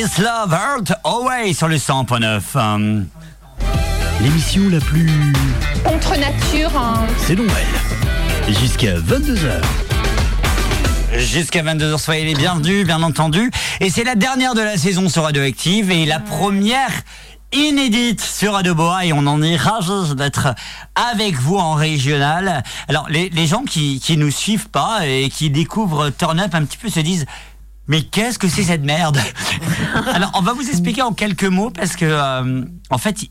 Love? 0.00 0.10
What 0.12 0.18
is 0.18 0.22
love? 0.22 0.52
Hurt 0.52 0.92
away 1.04 1.52
sur 1.52 1.68
le 1.68 1.76
100.9. 1.76 2.40
Hum, 2.58 3.06
L'émission 4.22 4.62
la 4.70 4.80
plus. 4.80 5.10
Contre 5.84 6.18
nature. 6.18 6.70
hein. 6.76 7.06
C'est 7.18 7.34
Noël. 7.36 7.48
Jusqu'à 8.48 8.96
22h. 8.98 9.60
Jusqu'à 11.16 11.62
22h, 11.62 11.98
soyez 11.98 12.24
les 12.24 12.34
bienvenus, 12.34 12.86
bien 12.86 13.02
entendu. 13.02 13.50
Et 13.80 13.90
c'est 13.90 14.04
la 14.04 14.14
dernière 14.14 14.54
de 14.54 14.60
la 14.60 14.76
saison 14.76 15.08
sur 15.08 15.22
Radioactive 15.24 15.90
et 15.90 16.04
la 16.06 16.20
première 16.20 16.90
inédite 17.52 18.20
sur 18.20 18.52
Radio 18.52 18.76
Boa 18.76 19.04
et 19.06 19.12
on 19.12 19.26
en 19.26 19.42
est 19.42 19.56
ravis 19.56 20.14
d'être 20.14 20.54
avec 20.94 21.34
vous 21.34 21.56
en 21.56 21.74
régional. 21.74 22.62
Alors, 22.88 23.06
les, 23.08 23.28
les 23.30 23.46
gens 23.48 23.64
qui, 23.64 23.98
qui 24.00 24.16
nous 24.16 24.30
suivent 24.30 24.68
pas 24.68 25.00
et 25.06 25.28
qui 25.30 25.50
découvrent 25.50 26.10
Turn 26.10 26.38
Up 26.38 26.54
un 26.54 26.64
petit 26.64 26.76
peu 26.78 26.88
se 26.90 27.00
disent 27.00 27.26
mais 27.90 28.02
qu'est-ce 28.02 28.38
que 28.38 28.48
c'est 28.48 28.62
cette 28.62 28.84
merde 28.84 29.18
Alors, 30.14 30.30
on 30.34 30.42
va 30.42 30.52
vous 30.52 30.68
expliquer 30.68 31.02
en 31.02 31.12
quelques 31.12 31.42
mots 31.44 31.70
parce 31.70 31.96
que, 31.96 32.04
euh, 32.06 32.64
en 32.88 32.98
fait, 32.98 33.28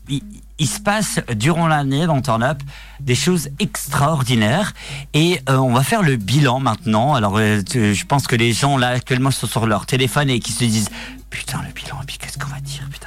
il, 0.58 0.68
se 0.68 0.78
passe 0.78 1.18
durant 1.34 1.66
l'année 1.66 2.04
dans 2.04 2.20
Turn 2.20 2.42
Up 2.42 2.58
des 3.00 3.14
choses 3.14 3.48
extraordinaires 3.58 4.74
et 5.14 5.40
euh, 5.48 5.56
on 5.56 5.72
va 5.72 5.82
faire 5.82 6.02
le 6.02 6.16
bilan 6.16 6.60
maintenant. 6.60 7.14
Alors, 7.14 7.38
euh, 7.38 7.62
je 7.72 8.04
pense 8.04 8.26
que 8.26 8.36
les 8.36 8.52
gens 8.52 8.76
là 8.76 8.88
actuellement 8.88 9.30
sont 9.30 9.46
sur 9.46 9.66
leur 9.66 9.86
téléphone 9.86 10.28
et 10.28 10.40
qui 10.40 10.52
se 10.52 10.64
disent 10.64 10.90
putain, 11.30 11.60
le 11.66 11.72
bilan, 11.72 11.96
et 12.02 12.06
puis 12.06 12.18
qu'est-ce 12.18 12.36
qu'on 12.38 12.48
va 12.50 12.60
dire, 12.60 12.82
putain. 12.92 13.06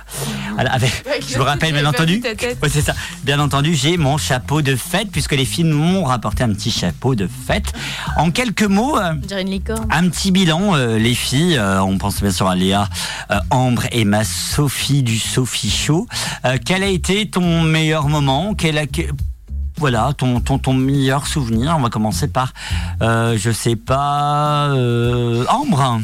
Alors, 0.57 0.73
avec- 0.73 1.03
Ouais, 1.05 1.19
je 1.27 1.37
me 1.37 1.43
rappelle, 1.43 1.73
bien 1.73 1.85
entendu. 1.89 2.21
Ouais, 2.61 2.69
c'est 2.69 2.81
ça. 2.81 2.93
Bien 3.23 3.39
entendu, 3.39 3.75
j'ai 3.75 3.97
mon 3.97 4.17
chapeau 4.17 4.61
de 4.61 4.75
fête, 4.75 5.11
puisque 5.11 5.33
les 5.33 5.45
filles 5.45 5.65
m'ont 5.65 6.03
rapporté 6.05 6.43
un 6.43 6.53
petit 6.53 6.71
chapeau 6.71 7.15
de 7.15 7.27
fête. 7.27 7.73
En 8.17 8.31
quelques 8.31 8.63
mots. 8.63 8.97
euh, 8.97 9.13
un 9.91 10.09
petit 10.09 10.31
bilan, 10.31 10.75
euh, 10.75 10.97
les 10.97 11.15
filles. 11.15 11.57
euh, 11.57 11.81
on 11.83 11.97
pense 11.97 12.21
bien 12.21 12.31
sûr 12.31 12.47
à 12.47 12.55
Léa, 12.55 12.87
Ambre 13.49 13.83
et 13.91 14.05
ma 14.05 14.23
Sophie 14.23 15.03
du 15.03 15.19
Sophie 15.19 15.69
Show. 15.69 16.07
Quel 16.65 16.83
a 16.83 16.87
été 16.87 17.29
ton 17.29 17.61
meilleur 17.61 18.07
moment? 18.07 18.53
Quel 18.55 18.77
a- 18.77 18.85
voilà, 19.77 20.13
ton, 20.17 20.39
ton, 20.39 20.59
ton 20.59 20.73
meilleur 20.73 21.25
souvenir? 21.27 21.75
On 21.77 21.81
va 21.81 21.89
commencer 21.89 22.27
par, 22.27 22.53
je 23.01 23.51
sais 23.53 23.75
pas, 23.75 24.69
Ambre. 25.49 25.99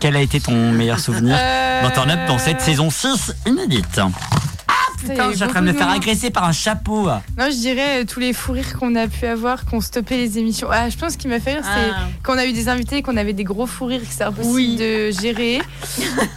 Quel 0.00 0.16
a 0.16 0.20
été 0.22 0.40
ton 0.40 0.72
meilleur 0.72 0.98
souvenir 0.98 1.36
Euh, 1.38 1.82
dans 1.82 1.90
Turn 1.90 2.10
Up 2.10 2.20
dans 2.26 2.38
cette 2.38 2.60
saison 2.60 2.88
6 2.90 3.34
inédite? 3.46 3.98
Ah 3.98 4.72
putain, 4.98 5.30
je 5.30 5.36
suis 5.36 5.44
en 5.44 5.48
train 5.48 5.60
de 5.62 5.66
me 5.66 5.72
faire 5.72 5.90
agresser 5.90 6.30
par 6.30 6.44
un 6.44 6.52
chapeau. 6.52 7.06
Non, 7.38 7.46
je 7.46 7.56
dirais 7.56 8.00
euh, 8.00 8.04
tous 8.04 8.20
les 8.20 8.32
fous 8.32 8.52
rires 8.52 8.78
qu'on 8.78 8.94
a 8.96 9.06
pu 9.08 9.26
avoir, 9.26 9.64
qu'on 9.66 9.80
stoppait 9.80 10.16
les 10.16 10.38
émissions. 10.38 10.68
Ah, 10.70 10.88
je 10.88 10.96
pense 10.96 11.12
ce 11.12 11.18
qui 11.18 11.28
m'a 11.28 11.38
fait 11.40 11.54
rire, 11.54 11.62
Ah. 11.66 11.74
c'est 11.76 12.22
qu'on 12.22 12.38
a 12.38 12.46
eu 12.46 12.52
des 12.52 12.68
invités, 12.68 13.02
qu'on 13.02 13.16
avait 13.18 13.32
des 13.34 13.44
gros 13.44 13.66
fous 13.66 13.86
rires, 13.86 14.00
que 14.00 14.06
c'est 14.10 14.24
impossible 14.24 14.78
de 14.78 15.10
gérer. 15.10 15.60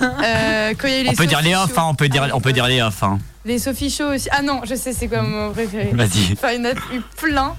Euh, 0.01 0.73
quand 0.77 0.87
il 0.87 0.93
y 0.93 0.97
a 0.97 0.99
eu 0.99 1.03
les 1.03 1.09
On 1.09 1.13
peut 1.13 1.25
dire 1.25 1.37
Sophie 1.39 1.49
les 1.49 1.55
off, 1.55 1.73
Show. 1.73 1.79
hein, 1.79 1.85
on 1.89 1.95
peut 1.95 2.09
dire, 2.09 2.29
on 2.33 2.41
peut 2.41 2.53
dire 2.53 2.67
les 2.67 2.81
off. 2.81 3.03
hein. 3.03 3.19
Les 3.45 3.59
Sophie 3.59 3.89
Show 3.89 4.13
aussi. 4.13 4.27
Ah 4.31 4.41
non, 4.41 4.61
je 4.65 4.75
sais, 4.75 4.93
c'est 4.93 5.07
quoi 5.07 5.21
mon 5.21 5.51
préféré. 5.51 5.89
Vas-y. 5.93 6.33
Enfin, 6.33 6.51
il 6.53 6.59
y 6.59 6.61
en 6.61 6.69
a 6.69 6.71
eu 6.95 7.01
plein. 7.17 7.53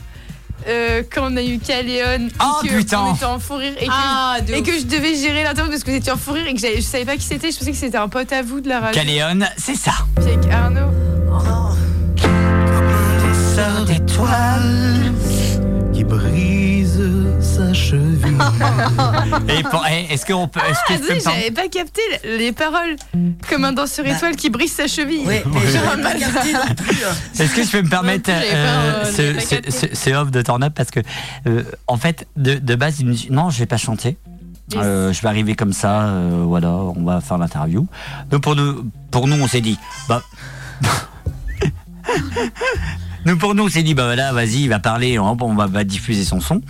Euh, 0.67 1.03
quand 1.13 1.31
on 1.33 1.37
a 1.37 1.43
eu 1.43 1.59
Caléon, 1.59 2.29
Oh, 2.41 2.65
et 2.65 2.69
que 2.69 2.75
putain. 2.79 3.01
on 3.03 3.15
était 3.15 3.25
en 3.27 3.39
fou 3.39 3.57
rire 3.57 3.75
et 3.79 3.85
que, 3.87 3.91
Ah, 3.93 4.39
et 4.49 4.63
que 4.63 4.73
je 4.79 4.85
devais 4.85 5.15
gérer 5.15 5.43
l'interview 5.43 5.71
parce 5.71 5.85
que 5.85 5.91
vous 5.91 5.97
étiez 5.97 6.13
en 6.13 6.17
fou 6.17 6.33
rire 6.33 6.47
et 6.47 6.55
que 6.55 6.61
je 6.61 6.81
savais 6.81 7.05
pas 7.05 7.17
qui 7.17 7.23
c'était. 7.25 7.51
Je 7.51 7.59
pensais 7.59 7.71
que 7.73 7.77
c'était 7.77 7.99
un 7.99 8.09
pote 8.09 8.33
à 8.33 8.41
vous 8.43 8.61
de 8.61 8.69
la 8.71 8.81
radio. 8.81 8.99
Caléon, 9.01 9.41
c'est 9.59 9.77
ça. 9.77 9.93
Avec 10.17 10.39
Arnaud. 10.51 10.91
D'étoiles 13.87 15.13
qui 15.95 16.05
brise 16.05 17.01
sa 17.41 17.73
cheville. 17.73 18.37
Et 19.49 19.63
pour- 19.63 19.85
eh, 19.91 20.13
est-ce 20.13 20.27
qu'on 20.27 20.49
peut, 20.49 20.61
est-ce 20.69 20.79
Ah, 20.89 20.95
que 20.95 20.99
permettre- 21.07 21.31
j'avais 21.31 21.51
pas 21.51 21.69
capté 21.69 22.01
les 22.25 22.53
paroles. 22.53 22.97
Comme 23.49 23.65
un 23.65 23.73
danseur 23.73 24.07
étoile 24.07 24.37
qui 24.37 24.51
brise 24.51 24.73
sa 24.73 24.87
cheville. 24.89 25.23
Oui, 25.27 25.37
hein. 25.45 25.51
Est-ce 27.39 27.55
que 27.55 27.63
je 27.63 27.71
peux 27.71 27.83
me 27.83 27.89
permettre 27.89 28.31
euh, 28.31 28.43
euh, 28.43 29.05
ce, 29.05 29.17
j'avais 29.17 29.35
pas 29.35 29.41
ce- 29.41 29.49
capté. 29.55 29.71
ce- 29.71 29.95
ce 29.95 30.11
off 30.11 30.31
de 30.31 30.43
Turn 30.43 30.63
Up 30.65 30.73
parce 30.75 30.91
que 30.91 31.01
euh, 31.47 31.63
en 31.87 31.97
fait 31.97 32.27
de, 32.37 32.55
de 32.55 32.75
base 32.75 33.01
il 33.01 33.07
me 33.07 33.13
dit 33.15 33.29
non 33.31 33.51
je 33.51 33.59
vais 33.59 33.67
pas 33.67 33.77
chanter. 33.77 34.17
Yes. 34.73 34.81
Euh, 34.83 35.13
je 35.13 35.21
vais 35.21 35.29
arriver 35.29 35.55
comme 35.55 35.75
ça, 35.75 36.05
euh, 36.07 36.43
voilà, 36.47 36.71
on 36.71 37.05
va 37.05 37.21
faire 37.21 37.37
l'interview. 37.37 37.87
Donc 38.31 38.43
pour 38.43 38.57
nous, 38.57 38.91
pour 39.11 39.27
nous, 39.29 39.37
on 39.37 39.47
s'est 39.47 39.61
dit, 39.61 39.79
bah, 40.09 40.23
nous 43.27 43.37
pour 43.37 43.55
nous, 43.55 43.65
on 43.65 43.69
s'est 43.69 43.83
dit, 43.83 43.95
bah 43.95 44.05
voilà, 44.05 44.33
vas-y, 44.33 44.63
il 44.63 44.69
va 44.69 44.79
parler, 44.81 45.19
on, 45.19 45.37
on 45.41 45.55
va, 45.55 45.67
va 45.67 45.85
diffuser 45.85 46.25
son 46.25 46.41
son. 46.41 46.61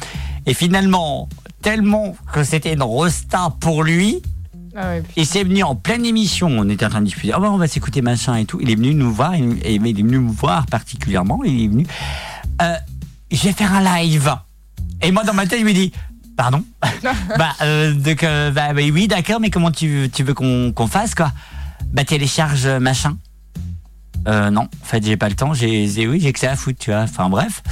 Et 0.46 0.54
finalement, 0.54 1.28
tellement 1.62 2.16
que 2.32 2.44
c'était 2.44 2.74
une 2.74 2.82
rosta 2.82 3.52
pour 3.60 3.82
lui, 3.82 4.20
Ah 4.76 4.88
ouais, 4.88 5.02
il 5.16 5.26
s'est 5.26 5.44
venu 5.44 5.62
en 5.62 5.74
pleine 5.74 6.04
émission, 6.04 6.48
on 6.48 6.68
était 6.68 6.84
en 6.86 6.90
train 6.90 7.00
de 7.00 7.06
diffuser, 7.06 7.32
ah 7.34 7.40
bah 7.40 7.48
on 7.50 7.56
va 7.58 7.66
s'écouter 7.66 8.02
machin 8.02 8.36
et 8.36 8.44
tout. 8.44 8.58
Il 8.60 8.70
est 8.70 8.74
venu 8.74 8.94
nous 8.94 9.12
voir, 9.12 9.34
il, 9.36 9.58
il 9.66 9.86
est 9.86 9.92
venu 10.02 10.18
me 10.18 10.30
voir 10.30 10.66
particulièrement, 10.66 11.40
il 11.44 11.64
est 11.64 11.68
venu, 11.68 11.86
euh, 12.62 12.74
je 13.30 13.42
vais 13.42 13.52
faire 13.52 13.72
un 13.74 14.02
live. 14.02 14.34
Et 15.02 15.10
moi 15.12 15.24
dans 15.24 15.34
ma 15.34 15.46
tête, 15.46 15.60
je 15.60 15.64
me 15.64 15.72
dis, 15.72 15.92
pardon? 16.36 16.64
Bah, 17.38 17.52
euh, 17.62 17.92
donc, 17.94 18.22
euh, 18.22 18.50
bah, 18.50 18.72
bah, 18.72 18.82
oui, 18.92 19.08
d'accord, 19.08 19.40
mais 19.40 19.50
comment 19.50 19.70
tu, 19.70 20.10
tu 20.12 20.22
veux 20.22 20.34
qu'on 20.34 20.86
fasse 20.88 21.14
quoi? 21.14 21.32
Bah 21.92 22.04
télécharge 22.04 22.66
machin. 22.66 23.16
Euh, 24.28 24.50
non, 24.50 24.62
en 24.62 24.84
fait 24.86 25.04
j'ai 25.04 25.16
pas 25.16 25.28
le 25.28 25.34
temps, 25.34 25.52
j'ai 25.54 25.86
j'ai- 25.88 26.06
oui 26.06 26.18
j'ai 26.20 26.32
que 26.32 26.38
ça 26.38 26.50
à 26.52 26.56
foutre, 26.56 26.78
tu 26.78 26.90
vois. 26.90 27.00
Enfin 27.00 27.28
bref. 27.28 27.62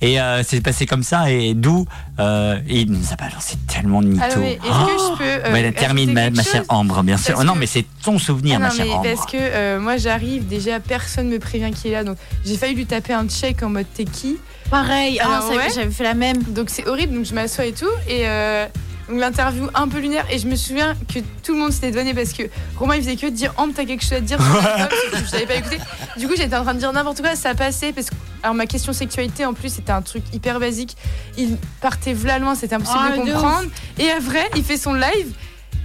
Et 0.00 0.20
euh, 0.20 0.42
c'est 0.42 0.60
passé 0.60 0.84
comme 0.84 1.04
ça 1.04 1.30
et 1.30 1.54
d'où 1.54 1.86
euh, 2.18 2.58
il 2.68 2.90
nous 2.90 3.12
a 3.12 3.16
balancé 3.16 3.56
tellement 3.68 4.02
de 4.02 4.08
mythos. 4.08 4.24
Alors, 4.24 4.38
mais 4.38 4.54
est-ce 4.54 4.60
que 4.60 4.68
je 4.68 5.16
peux, 5.18 5.48
euh, 5.48 5.52
Ouais, 5.52 5.70
termine 5.72 6.12
ma, 6.12 6.42
chère 6.42 6.64
Ambre, 6.68 7.04
bien 7.04 7.16
sûr. 7.16 7.44
Non 7.44 7.54
mais 7.54 7.66
c'est 7.66 7.84
ton 8.02 8.18
souvenir, 8.18 8.56
Ah 8.56 8.58
ma 8.62 8.68
non, 8.70 8.74
chère 8.74 8.86
mais 8.86 8.92
Ambre. 8.94 9.04
parce 9.14 9.26
que 9.30 9.36
euh, 9.38 9.78
moi 9.78 9.96
j'arrive, 9.98 10.48
déjà 10.48 10.80
personne 10.80 11.28
me 11.28 11.38
prévient 11.38 11.70
qu'il 11.70 11.92
est 11.92 11.94
là, 11.94 12.02
donc 12.02 12.16
j'ai 12.44 12.56
failli 12.56 12.74
lui 12.74 12.86
taper 12.86 13.12
un 13.12 13.28
check 13.28 13.62
en 13.62 13.68
mode 13.68 13.86
t'es 13.94 14.04
qui? 14.04 14.38
Pareil, 14.70 15.20
ah, 15.22 15.26
Alors, 15.36 15.42
ça- 15.48 15.54
ouais. 15.56 15.68
j'avais 15.72 15.90
fait 15.92 16.02
la 16.04 16.14
même. 16.14 16.42
Donc 16.42 16.68
c'est 16.70 16.88
horrible, 16.88 17.14
donc 17.14 17.24
je 17.26 17.34
m'assois 17.34 17.66
et 17.66 17.72
tout, 17.72 17.86
et 18.08 18.22
euh, 18.26 18.66
donc 19.08 19.18
l'interview 19.18 19.68
un 19.74 19.88
peu 19.88 19.98
lunaire, 19.98 20.24
et 20.30 20.38
je 20.38 20.46
me 20.46 20.56
souviens 20.56 20.94
que 21.12 21.20
tout 21.42 21.52
le 21.54 21.58
monde 21.58 21.72
s'était 21.72 21.90
donné 21.90 22.14
parce 22.14 22.32
que 22.32 22.44
Romain 22.78 22.96
il 22.96 23.02
faisait 23.02 23.16
que 23.16 23.26
de 23.26 23.30
dire 23.30 23.52
Ambre 23.56 23.72
t'as 23.76 23.84
quelque 23.84 24.02
chose 24.02 24.12
à 24.14 24.20
te 24.20 24.24
dire, 24.24 24.38
je 25.14 25.28
savais 25.28 25.46
pas 25.46 25.54
écouter. 25.56 25.78
Du 26.16 26.28
coup 26.28 26.34
j'étais 26.36 26.56
en 26.56 26.62
train 26.62 26.74
de 26.74 26.78
dire 26.78 26.92
n'importe 26.92 27.20
quoi, 27.20 27.34
ça 27.36 27.54
passait 27.54 27.92
parce 27.92 28.10
que 28.10 28.14
alors 28.42 28.54
ma 28.54 28.66
question 28.66 28.92
sexualité 28.92 29.44
en 29.44 29.54
plus 29.54 29.72
c'était 29.74 29.92
un 29.92 30.02
truc 30.02 30.22
hyper 30.32 30.60
basique, 30.60 30.96
il 31.36 31.56
partait 31.80 32.12
v'là 32.12 32.38
loin, 32.38 32.54
c'était 32.54 32.74
impossible 32.74 32.98
Ah, 33.00 33.16
de 33.16 33.26
de 33.26 33.32
comprendre, 33.32 33.68
et 33.98 34.10
après 34.10 34.48
il 34.56 34.64
fait 34.64 34.76
son 34.76 34.94
live. 34.94 35.32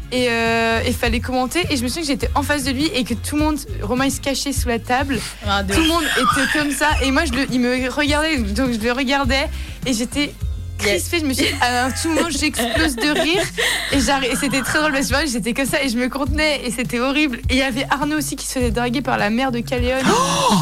Et 0.09 0.27
euh, 0.29 0.79
il 0.87 0.93
fallait 0.93 1.19
commenter. 1.19 1.65
Et 1.69 1.75
je 1.75 1.83
me 1.83 1.89
souviens 1.89 2.03
que 2.03 2.07
j'étais 2.07 2.29
en 2.33 2.41
face 2.41 2.63
de 2.63 2.71
lui 2.71 2.85
et 2.95 3.03
que 3.03 3.13
tout 3.13 3.35
le 3.35 3.43
monde, 3.43 3.57
Romain 3.81 4.05
il 4.05 4.11
se 4.11 4.21
cachait 4.21 4.53
sous 4.53 4.69
la 4.69 4.79
table, 4.79 5.19
Ah, 5.45 5.63
de 5.63 5.73
tout 5.73 5.81
le 5.81 5.87
monde 5.89 6.03
était 6.05 6.57
comme 6.57 6.71
ça. 6.71 6.87
Et 7.03 7.11
moi 7.11 7.25
je 7.25 7.33
le, 7.33 7.45
il 7.51 7.59
me 7.59 7.89
regardait. 7.89 8.37
Donc 8.37 8.71
je 8.71 8.79
le 8.79 8.93
regardais 8.93 9.49
et 9.85 9.91
j'étais 9.91 10.33
crispée 10.77 11.19
je 11.19 11.25
me 11.25 11.33
suis 11.33 11.45
dit, 11.45 11.51
à 11.61 11.85
un 11.85 11.91
tout 11.91 12.09
moment 12.09 12.29
j'explose 12.29 12.95
de 12.95 13.19
rire 13.19 13.43
et, 13.91 13.97
et 13.97 14.35
c'était 14.35 14.61
très 14.61 14.79
drôle 14.79 14.91
parce 14.93 15.07
que 15.07 15.11
moi, 15.13 15.25
j'étais 15.25 15.53
comme 15.53 15.65
ça 15.65 15.81
et 15.83 15.89
je 15.89 15.97
me 15.97 16.07
contenais 16.09 16.61
et 16.65 16.71
c'était 16.71 16.99
horrible 16.99 17.37
et 17.49 17.53
il 17.53 17.57
y 17.57 17.61
avait 17.61 17.85
Arnaud 17.89 18.17
aussi 18.17 18.35
qui 18.35 18.45
se 18.45 18.53
faisait 18.53 18.71
draguer 18.71 19.01
par 19.01 19.17
la 19.17 19.29
mère 19.29 19.51
de 19.51 19.59
Caléon 19.59 19.97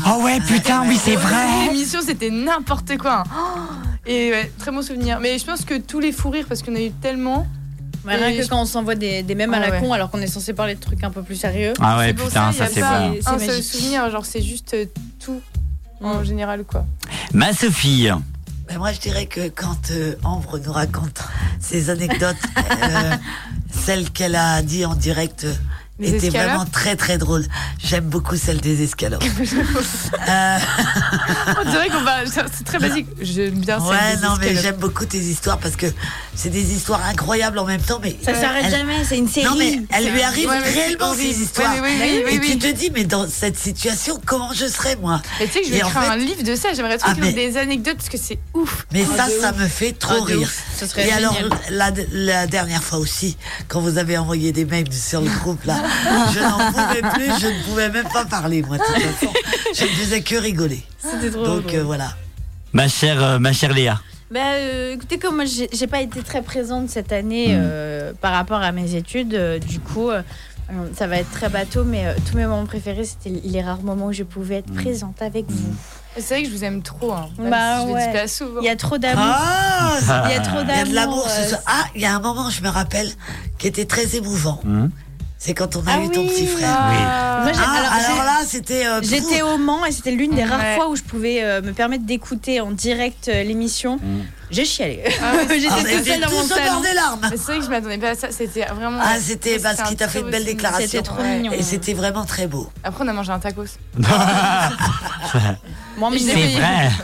Oh 0.07 0.23
ouais, 0.23 0.39
putain, 0.41 0.83
oui, 0.87 0.97
c'est 1.01 1.15
vrai. 1.15 1.67
l'émission 1.67 1.99
c'était 2.05 2.29
n'importe 2.29 2.97
quoi 2.97 3.23
hein. 3.35 3.67
et 4.05 4.31
ouais, 4.31 4.51
très 4.59 4.71
bon 4.71 4.81
souvenir 4.81 5.19
mais 5.19 5.37
je 5.37 5.45
pense 5.45 5.63
que 5.65 5.75
tous 5.77 5.99
les 5.99 6.11
fous 6.11 6.29
rires 6.29 6.45
parce 6.47 6.61
qu'on 6.63 6.75
a 6.75 6.81
eu 6.81 6.91
tellement 6.91 7.45
Mais 8.05 8.15
rien 8.15 8.35
que 8.37 8.43
je- 8.43 8.47
quand 8.49 8.61
on 8.61 8.65
s'envoie 8.65 8.95
des, 8.95 9.23
des 9.23 9.35
mèmes 9.35 9.53
à 9.53 9.57
Ah 9.57 9.67
la 9.67 9.71
ouais. 9.71 9.79
con 9.79 9.93
alors 9.93 10.09
qu'on 10.11 10.21
est 10.21 10.27
censé 10.27 10.53
parler 10.53 10.75
de 10.75 10.79
trucs 10.79 11.03
un 11.03 11.09
peu 11.11 11.21
plus 11.23 11.35
sérieux. 11.35 11.73
Ah 11.81 11.97
ouais, 11.97 12.13
putain, 12.13 12.51
ça 12.51 12.65
a 12.65 12.67
c'est 12.67 12.79
pas 12.81 13.07
bon. 13.09 13.15
C'est 13.21 13.29
un 13.29 13.39
seul 13.39 13.63
souvenir 13.63 14.09
genre 14.11 14.25
c'est 14.25 14.41
juste 14.43 14.75
tout 15.23 15.41
en 16.01 16.23
général 16.23 16.63
quoi 16.65 16.85
Ma 17.33 17.51
Sophie. 17.53 18.09
Ben, 18.67 18.79
moi, 18.79 18.91
je 18.91 18.99
dirais 18.99 19.27
que 19.27 19.47
quand 19.49 19.91
euh, 19.91 20.15
Ambre 20.23 20.57
nous 20.57 20.71
raconte 20.71 21.21
ses 21.59 21.91
anecdotes, 21.91 22.35
euh, 22.57 23.15
celle 23.71 24.09
qu'elle 24.09 24.35
a 24.35 24.61
dit 24.63 24.85
en 24.85 24.95
direct 24.95 25.45
Les 25.97 26.09
était 26.13 26.27
escalopes 26.27 26.47
vraiment 26.49 26.65
très 26.65 26.95
très 26.97 27.17
drôle. 27.17 27.45
J'aime 27.81 28.03
beaucoup 28.05 28.35
celle 28.35 28.59
des 28.59 28.83
escalopes. 28.83 29.23
Euh, 30.27 30.57
on 31.63 31.69
dirait 31.69 31.89
qu'on 31.89 32.01
va 32.01 32.25
c'est 32.25 32.63
très 32.63 32.79
basique 32.79 33.05
j'aime 33.21 33.59
bien 33.59 33.79
celle 33.79 33.89
ouais, 33.89 34.15
des 34.15 34.21
non, 34.23 34.29
mais 34.39 34.55
j'aime 34.55 34.77
beaucoup 34.77 35.05
tes 35.05 35.19
histoires 35.19 35.59
parce 35.59 35.75
que 35.75 35.85
c'est 36.33 36.49
des 36.49 36.73
histoires 36.73 37.05
incroyables 37.05 37.59
en 37.59 37.65
même 37.65 37.81
temps. 37.81 37.99
Mais 38.01 38.17
Ça 38.23 38.33
s'arrête 38.33 38.63
elle- 38.65 38.71
jamais, 38.71 39.03
c'est 39.07 39.17
une 39.19 39.27
série. 39.27 39.45
Non, 39.45 39.55
mais 39.55 39.81
elle 39.91 40.11
lui 40.11 40.21
arrive 40.21 40.49
Ouais, 40.49 40.59
réellement 40.59 41.09
horrible. 41.09 41.33
ces 41.33 41.41
histoires. 41.43 41.73
Ouais, 41.75 41.81
oui, 41.83 41.89
oui, 42.01 42.23
oui, 42.25 42.33
et 42.35 42.39
oui, 42.39 42.45
tu 42.59 42.65
oui. 42.67 42.73
te 42.73 42.77
dis, 42.79 42.89
mais 42.93 43.03
dans 43.03 43.27
cette 43.29 43.57
situation, 43.57 44.19
comment 44.25 44.51
je 44.53 44.65
serais 44.65 44.95
moi 44.95 45.21
Mais 45.39 45.45
tu 45.47 45.53
sais 45.53 45.59
que 45.61 45.65
je 45.67 45.71
vais 45.71 45.77
Et 45.77 45.79
écrire 45.81 46.01
fait- 46.01 46.07
un 46.09 46.17
livre 46.17 46.43
de 46.43 46.55
ça, 46.55 46.69
j'aimerais 46.73 46.97
trop 46.97 47.11
Ah, 47.11 47.17
mais- 47.19 47.33
des 47.33 47.57
anecdotes 47.57 47.97
parce 47.97 48.09
que 48.09 48.17
c'est 48.17 48.39
ouf. 48.55 48.87
Mais 48.91 49.05
Oh, 49.07 49.13
ça, 49.15 49.27
ça 49.41 49.51
ouf. 49.51 49.59
me 49.59 49.67
fait 49.67 49.91
trop 49.93 50.15
Ah, 50.21 50.25
rire. 50.25 50.39
ouf. 50.41 50.63
Ce 50.79 50.87
serait 50.87 51.07
Et 51.07 51.11
alors, 51.11 51.37
la 51.69 52.47
dernière 52.47 52.83
fois 52.83 52.97
aussi, 52.99 53.37
quand 53.67 53.79
vous 53.79 53.97
avez 53.99 54.17
envoyé 54.17 54.51
des 54.51 54.65
mails 54.65 54.91
sur 54.91 55.21
le 55.21 55.29
groupe, 55.41 55.63
là, 55.65 55.75
je 56.33 56.39
n'en 56.39 56.71
pouvais 56.71 57.01
plus, 57.01 57.39
je 57.39 57.47
ne 57.47 57.63
pouvais 57.63 57.89
même 57.89 58.07
pas 58.11 58.25
parler, 58.25 58.61
moi, 58.63 58.77
de 58.77 58.83
toute 58.83 59.01
façon. 59.03 59.33
Je 59.73 59.83
ne 59.83 59.89
faisais 59.89 60.21
que 60.21 60.35
rigoler. 60.35 60.83
C'était 60.99 61.31
trop 61.31 61.45
Donc, 61.45 61.65
drôle. 61.67 61.79
euh, 61.79 61.83
voilà. 61.83 62.09
Ma 62.73 62.87
chère, 62.87 63.23
euh, 63.23 63.39
ma 63.39 63.53
chère 63.53 63.73
Léa. 63.73 63.99
Bah, 64.31 64.39
euh, 64.55 64.93
écoutez, 64.93 65.17
comme 65.19 65.35
moi, 65.35 65.45
j'ai 65.45 65.87
pas 65.87 66.01
été 66.01 66.21
très 66.23 66.41
présente 66.41 66.89
cette 66.89 67.11
année 67.13 67.49
Mm. 67.49 67.61
euh, 67.61 68.13
par 68.19 68.33
rapport 68.33 68.61
à 68.61 68.71
mes 68.71 68.95
études, 68.95 69.33
euh, 69.35 69.59
du 69.59 69.79
coup, 69.79 70.09
ça 70.97 71.05
va 71.07 71.17
être 71.17 71.29
très 71.31 71.47
bateau, 71.49 71.83
mais 71.83 72.07
euh, 72.07 72.13
tous 72.29 72.35
mes 72.35 72.45
moments 72.45 72.65
préférés, 72.65 73.05
c'était 73.05 73.29
les 73.43 73.61
rares 73.61 73.83
moments 73.83 74.07
où 74.07 74.13
je 74.13 74.23
pouvais 74.23 74.55
être 74.55 74.73
présente 74.73 75.21
avec 75.21 75.45
vous. 75.47 75.75
C'est 76.17 76.33
vrai 76.35 76.43
que 76.43 76.49
je 76.49 76.55
vous 76.55 76.63
aime 76.63 76.81
trop. 76.81 77.11
Hein. 77.11 77.27
Bah 77.37 77.81
si 77.81 77.83
je 77.83 77.87
le 77.87 77.93
ouais. 77.93 78.07
dis 78.07 78.13
pas 78.17 78.27
souvent. 78.27 78.61
Il 78.61 78.65
y 78.65 78.69
a 78.69 78.75
trop 78.77 78.97
d'amour. 78.97 79.21
Ah 79.27 79.91
Il 80.25 80.31
y 80.31 80.33
a 80.33 80.39
trop 80.39 80.57
Il 80.63 80.69
y 80.69 80.71
a 80.71 80.85
de 80.85 80.95
l'amour 80.95 81.25
d'amour. 81.25 81.27
euh. 81.29 81.55
Ah, 81.67 81.83
il 81.93 82.01
y 82.01 82.05
a 82.05 82.15
un 82.15 82.19
moment, 82.19 82.49
je 82.49 82.61
me 82.63 82.69
rappelle, 82.69 83.09
qui 83.59 83.67
était 83.67 83.83
très 83.85 84.15
émouvant. 84.15 84.59
C'est 85.37 85.53
quand 85.53 85.75
on 85.75 85.81
a 85.81 85.91
Ah 85.95 85.99
eu 86.01 86.09
ton 86.09 86.21
oui. 86.21 86.29
petit 86.29 86.47
frère. 86.47 86.75
Ah. 86.79 87.41
Moi, 87.43 87.51
j'ai- 87.53 87.59
Ah, 87.63 87.71
alors, 87.77 87.91
alors, 87.91 88.23
là, 88.25 88.37
c'était. 88.47 88.87
euh, 88.87 89.01
J'étais 89.03 89.41
au 89.41 89.57
Mans 89.57 89.85
et 89.85 89.91
c'était 89.91 90.11
l'une 90.11 90.31
des 90.33 90.43
rares 90.45 90.59
Ouais. 90.59 90.75
fois 90.75 90.89
où 90.89 90.95
je 90.95 91.03
pouvais 91.03 91.43
euh, 91.43 91.61
me 91.61 91.71
permettre 91.73 92.05
d'écouter 92.05 92.61
en 92.61 92.71
direct 92.71 93.27
euh, 93.27 93.43
l'émission. 93.43 93.99
J'ai 94.49 94.63
chialé. 94.65 95.03
Ah 95.21 95.35
ouais, 95.35 95.45
J'étais 95.59 95.97
toute 95.97 96.05
seule 96.07 96.21
dans 96.21 96.31
mon 96.31 96.43
salon. 96.47 96.81
des 96.81 96.93
larmes. 96.93 97.19
Mais 97.29 97.37
c'est 97.37 97.43
vrai 97.51 97.59
que 97.59 97.65
je 97.65 97.69
m'attendais 97.69 97.97
pas 97.97 98.11
à 98.11 98.15
ça. 98.15 98.31
C'était 98.31 98.65
vraiment. 98.65 98.99
Ah, 99.03 99.17
c'était 99.19 99.59
parce 99.59 99.83
qu'il 99.83 99.97
t'a 99.97 100.07
fait 100.07 100.21
une 100.21 100.29
belle 100.31 100.45
déclaration. 100.45 100.87
C'était 100.89 101.03
trop 101.03 101.21
Ouais. 101.21 101.35
mignon. 101.37 101.51
Et 101.51 101.61
c'était 101.63 101.93
vraiment 101.93 102.23
très 102.25 102.47
beau. 102.47 102.69
Après, 102.83 103.03
on 103.03 103.07
a 103.07 103.13
mangé 103.13 103.31
un 103.31 103.39
tacos. 103.39 103.65
Moi, 105.97 106.09
l'ai 106.11 106.19
C'est 106.19 106.33
vrai. 106.59 106.89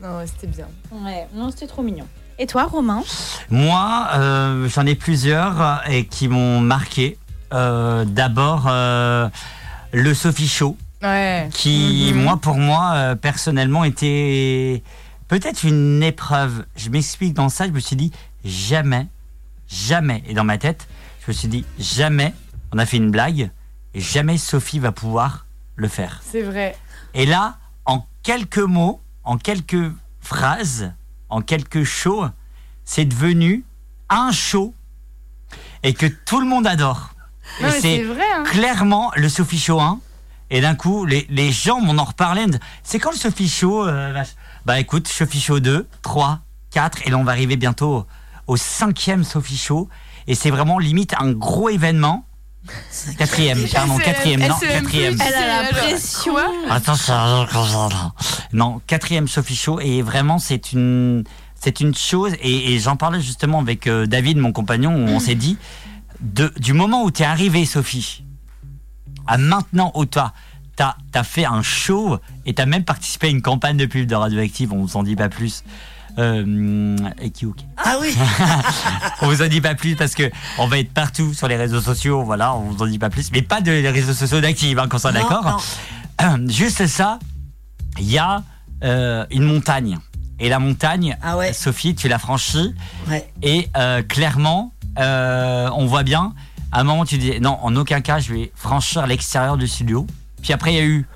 Non, 0.00 0.20
c'était 0.24 0.46
bien. 0.46 0.66
Ouais, 0.92 1.26
non, 1.34 1.50
c'était 1.50 1.66
trop 1.66 1.82
mignon. 1.82 2.06
Et 2.38 2.46
toi, 2.46 2.68
Romain? 2.70 3.02
Moi, 3.50 4.06
euh, 4.14 4.68
j'en 4.68 4.86
ai 4.86 4.94
plusieurs 4.94 5.60
euh, 5.60 5.74
et 5.90 6.06
qui 6.06 6.28
m'ont 6.28 6.60
marqué. 6.60 7.18
Euh, 7.52 8.04
d'abord 8.04 8.66
euh, 8.68 9.28
le 9.92 10.14
Sophie 10.14 10.48
Show, 10.48 10.76
Ouais. 11.02 11.48
qui, 11.52 12.10
Mhm. 12.14 12.22
moi, 12.22 12.36
pour 12.38 12.56
moi, 12.56 12.92
euh, 12.94 13.14
personnellement, 13.14 13.84
était 13.84 14.82
peut-être 15.28 15.64
une 15.64 16.02
épreuve. 16.02 16.64
Je 16.76 16.90
m'explique 16.90 17.34
dans 17.34 17.48
ça, 17.48 17.66
je 17.66 17.72
me 17.72 17.80
suis 17.80 17.96
dit, 17.96 18.12
jamais, 18.44 19.06
jamais, 19.68 20.22
et 20.26 20.34
dans 20.34 20.44
ma 20.44 20.58
tête, 20.58 20.88
je 21.24 21.30
me 21.30 21.32
suis 21.32 21.48
dit, 21.48 21.64
jamais, 21.78 22.34
on 22.72 22.78
a 22.78 22.86
fait 22.86 22.96
une 22.96 23.10
blague, 23.10 23.50
et 23.94 24.00
jamais 24.00 24.38
Sophie 24.38 24.78
va 24.78 24.92
pouvoir 24.92 25.46
le 25.76 25.88
faire. 25.88 26.20
C'est 26.24 26.42
vrai. 26.42 26.76
Et 27.14 27.26
là, 27.26 27.56
en 27.86 28.04
quelques 28.22 28.58
mots, 28.58 29.00
en 29.24 29.38
quelques 29.38 29.92
phrases, 30.20 30.92
en 31.30 31.40
quelques 31.42 31.84
shows, 31.84 32.26
c'est 32.84 33.04
devenu 33.04 33.64
un 34.10 34.32
show 34.32 34.74
et 35.82 35.94
que 35.94 36.06
tout 36.06 36.40
le 36.40 36.46
monde 36.46 36.66
adore. 36.66 37.10
Et 37.60 37.80
c'est 37.80 38.02
vrai, 38.02 38.24
hein. 38.36 38.44
clairement 38.44 39.10
le 39.16 39.28
Sophie 39.28 39.58
Show 39.58 39.80
1. 39.80 40.00
Et 40.50 40.60
d'un 40.60 40.74
coup, 40.74 41.04
les, 41.04 41.26
les 41.28 41.52
gens 41.52 41.80
m'en 41.80 42.00
ont 42.02 42.06
reparlé. 42.06 42.46
C'est 42.82 42.98
quand 42.98 43.10
le 43.10 43.16
Sophie 43.16 43.48
Show 43.48 43.86
euh, 43.86 44.22
Bah 44.64 44.80
écoute, 44.80 45.06
Sophie 45.06 45.40
Show 45.40 45.60
2, 45.60 45.86
3, 46.02 46.40
4, 46.70 47.06
et 47.06 47.10
là 47.10 47.18
on 47.18 47.24
va 47.24 47.32
arriver 47.32 47.56
bientôt 47.56 48.06
au, 48.46 48.56
cinquième 48.56 49.24
Sophie 49.24 49.58
Show. 49.58 49.88
Et 50.26 50.34
c'est 50.34 50.50
vraiment 50.50 50.78
limite 50.78 51.14
un 51.18 51.32
gros 51.32 51.68
événement. 51.68 52.24
Quatrième, 53.16 53.66
pardon, 53.68 53.96
quatrième, 53.96 54.40
non, 54.40 54.54
quatrième. 54.58 55.16
Elle 55.20 55.34
a 55.34 55.62
la 55.62 55.68
pression. 55.68 56.34
Attends, 56.68 56.96
ça- 56.96 57.46
non, 58.52 58.82
quatrième 58.86 59.28
Sophie 59.28 59.56
Show 59.56 59.80
et 59.80 60.02
vraiment 60.02 60.38
c'est 60.38 60.72
une 60.72 61.24
c'est 61.54 61.80
une 61.80 61.94
chose 61.94 62.34
et, 62.42 62.74
et 62.74 62.78
j'en 62.78 62.96
parlais 62.96 63.20
justement 63.20 63.60
avec 63.60 63.86
euh, 63.86 64.06
David, 64.06 64.38
mon 64.38 64.52
compagnon, 64.52 64.94
où 64.94 65.08
on 65.08 65.18
s'est 65.18 65.34
dit 65.34 65.56
de, 66.20 66.52
du 66.58 66.72
moment 66.72 67.04
où 67.04 67.10
tu 67.10 67.22
es 67.22 67.26
arrivé 67.26 67.64
Sophie 67.64 68.24
à 69.26 69.38
maintenant 69.38 69.92
où 69.94 70.04
toi 70.06 70.32
t'as 70.76 70.96
as 71.14 71.24
fait 71.24 71.44
un 71.44 71.62
show 71.62 72.18
et 72.46 72.54
t'as 72.54 72.66
même 72.66 72.84
participé 72.84 73.26
à 73.26 73.30
une 73.30 73.42
campagne 73.42 73.76
de 73.76 73.86
pub 73.86 74.06
de 74.06 74.14
Radioactive, 74.14 74.72
on 74.72 74.84
vous 74.84 74.96
en 74.96 75.02
dit 75.02 75.16
pas 75.16 75.28
plus. 75.28 75.64
Euh, 76.18 76.96
et 77.20 77.30
qui. 77.30 77.46
Ah 77.76 77.96
oui 78.00 78.16
on 79.22 79.28
vous 79.28 79.42
en 79.42 79.46
dit 79.46 79.60
pas 79.60 79.76
plus 79.76 79.94
parce 79.94 80.16
que 80.16 80.28
on 80.58 80.66
va 80.66 80.78
être 80.78 80.92
partout 80.92 81.32
sur 81.32 81.46
les 81.46 81.56
réseaux 81.56 81.80
sociaux, 81.80 82.24
voilà, 82.24 82.54
on 82.56 82.70
vous 82.70 82.82
en 82.82 82.86
dit 82.86 82.98
pas 82.98 83.10
plus, 83.10 83.30
mais 83.30 83.42
pas 83.42 83.60
de 83.60 83.70
les 83.70 83.90
réseaux 83.90 84.14
sociaux 84.14 84.40
d'Active, 84.40 84.78
hein, 84.78 84.88
qu'on 84.88 84.98
soit 84.98 85.12
d'accord. 85.12 85.62
Juste 86.48 86.86
ça, 86.86 87.20
il 88.00 88.10
y 88.10 88.18
a 88.18 88.42
euh, 88.82 89.26
une 89.30 89.44
montagne. 89.44 89.98
Et 90.40 90.48
la 90.48 90.58
montagne, 90.58 91.16
Sophie, 91.52 91.94
tu 91.94 92.08
l'as 92.08 92.18
franchie. 92.18 92.74
Ouais. 93.08 93.28
Et 93.42 93.68
euh, 93.76 94.02
clairement, 94.02 94.72
euh, 94.98 95.68
on 95.74 95.86
voit 95.86 96.02
bien, 96.02 96.32
à 96.72 96.80
un 96.80 96.84
moment 96.84 97.04
tu 97.04 97.18
dis, 97.18 97.40
non, 97.40 97.58
en 97.62 97.74
aucun 97.76 98.00
cas, 98.00 98.18
je 98.18 98.32
vais 98.34 98.52
franchir 98.54 99.06
l'extérieur 99.06 99.56
du 99.56 99.66
studio. 99.66 100.06
Puis 100.42 100.52
après, 100.52 100.72
il 100.72 100.76
y 100.76 100.80
a 100.80 100.84
eu 100.84 101.06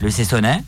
le 0.00 0.10
Cessonnet, 0.10 0.62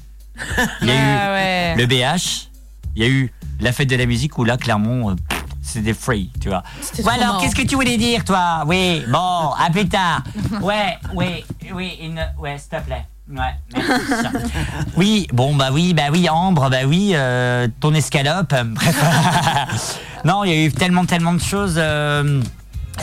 il 0.82 0.88
y 0.88 0.90
a 0.90 0.94
Ah 0.94 1.28
eu 1.28 1.32
ouais. 1.32 1.74
le 1.76 1.86
BH, 1.86 2.48
il 2.96 3.02
y 3.02 3.06
a 3.06 3.08
eu 3.08 3.32
la 3.60 3.72
fête 3.72 3.88
de 3.88 3.96
la 3.96 4.06
musique 4.06 4.36
où 4.38 4.44
là, 4.44 4.56
clairement, 4.56 5.10
euh, 5.10 5.14
c'était 5.62 5.94
free, 5.94 6.30
tu 6.40 6.48
vois. 6.48 6.62
Trop 6.98 7.08
alors, 7.10 7.38
qu'est-ce 7.40 7.56
que 7.56 7.62
tu 7.66 7.74
voulais 7.74 7.96
dire, 7.96 8.24
toi? 8.24 8.64
Oui, 8.66 9.02
bon, 9.08 9.50
à 9.58 9.68
plus 9.72 9.88
tard. 9.88 10.22
Ouais, 10.60 10.96
oui, 11.14 11.44
oui, 11.74 11.98
une... 12.00 12.20
ouais, 12.38 12.56
s'il 12.58 12.68
te 12.78 12.84
plaît. 12.84 13.04
Ouais, 13.28 13.54
merci. 13.74 14.36
Oui, 14.96 15.26
bon, 15.32 15.54
bah 15.56 15.70
oui, 15.72 15.92
bah 15.94 16.04
oui, 16.12 16.28
Ambre, 16.28 16.70
bah 16.70 16.84
oui, 16.86 17.10
euh, 17.14 17.66
ton 17.80 17.92
escalope. 17.92 18.54
Bref. 18.74 20.00
non, 20.26 20.42
il 20.42 20.50
y 20.50 20.54
a 20.54 20.64
eu 20.64 20.72
tellement, 20.72 21.06
tellement 21.06 21.34
de 21.34 21.40
choses. 21.40 21.76
euh, 21.78 22.42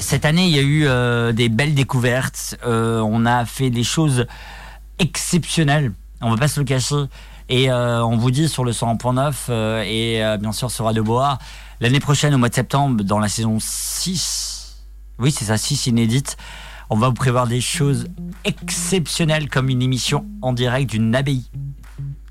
cette 0.02 0.26
année, 0.26 0.46
il 0.46 0.54
y 0.54 0.60
a 0.60 0.62
eu 0.62 0.86
euh, 0.86 1.32
des 1.32 1.48
belles 1.48 1.74
découvertes. 1.74 2.58
Euh, 2.66 3.00
on 3.00 3.26
a 3.26 3.46
fait 3.46 3.70
des 3.70 3.86
choses 3.86 4.26
exceptionnelles. 5.00 5.94
On 6.20 6.32
va 6.32 6.36
pas 6.36 6.50
se 6.50 6.60
le 6.60 6.66
cacher. 6.66 7.06
Et 7.48 7.72
on 7.72 8.18
vous 8.18 8.30
dit 8.30 8.50
sur 8.50 8.66
le 8.66 8.74
100.9 8.74 9.34
euh, 9.50 9.84
et 9.86 10.38
bien 10.38 10.52
sûr 10.52 10.70
sur 10.70 10.84
Radio 10.84 11.04
Bois, 11.04 11.38
l'année 11.80 12.02
prochaine, 12.02 12.34
au 12.36 12.38
mois 12.38 12.50
de 12.50 12.56
septembre, 12.56 13.06
dans 13.06 13.20
la 13.20 13.30
saison 13.30 13.58
6, 13.58 14.84
oui, 15.20 15.32
c'est 15.32 15.46
ça, 15.46 15.58
6 15.58 15.88
inédite, 15.88 16.36
on 16.90 16.98
va 16.98 17.08
vous 17.08 17.14
prévoir 17.14 17.48
des 17.48 17.62
choses 17.62 18.08
exceptionnelles 18.44 19.50
comme 19.50 19.70
une 19.70 19.82
émission 19.82 20.26
en 20.42 20.52
direct 20.52 20.90
d'une 20.92 21.16
abbaye. 21.16 21.46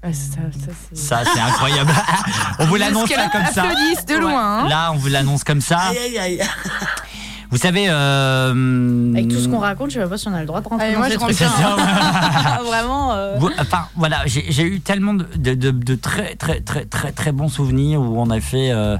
Ouais, 0.04 0.12
ça, 0.12 0.36
ça, 0.94 1.24
c'est- 1.32 1.40
incroyable. 1.40 1.92
on 2.58 2.66
vous 2.66 2.76
l'annonce 2.76 3.10
là 3.10 3.28
comme 3.30 3.46
ça. 3.52 3.62
applaudisse 3.62 4.04
de 4.06 4.14
loin, 4.16 4.64
hein. 4.64 4.68
Là, 4.68 4.90
on 4.92 4.96
vous 4.96 5.08
l'annonce 5.08 5.44
comme 5.44 5.60
ça. 5.60 5.78
Aïe, 5.78 5.98
aïe, 5.98 6.18
aïe. 6.18 6.42
Vous 7.50 7.58
savez. 7.58 7.84
euh, 7.88 9.12
Avec 9.12 9.28
tout 9.28 9.38
ce 9.38 9.46
qu'on 9.46 9.58
raconte, 9.58 9.90
je 9.90 10.00
sais 10.00 10.06
pas 10.08 10.16
si 10.18 10.26
on 10.26 10.34
a 10.34 10.40
le 10.40 10.46
droit 10.46 10.60
de 10.60 10.66
rentrer 10.68 10.86
Allez, 10.86 10.94
dans 10.94 11.00
moi, 11.00 11.08
je 11.10 11.18
rentre 11.18 11.34
trucs-là. 11.34 11.76
bien. 11.76 12.62
Vraiment. 12.64 13.12
euh, 13.12 13.36
Vous- 13.38 13.50
enfin, 13.60 13.86
voilà, 13.94 14.22
j'ai 14.26 14.44
j'ai 14.50 14.62
eu 14.64 14.80
tellement 14.80 15.14
de, 15.14 15.24
de- 15.36 15.54
de- 15.54 15.70
de 15.70 15.94
très, 15.94 16.34
très, 16.34 16.60
très, 16.60 16.84
très, 16.86 17.12
très 17.12 17.30
bons 17.32 17.48
souvenirs 17.48 18.00
où 18.00 18.20
on 18.20 18.30
a 18.30 18.40
fait, 18.40 18.70
euh, 18.72 18.96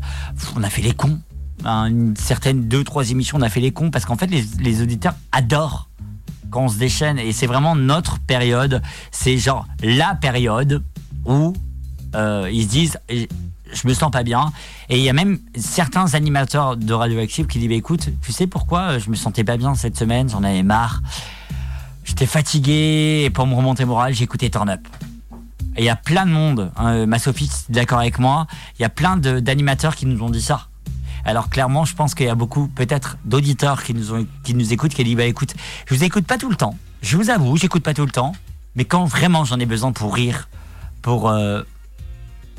on 0.54 0.62
a 0.62 0.70
fait 0.70 0.82
les 0.82 0.92
cons. 0.92 1.18
Hein, 1.64 1.86
une 1.86 2.16
certaine 2.16 2.68
deux, 2.68 2.84
trois 2.84 3.08
émissions, 3.10 3.38
on 3.38 3.42
a 3.42 3.48
fait 3.48 3.60
les 3.60 3.72
cons 3.72 3.90
parce 3.90 4.04
qu'en 4.04 4.16
fait, 4.16 4.26
les, 4.26 4.44
les 4.60 4.82
auditeurs 4.82 5.14
adorent 5.32 5.88
quand 6.52 6.64
on 6.64 6.68
se 6.68 6.78
déchaîne 6.78 7.18
et 7.18 7.32
c'est 7.32 7.46
vraiment 7.48 7.74
notre 7.74 8.20
période. 8.20 8.82
C'est 9.10 9.38
genre 9.38 9.66
la 9.82 10.14
période 10.14 10.84
où 11.24 11.52
euh, 12.14 12.48
ils 12.52 12.64
se 12.64 12.68
disent, 12.68 12.98
je 13.08 13.88
me 13.88 13.94
sens 13.94 14.10
pas 14.10 14.22
bien. 14.22 14.52
Et 14.88 14.98
il 14.98 15.02
y 15.02 15.08
a 15.08 15.12
même 15.12 15.38
certains 15.56 16.14
animateurs 16.14 16.76
de 16.76 16.92
Radioactive 16.92 17.46
qui 17.46 17.58
disent, 17.58 17.68
bah, 17.68 17.74
écoute, 17.74 18.10
tu 18.20 18.32
sais 18.32 18.46
pourquoi 18.46 18.98
je 18.98 19.10
me 19.10 19.16
sentais 19.16 19.44
pas 19.44 19.56
bien 19.56 19.74
cette 19.74 19.96
semaine, 19.96 20.28
j'en 20.28 20.44
avais 20.44 20.62
marre. 20.62 21.02
J'étais 22.04 22.26
fatigué 22.26 23.22
et 23.24 23.30
pour 23.30 23.46
me 23.46 23.54
remonter 23.54 23.84
moral, 23.84 24.20
écouté 24.20 24.50
Turn 24.50 24.68
Up. 24.68 24.86
Et 25.76 25.82
il 25.82 25.84
y 25.84 25.88
a 25.90 25.96
plein 25.96 26.26
de 26.26 26.32
monde, 26.32 26.70
hein, 26.76 27.06
ma 27.06 27.18
Sophie 27.18 27.50
d'accord 27.70 28.00
avec 28.00 28.18
moi, 28.18 28.46
il 28.78 28.82
y 28.82 28.84
a 28.84 28.90
plein 28.90 29.16
d'animateurs 29.16 29.96
qui 29.96 30.04
nous 30.04 30.22
ont 30.22 30.28
dit 30.28 30.42
ça. 30.42 30.68
Alors 31.24 31.48
clairement, 31.50 31.84
je 31.84 31.94
pense 31.94 32.14
qu'il 32.14 32.26
y 32.26 32.30
a 32.30 32.34
beaucoup 32.34 32.68
peut-être 32.68 33.16
d'auditeurs 33.24 33.82
qui 33.82 33.94
nous 33.94 34.12
ont 34.12 34.26
qui 34.44 34.54
nous 34.54 34.72
écoutent 34.72 34.94
qui 34.94 35.04
disent 35.04 35.16
bah 35.16 35.24
écoute, 35.24 35.54
je 35.86 35.94
vous 35.94 36.04
écoute 36.04 36.26
pas 36.26 36.38
tout 36.38 36.50
le 36.50 36.56
temps. 36.56 36.76
Je 37.00 37.16
vous 37.16 37.30
avoue, 37.30 37.56
j'écoute 37.56 37.82
pas 37.82 37.94
tout 37.94 38.04
le 38.04 38.12
temps, 38.12 38.32
mais 38.76 38.84
quand 38.84 39.04
vraiment 39.04 39.44
j'en 39.44 39.58
ai 39.58 39.66
besoin 39.66 39.92
pour 39.92 40.14
rire, 40.14 40.48
pour 41.00 41.28
euh, 41.28 41.62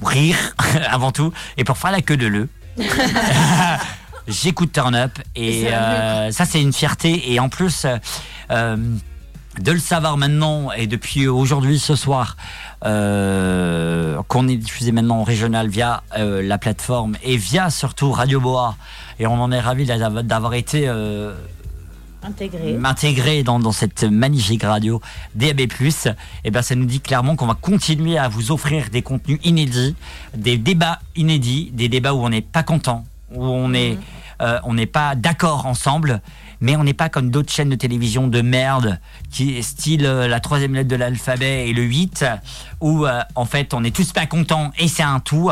rire 0.02 0.38
avant 0.90 1.12
tout 1.12 1.34
et 1.58 1.64
pour 1.64 1.78
faire 1.78 1.92
la 1.92 2.02
queue 2.02 2.18
de 2.18 2.28
le. 2.28 2.50
J'écoute 4.28 4.72
Turn 4.72 4.96
Up 4.96 5.20
et 5.36 5.68
euh, 5.68 6.32
ça 6.32 6.46
c'est 6.46 6.62
une 6.62 6.72
fierté 6.72 7.34
et 7.34 7.40
en 7.40 7.50
plus 7.50 7.86
euh, 7.86 7.98
euh, 8.52 8.78
de 9.60 9.72
le 9.72 9.80
savoir 9.80 10.18
maintenant 10.18 10.72
et 10.72 10.88
depuis 10.88 11.28
aujourd'hui 11.28 11.78
ce 11.80 11.96
soir 11.96 12.38
euh, 12.86 14.22
qu'on 14.28 14.48
est 14.48 14.58
diffusé 14.58 14.92
maintenant 14.92 15.20
en 15.20 15.24
régional 15.24 15.68
via 15.68 16.04
euh, 16.18 16.42
la 16.42 16.58
plateforme 16.58 17.16
et 17.24 17.38
via 17.38 17.70
surtout 17.70 18.12
Radio 18.12 18.40
Boa. 18.40 18.76
Et 19.20 19.28
on 19.28 19.40
en 19.42 19.52
est 19.52 19.60
ravi 19.60 19.86
d'avoir 19.86 20.54
été 20.56 20.88
euh, 20.88 21.36
Intégré. 22.24 22.74
m'intégrer 22.74 23.44
dans, 23.44 23.60
dans 23.60 23.72
cette 23.72 24.04
magnifique 24.04 24.64
radio 24.64 25.02
DAB+, 25.36 25.62
et 26.44 26.52
ben 26.52 26.62
ça 26.62 26.76
nous 26.76 26.86
dit 26.86 27.00
clairement 27.00 27.36
qu'on 27.36 27.46
va 27.46 27.54
continuer 27.54 28.18
à 28.18 28.30
vous 28.30 28.52
offrir 28.52 28.90
des 28.90 29.02
contenus 29.02 29.40
inédits, 29.44 29.96
des 30.36 30.58
débats 30.58 31.00
inédits, 31.16 31.70
des 31.74 31.90
débats 31.90 32.14
où 32.14 32.24
on 32.24 32.30
n'est 32.30 32.42
pas 32.42 32.64
content, 32.64 33.06
où 33.32 33.44
on 33.44 33.74
est 33.74 33.98
euh, 34.42 34.60
on 34.64 34.74
n'est 34.74 34.88
pas 34.88 35.16
d'accord 35.16 35.66
ensemble, 35.66 36.22
mais 36.62 36.76
on 36.76 36.84
n'est 36.84 36.94
pas 36.94 37.10
comme 37.10 37.30
d'autres 37.30 37.52
chaînes 37.52 37.70
de 37.70 37.76
télévision 37.76 38.28
de 38.28 38.42
merde 38.42 39.00
qui 39.32 39.62
style 39.64 40.06
euh, 40.06 40.28
la 40.28 40.40
troisième 40.40 40.74
lettre 40.74 40.90
de 40.90 40.96
l'alphabet 40.96 41.68
et 41.70 41.74
le 41.74 41.84
8 41.84 42.26
où 42.82 43.06
euh, 43.06 43.22
en 43.36 43.46
fait 43.46 43.74
on 43.74 43.84
est 43.84 43.96
tous 43.96 44.12
pas 44.12 44.26
contents 44.26 44.72
et 44.78 44.88
c'est 44.88 45.04
un 45.04 45.20
tout. 45.20 45.50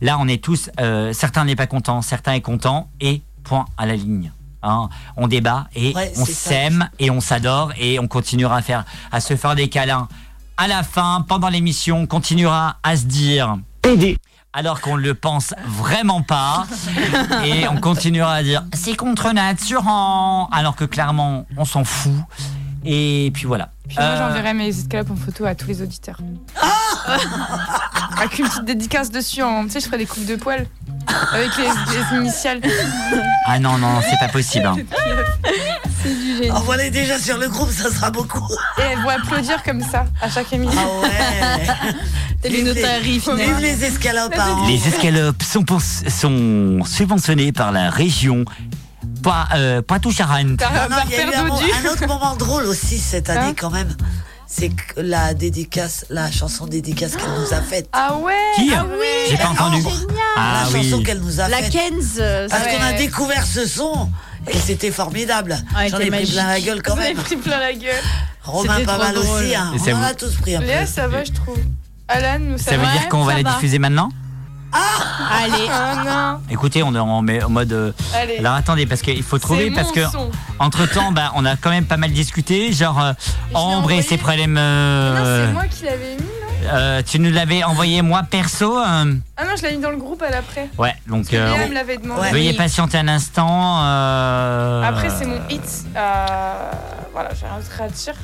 Là 0.00 0.16
on 0.20 0.28
est 0.28 0.42
tous 0.42 0.70
euh, 0.80 1.12
certains 1.12 1.44
n'est 1.44 1.56
pas 1.56 1.66
contents, 1.66 2.02
certains 2.02 2.34
est 2.34 2.40
contents 2.40 2.88
et 3.00 3.22
point 3.44 3.66
à 3.76 3.86
la 3.86 3.96
ligne. 3.96 4.32
Hein, 4.62 4.88
on 5.16 5.28
débat 5.28 5.68
et 5.76 5.94
Ouais, 5.94 6.12
on 6.16 6.24
s'aime 6.24 6.88
et 6.98 7.10
on 7.10 7.20
s'adore 7.20 7.72
et 7.78 7.98
on 8.00 8.08
continuera 8.08 8.56
à 8.56 8.62
faire 8.62 8.84
à 9.12 9.20
se 9.20 9.36
faire 9.36 9.54
des 9.54 9.68
câlins 9.68 10.08
à 10.56 10.66
la 10.66 10.82
fin 10.82 11.24
pendant 11.28 11.48
l'émission 11.48 11.98
on 11.98 12.06
continuera 12.06 12.78
à 12.82 12.96
se 12.96 13.04
dire 13.04 13.58
alors 14.56 14.80
qu'on 14.80 14.96
ne 14.96 15.02
le 15.02 15.14
pense 15.14 15.54
vraiment 15.66 16.22
pas. 16.22 16.66
Et 17.44 17.68
on 17.68 17.76
continuera 17.76 18.32
à 18.32 18.42
dire 18.42 18.64
c'est 18.72 18.96
contre 18.96 19.32
nature 19.32 19.86
hein, 19.86 20.48
alors 20.50 20.74
que 20.74 20.84
clairement 20.84 21.46
on 21.58 21.66
s'en 21.66 21.84
fout 21.84 22.14
et 22.86 23.30
puis 23.34 23.44
voilà 23.46 23.70
Puis 23.88 23.96
moi, 23.98 24.06
Euh, 24.06 24.18
j'enverrai 24.18 24.54
mes 24.54 24.68
escalopes 24.68 25.10
en 25.10 25.16
photo 25.16 25.44
à 25.44 25.54
tous 25.54 25.66
les 25.68 25.82
auditeurs. 25.82 26.18
Avec 28.18 28.38
une 28.38 28.48
petite 28.48 28.64
dédicace 28.64 29.10
dessus, 29.10 29.42
en, 29.42 29.64
tu 29.64 29.70
sais, 29.72 29.80
je 29.80 29.86
ferai 29.86 29.98
des 29.98 30.06
coupes 30.06 30.24
de 30.26 30.36
poils 30.36 30.66
avec 31.32 31.50
les, 31.56 31.64
les 31.64 32.18
initiales. 32.18 32.60
ah 33.46 33.58
non 33.58 33.78
non 33.78 34.00
c'est 34.02 34.18
pas 34.18 34.28
possible 34.32 34.66
hein. 34.66 34.76
C'est 36.02 36.14
du 36.14 36.36
génie. 36.36 36.50
Envoie-les 36.50 36.90
déjà 36.90 37.18
sur 37.18 37.38
le 37.38 37.48
groupe, 37.48 37.70
ça 37.70 37.90
sera 37.90 38.10
beaucoup. 38.10 38.46
Et 38.78 38.82
elles 38.82 38.98
vont 39.00 39.08
applaudir 39.08 39.62
comme 39.62 39.80
ça 39.82 40.04
à 40.20 40.28
chaque 40.28 40.52
émission. 40.52 40.80
Ah 40.80 41.00
ouais. 41.02 41.92
T'es 42.42 42.48
les 42.50 42.62
Vive 42.62 42.66
notaries, 42.74 43.18
Vive 43.18 43.58
les 43.60 43.84
escalopes. 43.84 44.34
hein. 44.38 44.64
Les 44.68 44.86
escalopes 44.88 45.42
sont, 45.42 45.62
pour- 45.62 45.80
sont 45.82 46.80
subventionnés 46.84 47.52
par 47.52 47.72
la 47.72 47.88
région 47.90 48.44
Poi- 49.22 49.46
euh, 49.54 49.82
Poitou-Charentes. 49.82 50.60
Non, 50.60 50.88
non, 50.90 50.96
il 51.06 51.10
y 51.12 51.14
a 51.16 51.26
eu 51.26 51.34
un, 51.34 51.90
autre 51.92 52.06
moment 52.06 52.34
drôle 52.36 52.64
aussi 52.64 52.98
cette 52.98 53.30
année 53.30 53.48
Hein 53.50 53.54
quand 53.58 53.70
même. 53.70 53.94
C'est 54.48 54.70
la 54.96 55.34
dédicace, 55.34 56.06
la 56.08 56.30
chanson 56.30 56.66
dédicace 56.66 57.16
qu'elle 57.16 57.30
nous 57.40 57.52
a 57.52 57.60
faite. 57.60 57.88
Ah 57.92 58.14
ouais 58.16 58.32
Qui 58.54 58.70
ah 58.74 58.86
oui. 58.88 59.06
J'ai 59.28 59.36
pas 59.36 59.48
entendu. 59.48 59.82
Ah 60.36 60.62
la 60.64 60.70
chanson 60.82 60.98
oui. 60.98 61.02
qu'elle 61.02 61.20
nous 61.20 61.40
a 61.40 61.48
La 61.48 61.58
faite. 61.58 61.72
Kenz. 61.72 62.14
euh, 62.20 62.48
Parce 62.48 62.62
qu'on 62.68 62.82
a 62.82 62.92
découvert 62.92 63.44
ce 63.44 63.66
son 63.66 64.08
et 64.50 64.56
c'était 64.56 64.92
formidable. 64.92 65.56
Ouais, 65.76 65.88
J'en 65.88 65.98
ai 65.98 66.10
pris 66.10 66.26
plein 66.26 66.46
la 66.46 66.60
gueule 66.60 66.82
quand 66.82 66.94
Vous 66.94 67.00
avez 67.00 67.14
même. 67.14 67.22
pris 67.24 67.36
plein 67.36 67.58
la 67.58 67.72
gueule. 67.74 68.02
Romain 68.44 68.84
pas 68.84 68.98
mal 68.98 69.14
drôle. 69.14 69.42
aussi. 69.42 69.54
Hein. 69.56 69.72
On 69.88 69.92
en 69.94 70.02
a 70.02 70.14
tous 70.14 70.34
pris 70.36 70.54
un 70.54 70.60
peu. 70.60 70.66
Léa, 70.66 70.86
ça 70.86 71.08
va, 71.08 71.24
je 71.24 71.32
trouve. 71.32 71.58
Alan, 72.08 72.38
nous, 72.38 72.56
ça, 72.58 72.70
Ça 72.70 72.76
veut 72.76 72.84
va 72.84 72.92
dire? 72.92 73.08
qu'on 73.08 73.24
va 73.24 73.34
la 73.34 73.42
va? 73.42 73.54
diffuser 73.54 73.80
maintenant? 73.80 74.10
Allez. 74.72 75.68
Ah 75.70 76.02
non. 76.04 76.40
Écoutez, 76.50 76.82
on 76.82 76.94
est 76.94 76.98
en, 76.98 77.22
mais- 77.22 77.42
en 77.42 77.48
mode. 77.50 77.72
euh, 77.72 77.92
Allez. 78.14 78.38
Alors 78.38 78.54
attendez, 78.54 78.86
parce 78.86 79.02
qu'il 79.02 79.22
faut 79.22 79.38
trouver, 79.38 79.70
parce 79.70 79.92
que 79.92 80.04
son. 80.06 80.30
entre 80.58 80.86
temps, 80.90 81.12
bah, 81.12 81.32
on 81.34 81.44
a 81.44 81.56
quand 81.56 81.70
même 81.70 81.86
pas 81.86 81.96
mal 81.96 82.10
discuté. 82.12 82.72
Genre, 82.72 83.00
euh, 83.00 83.12
Ambre 83.54 83.92
et 83.92 84.02
ses 84.02 84.18
problèmes. 84.18 84.54
Non, 84.54 84.60
euh, 84.60 85.46
c'est 85.46 85.52
moi 85.52 85.64
qui 85.66 85.84
l'avais 85.84 86.16
mis, 86.16 86.22
non 86.22 86.72
euh, 86.72 87.00
tu 87.06 87.20
nous 87.20 87.30
l'avais 87.30 87.62
envoyé 87.64 88.02
moi 88.02 88.22
perso. 88.28 88.76
euh, 88.78 89.14
Ah 89.36 89.44
non, 89.44 89.50
je 89.56 89.62
l'ai 89.62 89.76
mis 89.76 89.82
dans 89.82 89.90
le 89.90 89.96
groupe 89.98 90.22
à 90.22 90.30
l'après. 90.30 90.68
ouais, 90.78 90.94
donc. 91.06 91.32
euh, 91.32 91.68
me 91.68 91.74
l'avait 91.74 91.96
demandé. 91.98 92.28
Veuillez 92.30 92.54
patienter 92.54 92.98
un 92.98 93.08
instant. 93.08 93.82
euh, 93.84 94.82
Après, 94.82 95.08
c'est 95.10 95.26
mon 95.26 95.38
hit. 95.48 95.62
Euh, 95.96 96.70
Voilà, 97.12 97.30
j'ai 97.34 97.46
rien 97.46 97.86
à 97.86 97.88
dire. 97.88 98.14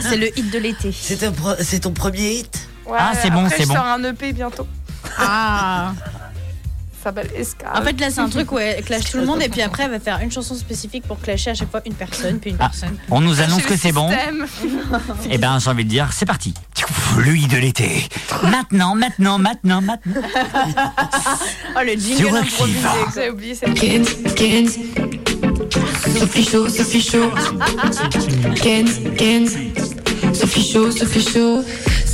C'est 0.00 0.16
le 0.16 0.38
hit 0.38 0.50
de 0.52 0.58
l'été. 0.58 0.92
C'est 0.92 1.16
ton, 1.16 1.32
pro- 1.32 1.54
c'est 1.60 1.80
ton 1.80 1.92
premier 1.92 2.32
hit? 2.32 2.68
Ouais, 2.86 2.98
Ah, 3.00 3.12
c'est 3.14 3.30
bon, 3.30 3.46
c'est 3.48 3.62
je 3.62 3.68
bon. 3.68 3.74
sors 3.74 3.84
un 3.86 4.02
EP 4.04 4.32
bientôt. 4.32 4.66
Ah. 5.20 5.92
Ça 7.02 7.04
s'appelle 7.04 7.30
Escale. 7.34 7.70
En 7.74 7.82
fait, 7.82 7.98
là, 7.98 8.10
c'est 8.10 8.20
un 8.20 8.28
truc 8.28 8.52
où 8.52 8.58
elle 8.58 8.84
clash 8.84 9.10
tout 9.10 9.16
le 9.16 9.24
monde 9.24 9.40
et 9.42 9.48
puis 9.48 9.62
après, 9.62 9.84
elle 9.84 9.90
va 9.90 10.00
faire 10.00 10.18
une 10.22 10.30
chanson 10.30 10.54
spécifique 10.54 11.04
pour 11.08 11.18
clasher 11.18 11.50
à 11.50 11.54
chaque 11.54 11.70
fois 11.70 11.80
une 11.86 11.94
personne, 11.94 12.38
puis 12.38 12.50
une 12.50 12.56
Ah, 12.60 12.68
personne. 12.68 12.94
on 13.10 13.22
nous 13.22 13.40
annonce 13.40 13.62
que 13.62 13.74
c'est 13.74 13.92
bon. 13.92 14.10
Système. 14.10 14.46
Eh 15.30 15.38
ben, 15.38 15.58
j'ai 15.58 15.70
envie 15.70 15.84
de 15.84 15.88
dire, 15.88 16.10
c'est 16.12 16.26
parti. 16.26 16.52
Lui 17.16 17.46
de 17.46 17.56
l'été. 17.56 18.06
Maintenant, 18.42 18.94
maintenant, 18.94 19.38
maintenant, 19.38 19.80
maintenant. 19.80 20.12
Oh, 21.76 21.80
le 21.84 21.92
jingle 21.98 22.36
improvisé. 22.36 22.78
J'ai 23.14 23.30
oublié 23.30 23.54
cette 23.54 23.74
Kenz, 23.74 24.08
Kenz. 24.36 24.78
Sophie 26.18 26.44
Chaud, 26.44 26.68
Sophie 26.68 27.00
Chaud. 27.00 27.30
Kenz, 28.62 29.00
Kenz. 29.16 29.56
Sophie 30.34 30.64
Chaud, 30.70 30.90
Sophie 30.90 31.22
Chaud. 31.22 31.64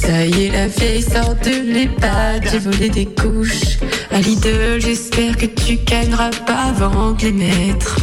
Ça 0.03 0.27
y 0.27 0.45
est, 0.45 0.51
la 0.51 0.69
vieille 0.69 1.01
sort 1.01 1.35
de 1.37 1.73
l'EHPAD. 1.73 2.47
J'ai 2.53 2.59
volé 2.59 2.91
des 2.91 3.07
couches. 3.07 3.79
À 4.11 4.21
Lidl, 4.21 4.79
j'espère 4.79 5.37
que 5.39 5.47
tu 5.47 5.77
gagneras 5.77 6.31
pas 6.47 6.65
avant 6.69 7.13
de 7.13 7.23
les 7.23 7.33
mettre. 7.33 7.97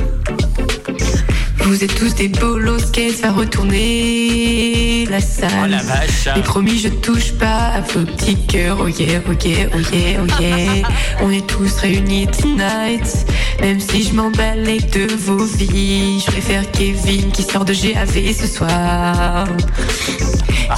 Vous 1.65 1.83
êtes 1.83 1.95
tous 1.95 2.13
des 2.15 2.27
bolos, 2.27 2.91
qu'elle 2.91 3.13
va 3.13 3.31
retourner 3.31 5.05
la 5.09 5.21
salle. 5.21 5.49
Oh 5.63 5.67
la 5.67 5.81
vache. 5.81 6.27
Et 6.35 6.41
promis, 6.41 6.77
je 6.77 6.89
touche 6.89 7.31
pas 7.33 7.71
à 7.75 7.81
vos 7.81 8.05
petits 8.05 8.37
cœurs. 8.47 8.77
Oh 8.81 8.87
yeah, 8.87 9.21
oh 9.27 9.33
yeah, 9.43 9.67
oh 9.73 9.79
yeah, 9.93 10.19
oh 10.21 10.41
yeah. 10.41 10.87
On 11.21 11.31
est 11.31 11.47
tous 11.47 11.77
réunis 11.77 12.27
tonight. 12.27 13.25
Même 13.61 13.79
si 13.79 14.03
je 14.03 14.13
m'emballe 14.13 14.65
de 14.65 15.13
vos 15.15 15.45
vies, 15.45 16.19
je 16.19 16.31
préfère 16.31 16.69
Kevin 16.71 17.31
qui 17.31 17.43
sort 17.43 17.65
de 17.65 17.73
GAV 17.73 18.33
ce 18.33 18.47
soir. 18.47 19.47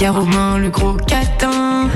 Y'a 0.00 0.12
Romain 0.12 0.58
le 0.58 0.68
gros 0.68 0.94
catin, 0.94 1.88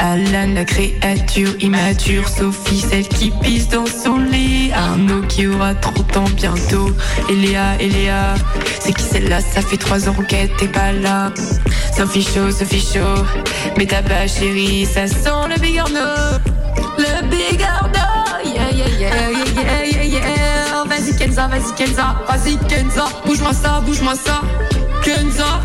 Alan 0.00 0.54
la 0.54 0.64
créature 0.64 1.50
immature, 1.60 2.26
Sophie 2.26 2.80
celle 2.80 3.06
qui 3.06 3.30
pisse 3.42 3.68
dans 3.68 3.84
son 3.84 4.18
lit, 4.18 4.72
Arnaud 4.72 5.20
qui 5.28 5.46
aura 5.46 5.74
30 5.74 6.16
ans 6.16 6.24
bientôt, 6.34 6.90
et 7.28 7.34
Léa, 7.34 7.76
et 7.78 7.88
Léa, 7.88 8.34
c'est 8.80 8.94
qui 8.94 9.04
celle-là? 9.04 9.40
Ça 9.42 9.60
fait 9.60 9.76
3 9.76 10.08
ans 10.08 10.16
qu'elle 10.26 10.48
t'es 10.56 10.68
pas 10.68 10.92
là. 10.92 11.30
Sophie 11.94 12.22
chaud, 12.22 12.50
Sophie 12.50 12.80
chaud, 12.80 13.24
mais 13.76 13.84
ta 13.84 14.00
bas 14.00 14.26
chérie, 14.26 14.86
ça 14.86 15.06
sent 15.06 15.48
le 15.54 15.60
big 15.60 15.78
Arnaud, 15.78 16.38
le 16.96 17.28
big 17.28 17.62
Arnaud, 17.62 18.46
yeah 18.46 18.70
yeah 18.72 18.86
yeah 18.98 19.30
yeah 19.30 19.84
yeah 19.84 19.84
yeah 19.84 20.04
yeah. 20.04 20.84
Vas-y 20.86 21.14
Kenza, 21.16 21.46
vas-y 21.46 21.74
Kenza, 21.76 22.16
vas-y 22.26 22.56
Kenza, 22.68 23.04
bouge-moi 23.26 23.52
ça, 23.52 23.82
bouge-moi 23.84 24.14
ça, 24.14 24.40
Kenza. 25.04 25.60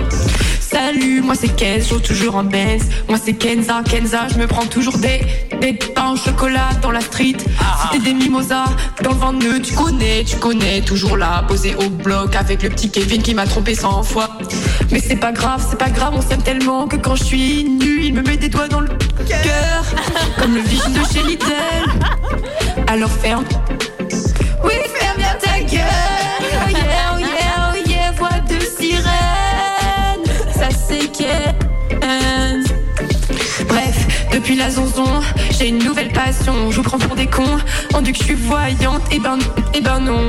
Salut, 0.75 1.21
moi 1.21 1.35
c'est 1.35 1.55
Kenz, 1.55 1.87
joue 1.87 2.01
toujours 2.01 2.35
en 2.35 2.43
Benz. 2.43 2.83
Moi 3.07 3.17
c'est 3.23 3.31
Kenza, 3.31 3.81
Kenza, 3.89 4.27
je 4.27 4.37
me 4.37 4.45
prends 4.45 4.65
toujours 4.65 4.97
des, 4.97 5.21
des 5.61 5.71
pains 5.71 6.11
au 6.11 6.17
chocolat 6.17 6.67
dans 6.81 6.91
la 6.91 6.99
street. 6.99 7.37
C'était 7.81 8.03
des 8.03 8.13
mimosas 8.13 8.65
dans 9.01 9.11
le 9.11 9.15
ventre 9.15 9.61
tu 9.63 9.73
connais, 9.73 10.25
tu 10.25 10.35
connais, 10.35 10.81
toujours 10.81 11.15
là, 11.15 11.45
posé 11.47 11.75
au 11.75 11.89
bloc 11.89 12.35
avec 12.35 12.61
le 12.61 12.69
petit 12.69 12.91
Kevin 12.91 13.23
qui 13.23 13.33
m'a 13.33 13.45
trompé 13.45 13.73
100 13.73 14.03
fois. 14.03 14.37
Mais 14.91 14.99
c'est 14.99 15.15
pas 15.15 15.31
grave, 15.31 15.65
c'est 15.69 15.79
pas 15.79 15.89
grave, 15.89 16.13
on 16.13 16.21
s'aime 16.21 16.43
tellement 16.43 16.89
que 16.89 16.97
quand 16.97 17.15
je 17.15 17.23
suis 17.23 17.63
nu, 17.63 18.01
il 18.03 18.13
me 18.13 18.21
met 18.21 18.35
des 18.35 18.49
doigts 18.49 18.67
dans 18.67 18.81
le 18.81 18.89
cœur, 18.89 19.85
comme 20.41 20.55
le 20.55 20.61
vigile 20.61 20.91
de 20.91 21.13
chez 21.13 21.23
Lidl. 21.23 21.45
Alors 22.87 23.11
ferme. 23.11 23.45
Oui, 24.61 24.73
Bref, 33.67 34.27
depuis 34.33 34.55
la 34.55 34.69
zonzon, 34.69 35.21
j'ai 35.51 35.69
une 35.69 35.79
nouvelle 35.79 36.11
passion. 36.11 36.71
Je 36.71 36.77
vous 36.77 36.83
prends 36.83 36.97
pour 36.97 37.15
des 37.15 37.27
cons. 37.27 37.57
On 37.93 38.01
dit 38.01 38.11
que 38.11 38.17
je 38.17 38.23
suis 38.23 38.35
voyante, 38.35 39.01
et 39.11 39.19
ben, 39.19 39.37
et 39.73 39.79
ben 39.79 39.99
non. 40.01 40.27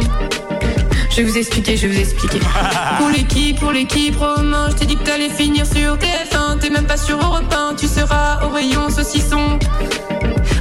Je 1.10 1.16
vais 1.16 1.22
vous 1.24 1.38
expliquer, 1.38 1.76
je 1.76 1.88
vais 1.88 1.94
vous 1.94 2.00
expliquer. 2.00 2.38
Pour 2.98 3.08
l'équipe, 3.08 3.58
pour 3.58 3.72
l'équipe, 3.72 4.16
Romain, 4.16 4.68
je 4.70 4.76
t'ai 4.76 4.86
dit 4.86 4.96
que 4.96 5.02
t'allais 5.02 5.30
finir 5.30 5.66
sur 5.66 5.96
TF1. 5.96 6.58
T'es 6.60 6.70
même 6.70 6.86
pas 6.86 6.98
sur 6.98 7.18
Europe 7.18 7.52
1, 7.52 7.74
tu 7.76 7.88
seras 7.88 8.44
au 8.44 8.50
rayon 8.50 8.88
saucisson. 8.90 9.58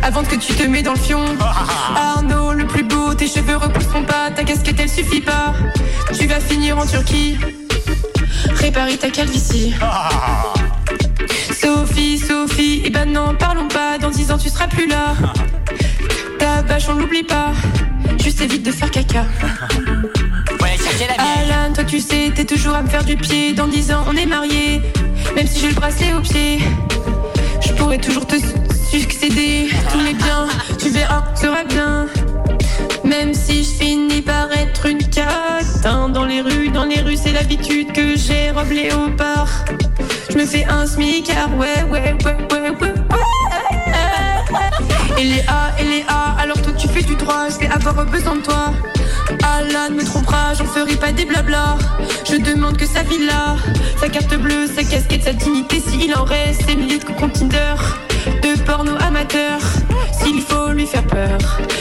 Avant 0.02 0.24
que 0.24 0.36
tu 0.36 0.54
te 0.54 0.64
mets 0.64 0.82
dans 0.82 0.94
le 0.94 1.00
fion. 1.00 1.24
Arnaud, 1.96 2.54
le 2.54 2.66
plus 2.66 2.84
beau, 2.84 3.14
tes 3.14 3.28
cheveux 3.28 3.58
repousseront 3.58 4.04
pas, 4.04 4.32
ta 4.32 4.44
casquette 4.44 4.80
elle 4.80 4.90
suffit 4.90 5.22
pas. 5.22 5.54
Tu 6.18 6.26
vas 6.26 6.40
finir 6.40 6.78
en 6.78 6.86
Turquie. 6.86 7.38
Réparer 8.54 8.98
ta 8.98 9.10
calvitie. 9.10 9.74
Sophie, 11.54 12.20
Sophie, 12.20 12.82
et 12.86 12.90
ben 12.90 13.12
non, 13.12 13.36
parlons 13.36 13.68
pas, 13.68 13.98
dans 13.98 14.10
10 14.10 14.32
ans 14.32 14.38
tu 14.38 14.50
seras 14.50 14.68
plus 14.68 14.88
là. 14.88 15.16
Ta 16.40 16.62
bâche, 16.62 16.88
on 16.90 16.94
l'oublie 16.94 17.24
pas, 17.24 17.52
juste 18.24 18.42
évite 18.42 18.64
de 18.64 18.72
faire 18.72 18.92
caca. 18.92 19.26
Ouais, 20.62 20.78
la. 21.00 21.64
Alan, 21.64 21.74
toi 21.74 21.84
tu 21.84 22.00
sais, 22.00 22.32
t'es 22.36 22.46
toujours 22.46 22.76
à 22.76 22.82
me 22.82 22.88
faire 22.90 23.04
du 23.04 23.16
pied. 23.16 23.54
Dans 23.54 23.68
10 23.68 23.92
ans, 23.92 24.06
on 24.08 24.16
est 24.16 24.26
mariés. 24.26 24.82
Même 25.36 25.48
si 25.48 25.60
j'ai 25.60 25.70
le 25.70 25.76
bracelet 25.76 26.14
au 26.14 26.22
pied, 26.22 26.60
pourrais 27.76 27.98
toujours 27.98 28.26
te 28.26 28.36
su- 28.38 29.00
succéder. 29.00 29.70
Tous 29.92 30.00
mes 30.00 30.14
biens, 30.14 30.48
tu 30.80 30.90
verras, 30.90 31.24
sera 31.36 31.64
bien. 31.64 32.08
Même 33.04 33.34
si 33.34 33.64
je 33.64 33.70
finis 33.70 34.22
par 34.22 34.52
être 34.52 34.86
une 34.88 35.04
catin 35.10 36.10
dans 36.10 36.26
les 36.26 36.42
rues, 36.42 36.70
dans 36.70 36.86
les 36.86 37.02
rues, 37.02 37.18
c'est 37.18 37.32
l'habitude 37.34 37.92
que 37.92 38.16
j'ai 38.16 38.52
robe 38.52 38.72
léopard. 38.72 39.50
Je 40.30 40.38
me 40.38 40.46
fais 40.46 40.66
un 40.66 40.86
smicard, 40.86 41.50
ouais, 41.58 41.84
ouais, 41.92 42.16
ouais, 42.26 42.38
ouais, 42.52 42.70
ouais. 42.82 42.94
Et 45.18 45.24
les 45.24 45.40
A, 45.48 45.72
et 45.80 45.84
les 45.84 46.04
A, 46.08 46.36
alors 46.42 46.62
toi 46.62 46.74
tu 46.78 46.88
fais 46.88 47.02
du 47.04 47.16
droit, 47.16 47.48
je 47.50 47.58
vais 47.60 47.72
avoir 47.72 48.06
besoin 48.06 48.36
de 48.38 48.42
toi. 48.42 48.74
Alan 49.44 49.94
me 49.96 50.04
trompera, 50.04 50.54
j'en 50.54 50.66
ferai 50.66 50.96
pas 50.96 51.12
des 51.12 51.26
blabla. 51.26 51.78
Je 52.30 52.38
demande 52.38 52.78
que 52.78 52.86
sa 52.86 53.04
villa, 53.04 53.56
sa 54.00 54.10
carte 54.10 54.36
bleue, 54.36 54.68
sa 54.68 54.84
casquette, 54.84 55.24
sa 55.24 55.34
dignité, 55.34 55.80
s'il 55.80 56.16
en 56.16 56.24
reste, 56.24 56.64
ses 56.68 56.76
milliers 56.76 57.00
de 57.00 57.06
comptes 57.06 57.34
Tinder, 57.34 57.76
de 58.42 58.60
porno 58.62 58.92
amateur. 59.08 59.60
S'il 60.12 60.42
faut 60.42 60.70
lui 60.70 60.86
faire 60.86 61.06
peur, 61.06 61.38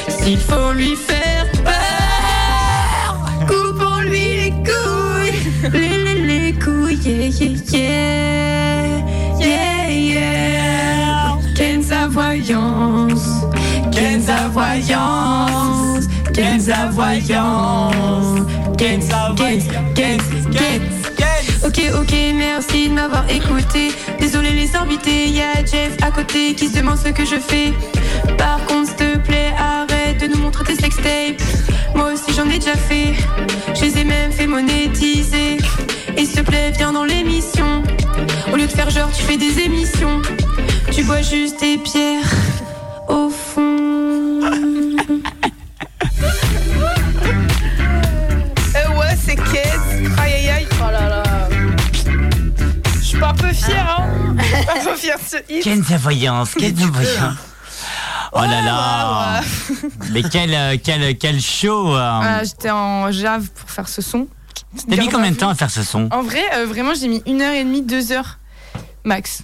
s'il 0.08 0.38
faut 0.38 0.72
lui 0.72 0.96
faire 0.96 1.46
peur, 1.64 3.26
coupons-lui 3.48 4.36
les 4.36 4.50
couilles, 4.50 5.70
les, 5.72 5.98
les, 6.04 6.20
les 6.26 6.52
couilles, 6.52 6.98
yeah, 7.04 7.28
yeah, 7.28 7.88
yeah, 9.38 9.90
yeah, 9.90 9.90
yeah. 9.90 11.38
Kenza 11.54 12.08
voyance, 12.08 13.46
Kenza 13.92 14.48
voyance, 14.52 15.73
Kenza 16.34 16.90
voyance, 16.90 18.42
Kenza. 18.76 19.34
Ok, 21.64 21.80
ok, 21.94 22.14
merci 22.34 22.88
de 22.88 22.94
m'avoir 22.94 23.24
écouté. 23.30 23.92
Désolé 24.18 24.50
les 24.50 24.74
invités, 24.74 25.28
y 25.28 25.40
a 25.40 25.64
Jeff 25.64 25.96
à 26.02 26.10
côté 26.10 26.54
qui 26.54 26.68
se 26.68 26.76
demande 26.76 26.98
ce 26.98 27.10
que 27.10 27.24
je 27.24 27.36
fais. 27.36 27.72
Par 28.36 28.64
contre, 28.66 28.88
s'il 28.88 28.96
te 28.96 29.18
plaît, 29.18 29.52
arrête 29.56 30.20
de 30.20 30.26
nous 30.26 30.38
montrer 30.38 30.64
tes 30.64 30.74
sextapes. 30.74 31.40
Moi 31.94 32.12
aussi 32.12 32.32
j'en 32.36 32.50
ai 32.50 32.58
déjà 32.58 32.76
fait, 32.76 33.14
je 33.74 33.82
les 33.82 33.98
ai 33.98 34.04
même 34.04 34.32
fait 34.32 34.48
monétiser. 34.48 35.58
Et 36.16 36.24
s'il 36.24 36.34
te 36.34 36.40
plaît, 36.42 36.72
viens 36.76 36.92
dans 36.92 37.04
l'émission. 37.04 37.82
Au 38.52 38.56
lieu 38.56 38.66
de 38.66 38.72
faire 38.72 38.90
genre, 38.90 39.10
tu 39.12 39.22
fais 39.22 39.36
des 39.36 39.60
émissions. 39.60 40.20
Tu 40.90 41.04
bois 41.04 41.22
juste 41.22 41.60
des 41.60 41.78
pierres 41.78 42.28
Quelle 55.62 55.80
voyance, 55.98 56.50
quelle 56.58 56.74
voyance. 56.74 57.36
Oh 58.32 58.40
là 58.40 58.62
là. 58.62 59.40
Mais 60.10 60.22
quel, 60.22 60.52
euh, 60.54 60.76
quel, 60.82 61.16
quel 61.18 61.40
show. 61.40 61.88
euh. 61.94 62.18
Voilà, 62.20 62.42
J'étais 62.44 62.70
en 62.70 63.10
Jave 63.12 63.48
pour 63.50 63.70
faire 63.70 63.88
ce 63.88 64.02
son. 64.02 64.26
T'as 64.90 64.96
mis 64.96 65.08
combien 65.08 65.30
de 65.30 65.36
temps 65.36 65.48
à 65.50 65.54
faire 65.54 65.70
ce 65.70 65.82
son 65.84 66.08
En 66.10 66.22
vrai, 66.22 66.42
euh, 66.54 66.66
vraiment, 66.66 66.94
j'ai 66.94 67.06
mis 67.06 67.22
une 67.26 67.42
heure 67.42 67.54
et 67.54 67.62
demie, 67.62 67.82
deux 67.82 68.10
heures 68.10 68.38
max. 69.04 69.42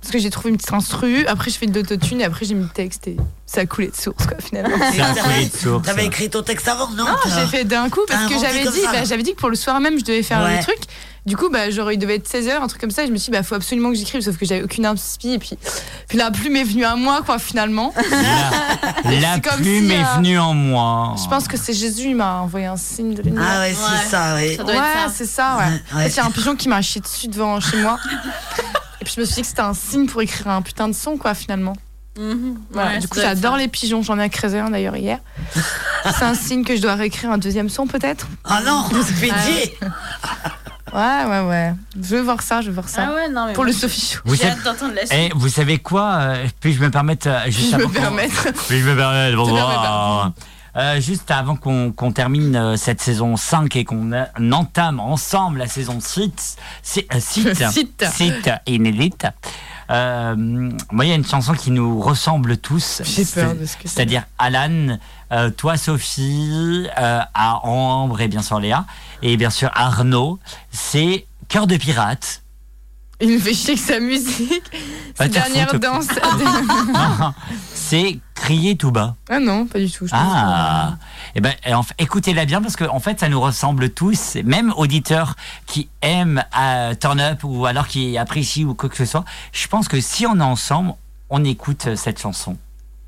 Parce 0.00 0.12
que 0.12 0.18
j'ai 0.18 0.28
trouvé 0.30 0.50
une 0.50 0.56
petite 0.58 0.72
instru, 0.72 1.26
après 1.26 1.50
je 1.50 1.56
fais 1.56 1.66
de 1.66 1.74
l'autotune 1.74 2.20
et 2.20 2.24
après 2.24 2.44
j'ai 2.44 2.52
mis 2.54 2.64
le 2.64 2.68
texte 2.68 3.08
et 3.08 3.16
ça 3.46 3.62
a 3.62 3.66
coulé 3.66 3.88
de 3.88 3.96
source 3.96 4.26
quoi 4.26 4.36
finalement. 4.38 4.76
Ça 4.94 5.06
a 5.06 5.14
coulé 5.14 5.46
de 5.46 5.56
source. 5.56 5.86
T'avais 5.86 6.04
écrit 6.04 6.28
ton 6.28 6.42
texte 6.42 6.68
avant, 6.68 6.90
non? 6.90 7.06
Non, 7.06 7.16
j'ai 7.24 7.46
fait 7.46 7.64
d'un 7.64 7.88
coup 7.88 8.02
parce 8.06 8.26
que 8.30 8.38
j'avais 8.38 8.64
dit, 8.70 8.80
bah, 8.92 9.04
j'avais 9.04 9.22
dit 9.22 9.34
que 9.34 9.40
pour 9.40 9.48
le 9.48 9.56
soir 9.56 9.80
même 9.80 9.98
je 9.98 10.04
devais 10.04 10.22
faire 10.22 10.42
Ouais. 10.42 10.58
le 10.58 10.62
truc. 10.62 10.76
Du 11.26 11.36
coup, 11.38 11.48
bah, 11.48 11.70
genre, 11.70 11.90
il 11.90 11.98
devait 11.98 12.16
être 12.16 12.28
16h, 12.28 12.60
un 12.62 12.66
truc 12.66 12.80
comme 12.80 12.90
ça. 12.90 13.04
Et 13.04 13.06
je 13.06 13.12
me 13.12 13.16
suis 13.16 13.30
dit, 13.30 13.36
bah, 13.38 13.42
faut 13.42 13.54
absolument 13.54 13.88
que 13.90 13.94
j'écrive, 13.96 14.20
sauf 14.20 14.36
que 14.36 14.44
j'avais 14.44 14.62
aucune 14.62 14.84
inspi. 14.84 15.30
Et 15.32 15.38
puis, 15.38 15.56
puis 16.08 16.18
la 16.18 16.30
plume 16.30 16.56
est 16.56 16.64
venue 16.64 16.84
à 16.84 16.96
moi, 16.96 17.22
quoi, 17.24 17.38
finalement. 17.38 17.94
La 19.04 19.38
plume 19.56 19.88
si, 19.88 19.92
est 19.92 20.00
euh, 20.02 20.16
venue 20.16 20.38
en 20.38 20.52
moi. 20.52 21.14
Je 21.22 21.26
pense 21.28 21.48
que 21.48 21.56
c'est 21.56 21.72
Jésus, 21.72 22.08
il 22.10 22.16
m'a 22.16 22.40
envoyé 22.40 22.66
un 22.66 22.76
signe 22.76 23.14
de 23.14 23.22
lumière. 23.22 23.42
Ah 23.46 23.60
ouais, 23.60 23.74
c'est 23.74 24.10
ça, 24.10 24.34
oui. 24.36 24.58
ouais, 24.66 25.08
c'est 25.14 25.26
ça, 25.26 25.56
ouais. 25.56 25.96
Ouais, 25.98 26.08
Il 26.10 26.14
y 26.14 26.20
a 26.20 26.26
un 26.26 26.30
pigeon 26.30 26.56
qui 26.56 26.68
m'a 26.68 26.82
chié 26.82 27.00
dessus 27.00 27.28
devant 27.28 27.58
chez 27.58 27.78
moi. 27.78 27.98
Et 29.00 29.04
puis 29.04 29.14
je 29.16 29.20
me 29.20 29.24
suis 29.26 29.36
dit 29.36 29.40
que 29.42 29.48
c'était 29.48 29.60
un 29.60 29.74
signe 29.74 30.06
pour 30.06 30.20
écrire 30.22 30.48
un 30.48 30.60
putain 30.62 30.88
de 30.88 30.94
son, 30.94 31.16
quoi, 31.16 31.34
finalement. 31.34 31.74
Voilà, 32.70 32.90
Ouais, 32.90 32.96
du 32.98 33.02
ça 33.02 33.08
coup, 33.08 33.14
doit 33.16 33.24
j'adore 33.24 33.52
ça. 33.54 33.58
les 33.58 33.68
pigeons. 33.68 34.02
J'en 34.02 34.18
ai 34.20 34.26
écrasé 34.26 34.58
un 34.60 34.70
d'ailleurs 34.70 34.96
hier. 34.96 35.18
C'est 36.04 36.22
un 36.24 36.34
signe 36.34 36.64
que 36.64 36.76
je 36.76 36.82
dois 36.82 36.94
réécrire 36.94 37.30
un 37.30 37.38
deuxième 37.38 37.68
son, 37.68 37.86
peut-être? 37.86 38.28
Ah 38.44 38.60
non, 38.64 38.84
pédier. 39.20 39.76
Ouais, 40.94 41.24
ouais, 41.28 41.40
ouais. 41.48 41.72
Je 41.96 42.16
veux 42.16 42.20
voir 42.22 42.40
ça, 42.40 42.60
je 42.60 42.68
veux 42.68 42.74
voir 42.74 42.88
ça. 42.88 43.08
Ah 43.10 43.14
ouais, 43.14 43.28
non, 43.28 43.46
mais 43.46 43.52
Pour 43.52 43.64
moi, 43.64 43.72
le 43.72 43.76
Sophie 43.76 44.00
Show. 44.00 44.20
Vous 44.24 44.36
J'ai 44.36 44.42
savez- 44.42 44.52
hâte 44.52 44.62
d'entendre 44.64 44.94
la 44.94 45.16
Eh, 45.16 45.30
vous 45.34 45.48
savez 45.48 45.78
quoi 45.78 46.12
euh, 46.20 46.46
Puis-je 46.60 46.80
me 46.80 46.90
permettre 46.90 47.28
euh, 47.28 47.44
juste 47.46 47.70
Je 47.70 47.74
avant 47.74 47.88
me 47.88 47.92
qu'on- 47.94 48.00
permettre. 48.00 48.52
Puis-je 48.68 48.88
me 48.88 48.96
permettre 48.96 49.36
permets 49.36 49.36
bonsoir. 49.36 50.32
Euh, 50.76 51.00
juste 51.00 51.30
avant 51.30 51.54
qu'on 51.54 51.92
qu'on 51.92 52.10
termine 52.10 52.56
euh, 52.56 52.76
cette 52.76 53.00
saison 53.00 53.36
5 53.36 53.76
et 53.76 53.84
qu'on 53.84 54.10
entame 54.52 54.98
ensemble 54.98 55.58
la 55.58 55.68
saison 55.68 55.98
6, 56.00 56.56
c'est- 56.82 57.06
euh, 57.14 57.20
site, 57.20 57.54
Site. 57.70 58.04
site 58.12 58.50
inédite. 58.66 59.26
Euh, 59.90 60.34
moi, 60.90 61.04
il 61.04 61.08
y 61.08 61.12
a 61.12 61.16
une 61.16 61.24
chanson 61.26 61.52
qui 61.54 61.70
nous 61.70 62.00
ressemble 62.00 62.56
tous. 62.56 63.02
J'ai 63.04 63.24
peur 63.24 63.50
C'est- 63.52 63.60
de 63.60 63.66
ce 63.66 63.76
que 63.76 63.82
c'est. 63.84 63.88
C'est-à-dire 63.88 64.22
Alan, 64.38 64.98
euh, 65.32 65.50
toi 65.50 65.76
Sophie, 65.76 66.86
euh, 66.98 67.20
à 67.34 67.66
Ambre 67.66 68.20
et 68.20 68.28
bien 68.28 68.42
sûr 68.42 68.60
Léa, 68.60 68.86
et 69.22 69.36
bien 69.36 69.50
sûr 69.50 69.70
Arnaud. 69.74 70.38
C'est 70.70 71.26
Cœur 71.48 71.66
de 71.66 71.76
pirate. 71.76 72.40
Il 73.20 73.28
me 73.30 73.38
fait 73.38 73.54
chier 73.54 73.74
que 73.74 73.80
sa 73.80 74.00
musique. 74.00 74.64
Va 75.16 75.26
Ses 75.26 75.30
dernières 75.30 75.68
foutre. 75.70 75.80
danses. 75.80 76.08
C'est 77.74 78.18
Crier 78.34 78.76
tout 78.76 78.90
bas. 78.90 79.14
ah 79.30 79.38
non, 79.38 79.64
pas 79.66 79.78
du 79.78 79.88
tout. 79.90 80.06
je 80.06 80.10
pense 80.10 80.20
Ah, 80.22 80.96
eh 81.36 81.40
ben, 81.40 81.54
et 81.64 81.72
en 81.72 81.82
fait, 81.84 81.94
écoutez-la 81.98 82.44
bien 82.46 82.60
parce 82.60 82.74
que 82.76 82.84
en 82.84 82.98
fait, 83.00 83.20
ça 83.20 83.28
nous 83.28 83.40
ressemble 83.40 83.90
tous, 83.90 84.36
même 84.44 84.72
auditeurs 84.76 85.36
qui 85.66 85.88
aiment 86.02 86.42
euh, 86.58 86.94
Turn 86.96 87.20
Up 87.20 87.44
ou 87.44 87.64
alors 87.66 87.86
qui 87.86 88.18
apprécient 88.18 88.66
ou 88.68 88.74
quoi 88.74 88.88
que 88.88 88.96
ce 88.96 89.04
soit. 89.04 89.24
Je 89.52 89.66
pense 89.68 89.86
que 89.88 90.00
si 90.00 90.26
on 90.26 90.38
est 90.40 90.42
ensemble, 90.42 90.94
on 91.30 91.44
écoute 91.44 91.86
euh, 91.86 91.96
cette 91.96 92.20
chanson. 92.20 92.56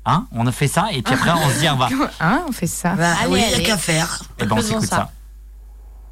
Hein 0.05 0.25
on 0.31 0.47
a 0.47 0.53
fait 0.53 0.69
ça 0.69 0.87
et 0.93 1.01
puis 1.01 1.13
après 1.13 1.31
on 1.31 1.49
se 1.49 1.59
dit 1.59 1.67
au 1.67 1.71
revoir. 1.73 1.89
que- 1.89 1.95
Hein, 2.21 2.43
on 2.47 2.51
fait 2.53 2.65
ça. 2.65 2.93
Bah 2.95 3.09
Allez, 3.21 3.43
oui, 3.57 3.63
qu'à 3.63 3.77
faire. 3.77 4.23
Et 4.39 4.45
ben 4.45 4.55
on 4.57 4.61
s'écoute 4.61 4.83
ça. 4.85 4.95
ça. 4.95 5.09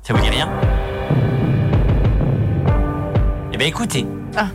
ça. 0.03 0.13
vous 0.13 0.19
dit 0.21 0.29
rien? 0.29 0.49
Eh 3.53 3.57
ben 3.57 3.67
écoutez. 3.67 4.05
Ah. 4.35 4.47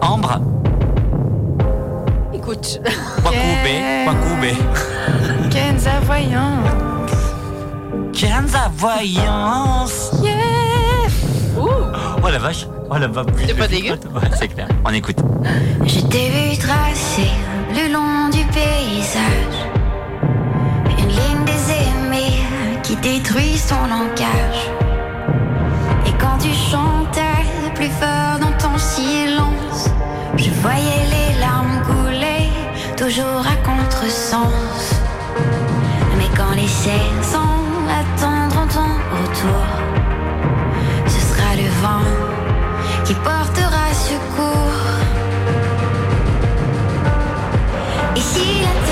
Ambre, 0.00 0.40
Wakube, 2.52 4.06
Wakube. 4.06 4.56
Kenza 5.50 6.00
voyant. 6.04 6.62
Kenza 8.12 8.70
Voyance. 8.76 10.12
Yeah. 10.22 11.08
Oh 11.56 12.28
la 12.30 12.38
vache. 12.38 12.66
Oh 12.90 12.98
la 12.98 13.08
vache. 13.08 13.26
C'est 13.46 13.54
pas 13.56 13.68
dégueu 13.68 13.90
Ouais, 14.14 14.28
c'est 14.38 14.48
clair. 14.48 14.68
On 14.84 14.92
écoute. 14.92 15.16
Je 15.86 16.00
t'ai 16.00 16.28
vu 16.28 16.58
tracer 16.58 17.30
le 17.70 17.92
long 17.92 18.28
du 18.30 18.44
paysage 18.52 19.58
une 20.98 21.08
ligne 21.08 21.44
des 21.46 21.72
aimés 21.72 22.42
qui 22.82 22.96
détruisent 22.96 23.66
ton 23.66 23.86
langage. 23.88 24.70
Et 26.06 26.12
quand 26.20 26.38
tu 26.38 26.50
chantais 26.52 27.46
plus 27.74 27.90
fort 27.90 28.38
dans 28.40 28.52
ton 28.58 28.76
silence, 28.78 29.88
je 30.36 30.50
voyais 30.60 31.04
les 31.10 31.31
toujours 33.02 33.44
à 33.44 33.56
contresens. 33.66 34.94
Mais 36.18 36.30
quand 36.36 36.54
les 36.54 36.68
saisons 36.68 37.64
attendront 38.00 38.68
ton 38.68 38.92
retour, 39.16 39.66
ce 41.08 41.20
sera 41.28 41.56
le 41.56 41.68
vent 41.82 42.08
qui 43.04 43.14
portera 43.14 43.86
secours. 43.92 44.88
Et 48.14 48.62
la 48.66 48.91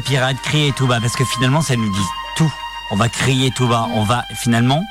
De 0.00 0.04
pirate, 0.06 0.36
crier 0.42 0.72
tout 0.72 0.86
bas, 0.86 0.98
parce 0.98 1.14
que 1.14 1.24
finalement, 1.24 1.60
ça 1.60 1.76
nous 1.76 1.90
dit 1.92 2.06
tout. 2.34 2.50
On 2.90 2.96
va 2.96 3.08
crier 3.10 3.50
tout 3.50 3.68
bas. 3.68 3.86
On 3.94 4.02
va, 4.02 4.24
finalement, 4.34 4.82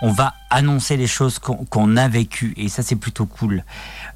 on 0.00 0.10
va 0.10 0.32
annoncer 0.48 0.96
les 0.96 1.06
choses 1.06 1.38
qu'on 1.38 1.96
a 1.98 2.08
vécues. 2.08 2.54
Et 2.56 2.68
ça, 2.70 2.82
c'est 2.82 2.96
plutôt 2.96 3.26
cool. 3.26 3.64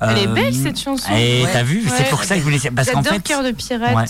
Elle 0.01 0.17
est 0.17 0.27
Euh, 0.29 0.33
belle 0.35 0.55
cette 0.55 0.81
chanson. 0.81 1.13
Et 1.15 1.45
t'as 1.53 1.63
vu, 1.63 1.87
c'est 1.95 2.09
pour 2.09 2.25
ça 2.25 2.37
que 2.37 2.41
je 2.41 2.45
voulais. 2.45 2.59
Parce 2.75 2.91
qu'en 2.91 3.03
fait. 3.03 3.21
Cœur 3.23 3.43
de 3.43 3.51
pirate. 3.51 3.95
Ouais. 3.95 4.05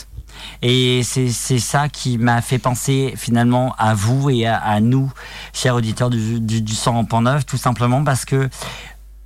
Et 0.62 1.02
c'est 1.02 1.58
ça 1.58 1.88
qui 1.88 2.16
m'a 2.16 2.40
fait 2.42 2.58
penser 2.58 3.12
finalement 3.16 3.74
à 3.76 3.94
vous 3.94 4.30
et 4.30 4.46
à, 4.46 4.56
à 4.56 4.78
nous, 4.80 5.12
chers 5.52 5.74
auditeurs 5.74 6.10
du, 6.10 6.38
du, 6.38 6.62
du 6.62 6.72
100.9, 6.74 7.42
tout 7.44 7.56
simplement 7.56 8.04
parce 8.04 8.24
que 8.24 8.48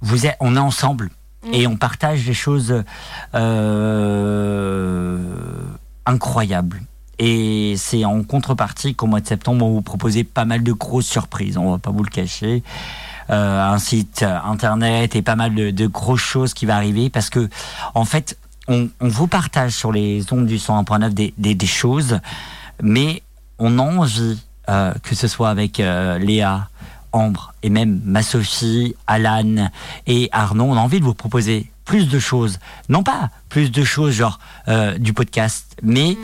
vous 0.01 0.25
êtes, 0.27 0.37
on 0.41 0.57
est 0.57 0.61
ensemble 0.61 1.11
et 1.53 1.67
on 1.67 1.77
partage 1.77 2.25
des 2.25 2.33
choses 2.35 2.83
euh, 3.35 5.19
incroyables. 6.07 6.81
Et 7.19 7.75
c'est 7.77 8.05
en 8.05 8.23
contrepartie 8.23 8.95
qu'au 8.95 9.07
mois 9.07 9.21
de 9.21 9.27
septembre, 9.27 9.65
on 9.65 9.73
vous 9.73 9.83
proposer 9.83 10.25
pas 10.25 10.45
mal 10.45 10.63
de 10.63 10.73
grosses 10.73 11.07
surprises, 11.07 11.57
on 11.57 11.71
va 11.71 11.79
pas 11.79 11.91
vous 11.91 12.03
le 12.03 12.11
cacher. 12.11 12.63
Euh, 13.31 13.63
un 13.63 13.79
site 13.79 14.23
internet 14.23 15.17
et 15.17 15.23
pas 15.23 15.35
mal 15.35 15.55
de, 15.55 15.87
grosses 15.87 16.21
choses 16.21 16.53
qui 16.53 16.67
va 16.67 16.77
arriver 16.77 17.09
parce 17.09 17.31
que 17.31 17.49
en 17.95 18.05
fait 18.05 18.37
on, 18.69 18.91
vous 19.01 19.29
partage 19.29 19.73
sur 19.73 19.93
les 19.93 20.31
ondes 20.31 20.45
du 20.45 20.59
101.9 20.59 21.09
des, 21.09 21.33
des, 21.39 21.55
des 21.55 21.67
choses 21.67 22.21
mais 22.83 23.23
on 23.59 23.79
a 23.79 23.83
envie 23.83 24.39
euh, 24.69 24.93
que 25.03 25.15
ce 25.15 25.27
soit 25.27 25.49
avec 25.49 25.81
euh, 25.81 26.19
Léa 26.19 26.69
Ambre 27.13 27.55
et 27.63 27.71
même 27.71 28.03
ma 28.05 28.23
Sophie, 28.23 28.95
Alan 29.07 29.71
et 30.07 30.29
Arnaud, 30.31 30.65
on 30.65 30.77
a 30.77 30.81
envie 30.81 31.01
de 31.01 31.05
vous 31.07 31.15
proposer 31.15 31.71
plus 31.87 32.11
de 32.11 32.19
choses. 32.19 32.59
Non 32.91 33.03
pas 33.03 33.31
plus 33.49 33.73
de 33.73 33.85
choses 33.85 34.13
genre 34.13 34.39
du 34.99 35.15
podcast, 35.15 35.77
mais 35.83 36.19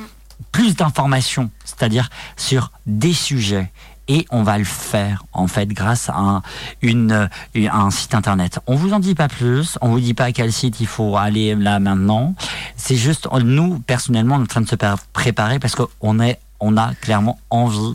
plus 0.52 0.76
d'informations, 0.76 1.50
c'est-à-dire 1.64 2.08
sur 2.36 2.70
des 2.86 3.12
sujets. 3.12 3.70
Et 4.08 4.26
on 4.30 4.42
va 4.42 4.58
le 4.58 4.64
faire 4.64 5.24
en 5.32 5.46
fait 5.46 5.66
grâce 5.68 6.08
à 6.08 6.42
euh, 6.84 7.28
un 7.54 7.90
site 7.92 8.14
internet. 8.14 8.58
On 8.66 8.74
vous 8.74 8.92
en 8.92 8.98
dit 8.98 9.14
pas 9.14 9.28
plus, 9.28 9.78
on 9.82 9.90
vous 9.90 10.00
dit 10.00 10.14
pas 10.14 10.24
à 10.24 10.32
quel 10.32 10.52
site 10.52 10.80
il 10.80 10.88
faut 10.88 11.16
aller 11.16 11.54
là 11.54 11.78
maintenant. 11.78 12.34
C'est 12.76 12.96
juste 12.96 13.28
nous 13.44 13.78
personnellement 13.78 14.34
on 14.36 14.40
est 14.40 14.42
en 14.42 14.46
train 14.46 14.60
de 14.62 14.68
se 14.68 14.74
pré- 14.74 14.88
préparer 15.12 15.58
parce 15.60 15.76
qu'on 15.76 16.18
est 16.18 16.40
on 16.58 16.76
a 16.76 16.92
clairement 16.96 17.38
envie 17.50 17.94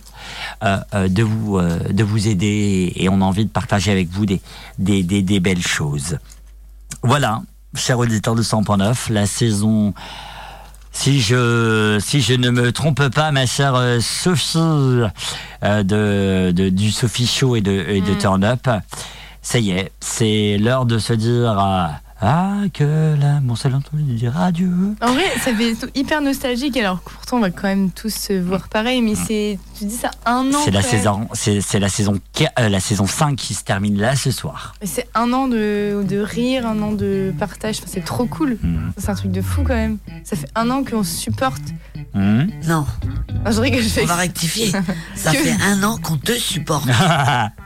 euh, 0.64 0.78
euh, 0.94 1.08
de 1.10 1.22
vous 1.22 1.60
de 1.60 2.04
vous 2.06 2.28
aider 2.30 2.94
et 2.96 3.10
on 3.10 3.20
a 3.22 3.26
envie 3.26 3.44
de 3.46 3.50
partager 3.52 3.92
avec 3.92 4.08
vous 4.10 4.26
des 4.26 4.42
des, 4.80 5.04
des, 5.04 5.22
des 5.22 5.42
belles 5.42 5.68
choses. 5.68 6.18
Voilà, 7.04 7.42
chers 7.76 8.00
auditeurs 8.00 8.36
de 8.36 8.42
100.9, 8.44 9.12
la 9.12 9.26
saison 9.28 9.94
si 10.98 11.20
je, 11.22 11.98
si 12.00 12.22
je 12.22 12.34
ne 12.34 12.50
me 12.50 12.72
trompe 12.72 13.10
pas, 13.10 13.32
ma 13.32 13.46
chère 13.46 13.76
euh, 13.76 14.00
Sophie 14.00 14.58
euh, 14.58 15.84
de, 15.84 16.52
de- 16.52 16.70
du 16.70 16.90
Sophie 16.90 17.28
Show 17.28 17.56
et 17.58 17.62
de, 17.62 17.72
et 17.72 18.00
de 18.02 18.14
Turn 18.14 18.44
Up, 18.46 18.68
ça 19.42 19.60
y 19.60 19.72
est, 19.72 19.92
c'est 20.00 20.58
l'heure 20.58 20.86
de 20.86 20.98
se 20.98 21.12
dire 21.14 21.60
euh, 21.60 21.88
Ah, 22.22 22.62
que 22.74 23.16
l'amour 23.20 23.58
c'est 23.58 23.70
l'entendu 23.70 24.04
dire 24.04 24.40
adieu. 24.40 24.72
En 25.02 25.14
vrai, 25.14 25.26
ça 25.44 25.54
fait 25.54 25.76
hyper 25.96 26.22
nostalgique. 26.22 26.78
Alors 26.78 27.00
pourtant, 27.00 27.38
on 27.38 27.42
va 27.42 27.52
quand 27.52 27.68
même 27.68 27.92
tous 27.92 28.14
se 28.14 28.34
voir 28.34 28.70
pareil, 28.70 29.02
mais 29.02 29.16
c'est, 29.16 29.60
tu 29.78 29.86
dis 29.86 29.96
ça 29.96 30.12
un 30.26 30.54
an. 30.54 30.60
C'est 30.64 30.72
la 30.72 30.82
saison, 30.82 31.28
c'est 31.34 31.60
c'est 31.60 31.80
la 31.80 31.90
saison, 31.90 32.20
euh, 32.60 32.70
la 32.70 32.80
saison 32.80 33.06
5 33.06 33.36
qui 33.36 33.54
se 33.54 33.64
termine 33.64 33.98
là 34.00 34.16
ce 34.16 34.32
soir. 34.32 34.76
C'est 34.82 35.10
un 35.14 35.34
an 35.34 35.48
de, 35.48 36.04
de 36.08 36.20
rire, 36.20 36.66
un 36.66 36.82
an 36.82 36.94
de 36.94 37.34
partage. 37.38 37.80
Enfin, 37.80 37.90
c'est 37.92 38.06
trop 38.06 38.26
cool. 38.26 38.58
Mhm. 38.62 38.94
C'est 38.98 39.10
un 39.10 39.16
truc 39.16 39.32
de 39.32 39.42
fou 39.42 39.64
quand 39.64 39.76
même. 39.76 39.98
Ça 40.24 40.38
fait 40.38 40.50
un 40.56 40.70
an 40.70 40.84
qu'on 40.84 41.04
se 41.04 41.16
supporte. 41.16 41.64
Non. 42.14 42.86
Ah, 43.44 43.52
je 43.52 43.60
rigole, 43.60 43.82
je 43.82 43.90
fais 43.90 44.04
On 44.04 44.08
va 44.08 44.16
rectifier. 44.16 44.72
Ça 45.16 45.32
fait 45.32 45.56
un 45.62 45.84
an 45.84 45.98
qu'on 45.98 46.18
te 46.18 46.32
supporte. 46.32 46.88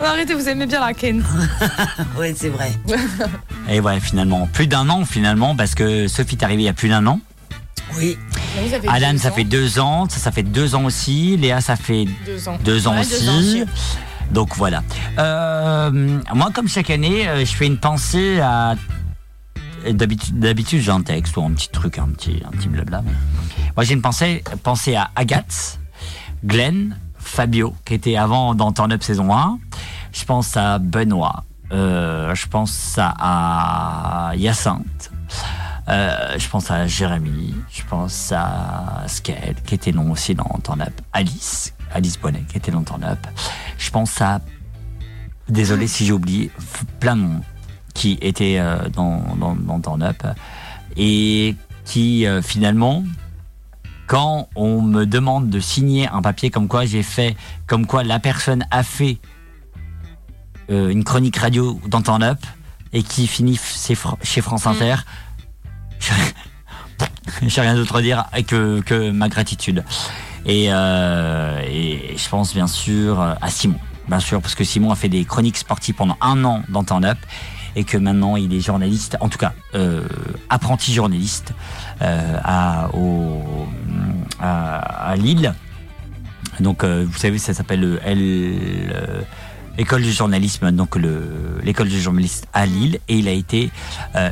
Arrêtez, 0.00 0.34
vous 0.34 0.48
aimez 0.48 0.66
bien 0.66 0.80
la 0.80 0.94
Ken. 0.94 1.24
oui, 2.18 2.32
c'est 2.36 2.48
vrai. 2.48 2.72
Et 3.68 3.80
ouais, 3.80 4.00
finalement, 4.00 4.46
plus 4.46 4.66
d'un 4.66 4.88
an 4.88 5.04
finalement, 5.04 5.54
parce 5.56 5.74
que 5.74 6.08
Sophie 6.08 6.36
est 6.36 6.44
arrivée 6.44 6.62
il 6.62 6.66
y 6.66 6.68
a 6.68 6.72
plus 6.74 6.88
d'un 6.88 7.06
an. 7.06 7.20
Oui. 7.96 8.16
Alan, 8.88 9.16
ça 9.18 9.30
fait 9.30 9.44
deux 9.44 9.78
ans. 9.78 10.08
Ça, 10.08 10.18
ça 10.18 10.30
fait 10.32 10.42
deux 10.42 10.74
ans 10.74 10.84
aussi. 10.84 11.36
Léa, 11.36 11.60
ça 11.60 11.76
fait 11.76 12.06
Deux 12.26 12.48
ans. 12.48 12.58
Deux 12.64 12.86
ans 12.86 12.94
Ouais, 12.94 13.00
aussi. 13.00 13.20
deux 13.24 13.28
ans 13.30 13.38
aussi. 13.38 13.64
Donc 14.30 14.54
voilà. 14.56 14.82
Euh, 15.18 15.90
moi, 16.34 16.50
comme 16.52 16.68
chaque 16.68 16.90
année, 16.90 17.26
euh, 17.28 17.40
je 17.44 17.54
fais 17.54 17.66
une 17.66 17.78
pensée 17.78 18.40
à. 18.40 18.74
D'habitude, 19.88 20.38
d'habitude, 20.38 20.82
j'ai 20.82 20.90
un 20.90 21.02
texte 21.02 21.36
ou 21.36 21.44
un 21.44 21.50
petit 21.52 21.68
truc, 21.70 21.98
un 21.98 22.08
petit, 22.08 22.42
un 22.46 22.50
petit 22.50 22.68
blabla. 22.68 23.00
mais- 23.04 23.12
Moi, 23.76 23.84
j'ai 23.84 23.94
une 23.94 24.02
pensée, 24.02 24.42
pensée 24.62 24.96
à 24.96 25.10
Agathe, 25.16 25.78
Glenn, 26.44 26.96
Fabio, 27.28 27.74
qui 27.84 27.94
était 27.94 28.16
avant 28.16 28.54
dans 28.54 28.72
Turn 28.72 28.90
Up 28.92 29.02
saison 29.02 29.32
1. 29.32 29.58
Je 30.12 30.24
pense 30.24 30.56
à 30.56 30.78
Benoît. 30.78 31.44
Euh, 31.70 32.34
je 32.34 32.46
pense 32.48 32.98
à, 32.98 34.32
Hyacinthe. 34.34 35.12
Euh, 35.88 36.34
je 36.38 36.48
pense 36.48 36.70
à 36.70 36.86
Jérémy. 36.86 37.54
Je 37.70 37.82
pense 37.84 38.32
à 38.32 39.04
Skell, 39.06 39.56
qui 39.66 39.74
était 39.74 39.92
long 39.92 40.10
aussi 40.10 40.34
dans 40.34 40.58
Turn 40.64 40.80
Up. 40.80 41.00
Alice, 41.12 41.74
Alice 41.92 42.18
Bonnet, 42.18 42.44
qui 42.48 42.56
était 42.56 42.72
dans 42.72 42.82
Turn 42.82 43.04
Up. 43.04 43.24
Je 43.78 43.90
pense 43.90 44.20
à. 44.20 44.40
Désolé 45.48 45.86
si 45.86 46.04
j'ai 46.04 46.12
oublié, 46.12 46.50
plein 47.00 47.16
de 47.16 47.22
monde 47.22 47.42
qui 47.94 48.18
était 48.20 48.58
euh, 48.58 48.88
dans, 48.90 49.22
dans, 49.36 49.54
dans 49.54 49.80
Turn 49.80 50.02
Up. 50.02 50.26
Et 50.96 51.54
qui, 51.84 52.26
finalement, 52.42 53.04
quand 54.08 54.48
on 54.56 54.80
me 54.82 55.04
demande 55.06 55.50
de 55.50 55.60
signer 55.60 56.08
un 56.08 56.22
papier 56.22 56.50
comme 56.50 56.66
quoi 56.66 56.84
j'ai 56.86 57.02
fait, 57.04 57.36
comme 57.66 57.86
quoi 57.86 58.02
la 58.02 58.18
personne 58.18 58.64
a 58.70 58.82
fait 58.82 59.18
euh, 60.70 60.88
une 60.88 61.04
chronique 61.04 61.36
radio 61.36 61.78
dans 61.86 62.02
Turn 62.02 62.22
Up 62.22 62.38
et 62.92 63.02
qui 63.02 63.26
finit 63.26 63.56
chez 63.56 63.94
Fr- 63.94 64.16
chez 64.22 64.40
France 64.40 64.66
Inter, 64.66 64.96
j'ai 67.42 67.60
rien 67.60 67.74
d'autre 67.74 67.96
à 67.96 68.02
dire 68.02 68.24
que, 68.46 68.80
que 68.80 69.10
ma 69.10 69.28
gratitude. 69.28 69.84
Et, 70.46 70.68
euh, 70.70 71.60
et 71.66 72.16
je 72.16 72.28
pense 72.30 72.54
bien 72.54 72.66
sûr 72.66 73.20
à 73.20 73.50
Simon, 73.50 73.78
bien 74.08 74.20
sûr, 74.20 74.40
parce 74.40 74.54
que 74.54 74.64
Simon 74.64 74.90
a 74.90 74.96
fait 74.96 75.10
des 75.10 75.24
chroniques 75.26 75.58
sportives 75.58 75.94
pendant 75.96 76.16
un 76.22 76.42
an 76.44 76.62
dans 76.70 76.82
Turn 76.82 77.04
Up 77.04 77.18
et 77.76 77.84
que 77.84 77.96
maintenant 77.96 78.36
il 78.36 78.52
est 78.54 78.60
journaliste, 78.60 79.16
en 79.20 79.28
tout 79.28 79.38
cas 79.38 79.52
euh, 79.74 80.02
apprenti 80.50 80.92
journaliste 80.92 81.52
euh, 82.02 82.36
à, 82.44 82.88
au, 82.94 83.42
à, 84.40 84.78
à 85.10 85.16
Lille. 85.16 85.54
Donc 86.60 86.82
euh, 86.84 87.04
vous 87.08 87.18
savez, 87.18 87.38
ça 87.38 87.54
s'appelle 87.54 87.80
le 87.80 88.00
L. 88.04 88.18
euh, 88.20 89.22
École 89.80 90.02
de 90.02 90.10
journalisme, 90.10 90.72
donc 90.72 90.96
le- 90.96 91.60
l'école 91.62 91.88
de 91.88 91.96
journalisme 91.98 92.46
à 92.52 92.66
Lille, 92.66 92.98
et 93.06 93.16
il 93.18 93.28
a 93.28 93.30
été, 93.30 93.70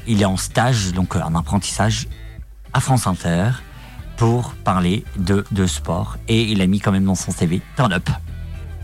il 0.08 0.20
est 0.20 0.24
en 0.24 0.36
stage, 0.36 0.92
donc 0.92 1.14
un 1.14 1.36
apprentissage 1.36 2.08
à 2.72 2.80
France 2.80 3.06
Inter 3.06 3.50
pour 4.16 4.54
parler 4.64 5.04
de, 5.16 5.44
de 5.52 5.66
sport, 5.68 6.16
et 6.26 6.42
il 6.42 6.60
a 6.62 6.66
mis 6.66 6.80
quand 6.80 6.90
même 6.90 7.04
dans 7.04 7.14
son 7.14 7.30
CV 7.30 7.60
Turn 7.76 7.92
Up. 7.92 8.10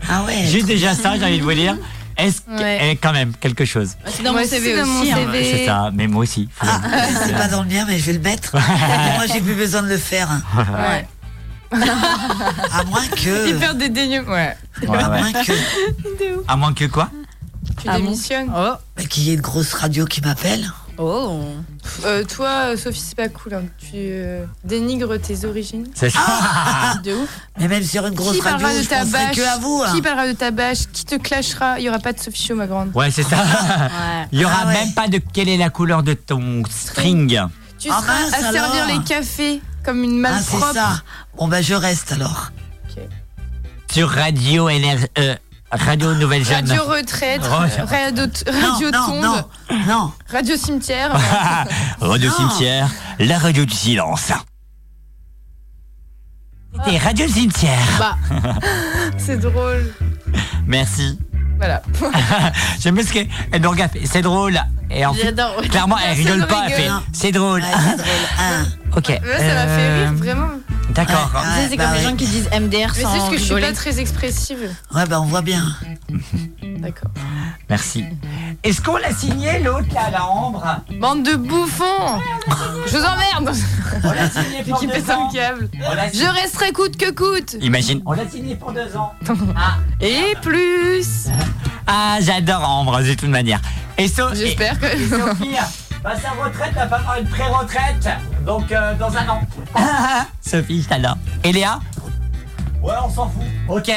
Ah 0.09 0.23
ouais. 0.23 0.45
Juste 0.45 0.67
déjà 0.67 0.93
ça, 0.93 1.17
j'ai 1.19 1.25
envie 1.25 1.39
de 1.39 1.43
vous 1.43 1.53
dire, 1.53 1.75
est-ce 2.17 2.41
que, 2.41 2.51
Ouais. 2.59 2.79
eh, 2.91 2.95
quand 2.97 3.11
même 3.13 3.33
quelque 3.39 3.65
chose. 3.65 3.95
C'est 4.07 4.23
dans 4.23 4.33
mon 4.33 4.39
aussi, 4.39 4.49
CV 4.49 4.81
aussi. 4.81 5.11
hein. 5.11 5.17
C'est 5.33 5.65
ça, 5.65 5.89
mais 5.93 6.07
moi 6.07 6.23
aussi. 6.23 6.47
Faut- 6.53 6.67
Ah, 6.69 6.79
c'est 7.25 7.33
pas 7.33 7.47
dans 7.47 7.63
le 7.63 7.69
mien, 7.69 7.85
mais 7.87 7.97
je 7.99 8.05
vais 8.05 8.13
le 8.13 8.19
mettre. 8.19 8.53
Moi, 9.15 9.25
j'ai 9.31 9.41
plus 9.41 9.55
besoin 9.55 9.81
de 9.83 9.87
le 9.89 9.97
faire. 9.97 10.29
Ouais. 10.55 11.07
À 11.71 12.83
moins 12.85 13.07
que. 13.07 13.49
Hyper 13.55 13.75
dédaigneux. 13.75 14.23
Ouais. 14.27 14.55
Ouais, 14.87 14.97
À 14.97 15.09
ouais. 15.09 15.19
moins 15.21 15.33
que. 15.43 15.51
À 16.47 16.55
moins 16.55 16.73
que 16.73 16.85
quoi 16.85 17.09
Tu 17.81 17.87
Ah 17.89 17.97
démissionnes. 17.97 18.49
Oh. 18.55 18.73
bah, 18.95 19.03
Qu'il 19.09 19.23
y 19.23 19.31
ait 19.31 19.35
une 19.35 19.41
grosse 19.41 19.73
radio 19.73 20.05
qui 20.05 20.21
m'appelle. 20.21 20.71
Oh. 20.97 21.41
Euh, 22.05 22.23
toi, 22.23 22.77
Sophie, 22.77 22.99
c'est 22.99 23.15
pas 23.15 23.27
cool. 23.29 23.55
hein. 23.55 23.63
Tu 23.79 23.93
euh, 23.95 24.45
dénigres 24.63 25.19
tes 25.19 25.43
origines. 25.45 25.87
C'est 25.95 26.09
ça. 26.11 26.19
De 27.03 27.13
ouf. 27.13 27.29
Mais 27.59 27.67
même 27.67 27.83
sur 27.83 28.05
une 28.05 28.13
grosse 28.13 28.35
qui 28.35 28.41
radio, 28.41 28.59
parlera 28.59 28.77
de 28.79 28.83
je 28.83 28.89
ta 28.89 28.99
penserai 28.99 29.25
bâche 29.27 29.35
que 29.35 29.41
à 29.41 29.57
vous. 29.57 29.83
hein. 29.85 29.91
Qui 29.95 30.01
parlera 30.01 30.27
de 30.27 30.33
ta 30.33 30.51
bâche 30.51 30.79
Qui 30.93 31.05
te 31.05 31.15
clashera 31.15 31.79
Il 31.79 31.85
y 31.85 31.89
aura 31.89 31.99
pas 31.99 32.13
de 32.13 32.19
Sophie 32.19 32.43
Show, 32.47 32.55
ma 32.55 32.67
grande. 32.67 32.91
Ouais, 32.95 33.09
c'est 33.11 33.23
ça. 33.23 33.37
Ouais. 33.37 34.27
Il 34.31 34.39
y 34.41 34.45
aura 34.45 34.59
Ah 34.63 34.67
ouais. 34.67 34.73
même 34.73 34.93
pas 34.93 35.07
de 35.07 35.17
quelle 35.33 35.49
est 35.49 35.57
la 35.57 35.69
couleur 35.71 36.03
de 36.03 36.13
ton 36.13 36.63
string. 36.69 37.39
Tu 37.79 37.89
Ah 37.91 37.99
seras 38.01 38.13
mince, 38.19 38.33
à 38.33 38.39
servir 38.51 38.63
alors. 38.83 38.87
les 38.99 39.03
cafés 39.03 39.61
comme 39.83 40.03
une 40.03 40.23
Ah, 40.25 40.39
c'est 40.41 40.51
malpropre. 40.53 40.73
ça. 40.73 41.01
Bon, 41.37 41.47
bah, 41.47 41.61
je 41.61 41.73
reste 41.73 42.11
alors. 42.11 42.51
Sur 43.91 44.09
Radio 44.09 44.69
NR, 44.69 44.97
euh, 45.19 45.35
Radio 45.79 46.13
Nouvelle 46.13 46.45
Jeune. 46.45 46.69
Radio 46.69 46.83
retraite, 46.85 47.41
Re- 47.41 47.85
radio, 47.85 48.25
radio 48.45 48.91
non, 48.91 49.05
tombe, 49.07 49.21
non, 49.23 49.43
non. 49.87 50.11
radio 50.31 50.55
cimetière. 50.55 51.11
Radio. 51.99 52.31
Cimetière, 52.31 52.89
la 53.19 53.39
radio 53.39 53.65
du 53.65 53.73
silence. 53.73 54.31
C'était 56.85 56.97
Radio 56.97 57.27
Cimetière. 57.27 57.77
bah, 57.99 58.15
c'est 59.17 59.37
drôle. 59.37 59.93
Merci. 60.67 61.19
Voilà. 61.57 61.81
J'aime 62.79 62.95
bien 62.95 63.03
ce 63.05 63.13
qu'elle 63.13 63.27
nous 63.61 63.69
regarde. 63.69 63.91
C'est 64.05 64.21
drôle. 64.21 64.59
Et 64.89 65.05
en 65.05 65.13
fait, 65.13 65.33
clairement, 65.69 65.97
elle 66.03 66.17
rigole 66.17 66.45
pas. 66.47 66.65
Elle 66.67 66.75
rigole. 66.75 66.97
fait, 66.99 67.05
c'est 67.13 67.31
drôle. 67.31 67.61
Ouais, 67.61 67.95
drôle. 67.97 68.65
Ok. 68.95 69.07
Ça 69.07 69.13
m'a 69.21 69.21
fait 69.21 69.81
euh, 69.81 70.03
rire, 70.09 70.13
vraiment. 70.13 70.49
D'accord. 70.89 71.31
C'est 71.69 71.77
comme 71.77 71.93
les 71.95 72.01
gens 72.03 72.15
qui 72.15 72.27
disent 72.27 72.49
MDR 72.51 72.71
Mais 72.71 72.87
c'est 72.93 73.01
sans 73.01 73.13
juste 73.15 73.29
que 73.31 73.37
je 73.37 73.43
suis 73.43 73.61
pas 73.61 73.71
très 73.73 73.99
expressive. 73.99 74.69
Ouais, 74.93 75.05
bah 75.07 75.19
on 75.21 75.25
voit 75.25 75.41
bien. 75.41 75.63
D'accord. 76.79 77.09
Merci. 77.69 78.05
Est-ce 78.63 78.81
qu'on 78.81 78.97
l'a 78.97 79.13
signé 79.13 79.59
l'autre 79.59 79.87
là, 79.93 80.09
la 80.11 80.25
Ambre? 80.25 80.63
Bande 80.99 81.23
de 81.23 81.35
bouffons 81.35 82.19
Je 82.85 82.97
vous 82.97 83.03
emmerde 83.03 83.55
On 84.03 84.11
l'a 84.11 84.29
signé 84.29 84.63
pour 84.69 84.79
Qui 84.79 84.87
deux 84.87 85.09
ans. 85.11 85.29
câble. 85.29 85.69
Je 86.13 86.41
resterai 86.41 86.71
coûte 86.73 86.97
que 86.97 87.11
coûte 87.11 87.55
Imagine. 87.61 88.01
On 88.05 88.11
l'a 88.11 88.27
signé 88.29 88.55
pour 88.55 88.71
deux 88.73 88.95
ans. 88.95 89.13
Et 90.01 90.33
plus 90.41 91.29
Ah, 91.87 92.17
j'adore 92.21 92.67
Ambre 92.69 93.01
de 93.01 93.13
toute 93.13 93.29
manière. 93.29 93.59
Et 93.97 94.07
so- 94.07 94.33
J'espère 94.33 94.79
que- 94.79 94.85
et- 94.87 95.09
bah, 96.03 96.13
sa 96.21 96.29
retraite 96.31 96.73
va 96.75 96.85
pas 96.87 96.97
avoir 96.97 97.17
une 97.19 97.27
pré-retraite. 97.27 98.09
Donc 98.45 98.71
euh, 98.71 98.93
dans 98.95 99.15
un 99.15 99.27
an. 99.29 99.41
Sophie, 100.41 100.81
je 100.83 100.89
t'adore. 100.89 101.17
Et 101.43 101.51
Léa? 101.51 101.79
Ouais, 102.81 102.93
on 103.03 103.09
s'en 103.09 103.29
fout. 103.29 103.43
Ok. 103.69 103.89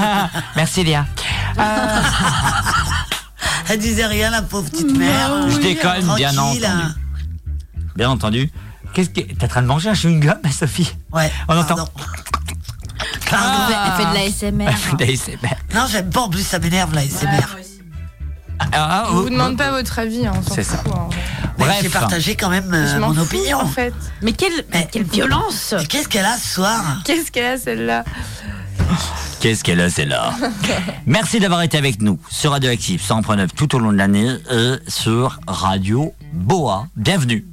Merci 0.56 0.84
Léa. 0.84 1.04
Elle 3.68 3.78
disait 3.78 4.06
rien, 4.06 4.30
la 4.30 4.42
pauvre 4.42 4.70
petite 4.70 4.96
mère. 4.96 5.48
Je 5.50 5.58
déconne, 5.58 6.14
bien 6.16 6.36
entendu. 6.36 6.64
hein. 6.64 6.94
Bien 7.96 8.10
entendu. 8.10 8.50
Qu'est-ce 8.94 9.10
que 9.10 9.20
t'es 9.20 9.44
en 9.44 9.48
train 9.48 9.62
de 9.62 9.66
manger 9.66 9.90
un 9.90 9.94
chewing-gum, 9.94 10.38
Sophie? 10.50 10.94
Ouais. 11.12 11.30
On 11.48 11.56
entend. 11.58 11.76
Pardon. 13.30 13.74
Elle 13.86 13.92
fait 14.04 14.10
de 14.10 14.14
la 14.14 14.30
SMR. 14.30 14.68
Elle 14.68 14.76
fait 14.76 14.96
de 14.96 15.04
la 15.04 15.16
SMR. 15.16 15.54
Non, 15.74 15.86
j'aime 15.90 16.10
pas, 16.10 16.20
en 16.22 16.28
plus 16.28 16.46
ça 16.46 16.58
m'énerve 16.58 16.94
la 16.94 17.02
SMR. 17.02 17.56
Ah, 18.72 19.04
Je 19.08 19.12
oh, 19.16 19.22
vous 19.22 19.30
demande 19.30 19.56
pas 19.56 19.70
votre 19.72 19.98
avis, 19.98 20.26
hein, 20.26 20.32
on 20.36 20.54
C'est 20.54 20.62
ça. 20.62 20.82
hein. 20.86 21.08
Bref. 21.58 21.78
J'ai 21.82 21.88
partagé 21.88 22.34
quand 22.36 22.48
même 22.50 22.70
euh, 22.72 22.98
mon 22.98 23.14
fous, 23.14 23.20
opinion. 23.22 23.58
en 23.60 23.66
fait. 23.66 23.94
Mais 24.22 24.32
quelle, 24.32 24.64
mais 24.72 24.88
quelle 24.90 25.04
violence 25.04 25.74
Mais 25.78 25.86
qu'est-ce 25.86 26.08
qu'elle 26.08 26.24
a 26.24 26.36
ce 26.36 26.54
soir 26.54 27.00
Qu'est-ce 27.04 27.30
qu'elle 27.30 27.46
a 27.46 27.58
celle-là 27.58 28.04
Qu'est-ce 29.40 29.64
qu'elle 29.64 29.80
a, 29.80 29.90
celle-là 29.90 30.34
Merci 31.06 31.40
d'avoir 31.40 31.62
été 31.62 31.76
avec 31.78 32.00
nous 32.00 32.18
sur 32.30 32.52
Radioactive 32.52 33.00
100.9 33.02 33.48
tout 33.56 33.74
au 33.74 33.78
long 33.78 33.92
de 33.92 33.96
l'année 33.96 34.28
et 34.50 34.74
sur 34.86 35.38
Radio 35.46 36.12
Boa. 36.32 36.86
Bienvenue 36.96 37.44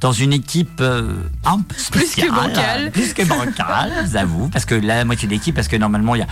dans 0.00 0.12
une 0.12 0.32
équipe 0.32 0.80
euh, 0.80 1.12
un 1.44 1.60
peu 1.60 1.76
spéciale. 1.76 2.28
que 2.28 2.32
bancale. 2.34 2.90
Plus 2.92 3.14
que 3.14 3.22
bancale, 3.24 4.08
j'avoue, 4.10 4.48
parce 4.48 4.64
que 4.64 4.74
la 4.74 5.04
moitié 5.04 5.28
de 5.28 5.32
l'équipe, 5.34 5.54
parce 5.54 5.68
que 5.68 5.76
normalement 5.76 6.14
il 6.14 6.20
y 6.20 6.22
a 6.22 6.26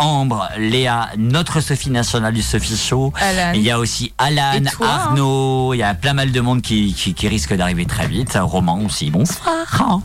Ambre, 0.00 0.48
Léa, 0.56 1.10
notre 1.18 1.60
Sophie 1.60 1.90
nationale 1.90 2.32
du 2.32 2.40
Sophie 2.40 2.76
Show. 2.76 3.12
Alan. 3.20 3.52
Il 3.54 3.60
y 3.60 3.70
a 3.70 3.78
aussi 3.78 4.12
Alan, 4.16 4.64
hein. 4.64 4.86
Arnaud, 4.86 5.74
il 5.74 5.78
y 5.78 5.82
a 5.82 5.92
plein 5.94 6.14
mal 6.14 6.32
de 6.32 6.40
monde 6.40 6.62
qui, 6.62 6.94
qui, 6.94 7.12
qui 7.12 7.28
risque 7.28 7.54
d'arriver 7.54 7.84
très 7.84 8.08
vite. 8.08 8.38
Roman 8.40 8.80
aussi, 8.82 9.10
bonsoir. 9.10 10.00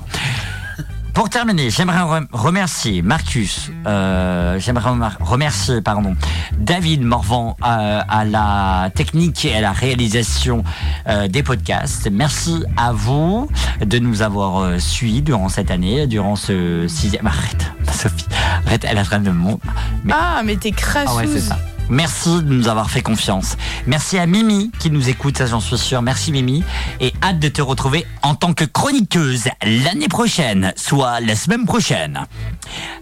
Pour 1.16 1.30
terminer, 1.30 1.70
j'aimerais 1.70 2.02
rem- 2.02 2.28
remercier 2.34 3.02
Marcus, 3.02 3.72
euh, 3.88 4.60
j'aimerais 4.60 4.92
remercier 5.22 5.82
pardon, 5.82 6.14
David 6.58 7.04
Morvan 7.04 7.56
euh, 7.66 8.02
à 8.08 8.26
la 8.26 8.90
technique 8.94 9.46
et 9.46 9.56
à 9.56 9.62
la 9.62 9.72
réalisation 9.72 10.64
euh, 11.08 11.30
des 11.30 11.42
podcasts. 11.42 12.10
Merci 12.12 12.66
à 12.76 12.92
vous 12.92 13.48
de 13.80 13.98
nous 13.98 14.22
avoir 14.24 14.60
euh, 14.60 14.78
suivis 14.78 15.22
durant 15.22 15.48
cette 15.48 15.72
année, 15.72 16.06
durant 16.06 16.36
ce 16.36 16.86
sixième. 16.90 17.26
Arrête, 17.28 17.72
Sophie, 17.94 18.26
arrête, 18.68 18.86
elle 18.86 18.98
est 18.98 19.02
en 19.02 19.06
train 19.06 19.20
de 19.20 19.30
me 19.30 19.36
mon- 19.36 19.60
Mais- 20.04 20.14
Ah, 20.16 20.42
mais 20.44 20.58
t'es 20.58 20.72
crasseuse. 20.72 21.08
ah 21.14 21.16
ouais, 21.16 21.28
c'est 21.28 21.40
ça. 21.40 21.58
Merci 21.90 22.42
de 22.42 22.52
nous 22.54 22.68
avoir 22.68 22.90
fait 22.90 23.02
confiance. 23.02 23.58
Merci 23.86 24.18
à 24.18 24.26
Mimi 24.26 24.72
qui 24.80 24.90
nous 24.90 25.08
écoute, 25.10 25.38
ça 25.38 25.46
j'en 25.46 25.60
suis 25.60 25.78
sûr. 25.78 26.02
Merci 26.02 26.32
Mimi. 26.32 26.64
Et 27.00 27.14
hâte 27.22 27.40
de 27.40 27.48
te 27.48 27.62
retrouver 27.62 28.06
en 28.24 28.34
tant 28.36 28.54
que 28.54 28.64
chroniqueuse 28.66 29.46
l'année 29.64 30.08
prochaine, 30.08 30.74
soit 30.76 31.20
la 31.20 31.36
semaine 31.36 31.66
prochaine. 31.66 32.22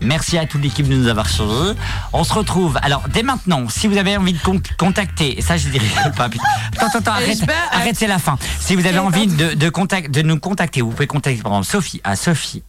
Merci 0.02 0.38
à 0.38 0.46
toute 0.46 0.62
l'équipe 0.62 0.88
de 0.88 0.96
nous 0.96 1.08
avoir 1.08 1.30
suivis. 1.30 1.76
On 2.12 2.24
se 2.24 2.34
retrouve. 2.34 2.78
Alors, 2.82 3.04
dès 3.14 3.24
maintenant, 3.24 3.70
si 3.70 3.88
vous 3.88 3.98
avez 3.98 4.18
envie 4.18 4.34
de 4.34 4.40
con- 4.42 4.62
contacter, 4.78 5.42
ça 5.42 5.56
je 5.58 5.70
dirais 5.70 5.86
pas. 6.18 6.26
Attends, 6.78 6.98
attends, 7.00 7.12
arrête, 7.12 7.40
vais- 7.40 7.54
arrête, 7.72 7.96
c'est 7.96 8.08
la 8.08 8.20
fin. 8.20 8.38
Si 8.60 8.76
vous 8.76 8.86
avez 8.86 9.00
envie 9.00 9.28
de, 9.28 9.54
de, 9.54 9.70
contact, 9.70 10.12
de 10.12 10.22
nous 10.22 10.40
contacter, 10.40 10.82
vous 10.82 10.92
pouvez 10.92 11.08
contacter 11.08 11.42
par 11.42 11.54
exemple 11.54 11.72
Sophie 11.72 12.02
à 12.04 12.16
sophie 12.16 12.64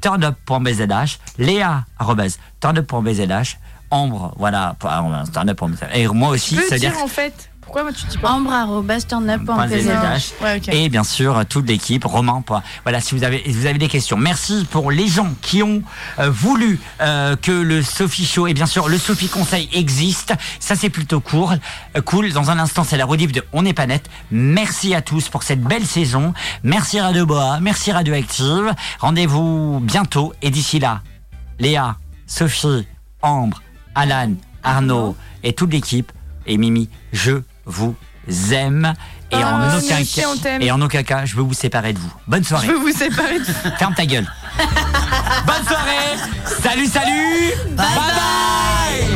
turnup.bzh, 0.00 1.18
léa 1.38 1.84
arrobase, 1.98 2.38
turnup.bzh, 2.60 3.56
Ambre, 3.94 4.34
voilà, 4.38 4.74
pour- 4.78 4.90
arrobase, 4.90 5.30
turnup.bzh. 5.30 5.86
Et 5.94 6.06
moi 6.08 6.30
aussi, 6.30 6.56
Tu 6.56 6.62
peux 6.62 6.68
ça 6.68 6.74
veut 6.74 6.80
dire 6.80 6.92
dire 6.92 7.02
en 7.04 7.08
fait. 7.08 7.50
Pourquoi 7.60 7.82
moi 7.84 7.92
tu 7.92 8.04
dis 8.06 8.18
pas 8.18 8.30
Ambre.turnup.pzh. 8.32 10.32
Ouais, 10.42 10.56
ok. 10.58 10.68
et 10.68 10.88
bien 10.88 11.02
sûr 11.02 11.44
toute 11.48 11.66
l'équipe 11.66 12.04
Romain 12.04 12.42
point- 12.42 12.62
voilà 12.84 13.00
si 13.00 13.16
vous 13.16 13.24
avez 13.24 13.42
vous 13.46 13.66
avez 13.66 13.78
des 13.78 13.88
questions. 13.88 14.16
Merci 14.16 14.66
pour 14.70 14.90
les 14.90 15.08
gens 15.08 15.28
qui 15.40 15.62
ont 15.62 15.82
euh, 16.18 16.30
voulu 16.30 16.78
euh, 17.00 17.36
que 17.36 17.50
le 17.52 17.82
Sophie 17.82 18.26
Show 18.26 18.46
et 18.46 18.54
bien 18.54 18.66
sûr 18.66 18.88
le 18.88 18.98
Sophie 18.98 19.28
Conseil 19.28 19.68
existe. 19.72 20.34
Ça 20.60 20.76
c'est 20.76 20.90
plutôt 20.90 21.20
cool 21.20 21.58
Euh, 21.96 22.00
cool. 22.02 22.32
Dans 22.32 22.50
un 22.50 22.58
instant 22.58 22.84
c'est 22.84 22.96
la 22.98 23.06
rediff 23.06 23.32
de 23.32 23.42
On 23.52 23.62
n'est 23.62 23.74
pas 23.74 23.86
net. 23.86 24.08
Merci 24.30 24.94
à 24.94 25.00
tous 25.00 25.28
pour 25.28 25.42
cette 25.42 25.62
belle 25.62 25.86
saison. 25.86 26.32
Merci 26.62 27.00
Radio 27.00 27.26
Boa. 27.26 27.58
Merci 27.60 27.92
Radioactive 27.92 28.72
rendez-vous 29.00 29.80
bientôt. 29.82 30.32
Et 30.42 30.50
d'ici 30.50 30.78
là 30.78 31.00
Léa 31.58 31.96
Sophie 32.26 32.86
Ambre 33.22 33.62
Alan 33.94 34.32
Arnaud 34.62 35.16
et 35.42 35.52
toute 35.52 35.72
l'équipe. 35.72 36.10
Et 36.46 36.56
Mimi 36.58 36.88
je 37.12 37.42
vous 37.64 37.94
aime. 38.52 38.92
Et 39.30 39.36
Ah, 39.42 39.54
en 39.54 39.58
nous 39.58 39.84
aucun 39.84 40.00
aussi, 40.00 40.20
cas 40.20 40.28
on 40.32 40.36
t'aime. 40.36 40.62
et 40.62 40.70
en 40.70 40.80
aucun 40.80 41.02
cas 41.02 41.24
je 41.24 41.34
veux 41.36 41.42
vous 41.42 41.54
séparer 41.54 41.92
de 41.92 41.98
vous. 41.98 42.12
Bonne 42.26 42.44
soirée. 42.44 42.66
Je 42.66 42.72
veux 42.72 42.78
vous 42.78 42.92
séparer 42.96 43.38
de 43.40 43.44
ferme 43.78 43.94
ta 43.94 44.06
gueule. 44.06 44.26
Bonne 45.46 45.66
soirée. 45.66 46.18
Salut 46.62 46.86
salut. 46.86 47.50
Bye. 47.76 47.86
bye 47.86 49.13